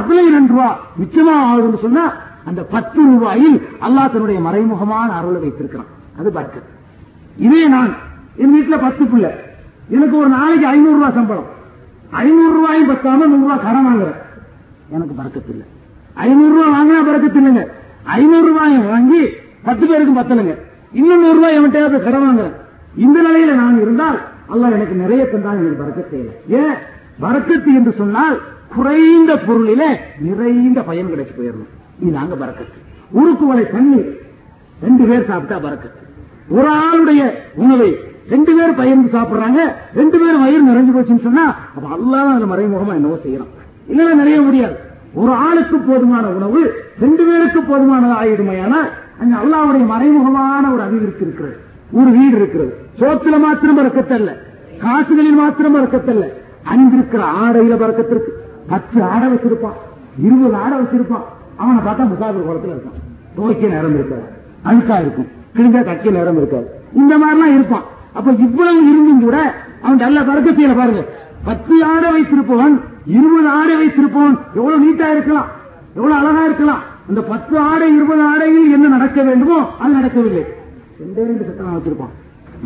அதுல 0.00 0.20
ரெண்டு 0.36 0.52
ரூபாய் 0.54 0.78
மிச்சமா 1.00 1.34
ஆகுதுன்னு 1.50 1.84
சொன்னா 1.86 2.04
அந்த 2.50 2.62
பத்து 2.74 3.00
ரூபாயில் 3.12 3.58
அல்லாஹ் 3.86 4.10
தன்னுடைய 4.14 4.40
மறைமுகமான 4.48 5.08
அருளை 5.18 5.40
வைத்திருக்கிறான். 5.44 5.92
அது 6.20 6.30
பர்க்கத்து 6.38 6.74
இதே 7.36 7.68
நான். 7.68 7.96
என் 8.36 8.54
வீட்டுல 8.54 8.80
பத்து 8.80 9.04
பிள்ளை. 9.04 9.30
எனக்கு 9.88 10.16
ஒரு 10.16 10.28
நாளைக்கு 10.28 10.66
ஐநூறு 10.66 10.92
ரூபாய் 10.92 11.12
சம்பளம். 11.12 11.46
ஐநூறு 12.10 12.52
ரூபாயும் 12.52 12.90
பத்தாம 12.90 13.16
நூறு 13.16 13.36
ரூபாய் 13.36 13.60
கடன் 13.62 13.86
வாங்குறேன். 13.86 14.14
எனக்கு 14.88 15.14
பறக்கத்தில்லை 15.22 15.64
ஐநூறு 16.14 16.54
ரூபாய் 16.54 16.72
வாங்கினா 16.72 17.08
பறக்கத்தில்லைங்க 17.08 17.66
ஐநூறு 18.04 18.46
ரூபாய் 18.46 18.78
வாங்கி 18.78 19.26
பத்து 19.62 19.86
பேருக்கு 19.86 20.20
பத்தலைங்க. 20.20 20.54
இன்னும் 20.92 21.20
நூறு 21.20 21.34
ரூபாய் 21.34 21.58
என்கிட்ட 21.58 22.02
கடன் 22.02 22.28
வாங்குறேன். 22.28 22.52
இந்த 22.96 23.22
நிலையில 23.22 23.54
நான் 23.54 23.80
இருந்தால் 23.80 24.20
அல்லாஹ் 24.48 24.72
எனக்கு 24.72 24.94
நிறைய 24.94 25.24
தந்தால் 25.24 25.56
எனக்கு 25.56 25.82
பறக்கத்தே 25.84 26.12
இல்லை. 26.12 26.34
ஏன்? 26.48 26.74
பறக்கத்து 27.20 27.66
என்று 27.66 27.92
சொன்னால் 27.92 28.40
குறைந்த 28.76 29.34
பொருளில 29.34 29.82
நிறைந்த 30.20 30.82
பயன் 30.82 31.06
கிடைச்சு 31.06 31.40
போயிடணும். 31.40 31.68
இதுதாங்க 32.04 32.36
பறக்கத்து. 32.40 32.78
உருக்குவலை 33.10 33.70
தண்ணி. 33.70 34.02
ரெண்டு 34.82 35.04
பேர் 35.04 35.26
சாப்பிட்டா 35.26 35.68
பறக்கத்து. 35.68 36.05
ஒரு 36.48 36.68
ஆளுடைய 36.70 37.30
உணவை 37.54 37.96
ரெண்டு 38.28 38.54
பேர் 38.56 38.74
பயிர்ந்து 38.74 39.18
சாப்பிடுறாங்க 39.18 39.60
ரெண்டு 39.94 40.18
பேரும் 40.18 40.40
வயிறு 40.40 40.68
நிறைஞ்சு 40.68 40.94
போச்சுன்னு 40.96 41.22
சொன்னா 41.22 41.54
அப்ப 41.74 41.88
அல்லாஹ் 41.96 42.32
அதுல 42.32 42.48
மறைமுகமா 42.54 42.94
என்னவோ 42.94 43.16
செய்யலாம் 43.22 43.52
இல்லைன்னா 43.88 44.14
நிறைய 44.14 44.40
முடியாது. 44.40 44.76
ஒரு 45.14 45.32
ஆளுக்கு 45.32 45.78
போதுமான 45.78 46.26
உணவு 46.26 46.74
ரெண்டு 47.00 47.24
பேருக்கு 47.24 47.60
போதுமானது 47.60 48.14
ஆயிடுமையானால் 48.22 48.88
அங்க 49.20 49.36
அல்லாவுடைய 49.42 49.84
மறைமுகமான 49.86 50.72
ஒரு 50.72 50.82
அபிவிருத்தி 50.82 51.22
இருக்கிறது. 51.22 51.56
ஒரு 51.92 52.10
வீடு 52.10 52.36
இருக்கிறது. 52.36 52.78
சோத்துல 52.98 53.40
மாத்திரம் 53.40 53.78
பறக்கத்தல்ல. 53.78 54.32
காசுகளில் 54.80 55.34
மாத்திரம் 55.34 55.76
பறக்கத்தல்ல. 55.76 56.26
அங்கிருக்கிற 56.72 57.22
ஆடையில 57.42 57.74
பறக்கத்திற்கு 57.76 58.30
பத்து 58.68 59.02
ஆடை 59.02 59.28
வச்சிருப்பான் 59.28 59.78
இருபது 60.22 60.54
ஆடை 60.54 60.78
வச்சிருப்பான். 60.78 61.24
அவனை 61.56 61.82
பார்த்தா 61.86 62.08
முசாபர் 62.12 62.46
குளத்துல 62.48 62.74
இருப்பான் 62.74 63.00
துவைக்க 63.34 63.66
நேரம் 63.66 63.94
இருக்காது. 63.94 64.26
அழுக்கா 64.64 65.00
இருக்கும். 65.00 65.26
கிழிஞ்சா 65.56 65.82
தைக்க 65.88 66.10
நேரம் 66.10 66.36
இருக்காது. 66.36 66.66
இந்த 66.92 67.12
மாதிரிலாம் 67.18 67.54
இருப்பான். 67.54 67.84
அப்ப 68.12 68.32
இவ்வளவு 68.46 68.90
இருந்தும் 68.90 69.20
கூட 69.20 69.38
அவன் 69.82 69.96
நல்ல 69.96 70.20
பறக்கத்தில 70.20 70.76
பாருங்க. 70.76 71.04
பத்து 71.44 71.84
ஆடை 71.84 72.08
வைத்திருப்பவன் 72.16 72.76
இருபது 73.06 73.48
ஆடை 73.48 73.74
வைத்திருப்பவன் 73.80 74.36
எவ்வளவு 74.54 74.84
நீட்டா 74.84 75.10
இருக்கலாம். 75.10 75.48
எவ்வளவு 75.94 76.20
அழகா 76.20 76.44
இருக்கலாம். 76.44 76.82
அந்த 77.08 77.20
பத்து 77.22 77.58
ஆடை 77.58 77.94
இருபது 77.94 78.22
ஆடையில் 78.22 78.72
என்ன 78.72 78.86
நடக்க 78.88 79.22
வேண்டுமோ 79.22 79.58
அது 79.78 79.92
நடக்கவில்லை. 79.92 80.44
ரெண்டே 81.02 81.22
ரெண்டு 81.28 81.44
சட்டை 81.48 81.66
வச்சிருப்பான். 81.76 82.14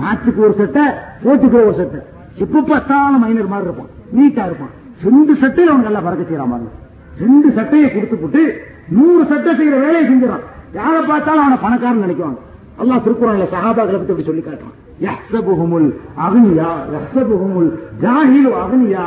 மாத்துக்கு 0.00 0.40
ஒரு 0.46 0.54
சட்டை 0.60 0.84
போட்டுக்கு 1.24 1.58
ஒரு 1.64 1.74
சட்டை. 1.80 2.00
எப்ப 2.44 2.60
பார்த்தாலும் 2.60 3.22
மைனர் 3.24 3.52
மாதிரி 3.54 3.68
இருப்பான். 3.68 3.90
நீட்டா 4.16 4.44
இருப்பான். 4.50 4.74
ரெண்டு 5.04 5.32
சட்டையில 5.32 5.72
அவன் 5.72 5.88
நல்லா 5.88 6.00
பறக்க 6.00 6.22
செய்யறான் 6.30 6.52
பாருங்க. 6.54 6.72
ரெண்டு 7.20 7.50
சட்டையை 7.50 7.92
கொடுத்து 7.92 8.16
போட்டு 8.16 8.42
நூறு 8.88 9.24
சட்டை 9.24 9.52
செய்யற 9.52 9.80
வேலையை 9.86 10.02
செஞ்சிடறான். 10.04 10.46
யாரை 10.72 11.00
பார்த்தாலும் 11.02 11.44
அவனை 11.44 11.58
பணக்காரன் 11.62 12.04
நினைக்குவாங்க. 12.04 12.40
அல்லாஹ் 12.78 13.02
திருக்குறள்ல 13.04 13.46
சகாபாக்களை 13.54 13.96
பத்தி 13.96 14.12
அப்படி 14.12 14.22
சொல்லி 14.22 14.42
காட்டுறான். 14.42 14.76
யஹ்சபுஹுமுல் 15.00 15.88
அக்னியா 16.18 16.70
யஹ்சபுஹுமுல் 16.94 17.70
ஜாஹிலு 18.00 18.50
அக்னியா 18.64 19.04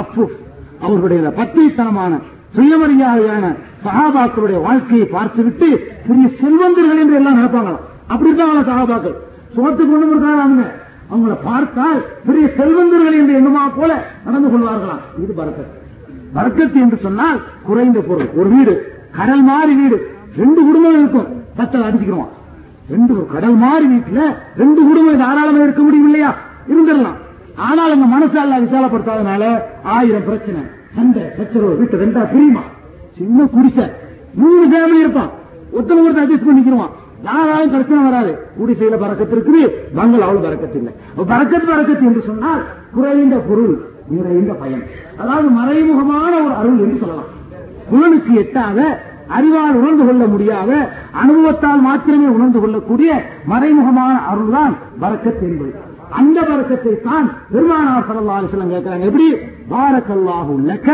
அஃபுஃப் 0.00 0.36
அவர்களுடைய 0.80 1.28
பத்தித்தனமான 1.28 2.18
சுயமரியாதையான 2.56 3.56
சகாபாக்களுடைய 3.84 4.62
வாழ்க்கையை 4.62 5.06
பார்த்துவிட்டு 5.06 5.92
பெரிய 6.06 6.28
செல்வந்தர்கள் 6.40 6.98
என்று 6.98 7.14
எல்லாம் 7.14 7.38
நினைப்பாங்களாம். 7.38 7.80
அப்படி 8.06 8.30
இருக்காங்க 8.30 8.72
சகாபாக்கள் 8.72 9.14
சுகத்துக்கு 9.54 9.90
கொண்டு 9.90 10.10
இருக்காங்க 10.10 10.42
அவங்க 10.42 10.72
அவங்கள 11.14 11.36
பார்த்தால் 11.44 12.04
பெரிய 12.26 12.46
செல்வந்தர்கள் 12.56 13.18
என்று 13.18 13.34
எண்ணுமா 13.34 13.70
போல 13.76 14.04
நடந்து 14.24 14.48
கொள்வார்களாம். 14.48 15.22
இது 15.22 15.34
பரக்கத். 15.38 15.72
பரக்கத்து 16.34 16.74
என்று 16.74 16.96
சொன்னால் 16.96 17.40
குறைந்த 17.62 18.00
பொருள். 18.00 18.30
ஒரு 18.36 18.48
வீடு. 18.48 18.92
கடல் 19.16 19.42
மாறி 19.42 19.74
வீடு. 19.74 20.10
ரெண்டு 20.36 20.62
குடும்பம் 20.64 20.98
இருக்கும். 20.98 21.26
பத்தல் 21.56 21.82
அடிச்சுக்கிறோம் 21.82 22.28
ரெண்டு 22.90 23.26
கடல் 23.26 23.54
மாறி 23.54 23.86
வீட்டுல 23.86 24.36
ரெண்டு 24.56 24.80
குடும்பம் 24.88 25.18
தாராளமா 25.18 25.62
இருக்க 25.62 25.82
முடியும் 25.82 26.04
இல்லையா? 26.04 26.34
இருந்துடலாம். 26.68 27.18
ஆனால் 27.56 27.92
அந்த 27.92 28.06
மனசால 28.14 28.58
விசாலப்படுத்தாதனால 28.64 29.62
ஆயிரம் 29.82 30.24
பிரச்சனை 30.24 30.62
சண்டை 30.96 31.22
சச்சரவு 31.36 31.76
வீட்டு 31.76 32.00
ரெண்டா 32.04 32.22
பிரியுமா? 32.32 32.62
சின்ன 33.18 33.44
குடிசை. 33.44 33.86
மூணு 34.34 34.64
ஃபேமிலி 34.72 34.98
இருப்பான். 34.98 35.30
ஒத்தனை 35.72 36.00
ஒருத்தர் 36.04 36.24
அட்ஜஸ்ட் 36.24 36.48
பண்ணிக்கிறான் 36.48 36.92
யாராலும் 37.22 37.70
பிரச்சனை 37.70 38.10
வராது. 38.10 38.32
குடிசையில 38.58 38.96
பறக்கத்து 39.02 39.34
இருக்குது 39.36 39.62
பங்களாவில் 39.96 40.44
பறக்கத்து 40.46 40.78
இல்லை. 40.78 40.92
பறக்கத்து 41.16 41.66
பறக்கத்து 41.72 42.04
என்று 42.10 42.22
சொன்னால் 42.22 42.62
குறைந்த 42.94 43.36
பொருள் 43.36 43.74
நிறைந்த 44.08 44.52
பயன். 44.52 44.82
அதாவது 45.18 45.48
மறைமுகமான 45.50 46.32
ஒரு 46.44 46.54
அருள் 46.54 46.78
என்று 46.78 46.98
சொல்லலாம். 46.98 47.30
புலனுக்கு 47.90 48.32
எட்டாத 48.42 48.80
அறிவால் 49.28 49.78
உணர்ந்து 49.80 50.04
கொள்ள 50.06 50.26
முடியாத 50.26 50.70
அனுபவத்தால் 51.22 51.80
மாத்திரமே 51.80 52.26
உணர்ந்து 52.26 52.60
கொள்ளக்கூடிய 52.60 53.10
மறைமுகமான 53.52 54.14
அருள்தான் 54.32 54.74
தான் 55.02 55.40
என்பது. 55.40 55.72
அந்த 56.10 56.42
பறக்கத்தை 56.42 57.00
தான் 57.02 57.26
பெருமானார் 57.52 58.06
சல்லா 58.08 58.36
அலிஸ்லாம் 58.38 58.72
கேட்கிறாங்க. 58.74 59.04
எப்படி? 59.10 59.28
பாரக்கல்லாக 59.70 60.48
உள்ளக்க 60.58 60.88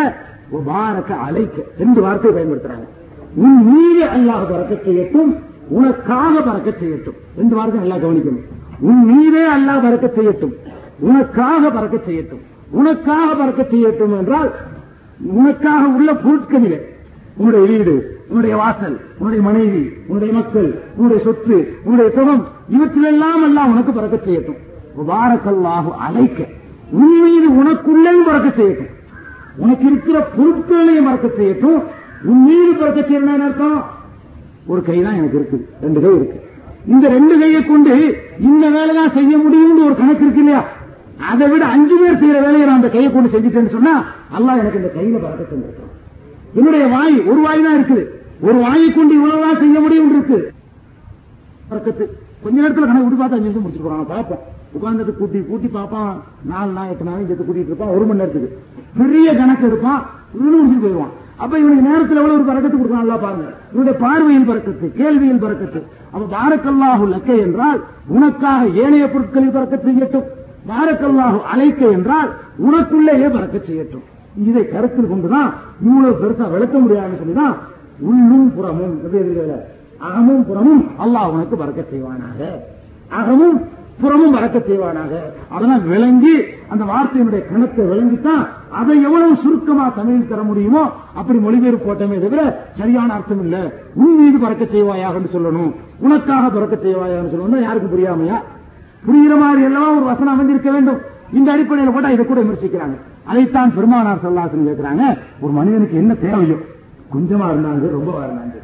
பாரக்க 0.66 1.10
அலைக்க 1.26 1.56
ரெண்டு 1.78 2.00
வார்த்தையை 2.00 2.32
பயன்படுத்துறாங்க. 2.36 2.86
உன் 3.36 3.58
மீது 3.66 4.04
அல்லாஹ் 4.16 4.48
பறக்க 4.52 4.74
செய்யட்டும் 4.86 5.32
உனக்காக 5.68 6.40
பறக்க 6.40 6.70
செய்யட்டும் 6.82 7.18
ரெண்டு 7.36 7.54
வார்த்தை 7.56 7.80
நல்லா 7.80 7.96
கவனிக்கணும். 7.96 8.46
உன் 8.80 9.02
மீதே 9.10 9.44
அல்லாஹ் 9.56 9.82
பறக்க 9.84 10.06
செய்யட்டும் 10.16 10.54
உனக்காக 10.98 11.70
பறக்க 11.70 11.96
செய்யட்டும். 12.06 12.42
உனக்காக 12.70 13.34
பறக்க 13.34 13.62
செய்யட்டும் 13.62 14.16
என்றால் 14.18 14.50
உனக்காக 15.40 15.86
உள்ள 15.96 16.12
பொருட்களிலே 16.12 16.80
உன்னுடைய 17.36 17.66
வீடு 17.66 17.94
உன்னுடைய 18.30 18.54
வாசல் 18.62 18.96
உன்னுடைய 19.18 19.42
மனைவி 19.48 19.82
உன்னுடைய 20.08 20.32
மக்கள் 20.38 20.68
உன்னுடைய 20.96 21.20
சொத்து 21.26 21.56
உன்னுடைய 21.84 22.08
சுகம் 22.16 22.42
இவற்றிலெல்லாம் 22.74 23.44
எல்லாம் 23.48 23.70
உனக்கு 23.72 23.92
பறக்க 23.98 24.16
செய்யட்டும். 24.26 24.58
பாரக்கல்லாஹு 25.10 25.90
அழைக்க 26.06 26.40
உண்மையில் 26.98 27.24
மீது 27.24 27.48
உனக்குள்ளேயும் 27.60 28.28
பறக்க 28.28 28.48
செய்யட்டும். 28.58 28.92
உனக்கு 29.62 29.84
இருக்கிற 29.90 30.18
பொருட்களையும் 30.36 31.06
மறக்க 31.08 31.28
செய்யட்டும். 31.38 31.80
உன் 32.30 32.42
மீது 32.46 32.72
பறக்க 32.80 33.00
செய்யணும் 33.08 33.44
அர்த்தம்? 33.48 33.80
ஒரு 34.70 34.80
கை 34.88 34.98
தான் 35.06 35.18
எனக்கு 35.20 35.38
இருக்குது. 35.40 35.64
ரெண்டு 35.84 36.00
கை 36.04 36.12
இருக்கு. 36.18 36.38
இந்த 36.92 37.08
ரெண்டு 37.16 37.34
கையை 37.40 37.60
கொண்டு 37.64 37.94
இந்த 38.48 38.64
வேலை 38.76 38.92
தான் 39.00 39.14
செய்ய 39.16 39.32
முடியும்னு 39.44 39.86
ஒரு 39.88 39.96
கணக்கு 40.00 40.24
இருக்கு 40.26 40.42
இல்லையா? 40.44 40.62
அதை 41.30 41.46
விட 41.52 41.64
அஞ்சு 41.74 41.94
பேர் 42.00 42.20
செய்யற 42.22 42.38
வேலையை 42.46 42.64
நான் 42.66 42.80
அந்த 42.80 42.90
கையை 42.94 43.08
கொண்டு 43.16 43.32
செஞ்சுட்டேன்னு 43.34 43.74
சொன்னா 43.76 43.94
அல்லாஹ் 44.36 44.60
எனக்கு 44.62 44.80
இந்த 44.82 44.92
கையில 44.96 45.16
பறக்க 45.24 45.42
செஞ்சிருக்கான். 45.50 45.92
என்னுடைய 46.58 46.84
வாய் 46.94 47.16
ஒரு 47.30 47.40
வாய் 47.46 47.66
தான் 47.66 47.76
இருக்குது. 47.78 48.04
ஒரு 48.46 48.56
வாயை 48.64 48.88
கொண்டு 48.92 49.12
இவ்வளவுதான் 49.18 49.60
செய்ய 49.62 49.80
முடியும் 49.84 50.10
இருக்கு. 50.12 50.38
கொஞ்ச 52.42 52.56
நேரத்துல 52.60 52.86
கணக்கு 52.88 53.06
விட்டு 53.06 53.20
பார்த்தா 53.22 53.36
அஞ்சு 53.38 53.48
நிமிஷம் 53.48 53.64
முடிச்சிருக்காங்க 53.64 54.06
பார்ப்போம் 54.12 54.44
உட்கார்ந்துட்டு 54.76 55.12
கூட்டி 55.20 55.38
கூட்டி 55.48 55.68
பார்ப்பான். 55.76 56.12
நாலு 56.50 56.70
நாள் 56.76 56.90
எட்டு 56.92 57.06
நாள் 57.08 57.26
சேர்த்து 57.28 57.46
கூட்டிட்டு 57.48 57.70
இருப்பான். 57.72 57.94
ஒரு 57.96 58.04
மணி 58.08 58.20
நேரத்துக்கு. 58.20 58.50
பெரிய 59.00 59.34
கணக்கு 59.40 59.66
எடுப்பான். 59.68 60.00
இவனு 60.36 60.58
முடிச்சுட்டு 60.58 60.84
போயிடுவான். 60.84 61.14
அப்ப 61.42 61.52
இவனுக்கு 61.62 61.86
நேரத்தில் 61.88 62.20
எவ்வளவு 62.20 62.38
ஒரு 62.38 62.46
பறக்கத்து 62.48 62.76
கொடுக்கலாம் 62.76 63.04
நல்லா 63.04 63.18
பாருங்க. 63.24 63.48
இவனுடைய 63.72 63.96
பார்வையில் 64.04 64.48
பறக்கத்து 64.50 64.86
கேள்வியில் 65.00 65.42
பறக்கத்து. 65.44 65.80
அப்ப 66.12 66.24
பாரக்கல்லாஹு 66.36 67.04
லக்கை 67.14 67.36
என்றால் 67.46 67.80
உனக்காக 68.16 68.68
ஏனைய 68.84 69.06
பொருட்களில் 69.14 69.56
பறக்க 69.56 69.76
செய்யட்டும். 69.86 70.26
பாரக்கல்லாஹு 70.70 71.38
அழைக்க 71.52 71.82
என்றால் 71.96 72.30
உனக்குள்ளேயே 72.68 73.28
பறக்க 73.36 73.56
செய்யட்டும். 73.68 74.06
இதை 74.48 74.62
கருத்தில் 74.72 75.10
கொண்டுதான் 75.12 75.48
இவ்வளவு 75.86 76.18
பெருசா 76.22 76.46
விளக்க 76.54 76.78
முடியாதுன்னு 76.78 77.20
சொல்லிதான் 77.22 77.54
உள்ளும் 78.00 78.54
புறமும் 78.54 78.94
எப்படி 79.04 79.40
அகமும் 80.08 80.46
புறமும் 80.46 80.82
அல்லாஹ் 80.98 81.32
உனக்கு 81.32 81.56
பறக்க 81.56 81.80
செய்வானாக. 81.92 82.40
அகமும் 83.08 83.58
புறமும் 84.00 84.32
பறக்க 84.32 84.58
செய்வானாக. 84.58 85.12
அதெல்லாம் 85.50 85.88
விளங்கி 85.88 86.34
அந்த 86.68 86.84
வார்த்தையினுடைய 86.84 87.40
கணத்தை 87.50 87.82
விளங்கித்தான் 87.90 88.46
அதை 88.70 89.02
எவ்வளவு 89.02 89.36
சுருக்கமா 89.36 89.88
தமிழில் 89.88 90.28
தர 90.28 90.42
முடியுமோ 90.42 90.82
அப்படி 91.14 91.38
மொழிபெயர்ப்பு 91.38 91.86
போட்டமே 91.86 92.20
தவிர 92.20 92.42
சரியான 92.78 93.12
அர்த்தம் 93.12 93.42
இல்ல. 93.42 93.56
உன் 93.94 94.16
மீது 94.20 94.38
பறக்க 94.38 94.64
செய்வாயாகன்னு 94.64 95.34
சொல்லணும். 95.36 95.72
உனக்காக 95.98 96.48
பறக்க 96.48 96.76
செய்வாயான்னு 96.76 97.32
சொல்லணும் 97.34 97.62
யாருக்கு 97.62 97.94
புரியாமையா? 97.94 98.38
புரிகிற 99.06 99.38
மாதிரி 99.38 99.62
எல்லாம் 99.62 99.96
ஒரு 99.96 100.04
வசனம் 100.04 100.34
அமைஞ்சிருக்க 100.34 100.72
வேண்டும். 100.72 101.00
இந்த 101.32 101.52
அடிப்படையில் 101.52 101.92
போட்டா 101.92 102.08
இதை 102.08 102.26
கூட 102.26 102.40
விமர்சிக்கிறாங்க. 102.40 102.96
அதைத்தான் 103.24 103.74
பெருமானார் 103.74 104.24
சொல்லாசன் 104.26 104.68
கேட்கிறாங்க. 104.68 105.18
ஒரு 105.40 105.52
மனிதனுக்கு 105.52 105.96
என்ன 105.96 106.14
தேவையோ 106.14 106.58
கொஞ்சமா 107.12 107.46
இருந்தாங்க 107.52 107.88
ரொம்ப 107.96 108.10
இருந்தாங்க 108.26 108.56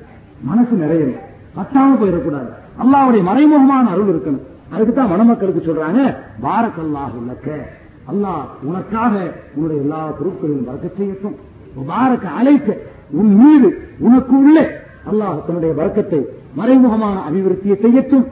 மனசு 0.49 0.75
நிறையணும் 0.85 1.23
பத்தாம 1.59 1.97
போயிடக்கூடாது. 2.01 2.51
அல்லாவுடைய 2.83 3.23
மறைமுகமான 3.29 3.85
அருள் 3.95 4.11
இருக்கணும். 4.13 4.45
அதுக்கு 4.75 4.93
தான் 4.95 5.13
மணமக்களுக்கு 5.13 5.61
சொல்றாங்க 5.69 6.01
பாரக்கல்லாக 6.45 7.13
உள்ளக்க 7.21 7.49
அல்லாஹ் 8.11 8.43
உனக்காக 8.69 9.15
உன்னுடைய 9.55 9.79
எல்லா 9.85 10.01
பொருட்களையும் 10.19 10.67
வரக்க 10.69 10.89
செய்யட்டும் 10.99 11.37
பாரக்க 11.91 12.27
அழைக்க 12.41 12.69
உன் 13.21 13.33
மீது 13.41 13.69
உனக்கு 14.07 14.35
உள்ளே 14.43 14.65
அல்லாஹ் 15.11 15.43
தன்னுடைய 15.47 15.73
வர்க்கத்தை 15.81 16.21
மறைமுகமான 16.59 17.17
அபிவிருத்தியை 17.29 17.77
செய்யட்டும் 17.85 18.27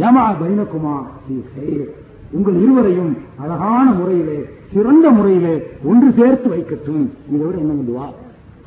ஜமா 0.00 0.24
பைனகுமா 0.40 0.94
உங்கள் 2.36 2.56
இருவரையும் 2.64 3.12
அழகான 3.42 3.86
முறையிலே 3.98 4.38
சிறந்த 4.72 5.06
முறையிலே 5.16 5.54
ஒன்று 5.90 6.08
சேர்த்து 6.18 6.48
வைக்கட்டும். 6.52 7.04
இதை 7.32 7.44
விட 7.46 7.56
என்ன 7.64 7.72
பண்ணுவா 7.78 8.06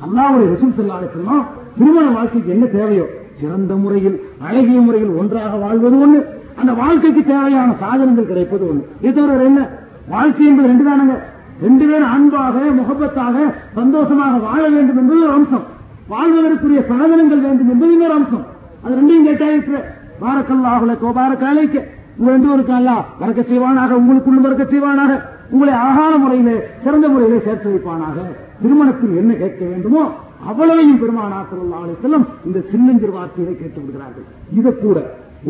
அல்லாவுடைய 0.02 0.46
ரசூல் 0.52 0.76
செல்லாலும் 0.78 1.44
திருமண 1.78 2.06
வாழ்க்கைக்கு 2.10 2.50
என்ன 2.52 2.66
தேவையோ 2.66 3.04
சிறந்த 3.40 3.74
முறையில் 3.74 4.16
அழகிய 4.48 4.80
முறையில் 4.80 5.12
ஒன்றாக 5.20 5.56
வாழ்வது 5.56 5.96
ஒண்ணு 6.06 6.18
அந்த 6.60 6.72
வாழ்க்கைக்கு 6.72 7.24
தேவையான 7.24 7.74
சாதனங்கள் 7.80 8.26
கிடைப்பது 8.26 8.64
ஒண்ணு. 8.70 8.82
இது 9.00 9.14
தவிர 9.14 9.44
என்ன? 9.44 9.68
வாழ்க்கை 10.08 10.46
என்பது 10.46 10.68
ரெண்டு 10.68 10.84
தானங்க. 10.90 11.14
ரெண்டு 11.62 11.86
பேரும் 11.86 12.12
அன்பாக 12.16 12.58
முகப்பத்தாக 12.80 13.36
சந்தோஷமாக 13.74 14.38
வாழ 14.38 14.62
வேண்டும் 14.68 14.98
என்பது 14.98 15.22
ஒரு 15.22 15.32
அம்சம். 15.32 15.64
வாழ்வதற்குரிய 16.08 16.80
சாதனங்கள் 16.88 17.44
வேண்டும் 17.46 17.70
என்பது 17.70 17.92
இன்னொரு 17.92 18.12
அம்சம். 18.12 18.46
அது 18.84 18.94
ரெண்டையும் 19.00 19.26
கேட்டாயிற்று 19.28 19.78
பாரக்கல்லாஹுல 20.22 20.94
கோபாரக்க 21.02 21.46
அழைக்க 21.46 21.86
உங்க 22.18 22.30
ரெண்டு 22.30 22.48
பேருக்கு 22.48 22.72
அல்லா 22.72 22.96
வரக்க 23.20 23.40
செய்வானாக 23.52 23.92
உங்களுக்குள்ள 24.00 24.40
வரக்க 24.46 24.64
செய்வானாக. 24.74 25.12
உங்களை 25.50 25.74
அழகான 25.74 26.16
முறையிலே 26.16 26.56
சிறந்த 26.84 27.08
முறையிலே 27.08 27.40
சேர்த்து 27.44 27.68
வைப்பானாக. 27.74 28.18
திருமணத்தில் 28.62 29.16
என்ன 29.20 29.32
கேட்க 29.42 29.62
வேண்டுமோ 29.72 30.02
அவ்வளவையும் 30.50 31.00
பெருமானா 31.02 31.38
ஸல்லல்லாஹு 31.50 31.84
அலைஹி 31.84 32.18
இந்த 32.48 32.58
சின்னஞ்சிறு 32.70 33.12
வார்த்தையை 33.18 33.52
கேட்டு 33.60 33.78
விடுகிறார்கள். 33.80 34.26
இதை 34.58 34.72
கூட 34.84 34.98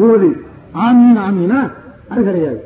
ஓதி 0.07 0.31
ஆமீன் 0.87 1.19
ஆமீனா? 1.27 1.61
அது 2.11 2.21
கிடையாது. 2.29 2.61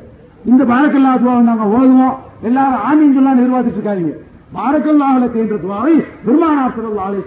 இந்த 0.51 0.63
பாரக்கல்லா 0.73 1.13
துவாவை 1.23 1.43
நாங்க 1.49 1.65
ஓதுவோம். 1.77 2.17
எல்லாரும் 2.49 2.85
ஆமீன் 2.89 3.17
சொல்லா 3.17 3.33
நிர்வாகிட்டு 3.41 3.79
இருக்காதீங்க. 3.79 4.15
பாரக்கல்லாஹுல 4.57 5.27
என்ற 5.43 5.57
துவாவை 5.65 5.95
பெருமானார் 6.27 6.75
ஸல்லல்லாஹு 6.77 7.09
அலைஹி 7.11 7.25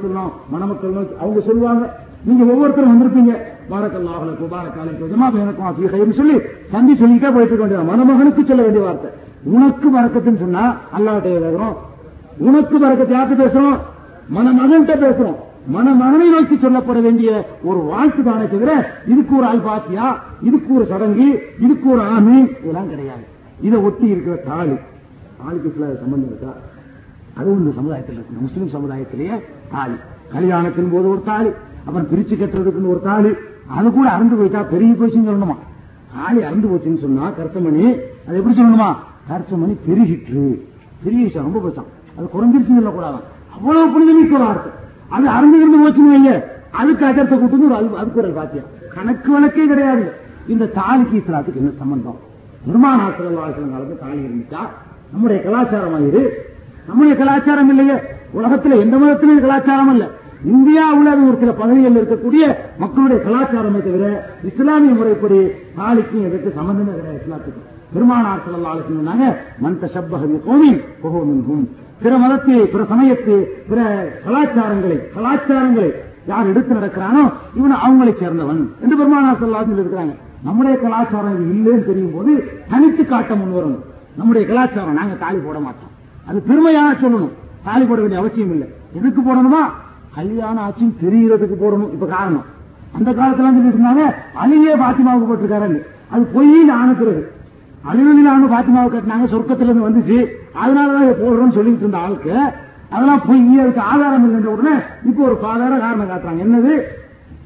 மணமக்கள் 0.53 0.95
அவங்க 1.21 1.41
சொல்லுவாங்க. 1.49 1.83
நீங்க 2.27 2.43
ஒவ்வொருத்தரும் 2.51 2.91
வந்திருப்பீங்க. 2.93 3.33
பாரக்கல்லாஹுல 3.71 4.31
பாரக்காலைக்கு 4.55 5.11
ஜமா 5.11 5.27
எனக்கும் 5.43 5.69
அசீகைன்னு 5.69 6.19
சொல்லி 6.21 6.35
சந்தி 6.73 6.93
சொல்லிட்டே 7.01 7.29
போயிட்டு 7.35 7.53
இருக்க 7.53 7.65
வேண்டியது 7.65 7.89
மணமகனுக்கு 7.91 8.43
சொல்ல 8.49 8.61
வேண்டிய 8.65 8.83
வார்த்தை. 8.87 9.09
உனக்கு 9.55 9.87
பறக்கத்துன்னு 9.95 10.43
சொன்னா 10.45 10.63
அல்லாஹ்ட்ட 10.97 11.29
கேட்கிறோம் 11.35 11.77
உனக்கு 12.41 12.77
பறக்கத்து 12.77 13.11
யாருக்கு 13.11 13.45
பேசுறோம்? 13.45 13.77
மனமகன்கிட்ட 14.35 14.93
பேசுறோம். 14.93 15.35
மனமகனை 15.67 16.29
நோக்கி 16.31 16.55
சொல்லப்பட 16.55 17.01
வேண்டிய 17.01 17.59
ஒரு 17.63 17.79
வாழ்த்து 17.79 18.23
தானே 18.23 18.47
தவிர 18.47 18.91
இதுக்கு 19.07 19.35
ஒரு 19.35 19.47
அல்பாத்தியா 19.47 20.13
இதுக்கு 20.41 20.75
ஒரு 20.75 20.85
சடங்கு 20.85 21.41
இதுக்கு 21.59 21.89
ஒரு 21.89 22.01
ஆமி 22.01 22.59
இதெல்லாம் 22.61 22.89
கிடையாது. 22.89 23.23
இதை 23.61 23.79
ஒட்டி 23.79 24.07
இருக்கிற 24.07 24.35
தாலி. 24.35 24.71
தாலிக்கு 24.71 25.73
சில 25.73 25.95
சம்பந்தம் 25.95 26.25
இருக்கா? 26.25 26.53
அதுவும் 27.37 27.59
இந்த 27.59 27.71
சமுதாயத்தில் 27.71 28.15
இருக்கு. 28.15 28.35
முஸ்லிம் 28.39 28.69
சமுதாயத்திலேயே 28.69 29.41
தாலி. 29.71 29.93
கல்யாணத்தின் 30.33 30.91
போது 30.91 31.09
ஒரு 31.09 31.21
தாலி 31.25 31.49
அப்புறம் 31.85 32.07
பிரிச்சு 32.07 32.31
கட்டுறதுக்குன்னு 32.31 32.87
ஒரு 32.87 33.01
தாலி. 33.03 33.29
அது 33.67 33.91
கூட 33.91 34.09
அறந்து 34.09 34.35
போயிட்டா 34.35 34.63
பெருகி 34.63 34.91
போச்சுன்னு 34.91 35.29
சொல்லணுமா? 35.29 35.55
தாலி 36.15 36.43
அறந்து 36.43 36.67
போச்சுன்னு 36.67 36.99
சொன்னா 36.99 37.29
கருத்தமணி 37.29 37.99
அது 38.27 38.37
எப்படி 38.37 38.61
சொல்லணுமா? 38.61 38.95
கருத்தமணி 39.29 39.77
பெருகிற்று. 39.89 40.59
பெரிய 41.03 41.29
ரொம்ப 41.33 41.59
போச்சான். 41.59 42.00
அது 42.15 42.25
குறைஞ்சிருச்சுன்னு 42.35 42.79
சொல்லக்கூடாதான். 42.81 43.25
அவ்வளவு 43.55 43.91
புனிதமிக்க 43.93 44.35
இருக்கு 44.53 44.71
அது 45.15 45.25
அறந்து 45.35 45.57
இருந்து 45.61 45.79
போச்சுன்னு 45.83 46.13
வைங்க. 46.13 46.33
அதுக்கு 46.79 47.03
அஜர்த்த 47.09 47.35
கூட்டுன்னு 47.41 47.67
ஒரு 47.69 47.97
அதுக்கு 48.01 48.21
ஒரு 48.23 48.33
பாத்தியம் 48.39 48.69
கணக்கு 48.95 49.29
வழக்கே 49.35 49.65
கிடையாது. 49.71 50.05
இந்த 50.53 50.65
தாலிக்கு 50.77 51.15
இஸ்லாத்துக்கு 51.21 51.61
என்ன 51.63 51.73
சம்பந்தம்? 51.81 52.19
பெருமானாசிரியர் 52.65 53.37
வாழ்க்கை 53.41 53.63
காலத்து 53.73 53.95
தாலி 54.03 54.19
இருந்துச்சா? 54.27 54.61
நம்முடைய 55.11 55.39
கலாச்சாரம் 55.45 56.07
இது 56.09 56.21
நம்முடைய 56.87 57.13
கலாச்சாரம் 57.21 57.69
இல்லையே. 57.73 57.97
உலகத்துல 58.37 58.77
எந்த 58.83 58.95
மதத்திலும் 59.01 59.43
கலாச்சாரம் 59.45 59.91
இல்ல 59.93 60.05
இந்தியாவுல 60.53 61.11
அது 61.13 61.27
ஒரு 61.29 61.37
சில 61.41 61.51
பகுதிகளில் 61.59 61.99
இருக்கக்கூடிய 62.01 62.43
மக்களுடைய 62.83 63.17
கலாச்சாரமே 63.25 63.79
தவிர 63.87 64.05
இஸ்லாமிய 64.49 64.93
முறைப்படி 64.99 65.39
தாலிக்கும் 65.79 66.25
எதற்கு 66.27 66.51
சம்பந்தமே 66.59 66.93
கிடையாது 66.97 67.21
இஸ்லாத்துக்கு. 67.23 67.61
பெருமானார் 67.93 68.43
ஸல்லல்லாஹு 68.45 68.85
சொன்னாங்க 68.89 69.27
மந்த 69.63 69.89
சப்பகவி 69.95 70.37
பிகௌமின் 71.03 71.43
கோமின் 71.47 71.69
பிற 72.03 72.17
மதத்தில் 72.17 72.69
பிற 72.69 72.83
சமயத்து 72.83 73.35
பிற 73.69 73.79
கலாச்சாரங்களை 74.25 74.97
கலாச்சாரங்களை 75.15 75.89
யார் 76.27 76.47
எடுத்து 76.47 76.75
நடக்கிறானோ 76.75 77.23
இவன் 77.55 77.75
அவங்களை 77.85 78.13
சேர்ந்தவன் 78.21 78.61
என்று 78.81 78.97
பெருமானா 78.97 79.31
ஸல்லல்லாஹு 79.41 79.77
இருக்கிறாங்க 79.77 80.13
நம்முடைய 80.43 80.77
கலாச்சாரம் 80.77 81.35
இது 81.35 81.45
இல்லைன்னு 81.55 81.85
தெரியும் 81.85 82.13
போது 82.13 82.31
தனித்து 82.69 83.05
காட்ட 83.05 83.35
முன் 83.35 83.51
வரும். 83.51 83.79
நம்முடைய 84.17 84.47
கலாச்சாரம் 84.47 84.93
நாங்க 84.93 85.13
தாலி 85.13 85.37
போட 85.37 85.59
மாட்டோம். 85.59 85.91
அது 86.27 86.41
பெருமையாக 86.41 87.07
சொல்லணும். 87.07 87.33
தாலி 87.63 87.85
போட 87.85 87.99
வேண்டிய 87.99 88.21
அவசியம் 88.21 88.51
இல்லை. 88.51 88.67
எதுக்கு 88.93 89.21
போடணுமா? 89.21 89.61
கல்யாணம் 90.15 90.63
ஆச்சுன்னு 90.63 90.95
தெரிகிறதுக்கு 91.03 91.57
போடணும். 91.63 91.91
இப்ப 91.93 92.05
காரணம். 92.05 92.45
அந்த 92.97 93.11
காலத்துல 93.11 93.47
இருந்து 93.49 93.69
இருந்தாங்க? 93.69 94.05
அலியே 94.43 94.73
பாத்திமாவுக்கு 94.83 95.29
போட்டிருக்காரு. 95.29 95.81
அது 96.09 96.23
பொய் 96.33 96.69
ஆணுக்கிறது 96.69 97.21
அலிவலில் 97.89 98.53
பாத்திமாவை 98.53 98.89
கட்டினாங்க 98.93 99.27
சொர்க்கத்திலிருந்து 99.33 99.87
வந்துச்சு. 99.87 100.17
அதனாலதான் 100.61 101.05
இதை 101.05 101.15
போடுறோம்னு 101.21 101.57
சொல்லிட்டு 101.57 101.85
இருந்த 101.85 101.99
ஆளுக்கு 102.05 102.33
அதெல்லாம் 102.93 103.23
போய் 103.27 103.61
அதுக்கு 103.63 103.81
ஆதாரம் 103.91 104.25
இல்லைன்ற 104.27 104.49
உடனே 104.55 104.73
இப்போ 105.09 105.21
ஒரு 105.27 105.37
சாதாரண 105.43 105.77
காரணம் 105.83 106.09
காட்டுறாங்க. 106.11 106.43
என்னது? 106.45 106.73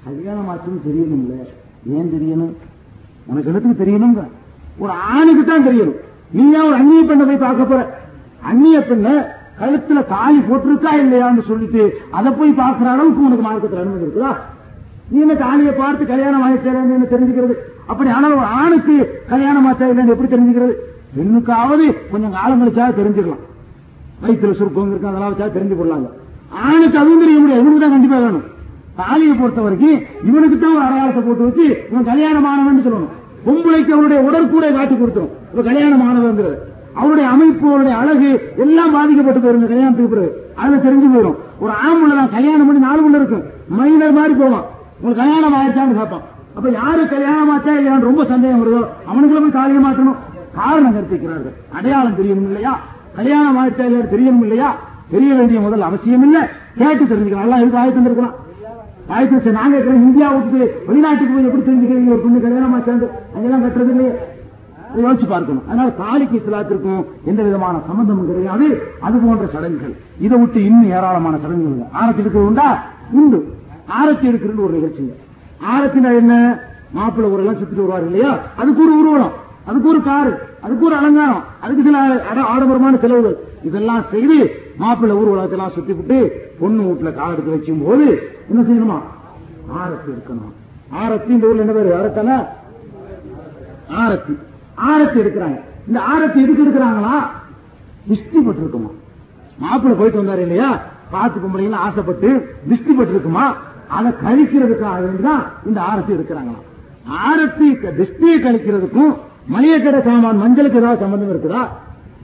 கல்யாணம் 0.05 0.49
ஆச்சுன்னு 0.51 0.81
தெரியணும்ல. 0.87 1.35
ஏன் 1.97 2.11
தெரியணும்? 2.15 2.53
உனக்கு 3.29 3.51
இடத்துக்கு 3.51 3.83
தெரியணுங்க 3.83 4.23
ஒரு 4.83 4.93
ஆணுக்கு 5.13 5.43
தான் 5.51 5.67
தெரியணும். 5.67 5.99
நீயா 6.37 6.61
ஒரு 6.67 6.75
அந்நிய 6.79 7.03
பெண்ணை 7.09 7.25
போய் 7.25 7.43
பார்க்க 7.45 7.71
போற? 7.71 7.81
அந்நிய 8.49 8.79
பெண்ணை 8.89 9.13
கழுத்துல 9.59 9.99
தாலி 10.13 10.39
போட்டிருக்கா 10.47 10.91
இல்லையான்னு 11.03 11.43
சொல்லிட்டு 11.49 11.83
அதை 12.17 12.31
போய் 12.39 12.59
பார்க்கிற 12.61 12.89
அளவுக்கு 12.91 13.25
உனக்கு 13.27 13.45
மார்க்கத்தில் 13.47 13.83
அனுமதி 13.83 14.05
இருக்குதா? 14.05 14.33
நீ 15.11 15.19
என்ன 15.19 15.35
தாலியை 15.45 15.73
பார்த்து 15.73 16.11
கல்யாணம் 16.13 16.43
ஆயிடுச்சு 16.45 17.13
தெரிஞ்சுக்கிறது? 17.13 17.55
அப்படி 17.91 18.09
ஆனால் 18.17 18.37
ஒரு 18.39 18.49
ஆணுக்கு 18.59 18.95
கல்யாணம் 19.31 19.67
ஆச்சா 19.69 19.87
இல்லைன்னு 19.91 20.13
எப்படி 20.15 20.29
தெரிஞ்சுக்கிறது? 20.33 20.73
பெண்ணுக்காவது 21.15 21.85
கொஞ்சம் 22.11 22.35
காலம் 22.37 22.61
கழிச்சா 22.61 22.85
தெரிஞ்சுக்கலாம். 22.99 23.43
வயிற்றுல 24.23 24.53
சுருக்கம் 24.59 24.91
இருக்கு 24.91 25.09
அதெல்லாம் 25.11 25.31
வச்சா 25.33 25.47
தெரிஞ்சு 25.57 25.75
கொள்ளாங்க 25.79 26.09
ஆணுக்கு 26.65 26.97
அதுவும் 27.01 27.23
தெரிய 27.23 27.37
முடியாது 27.41 27.61
இவனுக்கு 27.63 27.83
தான் 27.85 27.95
கண்டிப்பா 27.95 28.17
வேணும். 28.25 28.45
தாலியை 28.99 29.33
பொறுத்த 29.39 29.61
வரைக்கும் 29.65 29.97
இவனுக்கு 30.29 30.57
தான் 30.57 30.75
ஒரு 30.77 30.85
அடையாளத்தை 30.87 31.21
போட்டு 31.23 31.47
வச்சு 31.47 31.65
இவன் 31.91 32.09
கல்யாணம் 32.11 32.47
ஆனவன் 32.51 32.85
சொல்லணும். 32.85 33.13
பொம்பளைக்கு 33.45 33.91
அவருடைய 33.95 34.19
உடற்கூடை 34.27 34.69
காட்டி 34.77 34.95
கொடுத்துரும். 34.95 35.33
இப்ப 35.51 35.63
கல்யாணமானவங்கிறது 35.69 36.55
அவருடைய 36.99 37.25
அமைப்பு 37.33 37.65
அவருடைய 37.71 37.95
அழகு 38.01 38.29
எல்லாம் 38.63 38.93
பாதிக்கப்பட்டு 38.97 39.41
போயிருங்க 39.43 39.67
கல்யாணத்துக்கு 39.73 40.13
பிறகு. 40.13 40.29
அதுல 40.61 40.77
தெரிஞ்சு 40.85 41.07
போயிடும் 41.15 41.37
ஒரு 41.63 41.73
ஆம்பளை 41.85 42.13
தான் 42.19 42.33
கல்யாணம் 42.37 42.67
பண்ணி 42.67 42.81
நாலு 42.87 43.01
மணி 43.05 43.19
இருக்கும். 43.21 43.43
மைனர் 43.79 44.17
மாதிரி 44.19 44.33
போவான். 44.41 44.65
உங்களுக்கு 44.97 45.21
கல்யாணம் 45.23 45.57
ஆயிடுச்சான்னு 45.59 45.97
கேட்பான். 45.99 46.25
அப்ப 46.55 46.69
யாரு 46.69 47.07
கல்யாணம் 47.07 47.49
ஆச்சா 47.49 47.71
இல்லையான்னு 47.71 47.99
ரொம்ப 47.99 48.25
சந்தேகம் 48.25 48.61
வருதோ? 48.61 48.85
அவனுக்குள்ள 49.11 49.39
போய் 49.39 49.51
தாலியை 49.51 49.83
மாற்றணும். 49.83 50.15
காரணம் 50.55 50.95
கற்பிக்கிறார்கள். 50.95 51.55
அடையாளம் 51.73 52.15
தெரியணும் 52.15 52.47
இல்லையா? 52.49 52.79
கல்யாணம் 53.15 53.57
ஆச்சா 53.57 53.83
இல்லையா 53.83 54.05
தெரியணும் 54.05 54.41
இல்லையா? 54.41 54.75
தெரிய 55.11 55.33
வேண்டிய 55.33 55.59
முதல் 55.59 55.81
அவசியம் 55.81 56.23
இல்ல 56.23 56.49
கேட்டு 56.77 57.03
தெரிஞ்சுக்கலாம் 57.03 57.41
எல்லாம் 57.41 57.59
எதுக்கு 57.59 57.77
ஆயத்தம் 57.77 58.05
இருக்கலாம் 58.05 58.33
ஆயத்தம் 59.07 59.39
சரி 59.39 59.51
நாங்க 59.51 59.75
இருக்கிற 59.75 59.97
இந்தியா 59.97 60.31
விட்டு 60.31 60.83
வெளிநாட்டுக்கு 60.87 61.33
போய் 61.33 61.45
எப்படி 61.45 61.63
தெரிஞ்சுக்கிறீங்க? 61.63 62.07
ஒரு 62.07 62.17
பொண்ணு 62.17 62.41
கல்யாணம் 62.41 62.79
ஆச்சாண்டு 62.79 63.07
அங்கெல்லாம் 63.35 63.63
கட்டுறது 63.63 63.89
இல்லையே. 63.89 64.11
அதை 64.91 65.03
யோசிச்சு 65.03 65.27
பார்க்கணும். 65.27 65.63
அதனால 65.67 65.89
தாலிக்கு 65.89 66.37
இஸ்லாத்திற்கும் 66.37 67.05
எந்த 67.25 67.43
விதமான 67.43 67.77
சம்பந்தமும் 67.87 68.27
கிடையாது. 68.27 68.81
அது 68.99 69.17
போன்ற 69.17 69.45
சடங்குகள். 69.45 69.95
இதை 70.19 70.37
விட்டு 70.37 70.65
இன்னும் 70.65 70.85
ஏராளமான 70.85 71.37
சடங்குகள். 71.37 71.99
ஆரத்தி 72.01 72.27
எடுக்கிறது 72.27 72.45
உண்டா? 72.45 72.83
உண்டு. 73.11 73.53
ஆரத்தி 73.87 74.25
எடுக்கிறது 74.25 74.63
ஒரு 74.63 74.73
நிகழ்ச்சிங்க. 74.73 75.24
ஆரத்தினா 75.61 76.15
என்ன? 76.17 76.59
மாப்பிள்ள 76.95 77.21
ஊரெல்லாம் 77.21 77.55
சுத்திட்டு 77.55 77.75
வருவார் 77.75 78.05
இல்லையா? 78.05 78.39
அதுக்கு 78.55 78.83
ஒரு 78.83 78.99
ஊர்வலம் 78.99 79.31
அதுக்கு 79.65 79.89
ஒரு 79.89 80.01
காரு 80.03 80.37
அதுக்கு 80.61 80.85
ஒரு 80.85 80.95
அலங்காரம் 80.95 81.43
அதுக்கு 81.61 81.83
சில 81.83 81.97
அட- 82.29 82.43
ஆடம்பரமான 82.43 82.97
செலவுகள். 82.97 83.37
இதெல்லாம் 83.63 84.03
செய்து 84.11 84.51
மாப்பிள்ளை 84.77 85.17
ஊர்வலத்தெல்லாம் 85.17 85.71
சுத்தி 85.71 85.93
விட்டு 85.93 86.49
பொண்ணு 86.59 86.81
வீட்டுல 86.81 87.13
கால் 87.13 87.31
எடுத்து 87.31 87.51
வச்சும் 87.51 87.83
போது 87.83 88.29
என்ன 88.49 88.61
செய்யணுமா? 88.61 88.97
ஆரத்தி 89.73 90.11
எடுக்கணும். 90.11 90.53
ஆரத்தி 90.93 91.29
இந்த 91.29 91.47
ஊர்ல 91.47 91.61
என்ன 91.61 91.71
பேரு? 91.71 91.95
அரத்தல 91.95 92.45
ஆரத்தி. 93.91 94.37
ஆரத்தி 94.77 95.19
எடுக்கிறாங்க. 95.19 95.61
இந்த 95.87 95.99
ஆரத்தி 95.99 96.41
எதுக்கு 96.43 96.65
எடுக்கிறாங்களா? 96.65 97.27
திருஷ்டி 98.07 98.39
பட்டிருக்குமா 98.39 98.91
மாப்பிள்ளை 99.57 99.99
போயிட்டு 99.99 100.23
வந்தாரு 100.23 100.39
இல்லையா? 100.39 100.81
பார்த்து 101.11 101.39
பொம்பளைங்க 101.39 101.73
ஆசைப்பட்டு 101.73 102.55
திருஷ்டி 102.67 102.97
பட்டிருக்குமா 102.97 103.53
அதை 103.89 104.11
கழிக்கிறதுக்காக 104.23 104.99
வேண்டிதான் 105.01 105.43
இந்த 105.65 105.81
ஆரத்தி 105.81 106.11
எடுக்கிறாங்களாம் 106.13 106.63
ஆரத்தி 107.23 107.67
திருஷ்டியை 107.97 108.37
கழிக்கிறதுக்கும் 108.39 109.11
மளிகை 109.47 110.01
சாமான் 110.01 110.41
மஞ்சளுக்கு 110.41 110.77
ஏதாவது 110.77 110.99
சம்பந்தம் 110.99 111.29
இருக்குதா? 111.29 111.61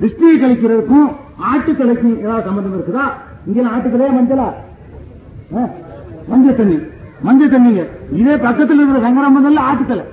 திருஷ்டியை 0.01 0.35
கழிக்கிறதுக்கும் 0.39 1.09
ஆட்டுக்கலைக்கு 1.45 2.19
ஏதாவது 2.19 2.45
சம்பந்தம் 2.45 2.73
இருக்குதா? 2.73 3.05
இங்க 3.45 3.61
ஆட்டுக்கலையா 3.69 4.11
மஞ்சளா? 4.11 4.47
ஆ, 5.55 5.67
மஞ்சள் 6.27 6.55
தண்ணி. 6.55 6.77
மஞ்சள் 7.23 7.49
தண்ணிங்க. 7.49 7.81
இதே 8.11 8.37
பக்கத்தில் 8.37 8.77
இருக்கிற 8.77 9.07
சங்கராமந்தல்ல 9.07 9.61
ஆட்டுக்கலை 9.69 10.05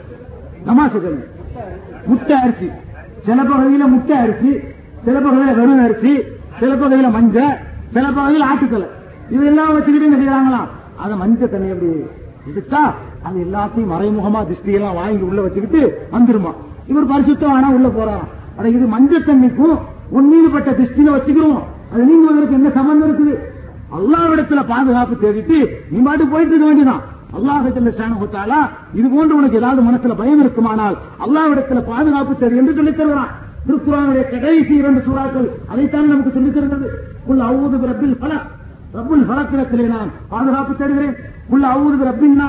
தமாசு 0.67 1.01
தண்ணி 1.01 1.25
முட்டை 2.07 2.37
அரிசி. 2.37 2.69
சில 3.27 3.43
பகுதியில 3.43 3.87
முட்டை 3.87 4.17
அரிசி 4.17 4.53
சில 5.05 5.19
பகுதியில 5.19 5.55
வெறும் 5.55 5.85
அரிசி 5.85 6.13
சில 6.61 6.75
பகுதியில 6.75 7.11
மஞ்சள் 7.11 7.55
சில 7.93 8.13
பகுதியில் 8.13 8.49
ஆட்டுக்கலை 8.49 8.89
இதெல்லாம் 9.31 9.73
வச்சுக்கிட்டு 9.73 10.07
என்ன 10.07 10.17
செய்யறாங்களாம் 10.17 10.69
அதை 11.03 11.17
மஞ்ச 11.19 11.49
தண்ணி 11.49 11.71
அப்படி 11.71 11.91
எடுத்தா 12.51 12.95
அது 13.23 13.39
எல்லாத்தையும் 13.41 13.93
மறைமுகமா 13.93 14.41
திருஷ்டியெல்லாம் 14.43 14.95
வாங்கி 14.95 15.23
உள்ள 15.23 15.41
வச்சுக்கிட்டு 15.41 15.81
வந்துருமா. 16.13 16.53
இவர் 16.87 17.11
பரிசுத்தம் 17.13 17.53
ஆனா 17.53 17.69
உள்ள 17.71 17.89
போறாராம் 17.89 18.29
அட 18.57 18.69
இது 18.69 18.87
மஞ்ச 18.87 19.13
தண்ணிக்கும் 19.19 19.77
உண்மையில்பட்ட 20.11 20.71
திருஷ்டியில 20.71 21.15
வச்சுக்கிறோம். 21.17 21.61
அது 21.93 22.03
நீங்குவதற்கு 22.05 22.53
என்ன 22.53 22.71
சம்பந்தம் 22.71 23.09
இருக்குது? 23.09 23.35
அல்லாவிடத்துல 23.97 24.67
பாதுகாப்பு 24.67 25.15
தேடிட்டு 25.23 25.59
நீ 25.91 25.99
பாட்டு 25.99 26.27
போயிட்டு 26.27 26.55
இருக்க 26.55 26.67
வேண்டியதான் 26.67 27.03
அல்லாஹத்துல 27.37 27.91
சாணகுத்தாலா 27.99 28.59
இது 28.95 29.09
போன்று 29.09 29.37
உனக்கு 29.37 29.57
ஏதாவது 29.57 29.83
மனசுல 29.83 30.17
பயம் 30.17 30.41
இருக்குமானால் 30.41 30.97
அல்லாவிடத்துல 31.27 31.81
பாதுகாப்பு 31.87 32.37
தேடி 32.37 32.57
என்று 32.57 32.75
சொல்லித் 32.75 32.97
தருகிறான். 32.97 33.33
திருக்குறானுடைய 33.67 34.23
கடைசி 34.31 34.75
இரண்டு 34.75 35.01
சூறாக்கள் 35.01 35.49
அதைத்தான் 35.69 36.09
நமக்கு 36.09 36.31
சொல்லித் 36.31 36.55
தருகிறது. 36.55 36.89
உள்ள 37.25 37.45
அவ்வளவு 37.45 37.87
ரப்பில் 37.87 38.19
பல 38.19 38.33
ரப்புல் 38.95 39.29
பலத்திரத்திலே 39.31 39.87
நான் 39.87 40.11
பாதுகாப்பு 40.29 40.77
தேடுகிறேன். 40.77 41.17
உள்ள 41.49 41.67
அவுது 41.67 42.05
ரப்பின் 42.09 42.41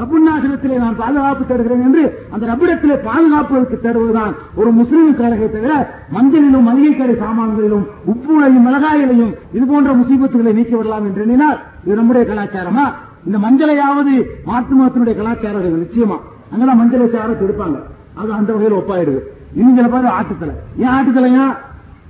ரப்புநாசனத்திலே 0.00 0.78
நான் 0.78 0.96
பாதுகாப்பு 0.96 1.44
தேடுகிறேன் 1.44 1.82
என்று 1.82 2.02
அந்த 2.30 2.46
ரப்பிடத்திலே 2.46 2.96
பாதுகாப்புகளுக்கு 3.08 3.76
தேடுவதுதான் 3.82 4.34
ஒரு 4.54 4.70
முஸ்லீம் 4.70 5.16
கழகை 5.16 5.50
தவிர 5.50 6.00
மஞ்சளிலும் 6.14 6.62
மளிகை 6.62 6.96
கடை 6.96 7.14
சாமான்களிலும் 7.14 7.86
உப்புலையும் 8.12 8.66
மிளகாயிலையும் 8.66 9.34
இது 9.52 9.66
போன்ற 9.66 9.92
முசீபத்துகளை 9.92 10.52
நீக்கிவிடலாம் 10.58 11.06
என்று 11.08 11.22
எண்ணினால் 11.22 11.58
இது 11.84 11.94
நம்முடைய 11.94 12.32
கலாச்சாரமா? 12.32 12.84
இந்த 13.26 13.38
மஞ்சளையாவது 13.38 14.44
மாற்று 14.44 14.74
மாத்தினுடைய 14.82 15.16
கலாச்சாரம் 15.16 15.82
நிச்சயமா? 15.84 16.18
அங்கதான் 16.52 16.80
மஞ்சளை 16.80 17.06
சாரத்தை 17.10 17.48
எடுப்பாங்க 17.48 17.82
அது 18.14 18.32
அந்த 18.32 18.52
வகையில் 18.52 18.78
ஒப்பாயிடுது. 18.78 19.20
இன்னும் 19.54 19.76
சில 19.76 19.88
பேர் 19.88 20.12
ஆட்டுத்தலை. 20.18 20.54
ஏன் 20.76 20.88
ஆட்டுத்தலையா? 20.88 21.46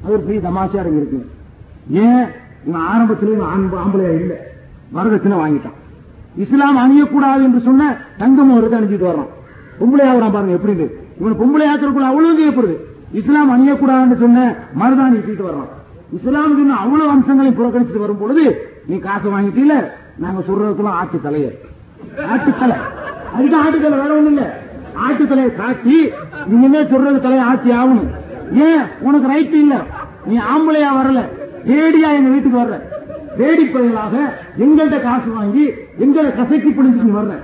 அது 0.03 0.13
ஒரு 0.13 0.21
பெரிய 0.21 0.51
தமாஷா 0.51 0.81
இருக்கு. 0.81 1.31
ஏன்? 1.91 2.27
இவன் 2.67 2.81
ஆரம்பத்திலே 2.81 3.39
ஆம்பளையா 3.85 4.15
இல்லை. 4.15 4.37
வரதட்சணை 4.95 5.37
வாங்கிட்டான். 5.45 5.77
இஸ்லாம் 6.37 6.77
அணியக்கூடாது 6.77 7.43
என்று 7.43 7.61
சொன்ன 7.61 7.97
தங்கம் 8.19 8.51
அவருக்கு 8.51 8.77
அணிஞ்சிட்டு 8.77 9.09
வர்றான். 9.09 9.29
பொம்பளையா 9.81 10.33
பாருங்க 10.33 10.53
எப்படி 10.53 10.77
இருக்கு. 10.77 11.07
இவன் 11.21 11.33
பொம்பளை 11.33 11.65
அவ்வளவு 12.03 12.39
செய்யப்படுது 12.41 12.77
இஸ்லாம் 13.13 13.51
அணியக்கூடாதுன்னு 13.51 14.17
சொன்ன 14.17 14.55
மருதாணி 14.81 15.17
வச்சுட்டு 15.17 15.45
வர்றான். 15.49 15.69
இஸ்லாம் 16.13 16.57
சொன்ன 16.57 16.75
அவ்வளவு 16.75 17.11
அம்சங்களை 17.11 17.53
புறக்கணிச்சுட்டு 17.53 17.99
வரும் 17.99 18.19
பொழுது 18.19 18.71
நீ 18.87 18.99
காசு 18.99 19.31
வாங்கிட்டீல 19.31 19.91
நாங்க 20.17 20.41
சொல்றதுக்குள்ள 20.49 20.87
ஆட்டு 20.87 21.21
தலைய. 21.25 21.51
ஆட்டுத்தலை 22.19 22.77
அதுக்கு 23.35 23.57
ஆட்டுத்தலை 23.65 24.01
வேற 24.01 24.23
ஒண்ணு 24.23 24.27
இல்ல. 24.27 24.61
ஆட்டுத்தலையை 25.09 25.57
காட்டி 25.57 26.11
இனிமே 26.49 26.87
சொல்றது 26.87 27.21
தலையை 27.21 27.47
ஆட்சி 27.47 27.71
ஆகணும். 27.71 28.11
ஏன்? 28.53 28.83
உனக்கு 29.01 29.29
ரைட் 29.29 29.55
இல்ல. 29.55 29.83
நீ 30.27 30.39
ஆம்பளையா 30.39 30.89
வரல. 30.97 31.36
தேடியா 31.69 32.09
எங்க 32.19 32.31
வீட்டுக்கு 32.35 32.59
வர்ற. 32.59 32.77
தேடி 33.39 33.65
பயலாக 33.65 34.15
எங்கள்கிட்ட 34.59 35.03
காசு 35.03 35.31
வாங்கி 35.33 35.65
எங்களை 35.99 36.31
கசக்கி 36.35 36.71
பிடிச்சு 36.71 37.17
வர்ற. 37.19 37.35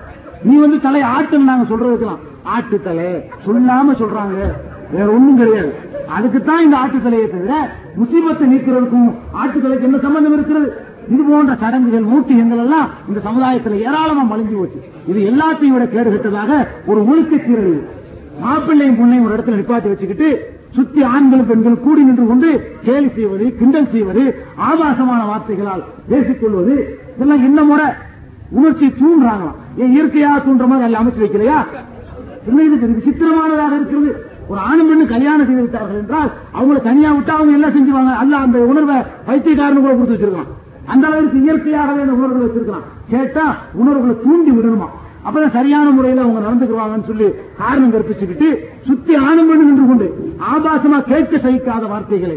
நீ 0.42 0.54
வந்து 0.56 0.80
தலை 0.80 1.00
ஆட்டுன்னு 1.16 1.50
நாங்க 1.50 1.74
சொல்றதுக்கலாம் 1.74 2.22
ஆட்டு 2.42 2.82
தலை 2.82 3.08
சொல்லாம 3.46 3.94
சொல்றாங்க. 4.02 4.38
வேற 4.92 5.06
ஒண்ணும் 5.16 5.36
கிடையாது. 5.36 5.72
அதுக்குத்தான் 6.16 6.64
இந்த 6.64 6.76
ஆட்டு 6.76 7.02
தலையை 7.02 7.26
தவிர 7.30 7.52
முசீபத்தை 7.98 8.46
நீக்கிறதுக்கும் 8.52 9.10
ஆட்டு 9.32 9.60
தலைக்கு 9.60 9.84
என்ன 9.84 9.98
சம்பந்தம் 9.98 10.32
இருக்கிறது? 10.32 10.70
இது 11.08 11.22
போன்ற 11.28 11.54
சடங்குகள் 11.54 12.10
மூட்டியங்கள் 12.12 12.62
எல்லாம் 12.64 12.88
இந்த 13.08 13.20
சமுதாயத்தில் 13.20 13.78
ஏராளமா 13.78 14.24
மலிஞ்சு 14.32 14.56
போச்சு. 14.56 14.80
இது 15.06 15.20
எல்லாத்தையும் 15.30 15.76
விட 15.76 15.84
கேடுகெட்டதாக 15.84 16.66
ஒரு 16.86 17.00
ஒழுக்க 17.10 17.36
சீரழிவு. 17.36 17.80
மாப்பிள்ளையும் 18.42 18.98
பொண்ணையும் 18.98 19.24
ஒரு 19.24 19.34
இடத்துல 19.36 19.58
நிப்பாட்டி 19.60 19.88
வச்சுக்கிட்டு 19.92 20.28
சுத்தி 20.74 21.02
ஆண்களும் 21.02 21.46
பெண்கள் 21.46 21.80
கூடி 21.80 22.02
நின்று 22.02 22.26
கொண்டு 22.26 22.76
கேலி 22.82 23.08
செய்வது 23.08 23.56
கிண்டல் 23.58 23.90
செய்வது 23.90 24.44
ஆபாசமான 24.56 25.24
வார்த்தைகளால் 25.24 25.84
பேசிக்கொள்வது 26.08 26.98
இதெல்லாம் 27.16 27.42
என்ன 27.42 27.62
முறை. 27.62 27.84
உணர்ச்சி 28.50 28.86
தூண்டுறாங்களாம். 28.86 29.54
ஏன் 29.76 29.92
இயற்கையா 29.94 30.30
தூண்டுற 30.38 30.66
மாதிரி 30.66 30.94
அதில் 30.94 31.00
அமைச்சு 31.00 31.24
வைக்கலையா? 31.24 31.58
இது? 32.46 32.76
விசித்திரமானதாக 32.76 33.74
இருக்கிறது. 33.74 34.26
ஒரு 34.48 34.60
ஆணும் 34.60 34.88
பெண்ணு 34.90 35.08
கல்யாணம் 35.08 35.46
செய்து 35.46 35.60
விட்டார்கள் 35.60 35.98
என்றால் 35.98 36.30
அவங்கள 36.54 36.82
தனியா 36.82 37.12
விட்டா 37.12 37.28
அவங்க 37.28 37.52
எல்லாம் 37.52 37.74
செஞ்சுவாங்க? 37.76 38.14
அல்ல 38.14 38.36
அந்த 38.36 38.58
உணர்வை 38.58 38.96
வைத்தியக்காரன் 39.26 39.80
கூட 39.80 39.94
கொடுத்து 39.94 40.14
வச்சிருக்கலாம். 40.14 40.50
அந்த 40.86 41.06
அளவுக்கு 41.06 41.42
இயற்கையாகவே 41.42 42.00
அந்த 42.00 42.12
உணர்வுகளை 42.12 42.48
வச்சிருக்கலாம். 42.48 42.84
கேட்டா 43.08 43.56
உணர்வுகளை 43.72 44.16
தூண்டி 44.24 44.50
விடணுமா? 44.50 44.88
அப்பதான் 45.26 45.56
சரியான 45.56 45.90
முறையில 45.96 46.22
அவங்க 46.24 46.40
நடந்துக்குவாங்கன்னு 46.46 47.08
சொல்லி 47.10 47.28
காரணம் 47.58 47.92
கற்பிச்சுக்கிட்டு 47.92 48.48
சுத்தி 48.86 49.14
ஆணும் 49.26 49.52
நின்று 49.60 49.84
கொண்டு 49.90 50.06
ஆபாசமா 50.52 50.98
கேட்க 51.10 51.36
சகிக்காத 51.36 51.84
வார்த்தைகளை. 51.92 52.36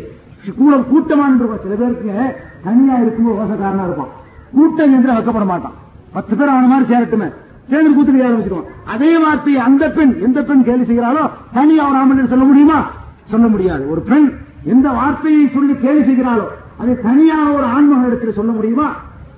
கூட 0.59 0.73
கூட்டமா 0.91 1.25
நின்று 1.29 1.59
சில 1.63 1.75
பேருக்கு 1.79 2.35
தனியா 2.65 2.95
இருக்கும்போது 3.03 3.37
ரோசக்காரனா 3.39 3.85
இருப்பான். 3.87 4.11
கூட்டம் 4.51 4.93
என்று 4.97 5.11
வைக்கப்பட 5.13 5.45
மாட்டான். 5.45 5.75
பத்து 6.13 6.35
பேர் 6.35 6.53
அவன 6.53 6.67
மாதிரி 6.73 6.87
சேரட்டுமே. 6.91 7.29
சேர்ந்து 7.69 7.91
கூத்துக்கு 7.95 8.25
ஆரம்பிச்சிருவான் 8.27 8.69
அதே 8.93 9.11
வார்த்தையை 9.23 9.61
அந்த 9.61 9.83
பெண் 9.95 10.13
எந்த 10.25 10.39
பெண் 10.49 10.63
கேலி 10.67 10.83
செய்கிறாரோ 10.89 11.23
தனியா 11.53 11.83
ஒரு 11.89 11.97
ஆமன் 12.01 12.31
சொல்ல 12.33 12.45
முடியுமா? 12.49 12.79
சொல்ல 13.31 13.47
முடியாது. 13.47 13.83
ஒரு 13.91 14.01
பெண் 14.01 14.27
எந்த 14.73 14.87
வார்த்தையை 14.99 15.49
சொல்லி 15.55 15.73
கேலி 15.73 16.01
செய்கிறாரோ 16.09 16.45
அதை 16.81 16.93
தனியாக 17.07 17.51
ஒரு 17.57 17.65
ஆண்மகன் 17.75 18.11
இடத்துல 18.11 18.31
சொல்ல 18.39 18.51
முடியுமா? 18.51 18.87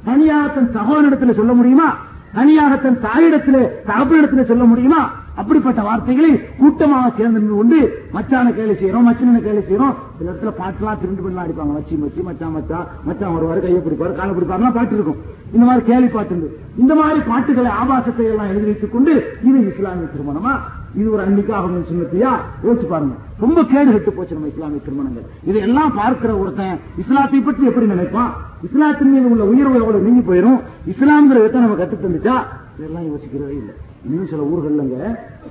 தனியாக 0.05 0.47
தன் 0.47 0.71
சகோதரிடத்துல 0.77 1.33
சொல்ல 1.33 1.53
முடியுமா? 1.53 1.87
தனியாக 2.35 2.75
தன் 2.75 2.99
தாயிடத்திலே 3.05 3.61
தகப்பனிடத்திலே 3.89 4.43
சொல்ல 4.45 4.63
முடியுமா? 4.63 5.01
அப்படிப்பட்ட 5.35 5.81
வார்த்தைகளை 5.81 6.29
கூட்டமாக 6.59 7.11
சேர்ந்து 7.17 7.39
நின்று 7.39 7.55
கொண்டு 7.55 7.79
மச்சான 8.13 8.53
கேள்வி 8.53 8.75
செய்யறோம் 8.79 9.07
மச்சனை 9.07 9.41
கேள்வி 9.41 9.63
செய்யறோம். 9.67 9.93
சில 10.17 10.31
இடத்துல 10.31 10.51
பாட்டுலாம் 10.61 10.99
திருண்டு 11.01 11.21
பண்ணலாம் 11.21 11.45
அடிப்பாங்க. 11.45 11.73
மச்சி 11.77 11.95
மச்சி 12.03 12.23
மச்சான் 12.27 12.51
மச்சான் 12.51 12.87
மச்சான் 13.07 13.35
வருவாரு 13.35 13.61
கையை 13.65 13.81
பிடிப்பாரு 13.85 14.15
காலை 14.19 14.33
பிடிப்பாருலாம் 14.37 14.77
பாட்டு 14.77 14.95
இருக்கும். 14.95 15.19
இந்த 15.53 15.65
மாதிரி 15.65 15.85
கேள்வி 15.85 16.07
பாட்டு 16.07 16.51
இந்த 16.77 16.95
மாதிரி 16.95 17.19
பாட்டுகளை 17.29 17.71
ஆபாசத்தை 17.81 18.25
எல்லாம் 18.25 18.47
எழுதி 18.47 18.65
வைத்துக் 18.65 18.91
கொண்டு 18.91 19.13
இது 19.43 19.67
இஸ்லாமிய 19.73 20.07
திருமணமா? 20.15 20.55
இது 20.99 21.07
ஒரு 21.15 21.21
அன்னைக்காக 21.25 21.67
சொன்னியா 21.89 22.31
யோசிச்சு 22.65 22.87
பாருங்க. 22.91 23.15
ரொம்ப 23.43 23.59
கேடு 23.71 23.89
கெட்டு 23.95 24.11
போச்சு 24.17 24.35
நம்ம 24.37 24.51
இஸ்லாமிய 24.53 24.79
திருமணங்கள். 24.85 25.25
இதையெல்லாம் 25.49 25.91
பார்க்கிற 25.99 26.31
ஒருத்தன் 26.41 26.77
இஸ்லாத்தை 27.01 27.39
பற்றி 27.47 27.65
எப்படி 27.69 27.87
நினைப்பான்? 27.93 28.31
இஸ்லாத்தின் 28.67 29.11
மீது 29.15 29.27
உள்ள 29.33 29.43
உயர்வு 29.51 29.81
எவ்வளவு 29.81 30.05
நீங்கி 30.07 30.23
போயிடும் 30.29 30.59
இஸ்லாம்ங்கிற 30.93 31.37
விதத்தை 31.41 31.61
நம்ம 31.65 31.77
கத்து 31.81 31.97
தந்துச்சா 32.05 32.37
இதெல்லாம் 32.77 33.07
யோசிக்கிறதே 33.11 33.55
இல்லை. 33.61 33.75
இன்னும் 34.07 34.29
சில 34.31 34.41
ஊர்கள்லங்க 34.53 34.97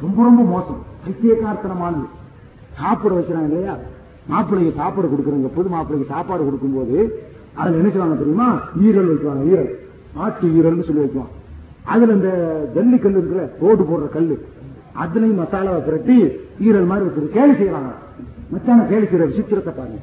ரொம்ப 0.05 0.18
ரொம்ப 0.28 0.43
மோசம். 0.55 0.81
பைத்தியக்கார்த்தனமானது. 1.05 2.06
சாப்பிட 2.81 3.12
வைக்கிறாங்க 3.18 3.48
இல்லையா? 3.51 3.74
மாப்பிள்ளைக்கு 4.31 4.78
சாப்பாடு 4.81 5.09
கொடுக்குறாங்க 5.12 5.51
புது 5.56 5.68
மாப்பிள்ளைக்கு 5.74 6.12
சாப்பாடு 6.14 6.43
கொடுக்கும்போது 6.48 6.97
அதுல 7.60 7.78
என்ன 7.81 8.16
தெரியுமா? 8.23 8.48
ஈரல் 8.86 9.10
வைக்குவாங்க 9.10 9.44
ஈரல். 9.52 9.73
ஆட்டு 10.24 10.47
ஈரல்னு 10.59 10.86
சொல்லி 10.89 11.05
வைக்குவான் 11.05 11.32
அதுல 11.93 12.14
இந்த 12.18 12.31
ஜல்லிக்கல் 12.74 13.18
இருக்கிற 13.18 13.43
ரோடு 13.62 13.82
போடுற 13.90 14.06
கல்லு. 14.14 14.36
அதுலயும் 15.02 15.40
மசாலாவை 15.43 15.81
புரட்டி 15.86 16.16
ஈரல் 16.66 16.90
மாதிரி 16.90 17.06
ஒருத்தர் 17.06 17.36
கேலி 17.36 17.55
செய்யறாங்க 17.60 17.93
மச்சான 18.52 18.85
கேலி 18.90 19.06
செய்யற 19.06 19.24
விசித்திரத்தை 19.31 19.73
பாருங்க. 19.78 19.98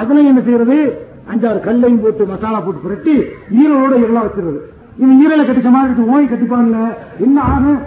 அதுலயும் 0.00 0.30
என்ன 0.32 0.42
செய்யறது? 0.46 0.76
அஞ்சாறு 1.32 1.60
கல்லையும் 1.66 2.00
போட்டு 2.04 2.24
மசாலா 2.32 2.60
போட்டு 2.60 2.84
புரட்டி 2.86 3.14
ஈரலோட 3.60 3.94
எல்லாம் 4.08 4.26
வச்சிருது. 4.28 4.60
இவன் 5.02 5.20
ஈரலை 5.24 5.44
கட்டிச்ச 5.48 5.70
மாதிரி 5.76 6.08
ஓய் 6.14 6.30
கட்டிப்பான்ல. 6.32 6.80
என்ன 7.26 7.38
ஆகும் 7.52 7.80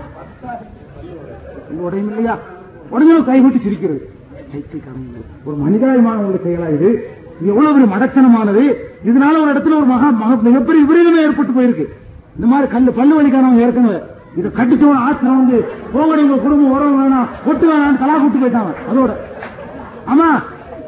உடையும் 1.85 2.09
இல்லையா? 2.11 2.35
உடனே 2.93 3.17
கைவிட்டு 3.29 3.59
சிரிக்கிறது. 3.65 4.01
ஒரு 5.47 5.55
மனிதாயமான 5.63 6.19
ஒரு 6.29 6.37
செயலா 6.43 6.67
இது. 6.75 6.89
எவ்வளவு 7.51 7.73
பெரிய 7.73 7.87
மடத்தனமானது 7.93 8.63
இதனால 9.09 9.41
ஒரு 9.41 9.49
இடத்துல 9.53 9.77
ஒரு 9.79 9.87
மகா 9.93 10.07
மிகப்பெரிய 10.45 10.79
விபரீதமே 10.83 11.19
ஏற்பட்டு 11.27 11.53
போயிருக்கு. 11.57 11.85
இந்த 12.35 12.47
மாதிரி 12.51 12.67
கல்லு 12.75 12.91
பல்லு 12.99 13.13
வலிக்கானவங்க 13.17 13.65
ஏற்கனவே 13.65 13.99
இதை 14.37 14.49
கட்டிச்சவன் 14.57 15.03
ஆத்திரம் 15.05 15.39
வந்து 15.41 15.57
போகடி 15.93 16.21
உங்க 16.25 16.37
குடும்பம் 16.45 16.73
உறவு 16.75 16.93
வேணாம். 16.99 17.27
ஒட்டு 17.49 17.65
வேணாம் 17.69 17.99
தலா 18.01 18.15
கூட்டு 18.21 18.41
போயிட்டாங்க. 18.43 18.73
அதோட 18.89 19.11
ஆமா 20.11 20.27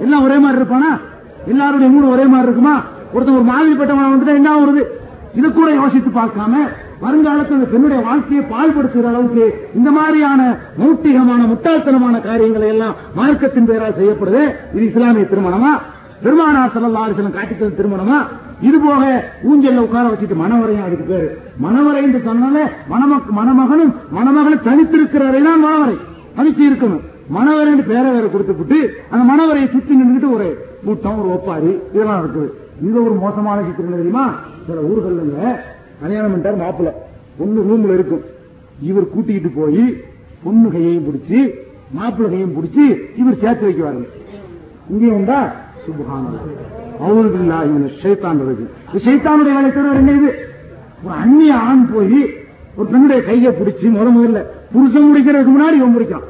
எல்லாம் 0.03 0.25
ஒரே 0.25 0.37
மாதிரி 0.43 0.59
இருப்பானா? 0.61 0.91
எல்லாருடைய 1.53 1.89
மூணு 1.93 2.07
ஒரே 2.15 2.25
மாதிரி 2.33 2.47
இருக்குமா? 2.47 2.75
ஒருத்தன் 3.13 3.37
ஒரு 3.39 3.47
மாதிரிப்பட்டவன் 3.53 4.13
வந்துட்டா 4.13 4.39
என்ன 4.41 4.51
வருது 4.59 4.83
இது 5.39 5.47
கூட 5.53 5.69
யோசித்து 5.79 6.09
பார்க்காம 6.19 6.53
வருங்காலத்தில் 7.03 7.57
அந்த 7.57 7.67
பெண்ணுடைய 7.73 7.99
வாழ்க்கையை 8.07 8.41
பால்படுத்துகிற 8.53 9.09
அளவுக்கு 9.11 9.43
இந்த 9.77 9.89
மாதிரியான 9.97 10.41
மௌட்டிகமான 10.79 11.41
முட்டாள்தனமான 11.51 12.15
காரியங்களை 12.25 12.67
எல்லாம் 12.67 12.95
மார்க்கத்தின் 13.19 13.69
பெயரால் 13.69 13.97
செய்யப்படுது. 13.99 14.41
இது 14.75 14.83
இஸ்லாமிய 14.89 15.25
திருமணமா? 15.31 15.71
பெருமானார் 16.23 16.71
ஸல்லல்லாஹு 16.75 17.05
அலைஹி 17.07 17.75
திருமணமா? 17.79 18.17
இது 18.67 18.77
போக 18.85 19.03
ஊஞ்சல்ல 19.49 19.83
உட்கார 19.85 20.05
வச்சுட்டு 20.11 20.35
மணவரையும் 20.41 20.85
அதுக்கு 20.87 21.05
பேரு. 21.11 21.27
மணவரை 21.65 21.99
என்று 22.05 22.19
சொன்னாலே 22.27 22.63
மணமக் 22.91 23.29
மணமகனும் 23.39 23.93
மணமகனும் 24.17 24.65
தனித்திருக்கிறவரை 24.67 25.41
தான் 25.47 25.63
மணவரை. 25.65 25.95
தனிச்சு 26.37 26.63
இருக்கணும். 26.69 27.03
மணவரைன்னு 27.35 27.83
பேரை 27.91 28.09
வேற 28.15 28.25
கொடுத்துவிட்டு 28.33 28.77
அந்த 29.11 29.23
மணவரையை 29.31 29.67
சுத்தி 29.75 29.93
நின்றுட்டு 29.99 30.29
ஒரு 30.35 30.47
கூட்டம் 30.85 31.19
ஒரு 31.21 31.29
ஒப்பாரி 31.35 31.71
இதெல்லாம் 31.93 32.21
இருக்குது 32.23 32.49
இது 32.87 32.97
ஒரு 33.05 33.15
மோசமான 33.23 33.63
சித்திரம் 33.67 34.01
தெரியுமா? 34.01 34.25
சில 34.67 34.79
ஊர்கள்ல 34.89 35.55
கல்யாணம் 36.01 36.31
பண்ணிட்டார் 36.31 36.61
மாப்பிள்ள. 36.63 36.91
பொண்ணு 37.39 37.59
ரூம்ல 37.69 37.91
இருக்கும். 37.97 38.23
இவர் 38.89 39.11
கூட்டிக்கிட்டு 39.13 39.51
போய் 39.59 39.83
பொண்ணு 40.43 40.67
கையையும் 40.75 41.07
பிடிச்சி 41.07 41.39
மாப்பிள்ளை 41.97 42.29
கையும் 42.33 42.55
பிடிச்சி 42.57 42.85
இவர் 43.21 43.41
சேர்த்து 43.43 43.67
வைக்குவாரு. 43.67 44.03
இங்கே 44.93 45.09
உண்டா 45.19 45.39
சைத்தானுடைய 49.05 49.53
வேலை 49.55 49.73
தவிர 49.73 49.95
என்ன 49.95 50.11
இது? 50.11 50.47
ஒரு 51.03 51.15
அந்நிய 51.15 51.55
ஆண் 51.55 51.89
போய் 51.93 52.33
ஒரு 52.75 52.89
பெண்ணுடைய 52.89 53.23
கையை 53.23 53.51
பிடிச்சி 53.51 53.85
முத 53.85 54.07
முதல்ல 54.17 54.43
புருஷன் 54.73 55.09
முடிக்கிறதுக்கு 55.09 55.53
முன்னாடி 55.55 55.73
இவன் 55.73 55.95
முடிக்கிறான். 55.95 56.27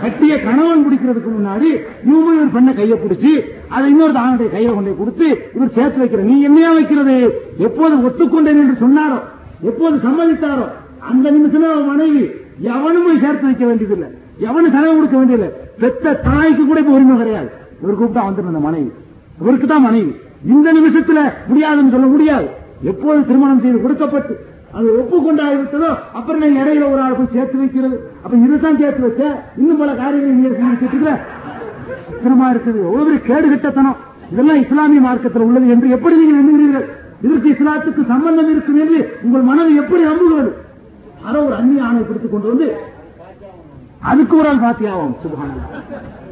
கட்டிய 0.00 0.42
கணவன் 0.42 0.86
பிடிக்கிறதுக்கு 0.86 1.30
முன்னாடி 1.38 1.82
இவன் 2.04 2.38
ஒரு 2.38 2.48
பெண்ணை 2.52 2.74
கையை 2.74 2.98
பிடிச்சி 2.98 3.40
அதை 3.68 3.90
இன்னொரு 3.90 4.12
ஆணுடைய 4.12 4.50
கையை 4.50 4.74
கொண்டு 4.74 4.96
கொடுத்து 4.96 5.50
இவர் 5.54 5.72
சேர்த்து 5.74 6.04
வைக்கிற. 6.04 6.18
நீ 6.18 6.42
என்னையா 6.42 6.72
வைக்கிறது? 6.72 7.40
எப்போது 7.56 7.96
ஒத்துக்கொண்டேன் 7.96 8.60
என்று 8.62 8.76
சொன்னாரோ? 8.80 9.20
எப்போது 9.60 9.96
சம்மதித்தாரோ? 9.96 10.68
அந்த 10.98 11.30
நிமிஷமே 11.30 11.66
அவன் 11.66 11.86
மனைவி 11.86 12.30
எவனும் 12.60 13.04
போய் 13.04 13.20
சேர்த்து 13.20 13.44
வைக்க 13.44 13.66
வேண்டியதில்லை. 13.66 14.08
எவனும் 14.38 14.70
செலவு 14.70 14.94
கொடுக்க 14.94 15.16
வேண்டியதில்லை. 15.16 15.56
பெத்த 15.80 16.14
தாய்க்கு 16.14 16.66
கூட 16.66 16.80
இப்ப 16.80 16.92
உரிமை 16.92 17.16
கிடையாது. 17.16 17.50
இவர் 17.82 17.98
கூப்பிட்டா 18.00 18.24
வந்துடும் 18.28 18.52
அந்த 18.52 18.62
மனைவி. 18.68 18.90
இவருக்கு 19.40 19.66
தான் 19.72 19.86
மனைவி. 19.88 20.12
இந்த 20.54 20.68
நிமிஷத்துல 20.78 21.20
முடியாதுன்னு 21.48 21.94
சொல்ல 21.94 22.06
முடியாது. 22.14 22.48
எப்போது 22.90 23.20
திருமணம் 23.28 23.62
செய்து 23.64 23.78
கொடுக்கப்பட்டு 23.84 24.34
அது 24.76 24.86
ஒப்புக்கொண்டாகிவிட்டதோ 25.00 25.90
அப்புறம் 26.18 26.40
நீங்க 26.42 26.58
இடையில 26.62 26.84
ஒரு 26.92 27.00
ஆள் 27.04 27.16
போய் 27.18 27.34
சேர்த்து 27.36 27.56
வைக்கிறது. 27.60 27.96
அப்ப 28.24 28.34
இதுதான் 28.46 28.78
சேர்த்து 28.80 29.02
வச்ச. 29.06 29.22
இன்னும் 29.60 29.80
பல 29.82 29.92
காரியங்கள் 30.00 30.36
நீ 30.40 30.48
செஞ்சுட்டு 30.58 30.86
இருக்குது. 30.88 31.14
எவ்வளவு 32.88 33.06
பெரிய 33.06 33.20
கேடு 33.30 33.46
கிட்டத்தனம். 33.52 33.96
இதெல்லாம் 34.32 34.60
இஸ்லாமிய 34.64 35.00
மார்க்கத்தில் 35.06 35.46
உள்ளது 35.48 35.66
என்று 35.74 35.88
எப்படி 35.96 36.14
நீங்கள் 36.20 36.40
எண்ணுகிறீர்கள் 36.42 36.86
இதற்கு 37.24 37.48
இஸ்லாத்துக்கு 37.54 38.02
சம்பந்தம் 38.12 38.50
இருக்கும் 38.54 38.80
என்று 38.84 38.98
உங்கள் 39.26 39.48
மனதை 39.50 39.72
எப்படி 39.82 40.02
நம்புகிறது? 40.08 40.50
யாரோ 41.24 41.38
ஒரு 41.46 41.54
அந்நிய 41.58 41.86
ஆணை 41.88 42.00
பிடித்துக் 42.08 42.34
கொண்டு 42.34 42.48
வந்து 42.52 42.66
அதுக்கு 44.10 44.34
ஒரு 44.40 44.48
அல்பாத்தியாவும் 44.52 45.14
சுபகான 45.22 45.50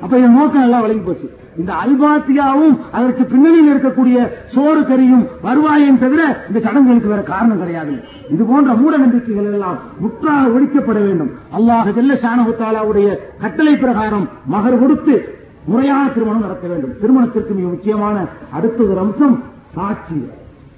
அப்ப 0.02 0.12
இதன் 0.20 0.36
நோக்கம் 0.38 0.64
எல்லாம் 0.66 0.82
விளங்கி 0.84 1.04
போச்சு. 1.06 1.28
இந்த 1.60 1.72
அல்பாத்தியாவும் 1.82 2.74
அதற்கு 2.96 3.22
பின்னணியில் 3.32 3.70
இருக்கக்கூடிய 3.72 4.16
சோறு 4.54 4.80
கறியும் 4.88 5.24
வருவாயும் 5.46 6.00
தவிர 6.02 6.22
இந்த 6.48 6.58
சடங்குகளுக்கு 6.64 7.12
வேற 7.12 7.22
காரணம் 7.30 7.60
கிடையாது. 7.62 7.94
இது 8.34 8.42
போன்ற 8.50 8.74
மூட 8.80 8.94
நம்பிக்கைகள் 9.04 9.48
எல்லாம் 9.52 9.78
முற்றாக 10.02 10.44
ஒழிக்கப்பட 10.56 10.98
வேண்டும். 11.06 11.30
அல்லாஹ் 11.56 11.90
ஜெல்ல 11.98 12.16
சானகுத்தாலாவுடைய 12.24 13.08
கட்டளை 13.42 13.74
பிரகாரம் 13.82 14.26
மகர் 14.54 14.80
கொடுத்து 14.82 15.16
முறையான 15.72 16.06
திருமணம் 16.14 16.46
நடத்த 16.46 16.66
வேண்டும். 16.72 16.94
திருமணத்திற்கு 17.02 17.52
மிக 17.58 17.68
முக்கியமான 17.74 18.16
அடுத்த 18.56 18.78
ஒரு 18.90 18.98
அம்சம் 19.04 19.36
சாட்சி. 19.76 20.18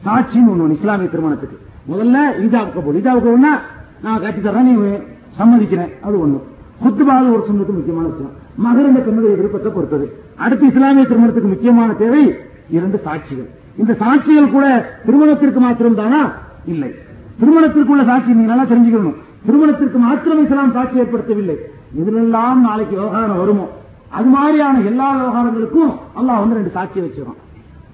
சாட்சின்னு 0.05 0.53
ஒண்ணு 0.55 0.77
இஸ்லாமிய 0.79 1.09
திருமணத்துக்கு. 1.15 1.57
முதல்ல 1.93 2.19
இதாவுக்கு 2.47 2.77
கபூல் 2.77 3.01
இதாவுக்கு 3.01 3.29
கபூல்னா 3.29 3.55
நான் 4.05 4.23
கட்டி 4.27 4.43
தரேன் 4.49 4.69
நீ 4.69 4.75
சம்மதிக்கிறேன். 5.39 5.91
அது 6.07 6.17
ஒண்ணு. 6.27 6.39
குத்துபாது 6.83 7.27
ஒரு 7.35 7.43
சொன்னது 7.47 7.73
முக்கியமான 7.79 8.07
விஷயம். 8.13 8.35
மகர் 8.65 8.89
என்ற 8.89 9.01
பெண்ணுடைய 9.07 9.37
விருப்பத்தை 9.37 9.71
பொறுத்தது. 9.77 10.07
அடுத்து 10.45 10.67
இஸ்லாமிய 10.67 11.05
திருமணத்துக்கு 11.11 11.53
முக்கியமான 11.53 11.93
தேவை 12.03 12.23
இரண்டு 12.77 12.99
சாட்சிகள். 13.07 13.49
இந்த 13.81 13.93
சாட்சிகள் 14.03 14.53
கூட 14.57 14.67
திருமணத்திற்கு 15.07 15.61
மாத்திரம் 15.61 15.99
தானா 16.01 16.21
இல்லை. 16.73 16.91
திருமணத்திற்குள்ள 17.41 18.05
சாட்சி 18.11 18.37
நீங்க 18.37 18.51
நல்லா 18.53 18.67
தெரிஞ்சுக்கணும். 18.73 19.17
திருமணத்திற்கு 19.47 19.99
மாத்திரம் 19.99 20.43
இஸ்லாம் 20.45 20.77
சாட்சி 20.77 21.01
ஏற்படுத்தவில்லை. 21.03 21.57
இதிலெல்லாம் 22.01 22.61
நாளைக்கு 22.69 22.95
விவகாரம் 23.01 23.41
வருமோ? 23.43 23.67
அது 24.17 24.29
மாதிரியான 24.37 24.81
எல்லா 24.91 25.09
விவகாரங்களுக்கும் 25.19 25.93
அல்லாஹ் 26.19 26.43
வந்து 26.43 26.59
ரெண்டு 26.59 26.73
சாட்சி 26.77 26.99
வச்சிருக்கான். 27.01 27.41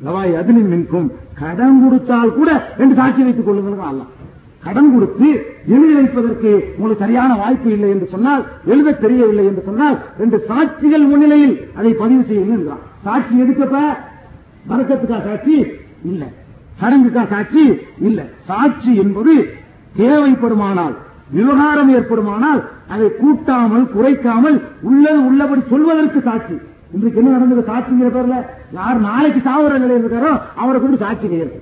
லவாய் 0.04 0.32
அதிலின் 0.40 0.70
மின்கும். 0.72 1.08
கடன் 1.40 1.82
கொடுத்தால் 1.84 2.34
கூட 2.38 2.50
ரெண்டு 2.80 2.94
சாட்சி 3.00 3.22
வைத்துக் 3.22 3.48
கொள்ளுங்க 3.48 3.90
அல்லாஹ். 3.92 4.10
கடன் 4.62 4.92
கொடுத்து 4.94 5.28
எழுதி 5.66 5.94
வைப்பதற்கு 5.94 6.50
உங்களுக்கு 6.76 7.04
சரியான 7.04 7.34
வாய்ப்பு 7.34 7.70
இல்லை 7.70 7.90
என்று 7.90 8.06
சொன்னால் 8.06 8.42
எழுத 8.64 8.92
தெரியவில்லை 8.92 9.44
என்று 9.44 9.62
சொன்னால் 9.66 9.96
ரெண்டு 10.18 10.38
சாட்சிகள் 10.48 11.06
முன்னிலையில் 11.06 11.54
அதை 11.76 11.92
பதிவு 11.92 12.22
செய்யுங்கள் 12.22 12.58
என்கிறான் 12.58 12.84
சாட்சி 13.04 13.34
எதுக்கப்ப? 13.36 13.78
வரக்கத்துக்கா 14.68 15.18
சாட்சி? 15.24 15.56
இல்ல. 16.04 16.22
சடங்குக்கா 16.80 17.28
சாட்சி? 17.28 17.64
இல்ல. 17.98 18.20
சாட்சி 18.44 18.94
என்பது 18.94 19.34
தேவைப்படுமானால் 19.96 20.94
விவகாரம் 21.30 21.88
ஏற்படுமானால் 21.88 22.60
அதை 22.88 23.08
கூட்டாமல் 23.20 23.86
குறைக்காமல் 23.94 24.56
உள்ளது 24.82 25.20
உள்ளபடி 25.22 25.62
சொல்வதற்கு 25.70 26.20
சாட்சி. 26.20 26.56
இன்றைக்கு 26.92 27.20
என்ன 27.20 27.30
நடந்தது 27.30 27.62
சாட்சிங்கிற 27.68 28.08
பேர்ல? 28.08 28.38
யார் 28.72 28.98
நாளைக்கு 29.00 29.40
சாவர 29.40 29.78
நிலையில் 29.78 30.02
இருக்காரோ 30.04 30.32
அவரை 30.54 30.80
கொண்டு 30.80 30.96
சாட்சி 30.96 31.28
நிகழ்ச்சி 31.28 31.60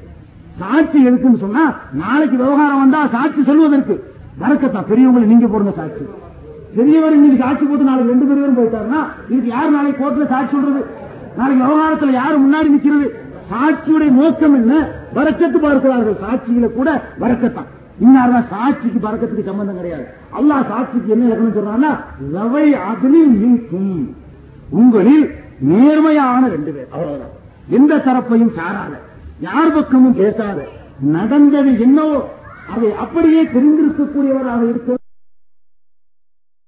சாட்சி 0.61 0.99
எதுக்குன்னு 1.09 1.45
சொன்னா 1.45 1.65
நாளைக்கு 1.93 2.37
விவகாரம் 2.37 2.79
வந்தா 2.79 3.07
சாட்சி 3.07 3.43
சொல்வதற்கு. 3.43 3.95
வரக்கத்தான் 4.43 4.89
பெரியவங்களை 4.91 5.27
நீங்க 5.33 5.47
போடுங்க 5.47 5.73
சாட்சி. 5.73 6.05
பெரியவர் 6.77 7.13
இன்னைக்கு 7.13 7.43
சாட்சி 7.45 7.65
போட்டு 7.65 7.85
நாளைக்கு 7.85 8.13
ரெண்டு 8.13 8.27
பேரும் 8.29 8.59
போயிட்டாருன்னா 8.59 9.01
இதுக்கு 9.29 9.49
யார் 9.49 9.71
நாளைக்கு 9.71 10.01
கோர்ட்ல 10.03 10.29
சாட்சி 10.29 10.53
சொல்றது? 10.57 10.83
நாளைக்கு 11.37 11.65
விவகாரத்துல 11.65 12.11
யாரு 12.11 12.37
முன்னாடி 12.45 12.69
நிக்கிறது? 12.77 13.09
சாட்சியுடைய 13.53 14.11
நோக்கம் 14.11 14.55
என்ன? 14.55 14.75
வரக்கத்து 15.15 15.59
பார்க்கிறார்கள். 15.59 16.17
சாட்சியில 16.25 16.73
கூட 16.73 16.89
வரக்கத்தான். 17.21 17.69
இன்னார்தான் 18.05 18.49
சாட்சிக்கு 18.51 18.99
பறக்கத்துக்கு 19.07 19.45
சம்பந்தம் 19.45 19.77
கிடையாது. 19.77 20.07
அல்லாஹ் 20.39 20.69
சாட்சிக்கு 20.71 21.13
என்ன 21.13 21.25
இலக்கணம் 21.25 21.57
சொல்றான்னா 21.59 21.91
லவை 22.35 22.67
அதிலில் 22.91 23.33
நீக்கும் 23.41 24.15
உங்களில் 24.71 25.25
நேர்மையான 25.61 26.49
ரெண்டு 26.49 26.73
பேர். 26.73 26.89
அவ்வளவுதான். 26.93 27.35
எந்த 27.69 27.97
தரப்பையும் 27.97 28.55
சாராத. 28.59 28.95
யார் 29.41 29.75
பக்கமும் 29.75 30.15
பேசாத 30.15 30.59
நடந்தது 31.13 31.71
என்னவோ 31.81 32.19
அதை 32.71 32.91
அப்படியே 32.97 33.43
தெரிந்திருக்கக்கூடியவராக 33.45 34.63
இருக்க 34.69 34.99